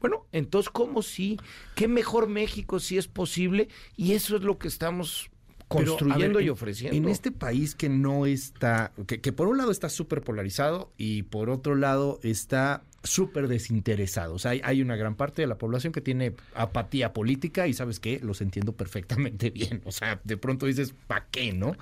[0.00, 1.38] Bueno, entonces, ¿cómo sí?
[1.74, 3.68] ¿Qué mejor México si es posible?
[3.96, 5.30] Y eso es lo que estamos
[5.68, 6.96] construyendo y ofreciendo.
[6.96, 11.22] En este país que no está, que, que por un lado está súper polarizado y
[11.22, 14.34] por otro lado está súper desinteresado.
[14.34, 17.74] O sea, hay, hay, una gran parte de la población que tiene apatía política y
[17.74, 19.82] sabes qué, los entiendo perfectamente bien.
[19.84, 21.76] O sea, de pronto dices, ¿para qué, no?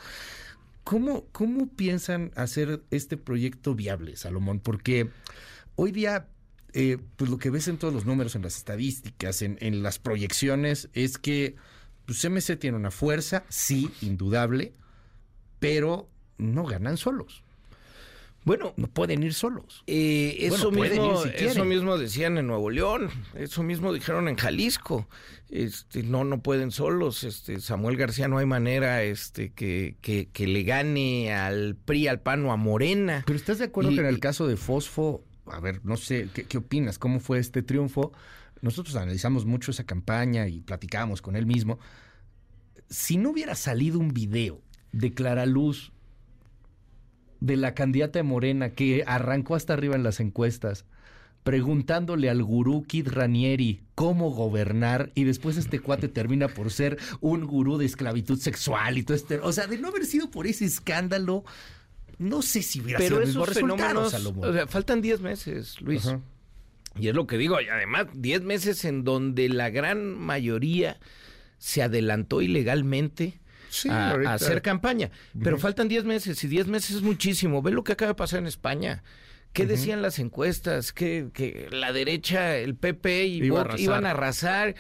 [0.85, 4.59] ¿Cómo, ¿Cómo piensan hacer este proyecto viable, Salomón?
[4.59, 5.11] Porque
[5.75, 6.29] Hoy día,
[6.73, 9.99] eh, pues lo que ves en todos los números, en las estadísticas, en, en las
[9.99, 11.57] proyecciones, es que
[12.07, 14.73] pues, CMC tiene una fuerza, sí, indudable,
[15.59, 17.43] pero no ganan solos.
[18.45, 19.85] Bueno, no pueden ir solos.
[19.87, 25.07] Eh, eso, mismo, eso mismo decían en Nuevo León, eso mismo dijeron en Jalisco.
[25.49, 27.23] Este, no, no pueden solos.
[27.23, 32.45] Este, Samuel García no hay manera este, que, que, le gane al PRI, al PAN
[32.47, 33.23] o a Morena.
[33.27, 35.23] Pero ¿estás de acuerdo que en el caso de Fosfo
[35.53, 36.99] a ver, no sé, ¿qué, opinas?
[36.99, 38.13] ¿Cómo fue este triunfo?
[38.61, 41.79] Nosotros analizamos mucho esa campaña y platicábamos con él mismo.
[42.89, 44.61] Si no hubiera salido un video
[44.93, 45.93] de Clara Luz,
[47.41, 50.85] de la candidata de Morena, que arrancó hasta arriba en las encuestas,
[51.43, 57.45] preguntándole al gurú Kid Ranieri cómo gobernar y después este cuate termina por ser un
[57.47, 59.41] gurú de esclavitud sexual y todo este...
[59.41, 61.45] O sea, de no haber sido por ese escándalo,
[62.19, 66.09] no sé si hubiera Pero sido esos fenómenos, o sea, faltan 10 meses, Luis.
[66.99, 70.99] Y es lo que digo, y además 10 meses en donde la gran mayoría
[71.59, 73.41] se adelantó ilegalmente
[73.89, 75.11] a, hacer campaña.
[75.43, 77.63] Pero faltan 10 meses y 10 meses es muchísimo.
[77.63, 79.03] Ve lo que acaba de pasar en España.
[79.53, 80.93] ¿Qué decían las encuestas?
[80.93, 84.75] Que, que, la derecha, el PP y iban a arrasar.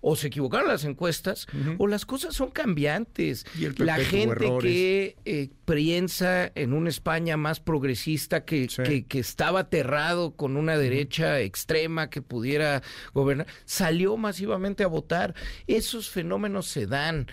[0.00, 1.46] O se equivocaron las encuestas,
[1.78, 3.46] o las cosas son cambiantes.
[3.78, 8.68] la gente que eh, piensa en una España más progresista, que,
[9.08, 12.82] que, estaba aterrado con una derecha extrema que pudiera
[13.14, 15.34] gobernar, salió masivamente a votar.
[15.66, 17.26] Esos fenómenos se dan.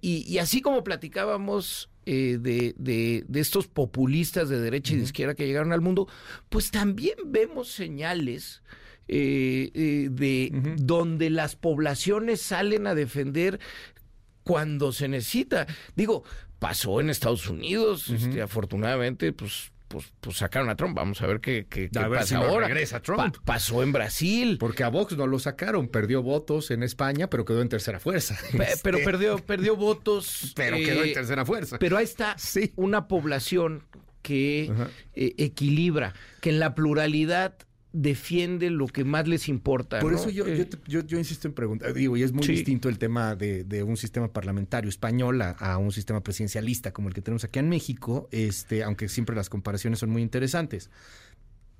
[0.00, 5.34] Y, y así como platicábamos eh, de, de, estos populistas de derecha y de izquierda
[5.34, 6.08] que llegaron al mundo,
[6.48, 8.62] pues también vemos señales
[9.06, 13.60] eh, eh, de donde las poblaciones salen a defender
[14.42, 15.66] cuando se necesita.
[15.94, 16.24] Digo,
[16.58, 20.96] pasó en Estados Unidos, este, afortunadamente, pues pues, pues, sacaron a Trump.
[20.96, 22.66] Vamos a ver qué, qué, pasa ahora.
[22.66, 23.36] regresa Trump.
[23.44, 24.56] pasó en Brasil.
[24.58, 25.86] Porque a Vox no lo sacaron.
[25.86, 28.36] Perdió votos en España, pero quedó en tercera fuerza.
[28.50, 30.52] pero este, perdió, perdió votos.
[30.56, 31.78] Pero quedó en eh, tercera fuerza.
[31.78, 32.34] Pero ahí está
[32.74, 33.84] una población
[34.22, 34.72] que
[35.14, 37.54] eh, equilibra, que en la pluralidad
[37.94, 40.00] defiende lo que más les importa.
[40.00, 42.98] Por eso yo, eh, yo, yo, insisto en preguntar, digo, y es muy distinto el
[42.98, 47.60] tema de, un sistema parlamentario español a, un sistema presidencialista como el que tenemos aquí
[47.60, 50.90] en México, este, aunque siempre las comparaciones son muy interesantes.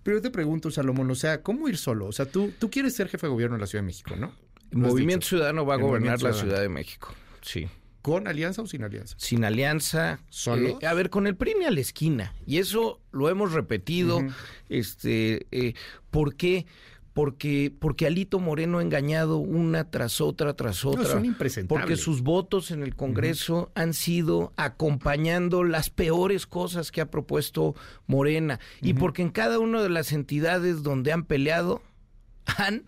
[0.04, 2.06] Pero yo te pregunto, Salomón, o sea, ¿cómo ir solo?
[2.06, 4.32] O sea, tú, tú quieres ser jefe de gobierno en la Ciudad de México, ¿no?
[4.70, 7.12] El Movimiento Ciudadano va a gobernar la Ciudad de México,
[7.42, 7.66] sí.
[8.04, 9.16] ¿Con alianza o sin alianza?
[9.18, 10.20] Sin alianza.
[10.28, 10.78] ¿Solo?
[10.78, 12.34] Eh, a ver, con el PRI a la esquina.
[12.46, 14.20] Y eso lo hemos repetido.
[14.68, 15.72] este, eh,
[16.10, 16.66] ¿Por qué?
[17.14, 21.04] Porque, porque Alito Moreno ha engañado una tras otra, tras otra.
[21.04, 21.82] No, son impresentables.
[21.82, 27.74] Porque sus votos en el Congreso han sido acompañando las peores cosas que ha propuesto
[28.06, 28.60] Morena.
[28.82, 31.80] Y porque en cada una de las entidades donde han peleado
[32.58, 32.84] han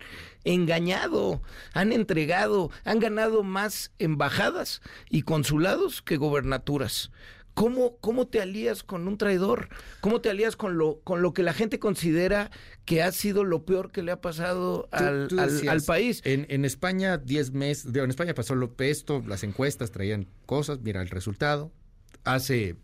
[0.47, 1.41] engañado,
[1.73, 7.11] han entregado, han ganado más embajadas y consulados que gobernaturas.
[7.53, 9.69] ¿Cómo, ¿Cómo te alías con un traidor?
[9.99, 12.51] ¿Cómo te alías con lo, con lo que la gente considera
[12.85, 15.27] que ha sido lo peor que le ha pasado al,
[15.67, 16.21] al, país?
[16.23, 21.01] En, en España, 10 meses, en España pasó lo esto, las encuestas traían cosas, mira
[21.01, 21.71] el resultado.
[22.25, 22.75] Hace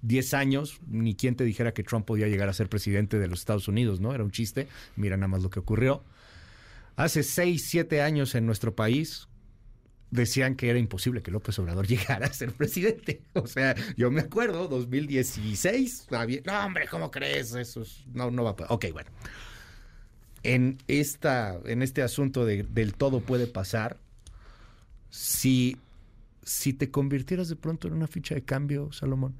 [0.00, 3.40] 10 años, ni quien te dijera que Trump podía llegar a ser presidente de los
[3.40, 4.14] Estados Unidos, ¿no?
[4.14, 6.02] Era un chiste, mira nada más lo que ocurrió.
[7.00, 9.26] Hace 6, 7 años en nuestro país,
[10.10, 13.22] decían que era imposible que López Obrador llegara a ser presidente.
[13.32, 16.08] O sea, yo me acuerdo, 2016,
[16.44, 17.54] no, hombre, ¿cómo crees?
[17.54, 18.74] Eso no, no va a pasar.
[18.74, 19.08] Ok, bueno.
[20.42, 23.96] En, esta, en este asunto de, del todo puede pasar,
[25.08, 25.78] si,
[26.42, 29.36] si te convirtieras de pronto en una ficha de cambio, Salomón,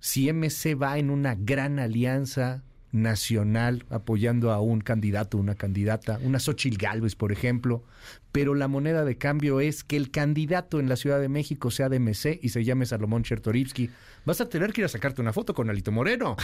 [0.00, 2.64] si MC va en una gran alianza
[2.96, 7.84] nacional apoyando a un candidato, una candidata, una Xochil Gálvez, por ejemplo,
[8.32, 11.88] pero la moneda de cambio es que el candidato en la Ciudad de México sea
[11.88, 13.90] de MC y se llame Salomón Chertorivsky.
[14.24, 16.36] Vas a tener que ir a sacarte una foto con Alito Moreno.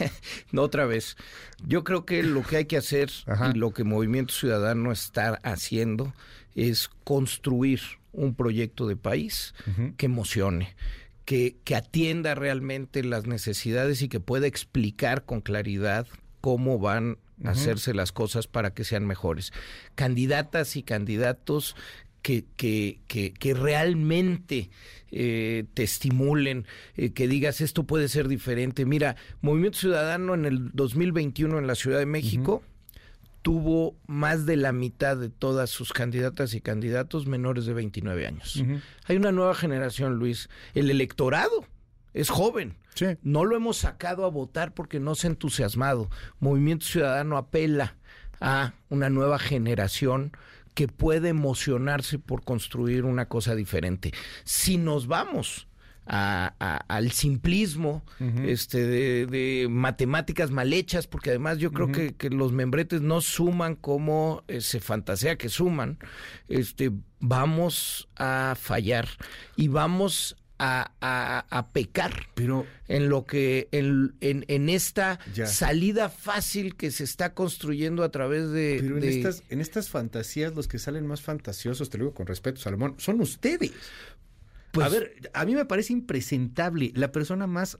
[0.52, 1.16] no, otra vez.
[1.66, 3.10] Yo creo que lo que hay que hacer
[3.52, 6.12] y lo que Movimiento Ciudadano está haciendo
[6.54, 7.80] es construir
[8.12, 9.54] un proyecto de país
[9.96, 10.74] que emocione
[11.24, 16.06] que, atienda realmente las necesidades y que pueda explicar con claridad
[16.40, 19.52] cómo van a hacerse las cosas para que sean mejores.
[19.94, 21.76] Candidatas y candidatos
[22.22, 24.70] que, que, que, realmente
[25.10, 26.66] eh, te estimulen,
[26.96, 28.84] eh, que digas esto puede ser diferente.
[28.84, 32.62] Mira, Movimiento Ciudadano en el 2021 en la Ciudad de México
[33.42, 38.62] tuvo más de la mitad de todas sus candidatas y candidatos menores de 29 años.
[39.06, 40.48] Hay una nueva generación, Luis.
[40.74, 41.64] El electorado
[42.12, 42.76] es joven.
[43.22, 46.10] No lo hemos sacado a votar porque no se ha entusiasmado.
[46.38, 47.96] Movimiento Ciudadano apela
[48.40, 50.32] a una nueva generación
[50.74, 54.12] que puede emocionarse por construir una cosa diferente.
[54.44, 55.66] Si nos vamos
[56.10, 58.02] al simplismo
[58.44, 58.86] este,
[59.26, 64.60] de, matemáticas mal hechas, porque además yo creo que, los membretes no suman como eh,
[64.60, 65.98] se fantasea que suman,
[66.48, 66.90] este,
[67.20, 69.08] vamos a fallar
[69.56, 77.04] y vamos a, pecar pero en lo que en, en, esta salida fácil que se
[77.04, 81.22] está construyendo a través de pero en estas en estas fantasías los que salen más
[81.22, 83.72] fantasiosos te lo digo con respeto Salomón son ustedes
[84.72, 87.78] pues, a ver, a mí me parece impresentable la persona más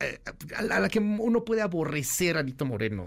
[0.00, 0.20] eh,
[0.56, 3.06] a, la, que uno puede aborrecer a Lito Moreno.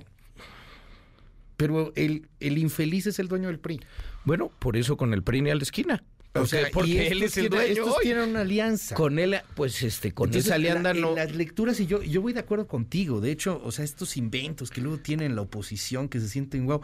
[1.58, 3.80] Pero el, el infeliz es el dueño del PRI.
[4.26, 6.04] Bueno, por eso con el PRI ni a la esquina.
[6.36, 7.84] O sea, porque él es el dueño.
[7.84, 8.96] Estos tienen una alianza.
[8.96, 11.16] Con él, pues este, con esa alianza no.
[11.16, 13.22] las lecturas, y yo, yo voy de acuerdo contigo.
[13.22, 16.82] De hecho, o sea, estos inventos que luego tienen la oposición, que se sienten guau.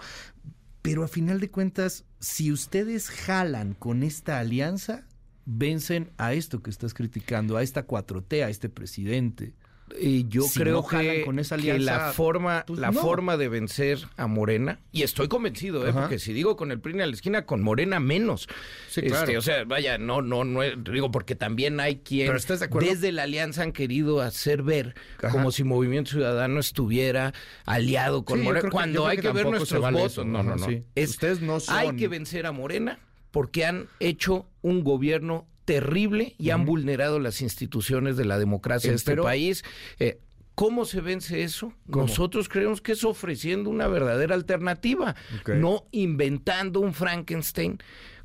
[0.81, 5.07] Pero a final de cuentas, si ustedes jalan con esta alianza,
[5.51, 9.53] vencen a esto que estás criticando, a esta 4T, a este presidente.
[9.99, 14.79] Y yo creo que, con esa la forma pues la forma de vencer a Morena
[14.91, 15.91] y estoy convencido ¿eh?
[15.91, 18.47] porque si digo con el PRI a la esquina con Morena menos.
[18.95, 22.31] Este, o sea vaya no no no digo porque también hay quien
[22.79, 24.93] desde la alianza han querido hacer ver
[25.31, 27.33] como si Movimiento Ciudadano estuviera
[27.65, 30.23] aliado con Morena cuando hay que, ver nuestros votos.
[30.23, 31.75] No no no, Ustedes no son...
[31.75, 32.99] hay que vencer a Morena
[33.31, 38.95] porque han hecho un gobierno terrible y han vulnerado las instituciones de la democracia de
[38.95, 39.63] este país.
[39.99, 40.19] Eh,
[40.55, 41.73] ¿Cómo se vence eso?
[41.85, 45.15] Nosotros creemos que es ofreciendo una verdadera alternativa,
[45.47, 47.77] no inventando un Frankenstein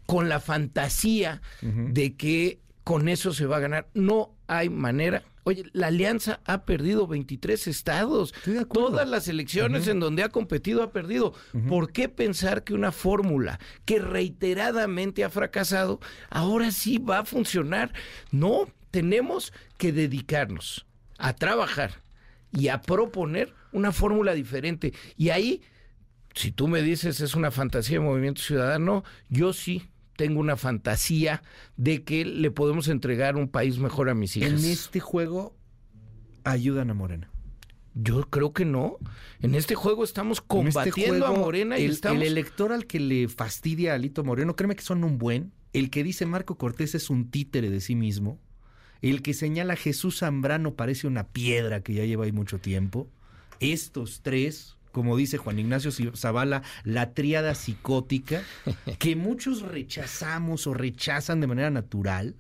[0.07, 3.89] con la fantasía de que con eso se va a ganar.
[3.95, 8.35] No hay manera Oye, la alianza ha perdido 23 estados.
[8.73, 11.35] Todas las elecciones en donde ha competido ha perdido.
[11.69, 16.01] ¿Por qué pensar que una fórmula que reiteradamente ha fracasado
[16.31, 17.93] ahora sí va a funcionar?
[18.31, 20.87] No, tenemos que dedicarnos
[21.19, 22.03] a trabajar
[22.51, 24.95] y a proponer una fórmula diferente.
[25.19, 25.63] Y ahí,
[26.35, 31.43] si tú me dices es una fantasía de movimiento ciudadano, yo sí tengo una fantasía
[31.77, 34.65] de que le podemos entregar un país mejor a mis hijas.
[34.65, 35.57] En este juego
[36.45, 37.31] ayudan a Morena.
[37.95, 38.99] Yo creo que no.
[39.41, 42.21] En este juego estamos este combatiendo a Morena y el, estamos...
[42.21, 45.53] el elector al que le fastidia a Alito Moreno, créeme que son un buen.
[45.73, 48.41] El que dice Marco Cortés es un títere de sí mismo.
[49.01, 53.09] El que señala Jesús Zambrano parece una piedra que ya lleva ahí mucho tiempo.
[53.61, 58.43] Estos tres como dice Juan Ignacio Zavala, la tríada psicótica,
[59.01, 62.37] que muchos rechazamos o rechazan de manera natural,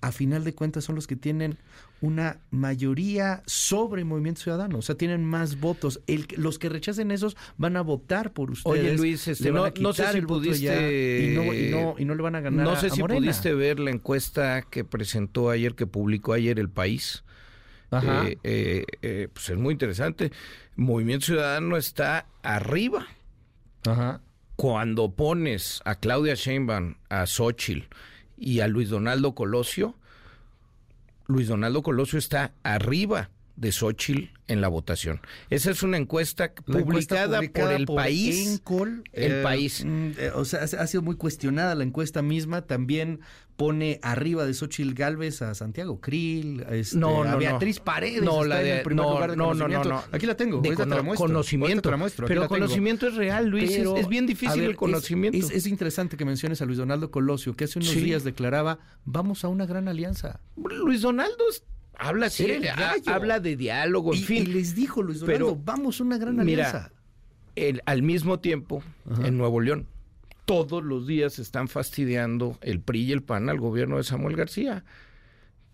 [0.00, 1.56] a final de cuentas son los que tienen
[2.00, 6.00] una mayoría sobre Movimiento Ciudadano, o sea, tienen más votos.
[6.08, 8.80] El, los que rechacen esos van a votar por ustedes.
[8.80, 11.30] Oye, Luis, este, no, sé si pudiste...
[11.30, 14.62] Y no, y, no, le van a ganar No sé si pudiste ver la encuesta
[14.62, 17.22] que presentó ayer, que publicó ayer El País.
[18.00, 20.32] Eh, eh, eh, pues es muy interesante.
[20.76, 23.06] Movimiento Ciudadano está arriba.
[23.84, 24.20] Ajá.
[24.56, 27.86] Cuando pones a Claudia Sheinbaum, a Xochitl
[28.38, 29.96] y a Luis Donaldo Colosio,
[31.26, 33.30] Luis Donaldo Colosio está arriba
[33.62, 35.20] de Xochitl en la votación.
[35.48, 38.60] Esa es una encuesta, publicada, por el país.
[39.12, 39.84] el eh, país.
[39.84, 42.62] Mm, eh, o sea, ha sido muy cuestionada la encuesta misma.
[42.62, 43.20] También
[43.56, 48.22] pone arriba de Xochitl Galvez a Santiago Krill, este, no, a Beatriz Paredes.
[48.22, 50.60] No, la de, no, no, no, no, Aquí la tengo.
[50.60, 50.74] De
[51.14, 51.88] conocimiento.
[52.26, 53.70] pero conocimiento es real, Luis.
[53.70, 55.38] es, bien difícil el conocimiento.
[55.38, 59.48] Es, interesante que menciones a Luis Donaldo Colosio, que hace unos días declaraba, vamos a
[59.48, 60.40] una gran alianza.
[60.56, 61.44] Luis Donaldo
[61.98, 62.28] habla,
[63.06, 64.42] habla de diálogo, en y, fin.
[64.42, 66.90] Y les dijo Luis Donaldo, pero, vamos una gran alianza.
[67.56, 68.82] Mira, al mismo tiempo,
[69.22, 69.86] en Nuevo León,
[70.44, 74.84] todos los días están fastidiando el PRI y el PAN al gobierno de Samuel García.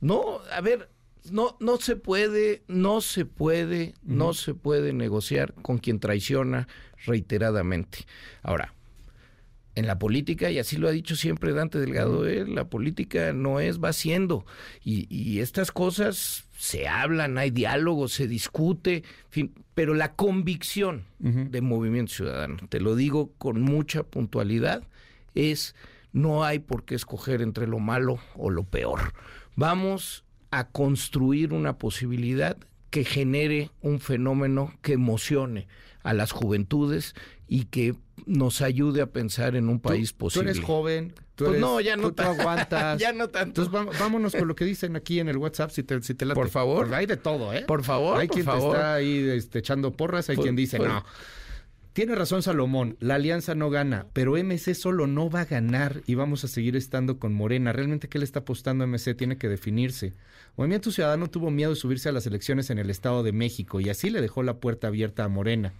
[0.00, 0.90] No, a ver,
[1.30, 6.68] no, no se puede, no se puede, no se puede negociar con quien traiciona
[7.04, 8.06] reiteradamente.
[8.42, 8.74] Ahora,
[9.78, 13.60] en la política, y así lo ha dicho siempre Dante Delgado, eh, la política no
[13.60, 14.44] es va siendo.
[14.82, 21.60] Y, y, estas cosas se hablan, hay diálogo, se discute, fin, pero la convicción de
[21.60, 24.82] Movimiento Ciudadano, te lo digo con mucha puntualidad,
[25.36, 25.76] es
[26.12, 29.12] no hay por qué escoger entre lo malo o lo peor.
[29.54, 32.56] Vamos a construir una posibilidad
[32.90, 35.68] que genere un fenómeno que emocione
[36.02, 37.14] a las juventudes
[37.46, 37.94] y que
[38.28, 40.52] nos ayude a pensar en un país posible.
[40.52, 42.98] Tú eres joven, tú, pues eres, no, ya no tú, aguantas.
[43.00, 43.62] ya no tanto.
[43.62, 46.48] Entonces vámonos con lo que dicen aquí en el WhatsApp, si te, si te Por
[46.50, 46.92] favor.
[46.94, 47.64] hay de todo, ¿eh?
[47.66, 48.72] Por favor, Hay por quien favor.
[48.72, 51.04] te está ahí este, echando porras, hay Por- quien dice, por- no.
[51.94, 56.14] Tiene razón Salomón, la alianza no gana, pero MC solo no va a ganar y
[56.14, 57.72] vamos a seguir estando con Morena.
[57.72, 59.14] ¿Realmente qué le está apostando a MC?
[59.16, 60.12] Tiene que definirse.
[60.56, 63.88] Movimiento Ciudadano tuvo miedo de subirse a las elecciones en el Estado de México y
[63.88, 65.72] así le dejó la puerta abierta a Morena.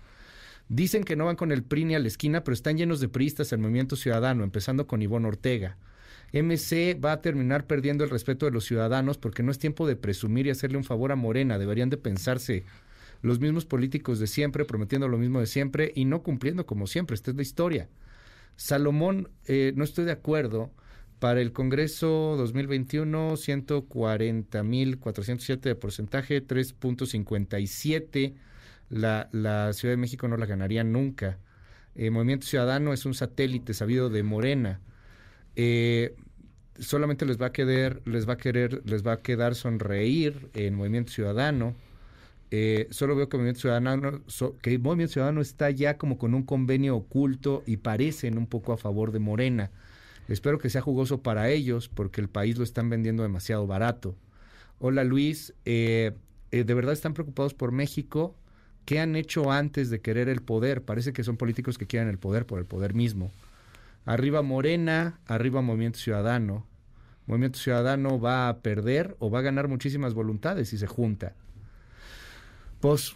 [0.69, 3.09] Dicen que no van con el PRI ni a la esquina, pero están llenos de
[3.09, 5.79] priistas el Movimiento Ciudadano, empezando con Ivonne Ortega.
[6.33, 9.97] MC va a terminar perdiendo el respeto de los ciudadanos porque no es tiempo de
[9.97, 11.59] presumir y hacerle un favor a Morena.
[11.59, 12.65] Deberían de pensarse
[13.23, 17.15] los mismos políticos de siempre, prometiendo lo mismo de siempre y no cumpliendo como siempre.
[17.15, 17.89] Esta es la historia.
[18.57, 20.71] Salomón, eh, no estoy de acuerdo.
[21.19, 28.35] Para el Congreso 2021, 140.407 de porcentaje, 3.57.
[28.91, 31.39] La, la Ciudad de México no la ganaría nunca.
[31.99, 34.81] Eh, Movimiento Ciudadano es un satélite sabido de Morena.
[35.57, 36.15] Eh,
[36.79, 40.77] solamente les va a querer, les va a querer, les va a quedar sonreír en
[40.77, 41.75] Movimiento Ciudadano.
[42.53, 44.23] Eh, solo veo que Movimiento Ciudadano,
[44.63, 48.77] que Movimiento Ciudadano está ya como con un convenio oculto y parecen un poco a
[48.79, 49.73] favor de Morena.
[50.29, 54.15] Espero que sea jugoso para ellos porque el país lo están vendiendo demasiado barato.
[54.79, 56.15] Hola Luis, ¿de
[56.53, 58.37] verdad están preocupados por México?
[58.89, 60.81] ¿Qué han hecho antes de querer el poder?
[60.83, 63.31] Parece que son políticos que quieren el poder por el poder mismo.
[64.07, 66.67] Arriba Morena, arriba Movimiento Ciudadano.
[67.27, 71.35] Movimiento Ciudadano va a perder o va a ganar muchísimas voluntades si se junta.
[72.81, 73.13] Pues,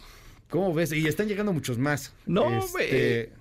[0.47, 0.91] ¿cómo ves?
[0.91, 2.13] Y están llegando muchos más.
[2.27, 3.33] No, Este,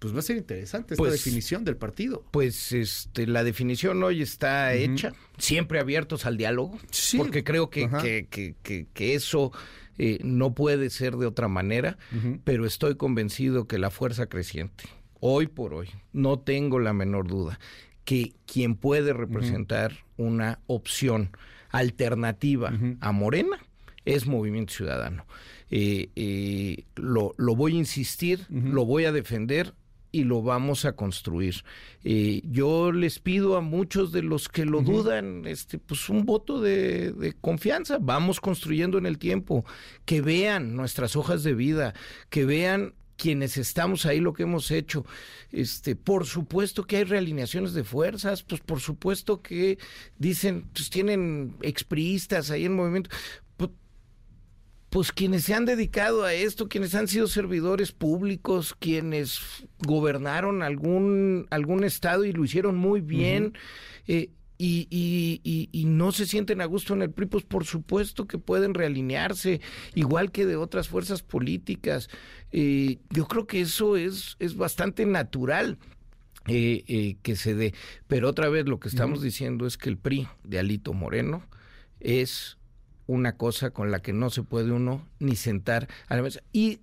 [0.00, 2.24] pues va a ser interesante esta Pues- definición del partido.
[2.32, 6.80] Pues este, la definición hoy está hecha, siempre abiertos al diálogo,
[7.16, 7.86] porque creo que-
[8.28, 9.52] que- que eso
[9.98, 11.96] eh, no puede ser de otra manera,
[12.44, 14.84] pero estoy convencido que la fuerza creciente,
[15.20, 17.58] hoy por hoy, no tengo la menor duda,
[18.04, 21.30] que quien puede representar una opción
[21.70, 23.58] alternativa a Morena
[24.04, 25.26] es Movimiento Ciudadano.
[25.70, 29.74] Eh, eh, lo, lo voy a insistir, lo voy a defender
[30.14, 31.64] y lo vamos a construir.
[32.04, 36.60] Eh, yo les pido a muchos de los que lo dudan, este, pues un voto
[36.60, 37.98] de, de confianza.
[38.00, 39.64] Vamos construyendo en el tiempo,
[40.04, 41.94] que vean nuestras hojas de vida,
[42.30, 45.04] que vean quienes estamos ahí lo que hemos hecho.
[45.50, 49.78] Este, por supuesto que hay realineaciones de fuerzas, pues por supuesto que
[50.18, 53.10] dicen, pues tienen expriistas ahí en movimiento.
[54.94, 59.40] Pues, quienes se han dedicado a esto, quienes han sido servidores públicos, quienes
[59.80, 63.54] gobernaron algún, algún estado y lo hicieron muy bien,
[64.06, 67.64] eh, y, y- y- y no se sienten a gusto en el PRI, pues por
[67.64, 69.60] supuesto que pueden realinearse,
[69.96, 72.08] igual que de otras fuerzas políticas.
[72.52, 75.76] Eh, yo creo que eso es, es bastante natural.
[76.46, 77.72] eh, eh, que se dé.
[78.06, 81.42] Pero otra vez lo que estamos diciendo es que el PRI de Alito Moreno
[82.00, 82.58] es
[83.06, 86.42] una cosa con la que no se puede uno ni sentar a la mesa.
[86.52, 86.80] Y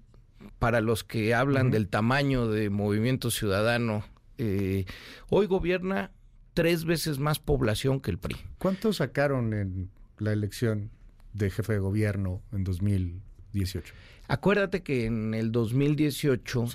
[0.60, 4.04] para los que hablan del tamaño de Movimiento Ciudadano,
[4.38, 4.86] eh,
[5.30, 6.12] hoy gobierna
[6.54, 8.36] tres veces más población que el PRI.
[8.58, 10.92] ¿Cuántos sacaron en la elección
[11.34, 13.94] de jefe de gobierno en 2018?
[14.32, 16.66] Acuérdate que en el 2018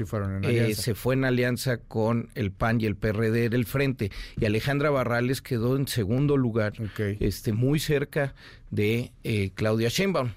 [0.42, 4.90] eh, se fue en alianza con el PAN y el PRD del frente y Alejandra
[4.90, 8.34] Barrales quedó en segundo lugar, este, muy cerca
[8.70, 10.32] de eh, Claudia Sheinbaum.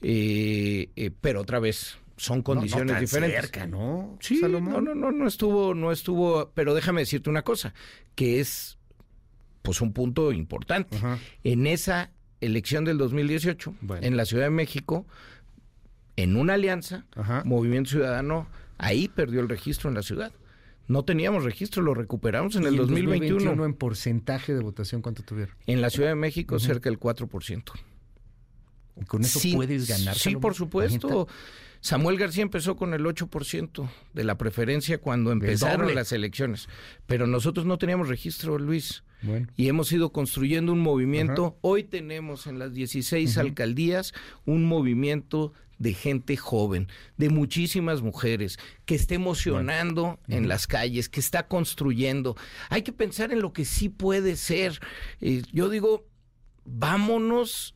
[0.00, 3.40] Eh, pero otra vez son condiciones diferentes.
[3.40, 4.16] Cerca, ¿no?
[4.20, 7.74] Sí, no, no, no, no estuvo, no estuvo, pero déjame decirte una cosa,
[8.14, 8.78] que es
[9.62, 10.96] pues un punto importante.
[11.42, 15.04] En esa elección del 2018, en la Ciudad de México,
[16.22, 17.06] en una alianza,
[17.44, 20.32] Movimiento Ciudadano, ahí perdió el registro en la ciudad.
[20.88, 23.64] No teníamos registro, lo recuperamos en el 2021.
[23.64, 25.54] en porcentaje de votación cuánto tuvieron?
[25.66, 27.62] En la Ciudad de México cerca del 4%.
[29.00, 30.16] ¿Y con eso puedes ganar?
[30.16, 31.28] Sí, por supuesto.
[31.80, 36.68] Samuel García empezó con el 8% de la preferencia cuando empezaron las elecciones,
[37.06, 39.02] pero nosotros no teníamos registro, Luis.
[39.56, 41.56] Y hemos ido construyendo un movimiento.
[41.60, 44.12] Hoy tenemos en las 16 alcaldías
[44.44, 51.20] un movimiento de gente joven, de muchísimas mujeres, que está emocionando en las calles, que
[51.20, 52.36] está construyendo.
[52.68, 54.78] Hay que pensar en lo que sí puede ser.
[55.22, 56.06] Eh, yo digo,
[56.66, 57.74] vámonos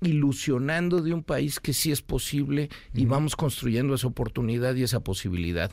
[0.00, 5.00] ilusionando de un país que sí es posible y vamos construyendo esa oportunidad y esa
[5.00, 5.72] posibilidad.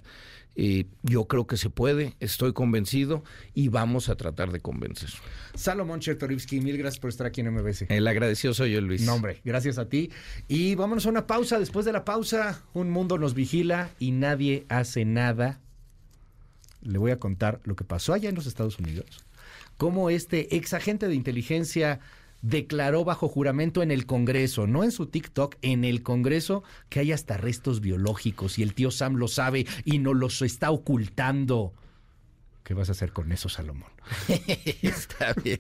[0.56, 3.24] Eh, yo creo que se puede, estoy convencido
[3.56, 5.10] y vamos a tratar de convencer.
[5.56, 7.90] Salomón Chertorivsky, mil gracias por estar aquí en MBC.
[7.90, 9.02] El agradecido soy yo, Luis.
[9.02, 10.12] No, hombre, gracias a ti.
[10.48, 11.58] Y vámonos a una pausa.
[11.58, 15.60] Después de la pausa, un mundo nos vigila y nadie hace nada.
[16.82, 19.26] Le voy a contar lo que pasó allá en los Estados Unidos.
[19.78, 22.00] Cómo este ex agente de inteligencia
[22.44, 27.12] declaró bajo juramento en el Congreso, no en su TikTok, en el Congreso, que hay
[27.12, 31.74] hasta restos biológicos y el tío Sam lo sabe y no los está ocultando.
[32.64, 33.90] ¿Qué vas a hacer con eso, Salomón?
[34.82, 35.60] está bien.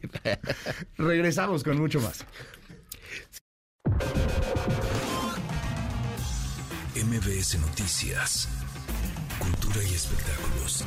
[0.97, 2.25] Regresamos con mucho más.
[6.95, 8.47] MBS Noticias,
[9.39, 10.85] Cultura y Espectáculos.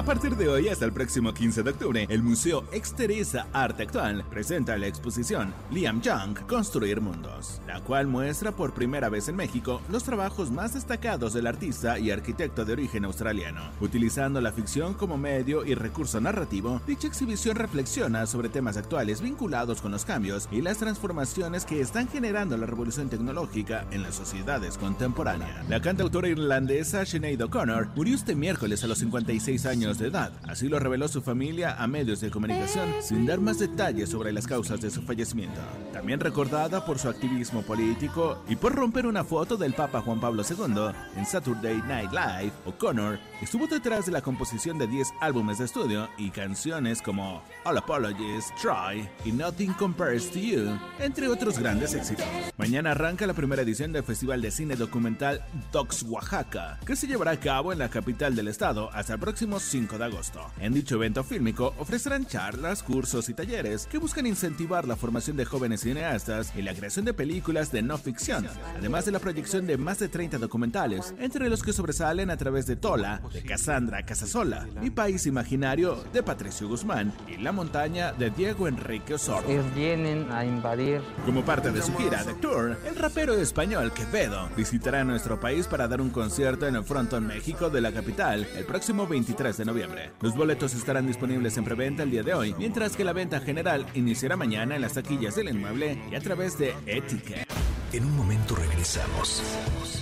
[0.00, 4.24] A partir de hoy hasta el próximo 15 de octubre, el Museo Exteresa Arte Actual
[4.30, 9.82] presenta la exposición Liam Young Construir Mundos, la cual muestra por primera vez en México
[9.90, 13.60] los trabajos más destacados del artista y arquitecto de origen australiano.
[13.78, 19.82] Utilizando la ficción como medio y recurso narrativo, dicha exhibición reflexiona sobre temas actuales vinculados
[19.82, 24.78] con los cambios y las transformaciones que están generando la revolución tecnológica en las sociedades
[24.78, 25.68] contemporáneas.
[25.68, 30.32] La cantautora irlandesa Sinead O'Connor murió este miércoles a los 56 años de edad.
[30.48, 34.46] Así lo reveló su familia a medios de comunicación, sin dar más detalles sobre las
[34.46, 35.60] causas de su fallecimiento.
[35.92, 40.42] También recordada por su activismo político y por romper una foto del Papa Juan Pablo
[40.48, 45.64] II en Saturday Night Live, O'Connor estuvo detrás de la composición de 10 álbumes de
[45.64, 51.94] estudio y canciones como All Apologies, Try y Nothing Compares to You, entre otros grandes
[51.94, 52.26] éxitos.
[52.56, 57.32] Mañana arranca la primera edición del Festival de Cine Documental Docs Oaxaca, que se llevará
[57.32, 60.40] a cabo en la capital del estado hasta el próximo 5 de agosto.
[60.60, 65.44] En dicho evento fílmico ofrecerán charlas, cursos y talleres que buscan incentivar la formación de
[65.44, 69.78] jóvenes cineastas y la creación de películas de no ficción, además de la proyección de
[69.78, 74.66] más de 30 documentales, entre los que sobresalen a través de Tola, de Cassandra Casasola,
[74.80, 79.48] Mi País Imaginario de Patricio Guzmán y La Montaña de Diego Enrique Osorno.
[79.74, 81.00] vienen a invadir.
[81.24, 85.88] Como parte de su gira de tour, el rapero español Quevedo visitará nuestro país para
[85.88, 88.10] dar un concierto en el Frontón México de la capital
[88.56, 90.10] el próximo 23 de noviembre.
[90.20, 93.86] Los boletos estarán disponibles en preventa el día de hoy, mientras que la venta general
[93.94, 97.46] iniciará mañana en las taquillas del inmueble y a través de Etiquette.
[97.92, 99.42] En un momento regresamos.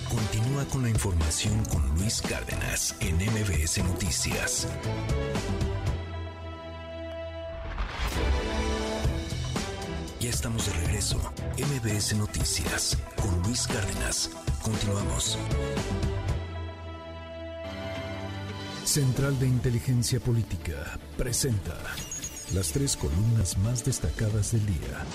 [0.07, 4.67] Continúa con la información con Luis Cárdenas en MBS Noticias.
[10.19, 11.17] Ya estamos de regreso.
[11.57, 14.29] MBS Noticias con Luis Cárdenas.
[14.61, 15.39] Continuamos.
[18.89, 21.77] Central de Inteligencia Política presenta
[22.53, 25.05] las tres columnas más destacadas del día.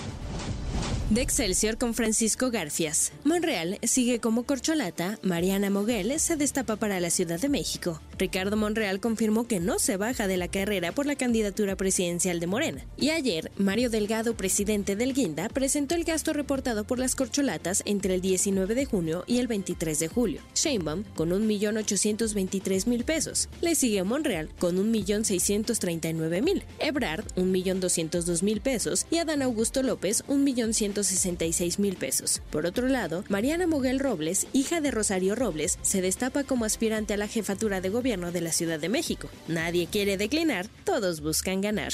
[1.09, 3.11] De Excelsior con Francisco Garfias.
[3.23, 8.01] Monreal sigue como corcholata, Mariana Moguel se destapa para la Ciudad de México.
[8.17, 12.47] Ricardo Monreal confirmó que no se baja de la carrera por la candidatura presidencial de
[12.47, 12.85] Morena.
[12.97, 18.15] Y ayer, Mario Delgado, presidente del Guinda, presentó el gasto reportado por las corcholatas entre
[18.15, 20.41] el 19 de junio y el 23 de julio.
[20.55, 23.49] Sheinbaum con 1.823.000 pesos.
[23.61, 26.63] Le sigue Monreal con 1.639.000.
[26.79, 32.41] Ebrard 1.202.000 pesos y Adán Augusto López 1.166.000 pesos.
[32.51, 37.17] Por otro lado, Mariana Moguel Robles, hija de Rosario Robles, se destapa como aspirante a
[37.17, 39.29] la jefatura de gobierno de la Ciudad de México.
[39.47, 41.93] Nadie quiere declinar, todos buscan ganar.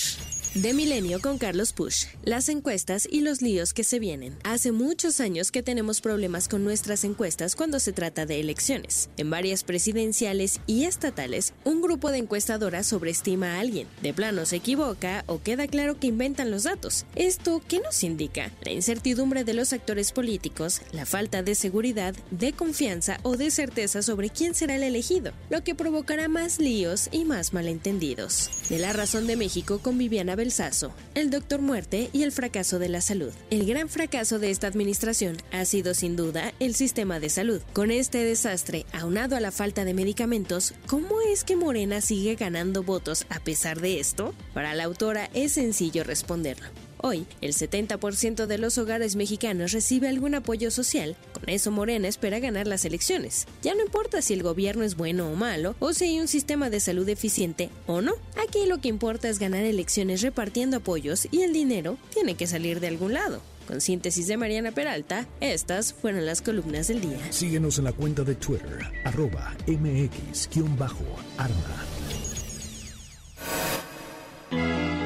[0.54, 2.08] De Milenio con Carlos Push.
[2.26, 4.36] Las encuestas y los líos que se vienen.
[4.44, 9.10] Hace muchos años que tenemos problemas con nuestras encuestas cuando se trata de elecciones.
[9.16, 13.88] En varias presidenciales y estatales, un grupo de encuestadoras sobreestima a alguien.
[14.02, 17.06] De plano se equivoca o queda claro que inventan los datos.
[17.16, 18.52] ¿Esto qué nos indica?
[18.66, 24.02] La incertidumbre de los actores políticos, la falta de seguridad, de confianza o de certeza
[24.02, 28.50] sobre quién será el elegido, lo que provocará más líos y más malentendidos.
[28.68, 32.90] De la razón de México con Viviana Belsazo, el doctor muerte y el fracaso de
[32.90, 33.32] la salud.
[33.52, 37.62] El gran fracaso de esta administración ha sido sin duda el sistema de salud.
[37.74, 42.82] Con este desastre, aunado a la falta de medicamentos, ¿cómo es que Morena sigue ganando
[42.82, 44.34] votos a pesar de esto?
[44.56, 46.66] Para la autora es sencillo responderlo.
[47.04, 51.16] Hoy, el 70% de los hogares mexicanos recibe algún apoyo social.
[51.34, 53.48] Con eso Morena espera ganar las elecciones.
[53.64, 56.70] Ya no importa si el gobierno es bueno o malo, o si hay un sistema
[56.70, 58.14] de salud eficiente o no.
[58.38, 62.80] Aquí lo que importa es ganar elecciones repartiendo apoyos y el dinero tiene que salir
[62.80, 63.42] de algún lado.
[63.68, 67.32] Con síntesis de Mariana Peralta, estas fueron las columnas del día.
[67.32, 71.48] Síguenos en la cuenta de Twitter, arroba mx-arma.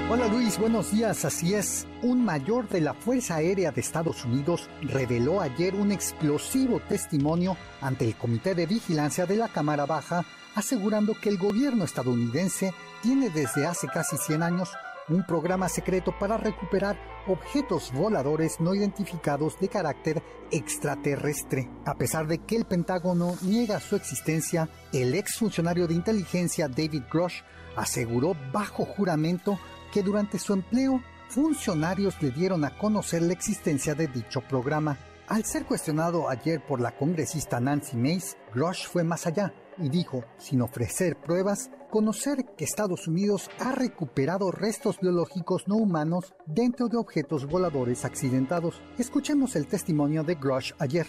[0.08, 1.26] Hola Luis, buenos días.
[1.26, 6.80] Así es, un mayor de la Fuerza Aérea de Estados Unidos reveló ayer un explosivo
[6.88, 12.72] testimonio ante el Comité de Vigilancia de la Cámara Baja, asegurando que el gobierno estadounidense
[13.02, 14.70] tiene desde hace casi 100 años
[15.10, 21.68] un programa secreto para recuperar objetos voladores no identificados de carácter extraterrestre.
[21.86, 27.42] A pesar de que el Pentágono niega su existencia, el exfuncionario de inteligencia David Grosh
[27.76, 29.60] aseguró bajo juramento
[29.96, 34.98] que durante su empleo funcionarios le dieron a conocer la existencia de dicho programa.
[35.30, 40.26] Al ser cuestionado ayer por la congresista Nancy Mace, Grosh fue más allá y dijo,
[40.38, 46.98] sin ofrecer pruebas, conocer que Estados Unidos ha recuperado restos biológicos no humanos dentro de
[46.98, 48.82] objetos voladores accidentados.
[48.98, 51.08] Escuchemos el testimonio de Grosh ayer.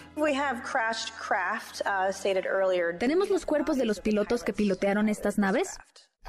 [2.99, 5.77] ¿Tenemos los cuerpos de los pilotos que pilotearon estas naves?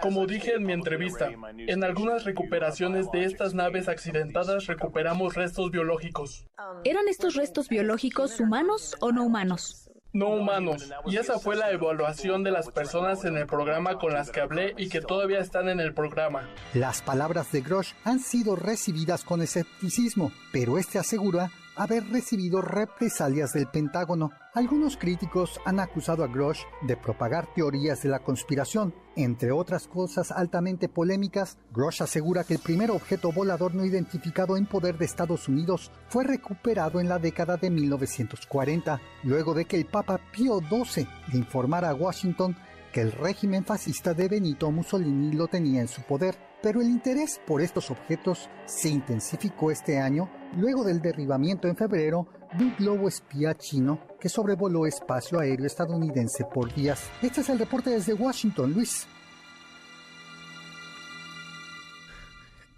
[0.00, 6.46] Como dije en mi entrevista, en algunas recuperaciones de estas naves accidentadas recuperamos restos biológicos.
[6.84, 9.90] ¿Eran estos restos biológicos humanos o no humanos?
[10.12, 10.88] No humanos.
[11.06, 14.72] Y esa fue la evaluación de las personas en el programa con las que hablé
[14.78, 16.48] y que todavía están en el programa.
[16.72, 23.52] Las palabras de Grosh han sido recibidas con escepticismo, pero este asegura haber recibido represalias
[23.52, 24.32] del Pentágono.
[24.52, 28.92] Algunos críticos han acusado a Grosh de propagar teorías de la conspiración.
[29.16, 34.66] Entre otras cosas altamente polémicas, Grosh asegura que el primer objeto volador no identificado en
[34.66, 39.86] poder de Estados Unidos fue recuperado en la década de 1940, luego de que el
[39.86, 42.56] Papa Pío XII informara a Washington
[42.92, 46.47] que el régimen fascista de Benito Mussolini lo tenía en su poder.
[46.62, 52.26] Pero el interés por estos objetos se intensificó este año luego del derribamiento en febrero
[52.56, 57.10] de un globo espía chino que sobrevoló espacio aéreo estadounidense por días.
[57.22, 59.06] Este es el reporte desde Washington, Luis.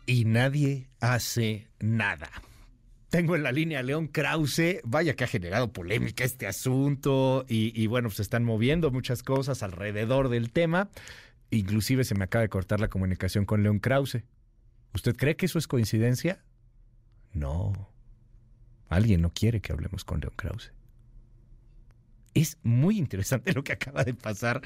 [0.04, 2.28] Y nadie hace nada.
[3.10, 4.80] Tengo en la línea a León Krause.
[4.84, 7.44] Vaya que ha generado polémica este asunto.
[7.48, 10.90] Y, y, bueno, se están moviendo muchas cosas alrededor del tema.
[11.50, 14.22] Inclusive se me acaba de cortar la comunicación con León Krause.
[14.94, 16.44] ¿Usted cree que eso es coincidencia?
[17.32, 17.90] No.
[18.88, 20.72] Alguien no quiere que hablemos con León Krause.
[22.34, 24.62] Es muy interesante lo que acaba de pasar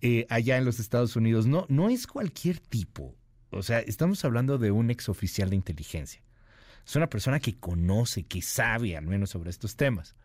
[0.00, 1.46] eh, allá en los Estados Unidos.
[1.46, 3.14] No, no es cualquier tipo.
[3.50, 6.20] O sea, estamos hablando de un exoficial de inteligencia.
[6.84, 10.16] Es una persona que conoce, que sabe al menos sobre estos temas.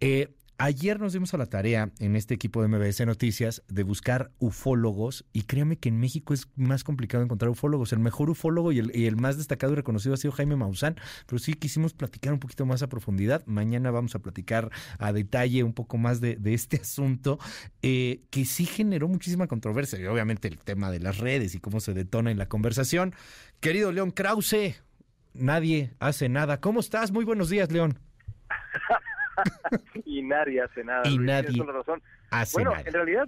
[0.00, 0.34] Eh,
[0.64, 5.24] Ayer nos dimos a la tarea en este equipo de MBS Noticias de buscar ufólogos
[5.32, 7.92] y créame que en México es más complicado encontrar ufólogos.
[7.92, 10.94] El mejor ufólogo y el, más destacado y reconocido ha sido Jaime Maussan,
[11.26, 13.44] pero sí quisimos platicar un poquito más a profundidad.
[13.44, 17.40] Mañana vamos a platicar a detalle un poco más de, este asunto
[17.82, 21.80] eh, que sí generó muchísima controversia y obviamente el tema de las redes y cómo
[21.80, 23.16] se detona en la conversación.
[23.58, 24.80] Querido León Krause,
[25.34, 26.60] nadie hace nada.
[26.60, 27.10] ¿Cómo estás?
[27.10, 27.98] Muy buenos días, León.
[30.04, 31.08] y nadie hace nada.
[31.08, 32.02] Y nadie razón.
[32.30, 32.82] hace bueno, nada.
[32.86, 33.26] en realidad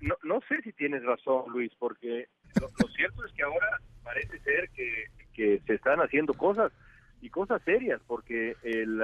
[0.00, 2.28] no, no sé si tienes razón, Luis, porque
[2.60, 6.72] lo, cierto es que ahora parece ser que, que, se están haciendo cosas
[7.22, 9.02] y cosas serias, porque el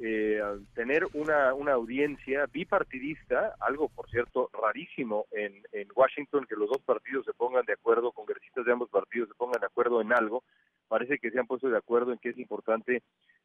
[0.00, 0.40] eh,
[0.74, 6.82] tener una, una audiencia bipartidista, algo por cierto rarísimo en, en Washington, que los dos
[6.82, 10.44] partidos se pongan de acuerdo, congresistas de ambos partidos se pongan de acuerdo en algo,
[10.88, 13.02] parece que se han puesto de acuerdo en que es importante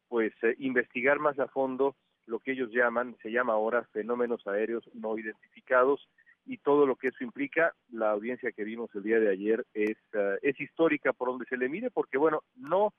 [0.08, 4.88] pues eh, investigar más a fondo lo que ellos llaman, se llama ahora fenómenos aéreos
[4.94, 6.08] no identificados
[6.46, 9.96] y todo lo que eso implica, la audiencia que vimos el día de ayer es,
[10.12, 12.92] eh, es histórica por donde se le mire, porque bueno, no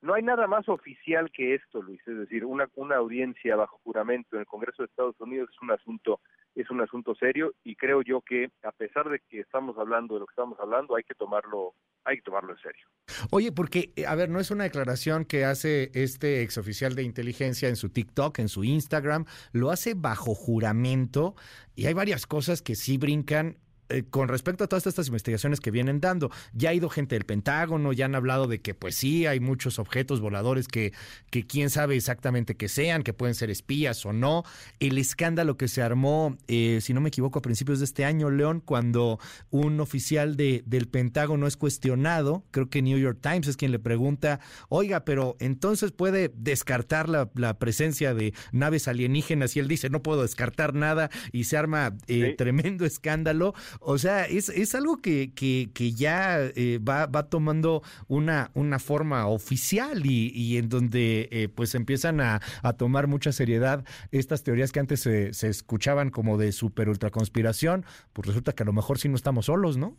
[0.00, 4.36] no hay nada más oficial que esto, Luis, es decir, una, una audiencia bajo juramento
[4.36, 6.20] en el Congreso de Estados Unidos es un asunto
[6.60, 10.20] es un asunto serio y creo yo que a pesar de que estamos hablando de
[10.20, 12.86] lo que estamos hablando, hay que tomarlo hay que tomarlo en serio.
[13.30, 17.76] Oye, porque a ver, no es una declaración que hace este exoficial de inteligencia en
[17.76, 21.34] su TikTok, en su Instagram, lo hace bajo juramento
[21.74, 25.70] y hay varias cosas que sí brincan eh, con respecto a todas estas investigaciones que
[25.70, 29.26] vienen dando, ya ha ido gente del Pentágono, ya han hablado de que pues sí,
[29.26, 30.92] hay muchos objetos voladores que,
[31.30, 34.44] que quién sabe exactamente que sean, que pueden ser espías o no.
[34.80, 38.30] El escándalo que se armó, eh, si no me equivoco, a principios de este año,
[38.30, 39.18] León, cuando
[39.50, 43.78] un oficial de, del Pentágono es cuestionado, creo que New York Times es quien le
[43.78, 50.02] pregunta, oiga, pero entonces puede descartar la, presencia de naves alienígenas y él dice, no
[50.02, 53.54] puedo descartar nada y se arma eh, tremendo escándalo.
[53.80, 58.78] O sea, es, es algo que, que, que ya eh, va, va tomando una, una
[58.78, 64.42] forma oficial y, y en donde eh, pues empiezan a, a, tomar mucha seriedad estas
[64.44, 68.66] teorías que antes se, se escuchaban como de super ultra conspiración, pues resulta que a
[68.66, 69.96] lo mejor sí no estamos solos, ¿no?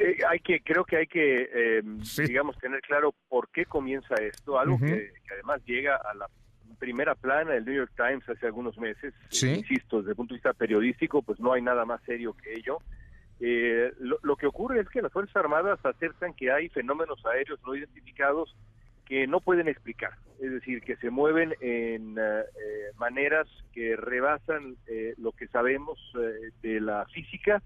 [0.00, 1.82] Eh, hay que, creo que hay que,
[2.26, 6.28] digamos, tener claro por qué comienza esto, algo que, además llega a la
[6.78, 9.14] primera plana del New York Times hace algunos meses.
[9.30, 12.78] insisto, desde el punto de vista periodístico, pues no hay nada más serio que ello.
[13.40, 17.74] Eh, lo, que ocurre es que las Fuerzas Armadas acertan que hay fenómenos aéreos no
[17.74, 18.54] identificados
[19.06, 24.76] que no pueden explicar, es decir, que se mueven en eh, eh, maneras que rebasan
[25.16, 25.98] lo que sabemos
[26.62, 27.62] de la física.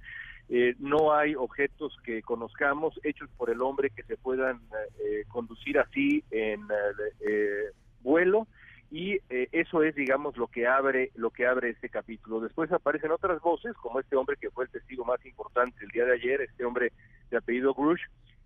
[0.78, 4.60] no hay objetos que conozcamos hechos por el hombre que se puedan
[5.28, 6.62] conducir así en
[8.00, 8.47] vuelo
[8.94, 12.39] y eh, eso es digamos lo que abre lo que abre este capítulo.
[12.39, 16.05] Después aparecen otras voces como este hombre que fue el testigo más importante el día
[16.05, 16.92] de ayer este hombre
[17.28, 18.02] de apellido Grush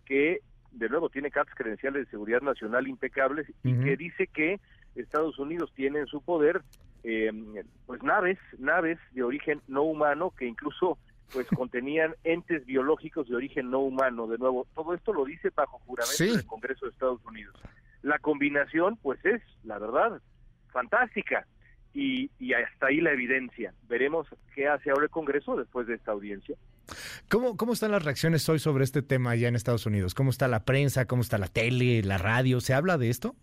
[0.06, 0.40] que
[0.72, 4.58] de nuevo tiene cartas credenciales de seguridad nacional impecables y que dice que
[4.94, 6.62] Estados Unidos tiene en su poder
[7.04, 7.30] eh,
[7.84, 10.96] pues naves naves de origen no humano que incluso
[11.30, 14.26] pues contenían entes biológicos de origen no humano.
[14.26, 17.54] De nuevo todo esto lo dice bajo juramento del Congreso de Estados Unidos.
[18.00, 20.22] La combinación pues es la verdad
[20.68, 21.47] fantástica.
[21.94, 23.72] Y, y, hasta ahí la evidencia.
[23.88, 26.56] Veremos qué hace ahora el Congreso después de esta audiencia.
[27.28, 30.14] ¿Cómo, ¿Cómo están las reacciones hoy sobre este tema allá en Estados Unidos?
[30.14, 31.06] ¿Cómo está la prensa?
[31.06, 32.60] ¿Cómo está la tele, la radio?
[32.60, 33.34] ¿Se habla de esto?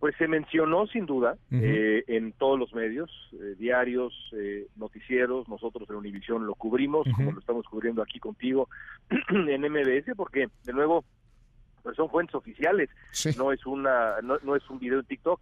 [0.00, 5.88] Pues se mencionó sin duda eh, en todos los medios, eh, diarios, eh, noticieros, nosotros
[5.90, 8.70] en Univisión lo cubrimos, como lo estamos cubriendo aquí contigo
[9.28, 11.04] en MBS, porque de nuevo
[11.82, 12.88] pues son fuentes oficiales,
[13.36, 15.40] no es una no, no es un video en TikTok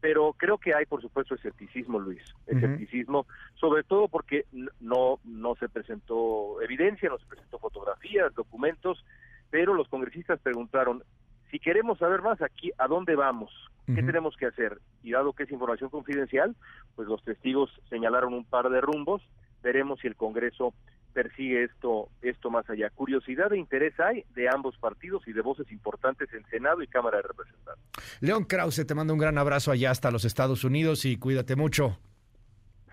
[0.00, 4.46] pero creo que hay, por supuesto, escepticismo, Luis, escepticismo, sobre todo porque
[4.80, 9.04] no, no se presentó evidencia, no se presentó fotografías, documentos,
[9.50, 11.02] pero los congresistas preguntaron,
[11.50, 13.50] si queremos saber más aquí, ¿a dónde vamos?
[13.86, 14.78] ¿Qué tenemos que hacer?
[15.02, 16.54] Y dado que es información confidencial,
[16.94, 19.22] pues los testigos señalaron un par de rumbos,
[19.62, 20.72] veremos si el Congreso
[21.12, 22.90] persigue esto, esto más allá.
[22.90, 27.18] Curiosidad e interés hay de ambos partidos y de voces importantes en Senado y Cámara
[27.18, 27.84] de Representantes.
[28.20, 31.98] León Krause, te mando un gran abrazo allá hasta los Estados Unidos y cuídate mucho.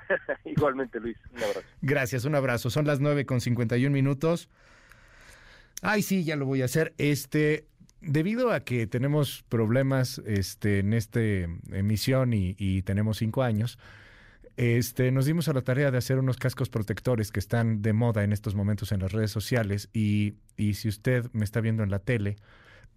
[0.45, 1.67] Igualmente, Luis, un abrazo.
[1.81, 2.69] Gracias, un abrazo.
[2.69, 4.49] Son las nueve con 51 minutos.
[5.81, 6.93] Ay, sí, ya lo voy a hacer.
[6.97, 7.65] Este,
[8.01, 13.77] debido a que tenemos problemas este, en esta emisión y, y tenemos cinco años,
[14.59, 18.25] este, nos dimos a la tarea de hacer unos cascos protectores que están de moda
[18.25, 21.99] en estos momentos en las redes sociales y, si usted me está viendo en la
[21.99, 22.35] tele,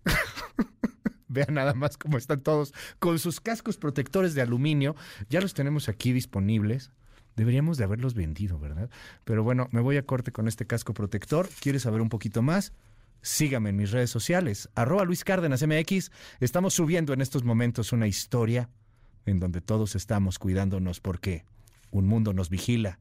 [1.28, 4.96] vea nada más cómo están todos con sus cascos protectores de aluminio.
[5.30, 6.90] Ya los tenemos aquí disponibles.
[7.36, 8.90] Deberíamos de haberlos vendido, ¿verdad?
[9.22, 11.48] Pero bueno, me voy a corte con este casco protector.
[11.60, 12.72] ¿Quieres saber un poquito más?
[13.20, 16.10] Sígame en mis redes sociales, arroba Luis Cárdenas MX.
[16.40, 18.68] Estamos subiendo en estos momentos una historia
[19.26, 21.44] en donde todos estamos cuidándonos porque
[21.92, 22.98] un mundo nos vigila.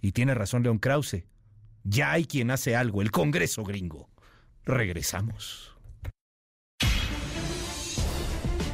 [0.00, 1.26] Y tiene razón León Krause.
[1.84, 4.08] Ya hay quien hace algo, el Congreso gringo.
[4.64, 5.76] Regresamos.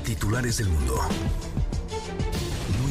[0.04, 0.94] Titulares del mundo.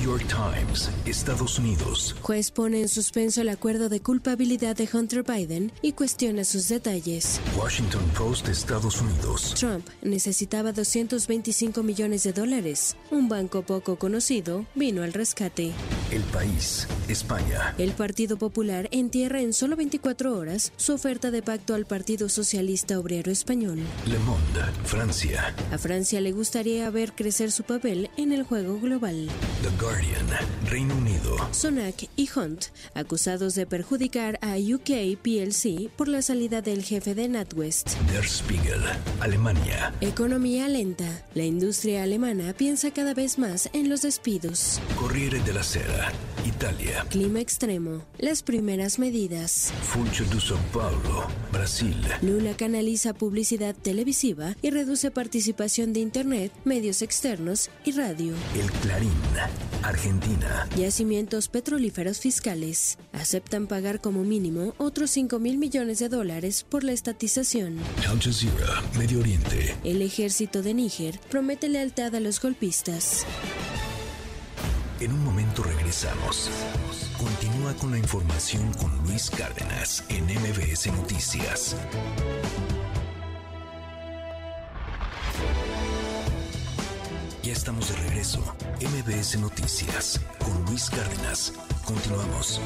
[0.06, 2.16] York Times, Estados Unidos.
[2.22, 7.42] Juez pone en suspenso el acuerdo de culpabilidad de Hunter Biden y cuestiona sus detalles.
[7.58, 9.56] Washington Post, Estados Unidos.
[9.56, 12.96] Trump necesitaba 225 millones de dólares.
[13.10, 15.72] Un banco poco conocido vino al rescate.
[16.12, 17.74] El país, España.
[17.80, 23.00] El Partido Popular entierra en solo 24 horas su oferta de pacto al Partido Socialista
[23.00, 23.80] Obrero Español.
[24.06, 25.56] Le Monde, Francia.
[25.72, 29.30] A Francia le gustaría ver crecer su papel en el juego global.
[29.64, 30.28] The Guardian,
[30.70, 31.38] Reino Unido.
[31.52, 32.66] Sonak y Hunt,
[32.96, 37.98] acusados de perjudicar a UK PLC por la salida del jefe de NatWest.
[38.12, 38.82] Der Spiegel,
[39.22, 39.94] Alemania.
[40.02, 41.24] Economía lenta.
[41.34, 44.82] La industria alemana piensa cada vez más en los despidos.
[45.00, 46.12] Corriere della Sera,
[46.46, 47.06] Italia.
[47.10, 48.04] Clima extremo.
[48.18, 49.72] Las primeras medidas.
[49.82, 51.96] Funcho de São Paulo, Brasil.
[52.22, 58.34] Lula canaliza publicidad televisiva y reduce participación de Internet, medios externos y radio.
[58.56, 59.14] El Clarín,
[59.88, 60.68] Argentina.
[60.76, 62.98] Yacimientos petrolíferos fiscales.
[63.14, 67.78] Aceptan pagar como mínimo otros 5 mil millones de dólares por la estatización.
[68.10, 69.76] Al Jazeera, Medio Oriente.
[69.84, 73.26] El ejército de Níger promete lealtad a los golpistas.
[75.00, 76.50] En un momento regresamos.
[77.18, 81.76] Continúa con la información con Luis Cárdenas en MBS Noticias.
[87.46, 88.40] Ya estamos de regreso.
[88.82, 91.54] MBS Noticias con Luis Cárdenas.
[91.86, 92.60] Continuamos.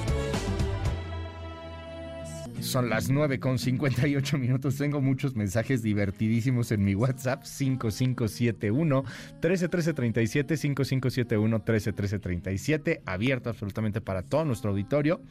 [2.62, 4.78] Son las 9 con 58 minutos.
[4.78, 9.04] Tengo muchos mensajes divertidísimos en mi WhatsApp 5571
[9.42, 15.22] 131337 5571 131337 abierto absolutamente para todo nuestro auditorio.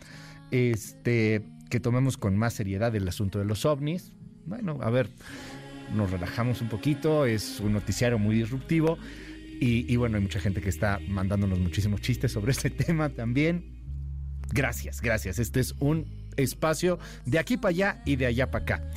[0.50, 4.12] Este que tomemos con más seriedad el asunto de los ovnis.
[4.44, 5.08] Bueno, a ver,
[5.96, 8.98] nos relajamos un poquito, es un noticiario muy disruptivo
[9.60, 13.78] y, bueno, hay mucha gente que está mandándonos muchísimos chistes sobre este tema también.
[14.50, 15.38] Gracias, gracias.
[15.38, 16.06] Este es un
[16.36, 18.90] espacio de aquí para allá y de allá para acá.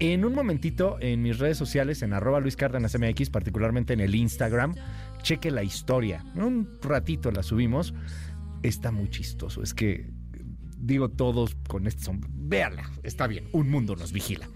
[0.00, 4.14] En un momentito, en mis redes sociales, en arroba Luis Cárdenas MX, particularmente en el
[4.14, 4.74] Instagram,
[5.22, 6.24] cheque la historia.
[6.34, 7.94] Un ratito la subimos.
[8.62, 9.62] Está muy chistoso.
[9.62, 10.10] Es que
[10.78, 12.20] digo todos con este son.
[12.28, 13.48] Véanla, está bien.
[13.52, 14.48] Un mundo nos vigila.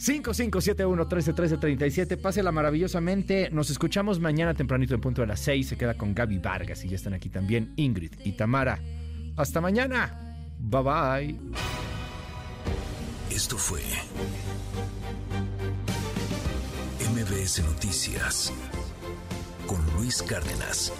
[0.00, 2.16] 5571-131337.
[2.16, 3.50] Pásela maravillosamente.
[3.50, 5.68] Nos escuchamos mañana tempranito en punto de las 6.
[5.68, 8.78] Se queda con Gaby Vargas y ya están aquí también Ingrid y Tamara.
[9.36, 10.18] Hasta mañana.
[10.58, 11.36] Bye bye.
[13.30, 13.80] Esto fue
[17.14, 18.52] MBS Noticias
[19.66, 20.92] con Luis Cárdenas.